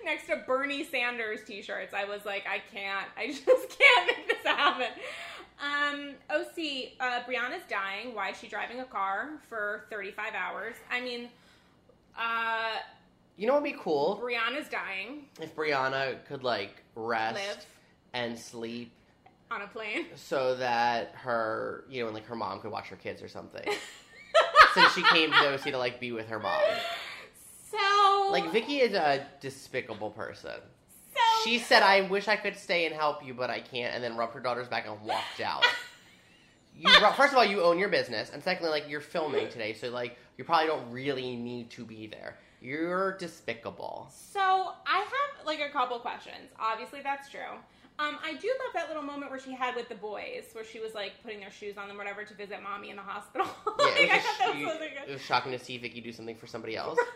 next 0.04 0.26
to 0.26 0.42
Bernie 0.46 0.84
Sanders 0.84 1.40
t-shirts. 1.46 1.94
I 1.94 2.04
was 2.04 2.24
like, 2.24 2.44
I 2.48 2.60
can't. 2.72 3.06
I 3.16 3.26
just 3.46 3.78
can't 3.78 4.06
make 4.06 4.28
this 4.28 4.44
happen. 4.44 4.88
Um, 5.62 6.14
OC, 6.30 6.92
uh, 7.00 7.20
Brianna's 7.28 7.64
dying. 7.68 8.14
Why 8.14 8.30
is 8.30 8.38
she 8.38 8.48
driving 8.48 8.80
a 8.80 8.84
car 8.84 9.30
for 9.48 9.84
35 9.90 10.32
hours? 10.34 10.74
I 10.90 11.00
mean, 11.00 11.28
uh, 12.18 12.78
you 13.36 13.46
know 13.46 13.54
what 13.54 13.62
would 13.62 13.72
be 13.72 13.78
cool 13.78 14.20
Brianna's 14.22 14.68
dying 14.68 15.24
if 15.40 15.54
Brianna 15.56 16.24
could 16.26 16.42
like 16.42 16.82
rest 16.94 17.36
Live. 17.36 17.66
and 18.12 18.38
sleep 18.38 18.92
on 19.50 19.62
a 19.62 19.66
plane. 19.66 20.06
so 20.14 20.54
that 20.56 21.12
her, 21.14 21.84
you 21.88 22.00
know, 22.00 22.06
and 22.06 22.14
like 22.14 22.26
her 22.26 22.36
mom 22.36 22.60
could 22.60 22.70
watch 22.70 22.88
her 22.88 22.96
kids 22.96 23.22
or 23.22 23.28
something. 23.28 23.66
Since 24.74 24.92
she 24.94 25.02
came 25.02 25.30
to 25.32 25.38
the 25.38 25.54
OC 25.54 25.62
to 25.72 25.78
like 25.78 26.00
be 26.00 26.12
with 26.12 26.28
her 26.28 26.38
mom. 26.38 26.60
So, 27.70 28.28
Like 28.30 28.50
Vicki 28.52 28.80
is 28.80 28.94
a 28.94 29.26
despicable 29.40 30.10
person. 30.10 30.52
so 31.14 31.20
She 31.44 31.58
said, 31.58 31.82
"I 31.82 32.02
wish 32.02 32.28
I 32.28 32.36
could 32.36 32.56
stay 32.56 32.86
and 32.86 32.94
help 32.94 33.24
you, 33.24 33.34
but 33.34 33.50
I 33.50 33.60
can't," 33.60 33.94
and 33.94 34.02
then 34.02 34.16
rubbed 34.16 34.34
her 34.34 34.40
daughter's 34.40 34.68
back 34.68 34.86
and 34.86 35.00
walked 35.02 35.40
out. 35.44 35.64
You 36.76 36.88
first 37.14 37.32
of 37.32 37.36
all, 37.38 37.44
you 37.44 37.60
own 37.62 37.78
your 37.78 37.90
business, 37.90 38.30
and 38.32 38.42
secondly, 38.42 38.70
like 38.70 38.88
you're 38.88 39.02
filming 39.02 39.48
today, 39.50 39.74
so 39.74 39.90
like 39.90 40.16
you 40.38 40.44
probably 40.44 40.66
don't 40.68 40.90
really 40.90 41.36
need 41.36 41.68
to 41.72 41.84
be 41.84 42.06
there. 42.06 42.38
You're 42.62 43.18
despicable. 43.18 44.08
So 44.10 44.40
I 44.86 44.98
have 45.00 45.46
like 45.46 45.60
a 45.60 45.68
couple 45.70 45.98
questions. 45.98 46.48
Obviously, 46.58 47.00
that's 47.02 47.28
true. 47.28 47.58
Um, 48.00 48.16
I 48.24 48.32
do 48.34 48.48
love 48.48 48.72
that 48.74 48.88
little 48.88 49.02
moment 49.02 49.30
where 49.30 49.38
she 49.40 49.52
had 49.52 49.76
with 49.76 49.88
the 49.90 49.94
boys, 49.94 50.44
where 50.52 50.64
she 50.64 50.80
was 50.80 50.94
like 50.94 51.12
putting 51.22 51.38
their 51.40 51.50
shoes 51.50 51.76
on 51.76 51.86
them, 51.88 51.98
whatever, 51.98 52.24
to 52.24 52.34
visit 52.34 52.62
mommy 52.62 52.88
in 52.90 52.96
the 52.96 53.02
hospital. 53.02 53.46
Yeah, 53.78 53.86
Like, 53.86 54.00
it 54.00 54.10
I 54.10 54.16
was, 54.16 54.24
that 54.38 54.48
was 54.48 54.56
you- 54.58 54.68
so 54.68 54.78
good. 54.78 54.90
it 55.08 55.12
was 55.12 55.20
shocking 55.22 55.52
to 55.52 55.58
see 55.58 55.76
Vicki 55.78 56.00
do 56.00 56.12
something 56.12 56.36
for 56.36 56.46
somebody 56.46 56.76
else. 56.76 56.98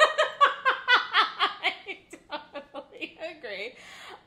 I 1.62 1.72
totally 2.72 3.18
agree. 3.38 3.74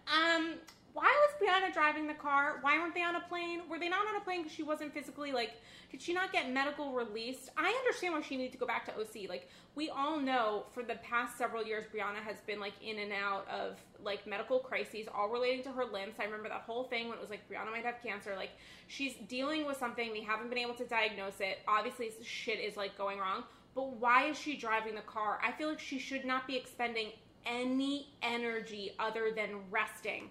Um, 0.08 0.54
why 0.98 1.04
was 1.04 1.36
Brianna 1.40 1.72
driving 1.72 2.08
the 2.08 2.16
car? 2.16 2.58
Why 2.62 2.80
weren't 2.80 2.96
they 2.96 3.04
on 3.04 3.16
a 3.16 3.22
plane? 3.22 3.62
Were 3.70 3.78
they 3.78 3.88
not 3.88 4.08
on 4.08 4.16
a 4.16 4.20
plane 4.20 4.42
because 4.42 4.56
she 4.56 4.64
wasn't 4.64 4.96
physically 4.96 5.32
like? 5.32 5.52
Did 5.92 6.02
she 6.02 6.12
not 6.12 6.34
get 6.34 6.52
medical 6.52 6.92
released? 6.92 7.52
I 7.56 7.70
understand 7.70 8.16
why 8.16 8.22
she 8.22 8.36
needed 8.36 8.54
to 8.54 8.58
go 8.58 8.66
back 8.66 8.88
to 8.88 9.00
OC. 9.00 9.30
Like 9.30 9.48
we 9.76 9.92
all 9.92 10.20
know, 10.20 10.66
for 10.74 10.82
the 10.82 10.96
past 10.96 11.38
several 11.38 11.64
years, 11.64 11.86
Brianna 11.94 12.24
has 12.26 12.38
been 12.48 12.60
like 12.60 12.74
in 12.82 12.98
and 12.98 13.12
out 13.14 13.48
of 13.48 13.78
like 14.04 14.26
medical 14.26 14.58
crises, 14.58 15.06
all 15.14 15.30
relating 15.30 15.62
to 15.66 15.72
her 15.72 15.86
limbs. 15.86 16.16
I 16.20 16.24
remember 16.24 16.50
that 16.50 16.62
whole 16.62 16.86
thing 16.86 17.10
when 17.10 17.20
it 17.20 17.22
was 17.22 17.30
like 17.30 17.48
Brianna 17.48 17.70
might 17.70 17.86
have 17.86 18.02
cancer. 18.02 18.34
Like 18.36 18.54
she's 18.88 19.14
dealing 19.28 19.68
with 19.68 19.78
something. 19.78 20.12
We 20.12 20.24
haven't 20.24 20.50
been 20.50 20.58
able 20.58 20.74
to 20.74 20.86
diagnose 20.86 21.40
it. 21.42 21.60
Obviously, 21.68 22.10
shit 22.24 22.60
is 22.60 22.76
like 22.76 22.98
going 22.98 23.20
wrong. 23.20 23.44
But 23.76 23.98
why 23.98 24.30
is 24.30 24.40
she 24.40 24.58
driving 24.58 24.96
the 24.96 25.02
car? 25.02 25.40
I 25.46 25.52
feel 25.52 25.70
like 25.70 25.80
she 25.80 26.00
should 26.00 26.26
not 26.26 26.48
be 26.48 26.58
expending 26.58 27.12
any 27.46 28.14
energy 28.22 28.94
other 29.00 29.32
than 29.36 29.62
resting. 29.70 30.30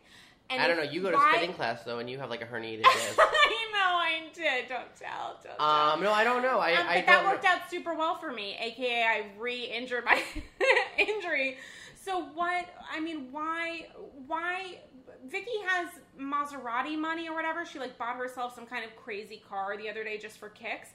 And 0.49 0.63
I 0.63 0.69
don't 0.69 0.77
know. 0.77 0.85
You 0.85 1.03
go 1.03 1.11
to 1.11 1.19
spinning 1.33 1.55
class 1.55 1.83
though, 1.85 1.99
and 1.99 2.09
you 2.09 2.19
have 2.19 2.31
like 2.31 2.43
a 2.43 2.47
herniated 2.47 2.83
disc. 2.93 3.19
I 3.19 3.67
know 3.73 3.97
I 3.97 4.21
did. 4.33 4.69
Don't 4.69 4.95
tell. 4.95 5.39
Don't 5.43 5.57
tell. 5.59 5.67
um, 5.67 6.03
no, 6.03 6.13
I 6.13 6.23
don't 6.25 6.43
know. 6.43 6.59
I, 6.61 6.73
Um, 6.75 6.87
I 6.89 6.97
but 6.99 7.07
that 7.07 7.25
worked 7.25 7.45
know. 7.45 7.51
out 7.51 7.71
super 7.71 7.95
well 7.95 8.17
for 8.17 8.33
me, 8.33 8.57
aka 8.61 9.03
I 9.05 9.27
re-injured 9.39 10.05
my 10.05 10.23
injury. 10.99 11.59
So 12.01 12.23
what? 12.35 12.67
I 12.93 13.01
mean, 13.01 13.29
why? 13.33 13.89
Why? 14.27 14.79
Vicki 15.27 15.51
has 15.67 15.89
Maserati 16.21 16.97
money 16.97 17.29
or 17.29 17.35
whatever. 17.35 17.65
She 17.67 17.81
like 17.81 17.99
bought 17.99 18.17
herself 18.17 18.55
some 18.55 18.67
kind 18.67 18.85
of 18.85 18.95
crazy 18.95 19.43
car 19.49 19.77
the 19.77 19.89
other 19.91 20.05
day 20.05 20.17
just 20.19 20.39
for 20.39 20.49
kicks. 20.51 20.91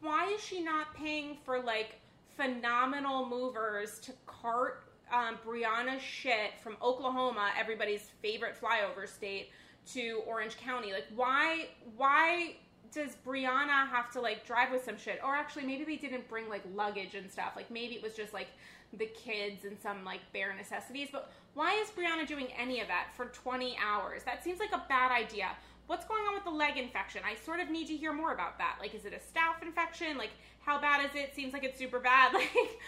Why 0.00 0.28
is 0.32 0.40
she 0.44 0.62
not 0.62 0.94
paying 0.94 1.38
for 1.44 1.60
like 1.60 1.96
phenomenal 2.36 3.28
movers 3.28 3.98
to 4.00 4.12
cart 4.26 4.84
um, 5.12 5.38
Brianna's 5.46 6.02
shit 6.02 6.58
from 6.62 6.76
Oklahoma, 6.82 7.50
everybody's 7.58 8.10
favorite 8.22 8.56
flyover 8.60 9.08
state, 9.08 9.50
to 9.92 10.22
Orange 10.26 10.56
County? 10.56 10.92
Like, 10.92 11.06
why? 11.14 11.68
Why 11.96 12.56
does 12.92 13.16
Brianna 13.26 13.88
have 13.88 14.10
to 14.12 14.20
like 14.20 14.46
drive 14.46 14.70
with 14.70 14.84
some 14.84 14.96
shit? 14.96 15.20
Or 15.24 15.34
actually, 15.34 15.64
maybe 15.64 15.84
they 15.84 15.96
didn't 15.96 16.28
bring 16.28 16.48
like 16.48 16.62
luggage 16.74 17.14
and 17.14 17.30
stuff. 17.30 17.52
Like, 17.56 17.70
maybe 17.70 17.94
it 17.94 18.02
was 18.02 18.14
just 18.14 18.32
like 18.32 18.48
the 18.96 19.06
kids 19.06 19.64
and 19.64 19.78
some 19.80 20.04
like 20.04 20.20
bare 20.32 20.54
necessities. 20.54 21.08
But 21.10 21.32
why 21.54 21.74
is 21.74 21.90
Brianna 21.90 22.26
doing 22.26 22.48
any 22.58 22.80
of 22.80 22.88
that 22.88 23.08
for 23.16 23.26
20 23.26 23.76
hours? 23.84 24.22
That 24.24 24.42
seems 24.42 24.60
like 24.60 24.72
a 24.72 24.84
bad 24.88 25.12
idea. 25.12 25.50
What's 25.86 26.06
going 26.06 26.22
on 26.22 26.34
with 26.34 26.44
the 26.44 26.50
leg 26.50 26.76
infection? 26.76 27.22
I 27.26 27.34
sort 27.34 27.60
of 27.60 27.68
need 27.68 27.86
to 27.88 27.96
hear 27.96 28.12
more 28.12 28.32
about 28.32 28.56
that. 28.58 28.76
Like, 28.80 28.94
is 28.94 29.04
it 29.04 29.12
a 29.12 29.16
staph 29.16 29.62
infection? 29.62 30.16
Like, 30.16 30.30
how 30.64 30.80
bad 30.80 31.04
is 31.04 31.14
it? 31.14 31.34
Seems 31.34 31.52
like 31.52 31.64
it's 31.64 31.78
super 31.78 32.00
bad. 32.00 32.32
Like, 32.42 32.80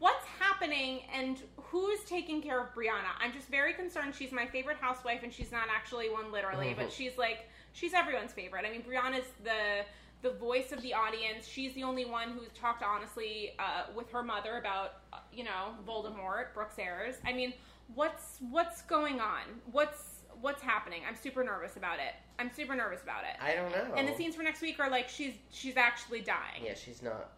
what's 0.00 0.26
happening 0.38 1.00
and 1.14 1.40
who's 1.56 2.00
taking 2.04 2.42
care 2.42 2.60
of 2.60 2.74
Brianna? 2.74 3.12
I'm 3.20 3.32
just 3.32 3.48
very 3.48 3.72
concerned. 3.72 4.14
She's 4.14 4.32
my 4.32 4.46
favorite 4.46 4.76
housewife, 4.76 5.22
and 5.22 5.32
she's 5.32 5.50
not 5.50 5.68
actually 5.74 6.10
one 6.10 6.30
literally, 6.30 6.74
but 6.76 6.92
she's 6.92 7.16
like 7.16 7.48
she's 7.72 7.94
everyone's 7.94 8.32
favorite. 8.32 8.64
I 8.66 8.70
mean, 8.70 8.82
Brianna's 8.82 9.26
the 9.44 9.84
the 10.20 10.30
voice 10.30 10.72
of 10.72 10.82
the 10.82 10.94
audience. 10.94 11.46
She's 11.46 11.74
the 11.74 11.84
only 11.84 12.04
one 12.04 12.30
who's 12.30 12.48
talked 12.52 12.82
honestly 12.82 13.52
uh, 13.58 13.84
with 13.94 14.10
her 14.10 14.22
mother 14.22 14.58
about 14.58 14.94
uh, 15.12 15.18
you 15.32 15.44
know 15.44 15.74
Voldemort, 15.86 16.54
Brooks 16.54 16.78
Ayers. 16.78 17.16
I 17.24 17.32
mean, 17.32 17.52
what's 17.94 18.38
what's 18.50 18.82
going 18.82 19.20
on? 19.20 19.42
What's 19.70 20.07
what's 20.40 20.62
happening? 20.62 21.02
I'm 21.08 21.16
super 21.16 21.42
nervous 21.44 21.76
about 21.76 21.98
it. 21.98 22.14
I'm 22.38 22.50
super 22.54 22.74
nervous 22.74 23.02
about 23.02 23.24
it. 23.24 23.36
I 23.42 23.54
don't 23.54 23.70
know. 23.72 23.94
and 23.96 24.08
the 24.08 24.14
scenes 24.14 24.34
for 24.34 24.42
next 24.42 24.60
week 24.62 24.78
are 24.80 24.90
like 24.90 25.08
she's 25.08 25.34
she's 25.50 25.76
actually 25.76 26.20
dying. 26.20 26.62
Yeah, 26.64 26.74
she's 26.74 27.02
not. 27.02 27.30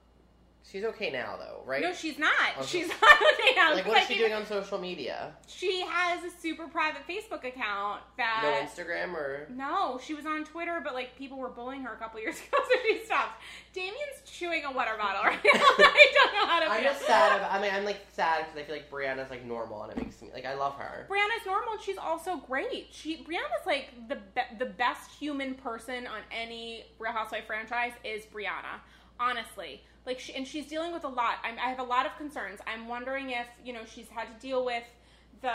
She's 0.63 0.85
okay 0.85 1.11
now 1.11 1.37
though, 1.37 1.63
right? 1.67 1.83
No, 1.83 1.93
she's 1.93 2.19
not. 2.19 2.33
Oh, 2.59 2.65
she's 2.65 2.87
not 3.03 3.03
okay 3.03 3.55
now. 3.57 3.75
like, 3.75 3.87
what 3.87 4.03
is 4.03 4.07
she 4.09 4.17
doing 4.19 4.33
on 4.33 4.47
social 4.47 4.79
media? 4.79 5.33
She 5.49 5.81
has 5.89 6.23
a 6.23 6.31
super 6.31 6.69
private 6.69 7.03
Facebook 7.09 7.45
account 7.45 8.03
No. 8.19 8.25
Instagram 8.63 9.15
or? 9.15 9.49
No, 9.51 9.99
she 10.05 10.15
was 10.15 10.27
on 10.27 10.45
Twitter, 10.45 10.81
but 10.85 10.95
like 10.95 11.17
people 11.17 11.39
were 11.39 11.49
bullying 11.49 11.83
her 11.83 11.93
a 11.95 11.97
couple 11.97 12.21
years 12.21 12.37
ago, 12.49 12.59
so 12.63 12.79
she 12.87 13.01
stopped. 13.05 13.41
Damien's 13.73 13.97
chewing 14.25 14.65
a 14.65 14.71
water 14.71 14.93
bottle 14.99 15.23
right 15.25 15.41
now. 15.43 15.51
I 15.61 16.13
don't 16.15 16.35
know 16.35 16.47
how 16.47 16.61
to 16.61 16.67
I'm 16.71 16.85
just 16.85 17.07
sad. 17.07 17.39
About, 17.39 17.53
I 17.53 17.61
mean, 17.61 17.73
I'm 17.75 17.85
like 17.85 18.07
sad 18.13 18.45
because 18.47 18.61
I 18.61 18.65
feel 18.65 18.77
like 18.77 18.91
Briana's 18.91 19.31
like 19.31 19.45
normal, 19.45 19.83
and 19.85 19.93
it 19.93 19.99
makes 19.99 20.21
me 20.23 20.29
like 20.33 20.45
I 20.45 20.55
love 20.55 20.75
her. 20.77 21.07
Briana's 21.09 21.47
normal. 21.47 21.73
and 21.75 21.83
She's 21.83 21.99
also 21.99 22.37
great. 22.37 22.89
She 22.93 23.25
Briana's 23.25 23.67
like 23.67 23.89
the 24.09 24.17
be- 24.35 24.57
the 24.59 24.67
best 24.67 25.11
human 25.19 25.55
person 25.55 26.07
on 26.07 26.21
any 26.31 26.85
Real 26.99 27.13
Housewife 27.13 27.47
franchise 27.47 27.93
is 28.05 28.25
Briana. 28.27 28.81
Honestly, 29.19 29.83
like, 30.07 30.19
she, 30.19 30.35
and 30.35 30.47
she's 30.47 30.67
dealing 30.67 30.93
with 30.93 31.05
a 31.05 31.09
lot. 31.09 31.35
I'm, 31.45 31.57
I 31.59 31.69
have 31.69 31.79
a 31.79 31.85
lot 31.85 32.07
of 32.07 32.17
concerns. 32.17 32.61
I'm 32.67 32.89
wondering 32.89 33.31
if 33.31 33.47
you 33.65 33.73
know 33.73 33.81
she's 33.93 34.09
had 34.09 34.27
to 34.35 34.41
deal 34.47 34.65
with 34.65 34.85
the 35.43 35.53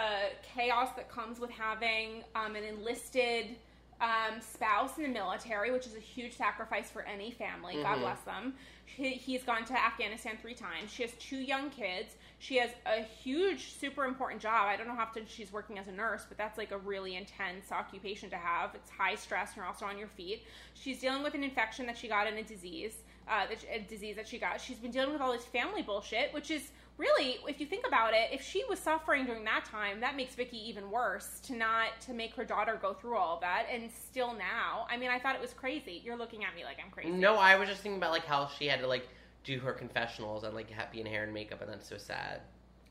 chaos 0.55 0.89
that 0.95 1.09
comes 1.09 1.39
with 1.39 1.51
having 1.51 2.23
um, 2.35 2.55
an 2.55 2.63
enlisted 2.63 3.55
um, 4.01 4.41
spouse 4.41 4.97
in 4.97 5.03
the 5.03 5.09
military, 5.09 5.71
which 5.71 5.85
is 5.85 5.95
a 5.95 5.99
huge 5.99 6.35
sacrifice 6.35 6.89
for 6.89 7.03
any 7.03 7.31
family. 7.31 7.75
God 7.81 7.97
Mhm. 7.97 8.01
bless 8.01 8.19
them. 8.21 8.55
He, 8.85 9.11
he's 9.11 9.43
gone 9.43 9.63
to 9.65 9.73
Afghanistan 9.73 10.37
three 10.41 10.53
times. 10.53 10.91
She 10.91 11.03
has 11.03 11.11
two 11.13 11.37
young 11.37 11.69
kids. 11.69 12.15
She 12.39 12.57
has 12.57 12.71
a 12.85 13.01
huge, 13.03 13.71
super 13.79 14.03
important 14.05 14.41
job. 14.41 14.67
I 14.67 14.75
don't 14.75 14.87
know 14.87 14.95
how 14.95 15.03
often 15.03 15.25
she's 15.27 15.51
working 15.53 15.79
as 15.79 15.87
a 15.87 15.91
nurse, 15.91 16.25
but 16.27 16.37
that's 16.37 16.57
like 16.57 16.71
a 16.71 16.77
really 16.77 17.15
intense 17.15 17.71
occupation 17.71 18.29
to 18.31 18.35
have. 18.37 18.75
It's 18.75 18.89
high 18.89 19.15
stress, 19.15 19.49
and 19.49 19.57
you're 19.57 19.65
also 19.65 19.85
on 19.85 19.97
your 19.97 20.09
feet. 20.09 20.43
She's 20.73 20.99
dealing 20.99 21.23
with 21.23 21.33
an 21.33 21.43
infection 21.43 21.85
that 21.87 21.97
she 21.97 22.07
got 22.07 22.27
in 22.27 22.37
a 22.37 22.43
disease, 22.43 22.95
uh, 23.27 23.45
a 23.73 23.79
disease 23.79 24.15
that 24.15 24.27
she 24.27 24.37
got. 24.37 24.59
She's 24.61 24.77
been 24.77 24.91
dealing 24.91 25.11
with 25.11 25.21
all 25.21 25.31
this 25.31 25.45
family 25.45 25.81
bullshit, 25.81 26.33
which 26.33 26.51
is 26.51 26.71
really, 26.97 27.37
if 27.47 27.59
you 27.59 27.65
think 27.65 27.85
about 27.87 28.13
it, 28.13 28.29
if 28.31 28.41
she 28.41 28.63
was 28.69 28.79
suffering 28.79 29.25
during 29.25 29.43
that 29.45 29.65
time, 29.65 29.99
that 29.99 30.15
makes 30.15 30.35
Vicki 30.35 30.57
even 30.69 30.89
worse 30.91 31.39
to 31.41 31.53
not 31.55 31.99
to 32.01 32.13
make 32.13 32.33
her 32.35 32.45
daughter 32.45 32.77
go 32.81 32.93
through 32.93 33.17
all 33.17 33.35
of 33.35 33.41
that, 33.41 33.65
and 33.71 33.89
still 33.91 34.33
now. 34.33 34.87
I 34.89 34.97
mean, 34.97 35.09
I 35.09 35.19
thought 35.19 35.35
it 35.35 35.41
was 35.41 35.53
crazy. 35.53 36.01
You're 36.03 36.17
looking 36.17 36.43
at 36.43 36.55
me 36.55 36.63
like 36.63 36.77
I'm 36.83 36.91
crazy. 36.91 37.11
No, 37.11 37.35
I 37.35 37.55
was 37.57 37.67
just 37.69 37.81
thinking 37.81 37.97
about 37.97 38.11
like 38.11 38.25
how 38.25 38.47
she 38.47 38.67
had 38.67 38.79
to 38.79 38.87
like 38.87 39.07
do 39.43 39.59
her 39.59 39.73
confessionals 39.73 40.43
and 40.43 40.53
like 40.55 40.69
happy 40.69 41.01
in 41.01 41.05
hair 41.05 41.23
and 41.23 41.33
makeup, 41.33 41.61
and 41.61 41.69
that's 41.69 41.87
so 41.87 41.97
sad. 41.97 42.41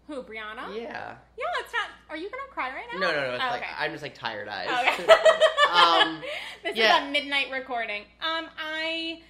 Who, 0.06 0.22
Briana? 0.22 0.74
Yeah. 0.76 1.14
Yeah, 1.38 1.44
it's 1.60 1.72
not. 1.72 1.88
Are 2.10 2.16
you 2.16 2.28
gonna 2.30 2.42
cry 2.50 2.68
right 2.70 2.84
now? 2.92 2.98
No, 2.98 3.10
no, 3.10 3.26
no. 3.28 3.34
It's 3.36 3.42
Oh, 3.44 3.50
like 3.50 3.62
okay. 3.62 3.70
I'm 3.78 3.90
just 3.90 4.02
like 4.02 4.14
tired 4.14 4.48
eyes. 4.48 4.68
Okay. 4.68 5.12
um, 5.72 6.20
this 6.62 6.76
yeah. 6.76 7.02
is 7.04 7.08
a 7.08 7.10
midnight 7.10 7.46
recording. 7.50 8.02
Um, 8.20 8.46
I, 8.62 9.22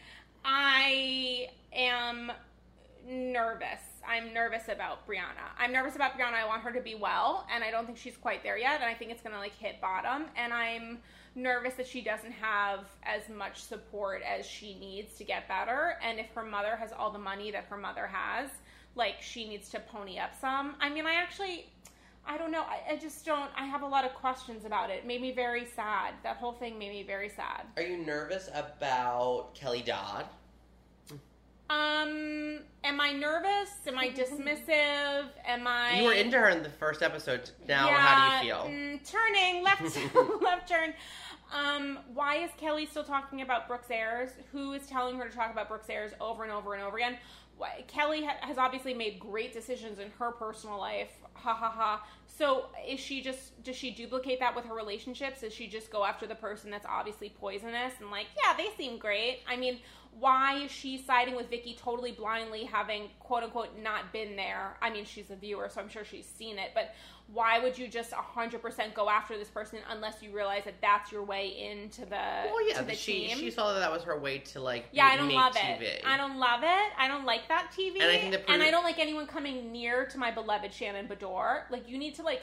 I 0.45 1.49
am 1.73 2.31
nervous. 3.09 3.81
I'm 4.07 4.35
nervous 4.35 4.69
about 4.69 5.07
Briana. 5.07 5.49
I'm 5.59 5.73
nervous 5.73 5.97
about 5.97 6.19
Briana. 6.19 6.35
I 6.35 6.47
want 6.47 6.63
her 6.63 6.73
to 6.73 6.81
be 6.81 6.95
well, 6.95 7.47
and 7.53 7.65
I 7.65 7.71
don't 7.71 7.87
think 7.87 7.97
she's 7.99 8.17
quite 8.17 8.43
there 8.43 8.59
yet. 8.59 8.81
And 8.81 8.85
I 8.85 8.95
think 8.95 9.11
it's 9.11 9.23
gonna 9.23 9.39
like 9.39 9.57
hit 9.57 9.81
bottom. 9.81 10.27
And 10.37 10.53
I'm 10.53 10.99
nervous 11.35 11.75
that 11.75 11.87
she 11.87 12.01
doesn't 12.01 12.33
have 12.33 12.81
as 13.03 13.29
much 13.29 13.63
support 13.63 14.23
as 14.23 14.47
she 14.47 14.79
needs 14.79 15.17
to 15.17 15.25
get 15.25 15.49
better. 15.49 15.97
And 16.03 16.19
if 16.19 16.31
her 16.35 16.45
mother 16.45 16.77
has 16.77 16.93
all 16.93 17.11
the 17.11 17.19
money 17.19 17.51
that 17.51 17.65
her 17.71 17.77
mother 17.77 18.07
has, 18.07 18.51
like 18.95 19.21
she 19.21 19.49
needs 19.49 19.71
to 19.71 19.81
pony 19.81 20.19
up 20.19 20.39
some. 20.41 20.77
I 20.81 20.91
mean, 20.91 21.07
I 21.07 21.15
actually. 21.15 21.67
I 22.27 22.39
don't 22.39 22.51
know. 22.51 22.63
I, 22.63 22.95
I 22.95 22.97
just 22.97 23.25
don't. 23.25 23.51
I 23.57 23.67
have 23.67 23.83
a 23.83 23.87
lot 23.87 24.05
of 24.05 24.15
questions 24.15 24.65
about 24.65 24.91
it. 24.91 24.95
it. 24.95 25.07
Made 25.07 25.21
me 25.21 25.33
very 25.33 25.67
sad. 25.77 26.15
That 26.23 26.37
whole 26.37 26.53
thing 26.53 26.79
made 26.79 26.91
me 26.91 27.03
very 27.03 27.29
sad. 27.29 27.67
are 27.77 27.83
you 27.83 27.99
nervous 27.99 28.49
about 28.55 29.55
Kelly 29.55 29.83
Dodd? 29.83 30.27
Um, 31.71 32.61
am 32.85 33.01
I 33.01 33.13
nervous? 33.13 33.71
Am 33.87 33.99
I 33.99 34.11
dismissive? 34.11 35.29
Am 35.47 35.67
I? 35.67 35.99
You 35.99 36.05
were 36.05 36.13
into 36.13 36.39
her 36.39 36.51
in 36.51 36.63
the 36.63 36.69
first 36.69 37.03
episode. 37.03 37.51
Now, 37.67 37.89
how 37.89 38.41
do 38.41 38.47
you 38.47 38.53
feel? 38.53 38.65
mm, 38.67 39.11
turning 39.11 39.63
left, 39.63 39.83
left 40.43 40.69
turn. 40.69 40.93
Um, 41.53 42.01
why 42.13 42.37
is 42.37 42.51
Kelly 42.59 42.87
still 42.87 43.05
talking 43.05 43.41
about 43.43 43.67
Brooks 43.67 43.91
Ayers? 43.91 44.31
Who 44.53 44.73
is 44.73 44.87
telling 44.87 45.17
her 45.19 45.29
to 45.29 45.35
talk 45.35 45.53
about 45.53 45.69
Brooks 45.69 45.89
Ayers 45.89 46.13
over 46.21 46.43
and 46.43 46.53
over 46.53 46.75
and 46.75 46.83
over 46.83 46.97
again? 46.97 47.17
Why, 47.57 47.85
Kelly 47.87 48.25
ha- 48.25 48.37
has 48.41 48.59
obviously 48.59 48.93
made 48.93 49.19
great 49.19 49.53
decisions 49.53 49.99
in 49.99 50.11
her 50.19 50.33
personal 50.33 50.79
life. 50.79 51.13
Ha 51.45 51.53
ha 51.53 51.71
ha. 51.71 52.03
So 52.27 52.67
is 52.89 52.99
she 52.99 53.21
just 53.21 53.63
does 53.63 53.77
she 53.77 53.91
duplicate 53.91 54.41
that 54.41 54.57
with 54.57 54.65
her 54.65 54.75
relationships? 54.75 55.43
Does 55.43 55.53
she 55.53 55.67
just 55.67 55.91
go 55.91 56.03
after 56.05 56.27
the 56.27 56.35
person 56.35 56.71
that's 56.71 56.87
obviously 56.87 57.29
poisonous 57.29 57.93
and 58.01 58.11
like, 58.11 58.27
yeah, 58.43 58.57
they 58.57 58.69
seem 58.79 58.99
great? 58.99 59.41
I 59.47 59.57
mean, 59.57 59.81
why 60.19 60.59
is 60.65 60.71
she 60.71 60.99
siding 60.99 61.35
with 61.35 61.51
Vicki 61.51 61.77
totally 61.81 62.13
blindly, 62.13 62.65
having 62.65 63.09
quote 63.21 63.43
unquote 63.43 63.79
not 63.83 64.13
been 64.13 64.37
there? 64.37 64.77
I 64.81 64.91
mean, 64.91 65.05
she's 65.05 65.31
a 65.31 65.37
viewer, 65.37 65.69
so 65.69 65.81
I'm 65.81 65.89
sure 65.89 66.05
she's 66.05 66.27
seen 66.27 66.59
it, 66.59 66.71
but 66.75 66.95
why 67.33 67.59
would 67.59 67.79
you 67.79 67.89
just 67.89 68.11
100% 68.13 68.95
go 68.95 69.09
after 69.09 69.39
this 69.39 69.49
person 69.49 69.79
unless 69.91 70.23
you 70.23 70.31
realize 70.31 70.65
that 70.67 70.75
that's 70.83 71.11
your 71.11 71.23
way 71.25 71.69
into 71.71 72.03
the 72.03 72.11
Well, 72.11 72.69
yeah, 72.69 72.83
the 72.83 72.95
she 72.95 73.29
team? 73.29 73.39
she 73.39 73.51
saw 73.51 73.73
that 73.73 73.81
that 73.81 73.91
was 73.91 74.03
her 74.03 74.19
way 74.19 74.39
to 74.39 74.61
like 74.61 74.87
yeah, 74.93 75.07
I 75.07 75.17
don't 75.17 75.33
love 75.33 75.55
TV. 75.55 75.81
it. 75.83 76.03
I 76.07 76.17
don't 76.19 76.39
love 76.39 76.61
it. 76.63 76.93
I 76.99 77.09
don't 77.09 77.25
like 77.25 77.49
that 77.49 77.73
TV. 77.77 77.95
And 78.01 78.11
I 78.11 78.19
think 78.19 78.33
the 78.33 78.51
and 78.51 78.63
I 78.63 78.71
don't 78.71 78.85
like 78.85 78.99
anyone 78.99 79.27
coming 79.27 79.73
near 79.73 80.05
to 80.07 80.19
my 80.19 80.31
beloved 80.31 80.73
Shannon 80.73 81.09
Beador. 81.09 81.63
Like 81.71 81.89
you 81.89 81.97
need 81.97 82.15
to 82.17 82.23
like 82.23 82.43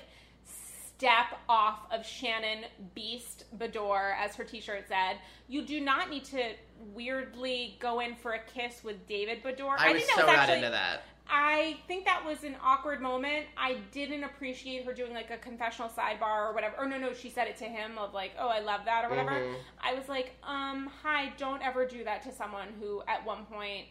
step 1.02 1.40
off 1.50 1.80
of 1.92 2.06
Shannon 2.06 2.66
Beast 2.94 3.46
Beador, 3.58 4.14
as 4.20 4.36
her 4.36 4.44
T-shirt 4.44 4.88
said. 4.88 5.18
You 5.48 5.64
do 5.64 5.82
not 5.82 6.12
need 6.12 6.26
to 6.26 6.52
weirdly 6.94 7.76
go 7.80 8.02
in 8.02 8.16
for 8.16 8.34
a 8.34 8.40
kiss 8.40 8.84
with 8.84 9.08
David 9.08 9.42
Beador. 9.42 9.76
I, 9.80 9.94
was 9.94 10.04
think 10.04 10.16
that 10.16 10.20
so 10.20 10.28
was 10.28 10.28
not 10.28 10.38
actually, 10.38 10.58
into 10.58 10.70
that. 10.70 11.02
I 11.28 11.78
think 11.88 12.06
that 12.06 12.24
was 12.24 12.44
an 12.44 12.56
awkward 12.64 13.02
moment. 13.02 13.48
I 13.58 13.78
didn't 13.92 14.24
appreciate 14.24 14.86
her 14.86 14.94
doing 14.94 15.12
like 15.12 15.32
a 15.32 15.38
confessional 15.38 15.90
sidebar 15.90 16.50
or 16.50 16.54
whatever. 16.54 16.76
Or 16.78 16.86
no, 16.86 17.00
no, 17.00 17.14
she 17.14 17.32
said 17.32 17.48
it 17.48 17.58
to 17.58 17.66
him 17.66 17.98
of 17.98 18.14
like, 18.14 18.34
"Oh, 18.38 18.50
I 18.50 18.60
love 18.60 18.82
that" 18.86 19.04
or 19.04 19.10
whatever. 19.10 19.32
Mhm. 19.32 19.56
I 19.82 19.96
was 19.96 20.08
like, 20.08 20.36
um, 20.44 20.92
"Hi, 21.02 21.30
don't 21.38 21.64
ever 21.64 21.84
do 21.88 22.04
that 22.04 22.22
to 22.24 22.32
someone 22.32 22.68
who 22.80 23.02
at 23.08 23.26
one 23.26 23.48
point 23.48 23.88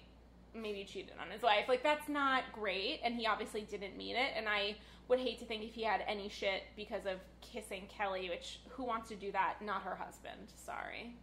maybe 0.54 0.84
cheated 0.84 1.14
on 1.20 1.28
his 1.30 1.42
wife. 1.42 1.68
Like 1.68 1.82
that's 1.82 2.08
not 2.08 2.44
great." 2.52 3.00
And 3.02 3.16
he 3.16 3.26
obviously 3.26 3.62
didn't 3.62 3.96
mean 3.96 4.14
it. 4.14 4.32
And 4.36 4.48
I 4.48 4.76
would 5.10 5.18
hate 5.18 5.38
to 5.40 5.44
think 5.44 5.64
if 5.64 5.74
he 5.74 5.82
had 5.82 6.02
any 6.06 6.28
shit 6.28 6.62
because 6.76 7.04
of 7.04 7.18
kissing 7.42 7.82
Kelly, 7.94 8.30
which 8.30 8.60
who 8.70 8.84
wants 8.84 9.08
to 9.10 9.16
do 9.16 9.32
that? 9.32 9.56
Not 9.60 9.82
her 9.82 9.96
husband. 9.96 10.52
Sorry. 10.54 11.14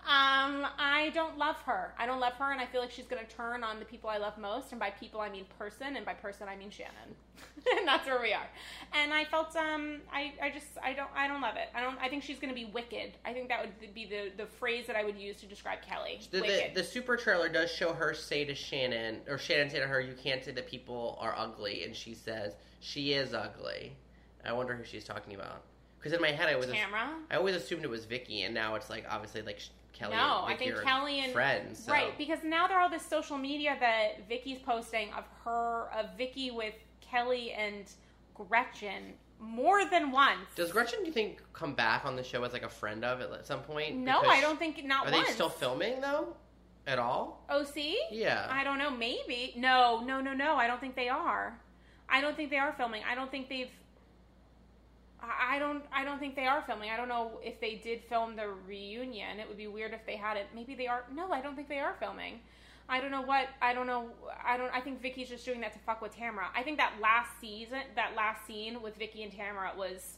Um, 0.00 0.66
I 0.78 1.10
don't 1.14 1.36
love 1.36 1.56
her. 1.62 1.92
I 1.98 2.06
don't 2.06 2.20
love 2.20 2.32
her, 2.34 2.52
and 2.52 2.60
I 2.60 2.64
feel 2.64 2.80
like 2.80 2.90
she's 2.90 3.06
going 3.06 3.24
to 3.24 3.36
turn 3.36 3.62
on 3.62 3.78
the 3.78 3.84
people 3.84 4.08
I 4.08 4.16
love 4.16 4.38
most. 4.38 4.72
And 4.72 4.80
by 4.80 4.90
people, 4.90 5.20
I 5.20 5.28
mean 5.28 5.44
person, 5.58 5.96
and 5.96 6.06
by 6.06 6.14
person, 6.14 6.48
I 6.48 6.56
mean 6.56 6.70
Shannon. 6.70 7.14
and 7.78 7.86
that's 7.86 8.06
where 8.06 8.20
we 8.20 8.32
are. 8.32 8.48
And 8.94 9.12
I 9.12 9.26
felt, 9.26 9.54
um, 9.56 9.98
I, 10.10 10.32
I 10.42 10.50
just, 10.50 10.68
I 10.82 10.94
don't, 10.94 11.10
I 11.14 11.28
don't 11.28 11.42
love 11.42 11.56
it. 11.56 11.68
I 11.74 11.82
don't. 11.82 11.98
I 11.98 12.08
think 12.08 12.22
she's 12.22 12.38
going 12.38 12.48
to 12.48 12.54
be 12.54 12.64
wicked. 12.64 13.12
I 13.26 13.34
think 13.34 13.48
that 13.48 13.60
would 13.60 13.94
be 13.94 14.06
the 14.06 14.32
the 14.36 14.46
phrase 14.46 14.86
that 14.86 14.96
I 14.96 15.04
would 15.04 15.18
use 15.18 15.36
to 15.40 15.46
describe 15.46 15.82
Kelly. 15.82 16.20
The, 16.30 16.40
the, 16.40 16.70
the 16.76 16.84
super 16.84 17.16
trailer 17.18 17.50
does 17.50 17.70
show 17.70 17.92
her 17.92 18.14
say 18.14 18.46
to 18.46 18.54
Shannon, 18.54 19.18
or 19.28 19.36
Shannon 19.36 19.68
say 19.68 19.80
to 19.80 19.86
her, 19.86 20.00
"You 20.00 20.14
can't 20.14 20.42
say 20.42 20.52
that 20.52 20.66
people 20.66 21.18
are 21.20 21.34
ugly," 21.36 21.84
and 21.84 21.94
she 21.94 22.14
says 22.14 22.54
she 22.80 23.12
is 23.12 23.32
ugly. 23.34 23.92
I 24.44 24.52
wonder 24.52 24.74
who 24.74 24.84
she's 24.84 25.04
talking 25.04 25.34
about. 25.34 25.62
Because 25.98 26.12
in 26.14 26.20
my 26.22 26.28
head, 26.32 26.48
I 26.48 26.56
was 26.56 26.66
Tamra. 26.66 27.10
I 27.30 27.36
always 27.36 27.54
assumed 27.54 27.84
it 27.84 27.90
was 27.90 28.06
Vicki, 28.06 28.42
and 28.42 28.54
now 28.54 28.74
it's 28.74 28.88
like 28.88 29.04
obviously 29.08 29.42
like 29.42 29.60
Kelly. 29.92 30.16
No, 30.16 30.44
I 30.46 30.56
think 30.56 30.74
Kelly 30.82 31.20
and 31.20 31.32
friends. 31.32 31.84
so- 31.84 31.92
right 31.92 32.16
because 32.16 32.38
now 32.42 32.66
there 32.66 32.78
are 32.78 32.82
all 32.82 32.88
this 32.90 33.04
social 33.04 33.36
media 33.36 33.76
that 33.80 34.26
Vicki's 34.28 34.58
posting 34.60 35.12
of 35.12 35.24
her 35.44 35.90
of 35.94 36.16
Vicki 36.16 36.50
with 36.50 36.74
Kelly 37.02 37.52
and 37.52 37.84
Gretchen 38.34 39.12
more 39.38 39.84
than 39.84 40.10
once. 40.10 40.48
Does 40.54 40.72
Gretchen, 40.72 41.00
do 41.00 41.06
you 41.06 41.12
think, 41.12 41.42
come 41.52 41.74
back 41.74 42.04
on 42.04 42.14
the 42.16 42.22
show 42.22 42.42
as 42.44 42.52
like 42.52 42.62
a 42.62 42.68
friend 42.68 43.04
of 43.04 43.20
at 43.20 43.46
some 43.46 43.60
point? 43.60 43.96
no, 43.96 44.20
Because 44.20 44.36
I 44.38 44.40
don't 44.40 44.58
think 44.58 44.82
not 44.84 45.06
Are 45.06 45.12
once. 45.12 45.26
they 45.28 45.32
still 45.34 45.48
filming 45.48 46.00
though? 46.00 46.34
At 46.86 46.98
all? 46.98 47.44
Oh, 47.50 47.60
OC? 47.60 47.94
Yeah. 48.10 48.46
I 48.50 48.64
don't 48.64 48.78
know. 48.78 48.90
Maybe. 48.90 49.52
No, 49.56 50.00
no, 50.00 50.20
no, 50.20 50.32
no. 50.32 50.56
I 50.56 50.66
don't 50.66 50.80
think 50.80 50.96
they 50.96 51.08
are. 51.10 51.58
I 52.10 52.20
don't 52.20 52.36
think 52.36 52.50
they 52.50 52.58
are 52.58 52.72
filming. 52.72 53.02
I 53.10 53.14
don't 53.14 53.30
think 53.30 53.48
they've. 53.48 53.70
I 55.22 55.58
don't. 55.58 55.84
I 55.92 56.04
don't 56.04 56.18
think 56.18 56.34
they 56.34 56.46
are 56.46 56.62
filming. 56.66 56.90
I 56.90 56.96
don't 56.96 57.08
know 57.08 57.32
if 57.42 57.60
they 57.60 57.74
did 57.76 58.02
film 58.08 58.36
the 58.36 58.48
reunion. 58.66 59.38
It 59.38 59.48
would 59.48 59.58
be 59.58 59.66
weird 59.66 59.92
if 59.92 60.04
they 60.06 60.16
had 60.16 60.36
it. 60.36 60.46
Maybe 60.54 60.74
they 60.74 60.86
are. 60.86 61.04
No, 61.14 61.30
I 61.30 61.40
don't 61.40 61.54
think 61.54 61.68
they 61.68 61.78
are 61.78 61.94
filming. 62.00 62.40
I 62.88 63.00
don't 63.00 63.10
know 63.10 63.22
what. 63.22 63.48
I 63.62 63.72
don't 63.72 63.86
know. 63.86 64.10
I 64.44 64.56
don't. 64.56 64.72
I 64.74 64.80
think 64.80 65.00
Vicki's 65.00 65.28
just 65.28 65.44
doing 65.44 65.60
that 65.60 65.72
to 65.74 65.78
fuck 65.80 66.02
with 66.02 66.16
Tamra. 66.16 66.46
I 66.56 66.62
think 66.62 66.78
that 66.78 66.94
last 67.00 67.30
season, 67.40 67.80
that 67.94 68.14
last 68.16 68.46
scene 68.46 68.82
with 68.82 68.96
Vicki 68.96 69.22
and 69.22 69.32
Tamra 69.32 69.76
was 69.76 70.16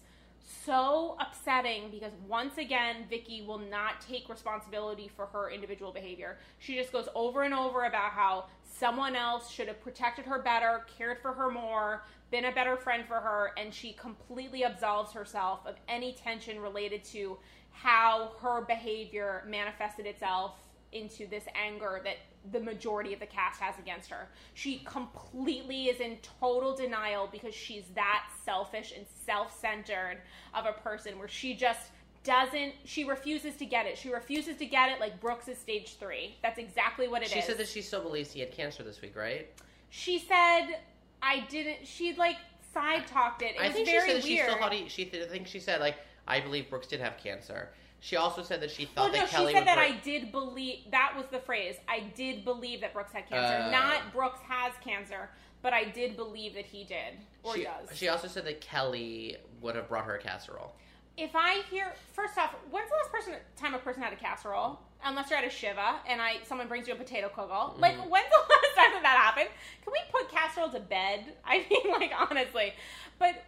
so 0.65 1.17
upsetting 1.21 1.91
because 1.91 2.13
once 2.29 2.59
again 2.59 3.05
Vicki 3.09 3.43
will 3.47 3.59
not 3.59 4.01
take 4.01 4.29
responsibility 4.29 5.11
for 5.15 5.27
her 5.27 5.51
individual 5.51 5.93
behavior. 5.93 6.39
She 6.59 6.77
just 6.77 6.93
goes 6.93 7.09
over 7.15 7.43
and 7.43 7.55
over 7.55 7.85
about 7.85 8.13
how 8.13 8.47
someone 8.65 9.17
else 9.17 9.51
should 9.51 9.69
have 9.69 9.81
protected 9.81 10.25
her 10.25 10.41
better, 10.41 10.85
cared 10.99 11.19
for 11.21 11.33
her 11.33 11.51
more, 11.51 12.05
been 12.31 12.47
a 12.47 12.53
better 12.53 12.77
friend 12.77 13.05
for 13.07 13.21
her, 13.21 13.53
and 13.57 13.73
she 13.73 13.93
completely 13.93 14.65
absolves 14.65 15.13
herself 15.13 15.61
of 15.67 15.77
any 15.89 16.13
tension 16.13 16.61
related 16.61 17.05
to 17.05 17.39
how 17.71 18.33
her 18.41 18.63
behavior 18.63 19.45
manifested 19.47 20.07
itself 20.07 20.57
into 20.93 21.27
this 21.27 21.45
anger 21.55 22.01
that 22.05 22.17
the 22.51 22.61
majority 22.61 23.15
of 23.15 23.21
the 23.21 23.27
cast 23.27 23.61
has 23.61 23.79
against 23.79 24.11
her. 24.11 24.29
She 24.55 24.83
completely 24.85 25.85
is 25.85 26.01
in 26.01 26.19
total 26.41 26.75
denial 26.75 27.29
because 27.31 27.55
she's 27.55 27.85
that 27.95 28.25
selfish 28.45 28.93
and 28.97 29.07
self-centered 29.27 30.19
of 30.55 30.67
a 30.67 30.73
person 30.73 31.19
where 31.19 31.29
she 31.29 31.55
just 31.55 31.91
doesn't 32.25 32.73
she 32.85 33.05
refuses 33.05 33.57
to 33.57 33.67
get 33.67 33.87
it. 33.87 33.97
She 33.99 34.13
refuses 34.13 34.57
to 34.57 34.67
get 34.67 34.91
it 34.91 35.01
like 35.01 35.21
Brooks 35.21 35.49
is 35.49 35.59
stage 35.59 35.97
3. 35.99 36.37
That's 36.43 36.59
exactly 36.59 37.09
what 37.09 37.23
it 37.23 37.27
is. 37.27 37.33
she 37.33 37.41
said 37.41 37.59
that 37.59 37.69
she 37.69 37.83
still 37.83 38.03
believes 38.03 38.33
he 38.33 38.41
had 38.41 38.53
cancer 38.53 38.83
this 38.83 39.01
week, 39.01 39.17
right? 39.17 39.49
she 39.91 40.19
said 40.19 40.79
I 41.23 41.41
didn't 41.49 41.87
she 41.87 42.15
like 42.15 42.37
side 42.73 43.07
talked 43.07 43.43
it. 43.43 43.55
It 43.57 43.61
I 43.61 43.67
was 43.67 43.75
think 43.75 43.89
she 43.89 44.01
said 44.01 44.17
that 44.17 44.25
she 44.25 44.39
still 44.39 44.57
thought 44.59 44.73
he. 44.73 44.89
She 44.89 45.05
th- 45.05 45.27
I 45.27 45.29
think 45.31 45.47
she 45.47 45.61
said 45.61 45.81
like 45.81 45.97
I 46.27 46.41
believe 46.41 46.71
Brooks 46.71 46.87
did 46.87 47.01
have 47.01 47.17
cancer. 47.19 47.71
She 48.05 48.17
also 48.17 48.43
said 48.43 48.61
that 48.63 48.71
she 48.73 48.85
thought 48.87 49.05
Well, 49.05 49.13
no, 49.13 49.19
that 49.21 49.29
she 49.29 49.37
Kelly 49.37 49.53
said 49.53 49.61
would 49.61 49.69
that 49.69 49.77
break- 49.77 49.95
I 49.95 49.99
did 50.01 50.33
believe. 50.33 50.91
That 50.91 51.15
was 51.17 51.27
the 51.31 51.39
phrase. 51.39 51.77
I 51.89 52.01
did 52.17 52.45
believe 52.45 52.81
that 52.81 52.93
Brooks 52.93 53.13
had 53.13 53.29
cancer. 53.29 53.65
Oh. 53.67 53.71
Not 53.71 54.13
Brooks 54.13 54.41
has 54.49 54.73
cancer, 54.85 55.31
but 55.63 55.73
I 55.73 55.85
did 55.85 56.17
believe 56.17 56.55
that 56.55 56.67
he 56.67 56.83
did 56.83 57.15
or 57.45 57.55
she, 57.55 57.63
does. 57.63 57.97
she 57.97 58.09
also 58.09 58.27
said 58.27 58.45
that 58.47 58.61
Kelly 58.61 59.37
would 59.61 59.77
have 59.77 59.89
brought 59.89 60.05
her 60.07 60.17
a 60.17 60.19
casserole. 60.19 60.75
if 61.17 61.31
I 61.37 61.63
hear, 61.71 61.93
first 62.13 62.37
off, 62.39 62.55
when's 62.73 62.89
the 62.91 62.97
last 62.97 63.13
person 63.13 63.35
time 63.57 63.75
a 63.75 63.79
person 63.79 64.03
had 64.03 64.13
a 64.13 64.17
casserole? 64.17 64.81
Unless 65.05 65.31
you're 65.31 65.39
at 65.39 65.45
a 65.45 65.51
shiva 65.51 65.97
and 66.09 66.21
I 66.21 66.39
someone 66.45 66.67
brings 66.69 66.89
you 66.89 66.95
a 66.95 66.97
potato 66.97 67.29
kugel. 67.29 67.79
Like, 67.81 67.97
Mm-hmm. 67.97 68.09
when's 68.11 68.29
the 68.31 68.39
last 68.51 68.75
time 68.77 68.93
that 68.95 69.03
that 69.03 69.17
happened? 69.17 69.49
Can 69.85 69.93
we 69.93 70.01
put 70.11 70.29
casserole 70.29 70.71
to 70.71 70.81
bed? 70.81 71.25
I 71.45 71.65
mean, 71.71 71.93
like 71.93 72.11
honestly, 72.19 72.73
but 73.21 73.45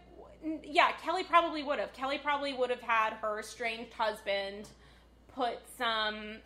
yeah, 0.62 0.92
Kelly 1.02 1.24
probably 1.24 1.62
would 1.62 1.78
have. 1.78 1.92
Kelly 1.92 2.18
probably 2.18 2.52
would 2.52 2.70
have 2.70 2.82
had 2.82 3.14
her 3.14 3.38
estranged 3.38 3.92
husband 3.92 4.68
put 5.34 5.58
some 5.76 6.36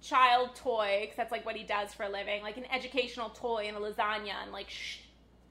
child 0.00 0.54
toy, 0.56 0.98
because 1.02 1.16
that's 1.16 1.32
like 1.32 1.46
what 1.46 1.56
he 1.56 1.62
does 1.62 1.94
for 1.94 2.04
a 2.04 2.08
living, 2.08 2.42
like 2.42 2.56
an 2.56 2.66
educational 2.72 3.30
toy 3.30 3.66
in 3.68 3.74
a 3.74 3.80
lasagna, 3.80 4.34
and 4.42 4.52
like 4.52 4.68
sh- 4.68 4.98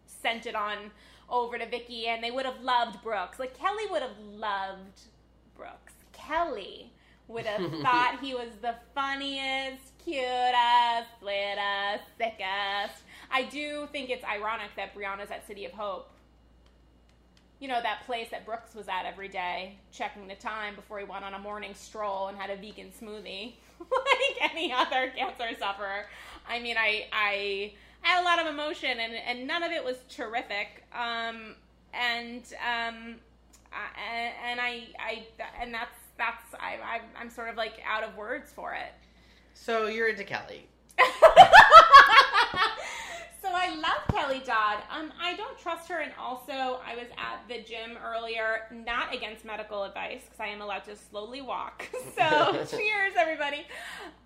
sent 0.06 0.46
it 0.46 0.56
on 0.56 0.92
over 1.30 1.58
to 1.58 1.66
Vicki, 1.66 2.08
and 2.08 2.24
they 2.24 2.32
would 2.32 2.46
have 2.46 2.62
loved 2.62 3.02
Brooks. 3.02 3.40
Like 3.40 3.58
Kelly 3.58 3.86
would 3.90 4.02
have 4.02 4.18
loved 4.36 5.02
Brooks. 5.56 5.94
Kelly 6.14 6.92
would 7.28 7.46
have 7.46 7.72
thought 7.82 8.20
he 8.22 8.34
was 8.34 8.50
the 8.62 8.76
funniest, 8.94 9.98
cutest, 10.04 11.08
sweetest, 11.20 12.04
sickest. 12.18 13.04
I 13.32 13.44
do 13.50 13.88
think 13.92 14.10
it's 14.10 14.26
ironic 14.26 14.72
that 14.76 14.94
Briana's 14.94 15.32
at 15.32 15.48
City 15.48 15.66
of 15.66 15.72
Hope. 15.72 16.12
You 17.62 17.70
know, 17.70 17.82
that 17.82 18.06
place 18.06 18.28
that 18.32 18.46
Brooks 18.46 18.76
was 18.76 18.90
at 18.90 19.06
every 19.06 19.30
day, 19.30 19.78
checking 19.94 20.28
the 20.28 20.36
time 20.36 20.76
before 20.76 21.00
he 21.00 21.06
went 21.06 21.24
on 21.24 21.34
a 21.34 21.40
morning 21.40 21.74
stroll 21.74 22.28
and 22.28 22.38
had 22.38 22.50
a 22.50 22.56
vegan 22.56 22.92
smoothie, 23.00 23.54
like 23.80 24.52
any 24.52 24.74
other 24.74 25.14
cancer 25.16 25.58
sufferer. 25.58 26.08
I 26.50 26.60
mean, 26.60 26.76
I, 26.78 27.06
I, 27.14 27.72
I 28.04 28.08
had 28.08 28.22
a 28.22 28.26
lot 28.26 28.40
of 28.40 28.48
emotion, 28.48 29.00
and, 29.00 29.14
and 29.14 29.48
none 29.48 29.64
of 29.64 29.72
it 29.72 29.86
was 29.86 29.98
terrific. 30.10 30.84
Um, 30.92 31.56
and 31.94 32.44
um, 32.60 33.16
I, 33.72 34.32
and 34.50 34.60
I, 34.60 34.88
I, 35.00 35.24
and 35.62 35.74
that's 35.74 35.96
that's 36.18 36.54
I, 36.60 36.78
I, 36.84 37.02
I'm 37.20 37.30
sort 37.30 37.50
of 37.50 37.56
like 37.56 37.82
out 37.88 38.04
of 38.04 38.16
words 38.16 38.52
for 38.52 38.74
it. 38.74 38.92
So 39.54 39.88
you're 39.88 40.08
into 40.08 40.24
Kelly. 40.24 40.68
so 43.52 43.58
I 43.58 43.76
love 43.76 44.08
Kelly 44.10 44.42
Dodd. 44.46 44.78
Um, 44.90 45.12
I 45.22 45.36
don't 45.36 45.58
trust 45.60 45.90
her, 45.90 46.00
and 46.00 46.12
also 46.20 46.80
I 46.86 46.96
was 46.96 47.08
at 47.18 47.42
the 47.50 47.62
gym 47.64 47.98
earlier, 48.04 48.62
not 48.72 49.14
against 49.14 49.44
medical 49.44 49.84
advice 49.84 50.22
because 50.24 50.40
I 50.40 50.48
am 50.48 50.62
allowed 50.62 50.86
to 50.86 50.96
slowly 50.96 51.42
walk. 51.42 51.86
So 52.18 52.52
cheers, 52.78 53.14
everybody. 53.18 53.66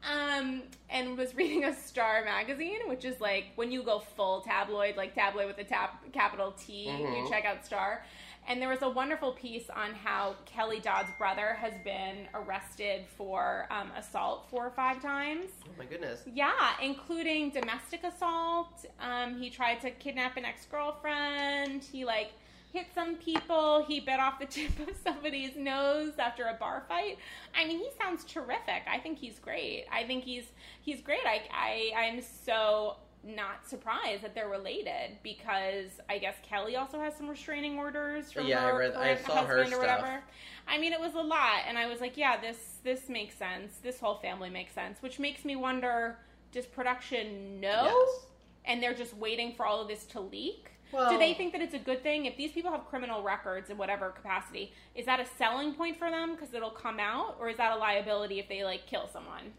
Um, 0.04 0.64
and 0.90 1.18
was 1.18 1.34
reading 1.36 1.64
a 1.66 1.74
Star 1.74 2.24
magazine, 2.26 2.80
which 2.88 3.06
is 3.06 3.20
like 3.22 3.46
when 3.56 3.72
you 3.72 3.84
go 3.84 4.00
full 4.00 4.42
tabloid, 4.42 4.96
like 4.98 5.16
tabloid 5.16 5.48
with 5.48 5.58
a 5.60 5.64
tab 5.64 5.92
capital 6.12 6.52
T. 6.58 6.86
You 6.90 6.92
Mhm. 6.92 7.30
check 7.30 7.46
out 7.46 7.66
Star. 7.66 8.04
And 8.48 8.62
there 8.62 8.70
was 8.70 8.82
a 8.82 8.90
wonderful 8.90 9.32
piece 9.32 9.70
on 9.70 9.94
how 9.94 10.36
Kelly 10.46 10.80
Dodd's 10.80 11.10
brother 11.18 11.54
has 11.54 11.74
been 11.84 12.28
arrested 12.34 13.06
for 13.18 13.68
um, 13.72 13.90
assault 13.98 14.48
four 14.50 14.66
or 14.66 14.72
five 14.72 15.02
times. 15.02 15.50
Oh 15.66 15.72
my 15.78 15.86
goodness. 15.86 16.22
Yeah, 16.32 16.74
including 16.82 17.50
domestic 17.50 18.04
assault. 18.04 18.86
Um, 19.00 19.40
he 19.40 19.50
tried 19.50 19.82
to 19.82 19.92
kidnap 19.92 20.38
an 20.38 20.46
ex 20.46 20.66
girlfriend. 20.68 21.84
He 21.84 22.06
like 22.06 22.32
hit 22.76 22.88
some 22.94 23.16
people. 23.16 23.84
He 23.88 24.00
bit 24.00 24.20
off 24.20 24.38
the 24.40 24.46
tip 24.46 24.78
of 24.88 24.96
somebody's 25.04 25.56
nose 25.56 26.14
after 26.20 26.46
a 26.46 26.54
bar 26.54 26.84
fight. 26.88 27.18
I 27.58 27.66
mean, 27.66 27.80
he 27.80 27.90
sounds 28.00 28.26
terrific. 28.26 28.84
I 28.88 29.00
think 29.00 29.18
he's 29.18 29.40
great. 29.40 29.86
I 29.92 30.04
think 30.04 30.24
he's 30.24 30.46
he's 30.82 31.02
great. 31.02 31.26
I 31.26 31.42
I 31.52 31.92
I'm 31.98 32.22
so 32.22 32.98
not 33.26 33.68
surprised 33.68 34.24
that 34.24 34.36
they're 34.36 34.50
related 34.50 35.18
because 35.24 36.00
I 36.10 36.20
guess 36.20 36.36
Kelly 36.44 36.76
also 36.76 37.00
has 37.00 37.16
some 37.16 37.28
restraining 37.28 37.78
orders 37.78 38.32
from 38.32 38.46
Yeah, 38.46 38.66
I 38.66 38.70
her 38.70 38.84
I 38.98 39.16
saw 39.16 39.44
her 39.46 39.58
husband 39.58 39.74
or 39.74 39.84
stuff. 39.84 40.02
whatever. 40.02 40.24
I 40.68 40.78
mean, 40.78 40.94
it 40.94 41.00
was 41.00 41.16
a 41.16 41.22
lot, 41.22 41.62
and 41.68 41.78
I 41.78 41.88
was 41.88 42.02
like, 42.02 42.18
yeah, 42.18 42.40
this 42.40 42.78
this 42.84 43.10
makes 43.10 43.36
sense. 43.36 43.78
This 43.82 44.00
whole 44.00 44.16
family 44.18 44.50
makes 44.50 44.74
sense, 44.74 45.02
which 45.02 45.20
makes 45.20 45.44
me 45.44 45.56
wonder: 45.56 46.18
Does 46.52 46.66
production 46.68 47.60
know, 47.60 47.86
Yes. 47.86 48.26
and 48.66 48.82
they're 48.82 48.94
just 48.94 49.16
waiting 49.16 49.54
for 49.56 49.66
all 49.66 49.82
of 49.82 49.88
this 49.88 50.06
to 50.08 50.20
leak? 50.20 50.70
Well- 50.92 51.10
Do 51.12 51.18
they 51.18 51.34
think 51.34 51.52
that 51.54 51.62
it's 51.62 51.74
a 51.74 51.80
good 51.80 52.04
thing 52.04 52.26
if 52.26 52.38
these 52.38 52.52
people 52.52 52.72
have 52.72 52.86
criminal 52.86 53.24
records 53.24 53.70
in 53.72 53.78
whatever 53.78 54.12
capacity? 54.12 54.72
Is 54.94 55.06
that 55.08 55.20
a 55.20 55.26
selling 55.26 55.74
point 55.74 55.98
for 55.98 56.10
them 56.12 56.36
because 56.36 56.54
it'll 56.54 56.70
come 56.70 57.00
out, 57.00 57.38
or 57.40 57.50
is 57.50 57.58
that 57.58 57.72
a 57.72 57.76
liability 57.76 58.40
if 58.40 58.48
they 58.48 58.64
like 58.64 58.86
kill 58.86 59.08
someone? 59.12 59.52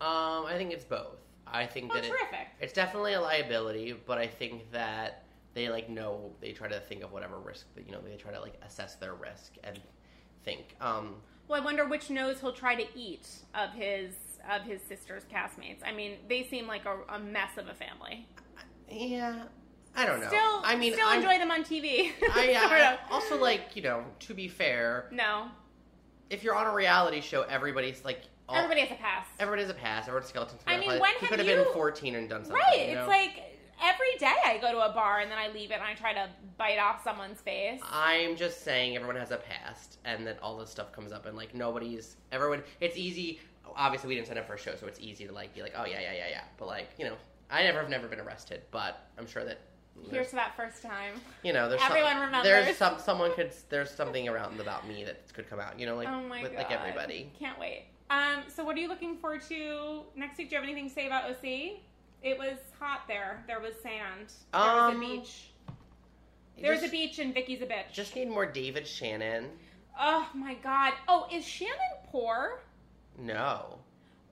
Um, 0.00 0.46
I 0.46 0.54
think 0.56 0.72
it's 0.72 0.84
both. 0.84 1.18
I 1.46 1.66
think 1.66 1.90
Oh, 1.92 1.94
that 1.94 2.04
it, 2.04 2.12
it's 2.60 2.72
definitely 2.72 3.12
a 3.14 3.20
liability, 3.20 3.92
but 4.06 4.18
I 4.18 4.26
think 4.26 4.70
that 4.72 5.24
they 5.54 5.68
like 5.68 5.88
know 5.88 6.32
they 6.40 6.52
try 6.52 6.68
to 6.68 6.80
think 6.80 7.02
of 7.02 7.12
whatever 7.12 7.38
risk 7.38 7.66
that 7.74 7.86
you 7.86 7.92
know 7.92 8.00
they 8.00 8.16
try 8.16 8.32
to 8.32 8.40
like 8.40 8.54
assess 8.66 8.96
their 8.96 9.14
risk 9.14 9.52
and 9.62 9.78
think. 10.44 10.76
Um, 10.80 11.16
Well, 11.48 11.60
I 11.60 11.64
wonder 11.64 11.86
which 11.86 12.10
nose 12.10 12.40
he'll 12.40 12.52
try 12.52 12.74
to 12.74 12.86
eat 12.98 13.28
of 13.54 13.70
his 13.72 14.14
of 14.50 14.62
his 14.62 14.80
sister's 14.82 15.22
castmates. 15.24 15.78
I 15.84 15.92
mean, 15.92 16.18
they 16.28 16.44
seem 16.44 16.66
like 16.66 16.84
a, 16.84 16.98
a 17.14 17.18
mess 17.18 17.56
of 17.56 17.68
a 17.68 17.74
family. 17.74 18.26
yeah, 18.90 19.44
I 19.96 20.04
don't 20.06 20.20
know. 20.20 20.26
Still, 20.26 20.60
I 20.64 20.76
mean, 20.76 20.92
still 20.92 21.06
I'm, 21.08 21.20
enjoy 21.22 21.38
them 21.38 21.50
on 21.50 21.62
TV. 21.62 22.10
I, 22.34 22.98
I 23.08 23.12
also 23.12 23.40
like 23.40 23.76
you 23.76 23.82
know 23.82 24.04
to 24.20 24.34
be 24.34 24.48
fair, 24.48 25.08
no. 25.12 25.48
if 26.30 26.42
you're 26.42 26.56
on 26.56 26.66
a 26.66 26.74
reality 26.74 27.20
show, 27.20 27.42
everybody's 27.42 28.04
like 28.04 28.22
all- 28.48 28.56
Everybody 28.56 28.80
has 28.82 28.90
a 28.90 29.00
pass. 29.00 29.26
everybody 29.38 29.62
has 29.62 29.70
a 29.70 29.74
pass. 29.74 30.06
Everyone's 30.08 30.28
skeletons. 30.28 30.62
I 30.66 30.76
mean, 30.78 30.88
when 31.00 31.12
he 31.14 31.20
have 31.20 31.28
could 31.30 31.38
have 31.38 31.48
you- 31.48 31.64
been 31.64 31.72
14 31.72 32.14
and 32.14 32.28
done 32.28 32.44
something. 32.44 32.60
Right. 32.60 32.88
you 32.88 32.94
know? 32.94 33.00
It's 33.02 33.08
like 33.08 33.42
every 33.82 34.16
day 34.18 34.34
I 34.44 34.58
go 34.58 34.70
to 34.72 34.78
a 34.90 34.92
bar 34.92 35.20
and 35.20 35.30
then 35.30 35.38
I 35.38 35.48
leave 35.48 35.70
it 35.70 35.74
and 35.74 35.82
I 35.82 35.94
try 35.94 36.12
to 36.12 36.28
bite 36.56 36.78
off 36.78 37.02
someone's 37.02 37.40
face. 37.40 37.80
I'm 37.90 38.36
just 38.36 38.62
saying 38.62 38.94
everyone 38.96 39.16
has 39.16 39.30
a 39.30 39.38
past, 39.38 39.98
and 40.04 40.26
that 40.26 40.38
all 40.42 40.56
this 40.58 40.70
stuff 40.70 40.92
comes 40.92 41.10
up, 41.12 41.26
and 41.26 41.36
like 41.36 41.54
nobody's 41.54 42.16
everyone. 42.32 42.62
It's 42.80 42.96
easy. 42.96 43.40
Obviously, 43.76 44.08
we 44.08 44.14
didn't 44.14 44.28
sign 44.28 44.38
up 44.38 44.46
for 44.46 44.54
a 44.54 44.58
show, 44.58 44.74
so 44.76 44.86
it's 44.86 45.00
easy 45.00 45.26
to 45.26 45.32
like 45.32 45.54
be 45.54 45.62
like, 45.62 45.72
oh 45.76 45.84
yeah, 45.86 46.00
yeah, 46.00 46.12
yeah, 46.12 46.28
yeah. 46.30 46.40
But 46.58 46.66
like, 46.68 46.90
you 46.98 47.06
know, 47.06 47.16
I 47.50 47.62
never 47.62 47.80
have 47.80 47.88
never 47.90 48.06
been 48.08 48.20
arrested, 48.20 48.62
but 48.70 49.08
I'm 49.18 49.26
sure 49.26 49.44
that 49.44 49.58
Here's 50.10 50.30
to 50.30 50.34
that 50.36 50.56
first 50.56 50.82
time. 50.82 51.14
you 51.44 51.52
know, 51.52 51.68
there's 51.68 51.80
Everyone 51.82 52.12
some, 52.12 52.20
remembers. 52.22 52.44
There's 52.44 52.76
some 52.76 52.98
someone 52.98 53.32
could 53.34 53.52
there's 53.70 53.90
something 53.90 54.28
around 54.28 54.60
about 54.60 54.86
me 54.88 55.04
that 55.04 55.32
could 55.32 55.48
come 55.48 55.60
out. 55.60 55.78
You 55.80 55.86
know, 55.86 55.96
like 55.96 56.08
oh 56.08 56.20
my 56.22 56.42
with, 56.42 56.52
god. 56.52 56.58
like 56.58 56.70
everybody. 56.72 57.32
Can't 57.38 57.58
wait. 57.58 57.86
Um, 58.14 58.44
so 58.48 58.64
what 58.64 58.76
are 58.76 58.80
you 58.80 58.88
looking 58.88 59.16
forward 59.16 59.42
to 59.48 60.02
next 60.14 60.38
week? 60.38 60.48
Do 60.50 60.54
you 60.54 60.60
have 60.60 60.68
anything 60.68 60.88
to 60.88 60.94
say 60.94 61.06
about 61.06 61.28
OC? 61.30 61.80
It 62.22 62.38
was 62.38 62.58
hot 62.78 63.02
there. 63.08 63.42
There 63.46 63.60
was 63.60 63.74
sand. 63.82 64.32
There 64.52 64.60
was 64.60 64.94
Um, 64.94 64.96
a 64.96 65.00
beach. 65.00 65.50
There's 66.60 66.80
just, 66.80 66.88
a 66.88 66.90
beach 66.90 67.18
and 67.18 67.34
Vicki's 67.34 67.62
a 67.62 67.66
bitch. 67.66 67.92
Just 67.92 68.14
need 68.14 68.28
more 68.28 68.46
David 68.46 68.86
Shannon. 68.86 69.50
oh 69.98 70.28
my 70.34 70.54
god. 70.54 70.92
Oh, 71.08 71.26
is 71.32 71.44
Shannon 71.46 71.74
poor? 72.06 72.60
No. 73.18 73.78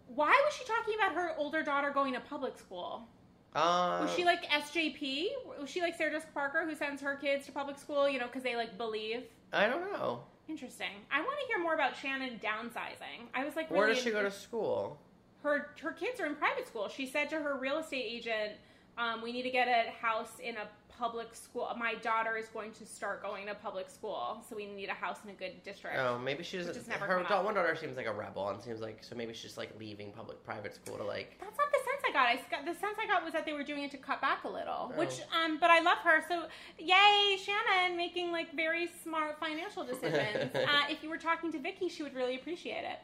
Why 0.06 0.40
was 0.44 0.54
she 0.54 0.64
talking 0.64 0.94
about 0.94 1.14
her 1.14 1.34
older 1.36 1.62
daughter 1.62 1.90
going 1.90 2.12
to 2.14 2.20
public 2.20 2.58
school? 2.58 3.08
Uh, 3.54 4.00
Was 4.02 4.14
she 4.14 4.24
like 4.24 4.44
SJP? 4.50 5.26
Was 5.60 5.68
she 5.68 5.80
like 5.82 5.94
Sarah 5.96 6.10
Jessica 6.12 6.32
Parker 6.32 6.64
who 6.66 6.74
sends 6.74 7.02
her 7.02 7.16
kids 7.16 7.44
to 7.46 7.52
public 7.52 7.78
school, 7.78 8.08
you 8.08 8.18
know, 8.18 8.26
because 8.26 8.42
they 8.42 8.56
like 8.56 8.78
believe? 8.78 9.24
I 9.52 9.66
don't 9.66 9.92
know. 9.92 10.22
Interesting. 10.48 10.90
I 11.10 11.20
want 11.20 11.38
to 11.40 11.46
hear 11.46 11.62
more 11.62 11.74
about 11.74 11.96
Shannon 11.96 12.40
downsizing. 12.42 13.26
I 13.34 13.44
was 13.44 13.56
like, 13.56 13.70
Where 13.70 13.82
really 13.82 13.94
does 13.94 14.02
she 14.04 14.10
go 14.10 14.22
to 14.22 14.30
school? 14.30 14.98
her 15.42 15.70
her 15.82 15.92
kids 15.92 16.20
are 16.20 16.26
in 16.26 16.34
private 16.36 16.66
school. 16.66 16.88
She 16.88 17.06
said 17.06 17.28
to 17.30 17.36
her 17.36 17.56
real 17.58 17.78
estate 17.78 18.04
agent, 18.06 18.52
um, 18.98 19.22
"We 19.22 19.32
need 19.32 19.42
to 19.42 19.50
get 19.50 19.66
a 19.68 19.90
house 19.90 20.38
in 20.40 20.56
a 20.56 20.68
public 20.98 21.34
school. 21.34 21.68
My 21.78 21.94
daughter 21.96 22.36
is 22.36 22.46
going 22.48 22.72
to 22.72 22.86
start 22.86 23.22
going 23.22 23.46
to 23.46 23.54
public 23.54 23.88
school, 23.88 24.44
so 24.48 24.56
we 24.56 24.66
need 24.66 24.88
a 24.88 24.94
house 24.94 25.18
in 25.24 25.30
a 25.30 25.34
good 25.34 25.62
district." 25.64 25.96
Oh, 25.98 26.18
maybe 26.18 26.42
she 26.42 26.58
doesn't. 26.58 26.88
never 26.88 27.06
Her 27.06 27.22
da- 27.22 27.42
one 27.42 27.54
daughter 27.54 27.76
seems 27.76 27.96
like 27.96 28.06
a 28.06 28.12
rebel, 28.12 28.48
and 28.48 28.60
seems 28.62 28.80
like 28.80 29.02
so 29.02 29.14
maybe 29.14 29.32
she's 29.32 29.42
just 29.42 29.58
like 29.58 29.70
leaving 29.78 30.12
public 30.12 30.42
private 30.44 30.74
school 30.74 30.96
to 30.96 31.04
like. 31.04 31.38
That's 31.40 31.56
not 31.58 31.70
the 31.70 31.78
sense 31.78 32.02
I 32.08 32.12
got. 32.12 32.26
I 32.28 32.40
got 32.50 32.64
the 32.64 32.78
sense 32.78 32.96
I 33.02 33.06
got 33.06 33.24
was 33.24 33.32
that 33.32 33.44
they 33.46 33.52
were 33.52 33.64
doing 33.64 33.84
it 33.84 33.90
to 33.92 33.98
cut 33.98 34.20
back 34.20 34.44
a 34.44 34.48
little, 34.48 34.92
Oh. 34.94 34.98
which 34.98 35.20
um. 35.42 35.58
But 35.58 35.70
I 35.70 35.80
love 35.80 35.98
her, 35.98 36.22
so 36.28 36.44
yay, 36.78 37.36
Shannon 37.42 37.96
making 37.96 38.32
like 38.32 38.54
very 38.54 38.88
smart 39.02 39.38
financial 39.38 39.84
decisions. 39.84 40.50
uh, 40.54 40.82
if 40.90 41.02
you 41.02 41.08
were 41.10 41.18
talking 41.18 41.52
to 41.52 41.58
Vicki, 41.58 41.88
she 41.88 42.02
would 42.02 42.14
really 42.14 42.36
appreciate 42.36 42.84
it. 42.84 42.98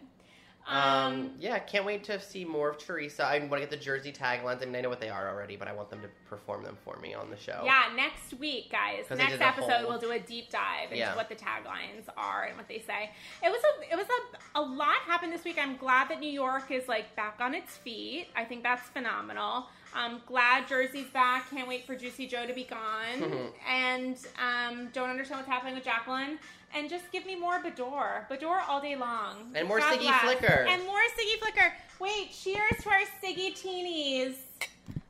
Um, 0.69 1.31
yeah, 1.39 1.59
can't 1.59 1.85
wait 1.85 2.05
to 2.05 2.21
see 2.21 2.45
more 2.45 2.69
of 2.71 2.79
Teresa. 2.79 3.25
I 3.25 3.39
want 3.39 3.53
to 3.55 3.61
get 3.61 3.71
the 3.71 3.77
jersey 3.77 4.13
taglines. 4.13 4.61
I 4.63 4.67
mean, 4.67 4.77
I 4.77 4.81
know 4.83 4.89
what 4.91 5.01
they 5.01 5.09
are 5.09 5.29
already, 5.29 5.57
but 5.57 5.67
I 5.67 5.73
want 5.73 5.89
them 5.91 6.03
to 6.03 6.09
perform 6.29 6.63
them 6.63 6.77
for 6.85 6.97
me 6.99 7.15
on 7.15 7.31
the 7.31 7.37
show. 7.39 7.63
Yeah, 7.65 7.85
next 7.97 8.35
week, 8.39 8.71
guys. 8.71 9.05
Next 9.11 9.41
episode, 9.41 9.71
whole- 9.71 9.89
we'll 9.89 9.99
do 9.99 10.11
a 10.11 10.19
deep 10.19 10.51
dive 10.51 10.87
into 10.91 10.99
Yeah. 10.99 11.17
what 11.17 11.29
the 11.29 11.35
taglines 11.37 12.09
are 12.17 12.45
and 12.45 12.57
what 12.57 12.69
they 12.69 12.81
say. 12.87 13.11
It 13.43 13.51
was 13.51 13.63
a, 13.65 13.93
it 13.93 13.97
was 13.97 14.07
a, 14.55 14.59
a 14.61 14.63
lot 14.63 14.97
happened 15.07 15.33
this 15.33 15.45
week. 15.45 15.57
I'm 15.59 15.77
glad 15.77 16.09
that 16.11 16.21
New 16.21 16.31
York 16.31 16.71
is 16.71 16.87
like 16.89 17.17
back 17.17 17.37
on 17.41 17.55
its 17.55 17.77
feet. 17.79 18.29
I 18.37 18.45
think 18.45 18.63
that's 18.63 18.89
phenomenal. 18.91 19.67
I'm 19.95 20.21
glad 20.27 20.69
Jersey's 20.69 21.09
back. 21.09 21.51
Can't 21.51 21.69
wait 21.69 21.87
for 21.87 21.95
Juicy 21.95 22.27
Joe 22.27 22.47
to 22.47 22.53
be 22.55 22.65
gone. 22.65 23.53
and 23.69 24.17
um, 24.39 24.89
don't 24.93 25.11
understand 25.11 25.41
what's 25.41 25.51
happening 25.51 25.75
with 25.75 25.85
Jacqueline. 25.85 26.39
And 26.75 26.91
just 26.91 27.11
give 27.13 27.25
me 27.25 27.35
more 27.35 27.63
Beador. 27.63 28.29
Beador 28.29 28.61
all 28.69 28.81
day 28.81 28.95
long. 28.97 29.53
And 29.55 29.67
more 29.67 29.79
God 29.79 29.99
Siggy 29.99 30.03
bless. 30.03 30.21
Flicker. 30.23 30.67
And 30.69 30.85
more 30.85 30.99
Siggy 31.19 31.39
Flicker. 31.41 31.73
Wait, 32.01 32.31
cheers 32.31 32.83
to 32.83 32.91
our 32.91 33.01
Siggy 33.23 33.53
Teenies. 33.59 34.35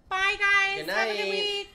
Bye, 0.09 0.37
guys. 0.39 0.87
Good 0.87 0.91
Have 0.91 1.09
a 1.09 1.13
good 1.13 1.19
night. 1.25 1.31
week. 1.31 1.69